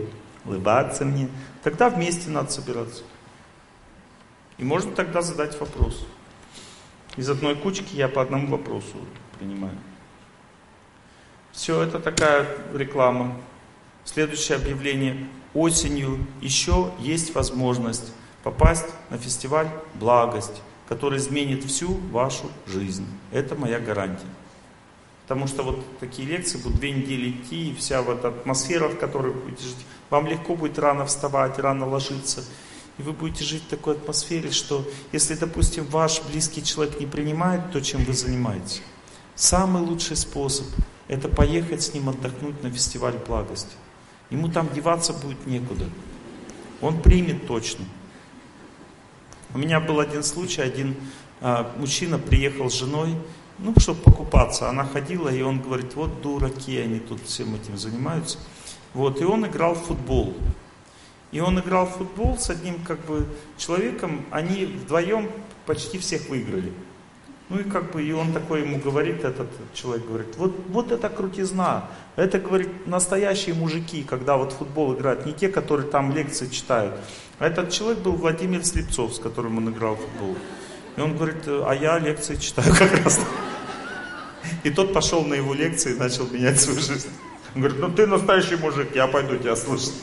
улыбаться 0.45 1.03
мне, 1.03 1.27
тогда 1.61 1.89
вместе 1.89 2.29
надо 2.29 2.51
собираться. 2.51 3.03
И 4.57 4.63
можно 4.63 4.93
тогда 4.93 5.21
задать 5.21 5.59
вопрос. 5.59 6.05
Из 7.17 7.29
одной 7.29 7.55
кучки 7.55 7.95
я 7.95 8.07
по 8.07 8.21
одному 8.21 8.47
вопросу 8.47 8.95
принимаю. 9.37 9.77
Все, 11.51 11.81
это 11.81 11.99
такая 11.99 12.47
реклама. 12.73 13.35
Следующее 14.05 14.57
объявление. 14.57 15.27
Осенью 15.53 16.25
еще 16.41 16.91
есть 16.99 17.35
возможность 17.35 18.11
попасть 18.43 18.87
на 19.09 19.17
фестиваль 19.17 19.69
«Благость», 19.95 20.61
который 20.87 21.19
изменит 21.19 21.63
всю 21.63 21.93
вашу 22.11 22.49
жизнь. 22.65 23.05
Это 23.31 23.55
моя 23.55 23.79
гарантия. 23.79 24.25
Потому 25.23 25.47
что 25.47 25.63
вот 25.63 25.99
такие 25.99 26.27
лекции 26.27 26.57
будут 26.57 26.79
две 26.79 26.91
недели 26.91 27.31
идти, 27.31 27.69
и 27.69 27.75
вся 27.75 28.01
вот 28.01 28.25
атмосфера, 28.25 28.89
в 28.89 28.97
которой 28.97 29.31
вы 29.31 29.41
будете 29.41 29.63
жить, 29.63 29.85
вам 30.09 30.27
легко 30.27 30.55
будет 30.55 30.77
рано 30.79 31.05
вставать, 31.05 31.59
рано 31.59 31.87
ложиться. 31.87 32.43
И 32.97 33.01
вы 33.01 33.13
будете 33.13 33.45
жить 33.45 33.63
в 33.63 33.69
такой 33.69 33.95
атмосфере, 33.95 34.51
что 34.51 34.85
если, 35.11 35.35
допустим, 35.35 35.85
ваш 35.85 36.21
близкий 36.23 36.63
человек 36.63 36.99
не 36.99 37.05
принимает 37.05 37.71
то, 37.71 37.81
чем 37.81 38.03
вы 38.03 38.13
занимаетесь, 38.13 38.81
самый 39.35 39.81
лучший 39.81 40.17
способ– 40.17 40.67
это 41.07 41.29
поехать 41.29 41.81
с 41.81 41.93
ним 41.93 42.09
отдохнуть 42.09 42.61
на 42.63 42.69
фестиваль 42.69 43.15
благости. 43.25 43.71
Ему 44.31 44.49
там 44.49 44.69
деваться 44.73 45.13
будет 45.13 45.45
некуда. 45.45 45.85
Он 46.81 47.01
примет 47.01 47.45
точно. 47.45 47.85
У 49.53 49.57
меня 49.57 49.79
был 49.79 49.99
один 49.99 50.23
случай, 50.23 50.61
один 50.61 50.95
а, 51.41 51.71
мужчина 51.77 52.17
приехал 52.17 52.69
с 52.69 52.73
женой, 52.73 53.15
ну, 53.59 53.73
чтобы 53.77 53.99
покупаться. 54.01 54.69
Она 54.69 54.85
ходила, 54.85 55.29
и 55.29 55.41
он 55.41 55.61
говорит, 55.61 55.93
вот 55.95 56.21
дураки, 56.21 56.77
они 56.77 56.99
тут 56.99 57.21
всем 57.25 57.53
этим 57.55 57.77
занимаются. 57.77 58.39
Вот, 58.93 59.21
и 59.21 59.25
он 59.25 59.45
играл 59.45 59.75
в 59.75 59.83
футбол. 59.83 60.33
И 61.31 61.39
он 61.41 61.59
играл 61.59 61.85
в 61.85 61.97
футбол 61.97 62.37
с 62.37 62.49
одним 62.49 62.81
как 62.83 63.05
бы 63.05 63.27
человеком, 63.57 64.25
они 64.31 64.65
вдвоем 64.65 65.29
почти 65.65 65.97
всех 65.97 66.29
выиграли. 66.29 66.71
Ну 67.51 67.59
и 67.59 67.63
как 67.65 67.91
бы, 67.91 68.01
и 68.01 68.13
он 68.13 68.31
такой 68.31 68.61
ему 68.61 68.79
говорит, 68.79 69.25
этот 69.25 69.49
человек 69.73 70.07
говорит, 70.07 70.37
вот, 70.37 70.55
вот 70.69 70.89
это 70.93 71.09
крутизна, 71.09 71.89
это, 72.15 72.39
говорит, 72.39 72.87
настоящие 72.87 73.53
мужики, 73.55 74.03
когда 74.03 74.37
вот 74.37 74.53
футбол 74.53 74.93
играют, 74.93 75.25
не 75.25 75.33
те, 75.33 75.49
которые 75.49 75.89
там 75.89 76.13
лекции 76.13 76.47
читают. 76.47 76.95
А 77.39 77.47
этот 77.47 77.69
человек 77.69 77.99
был 77.99 78.13
Владимир 78.13 78.63
Слепцов, 78.63 79.13
с 79.13 79.19
которым 79.19 79.57
он 79.57 79.69
играл 79.69 79.95
в 79.95 79.99
футбол. 79.99 80.37
И 80.95 81.01
он 81.01 81.17
говорит, 81.17 81.45
а 81.45 81.73
я 81.73 81.99
лекции 81.99 82.35
читаю 82.37 82.73
как 82.73 83.03
раз. 83.03 83.19
И 84.63 84.69
тот 84.69 84.93
пошел 84.93 85.25
на 85.25 85.33
его 85.33 85.53
лекции 85.53 85.93
и 85.93 85.99
начал 85.99 86.27
менять 86.27 86.57
свою 86.57 86.79
жизнь. 86.79 87.09
Он 87.53 87.63
говорит, 87.63 87.81
ну 87.81 87.91
ты 87.91 88.07
настоящий 88.07 88.55
мужик, 88.55 88.95
я 88.95 89.07
пойду 89.07 89.35
тебя 89.35 89.57
слушать. 89.57 89.95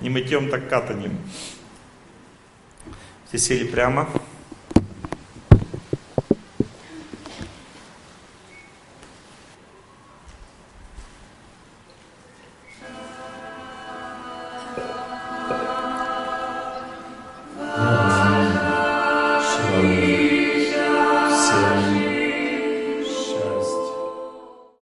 Не 0.00 0.10
мытьем, 0.10 0.48
так 0.48 0.68
катанием. 0.68 1.18
Все 3.26 3.38
сели 3.38 3.64
прямо. 3.64 4.08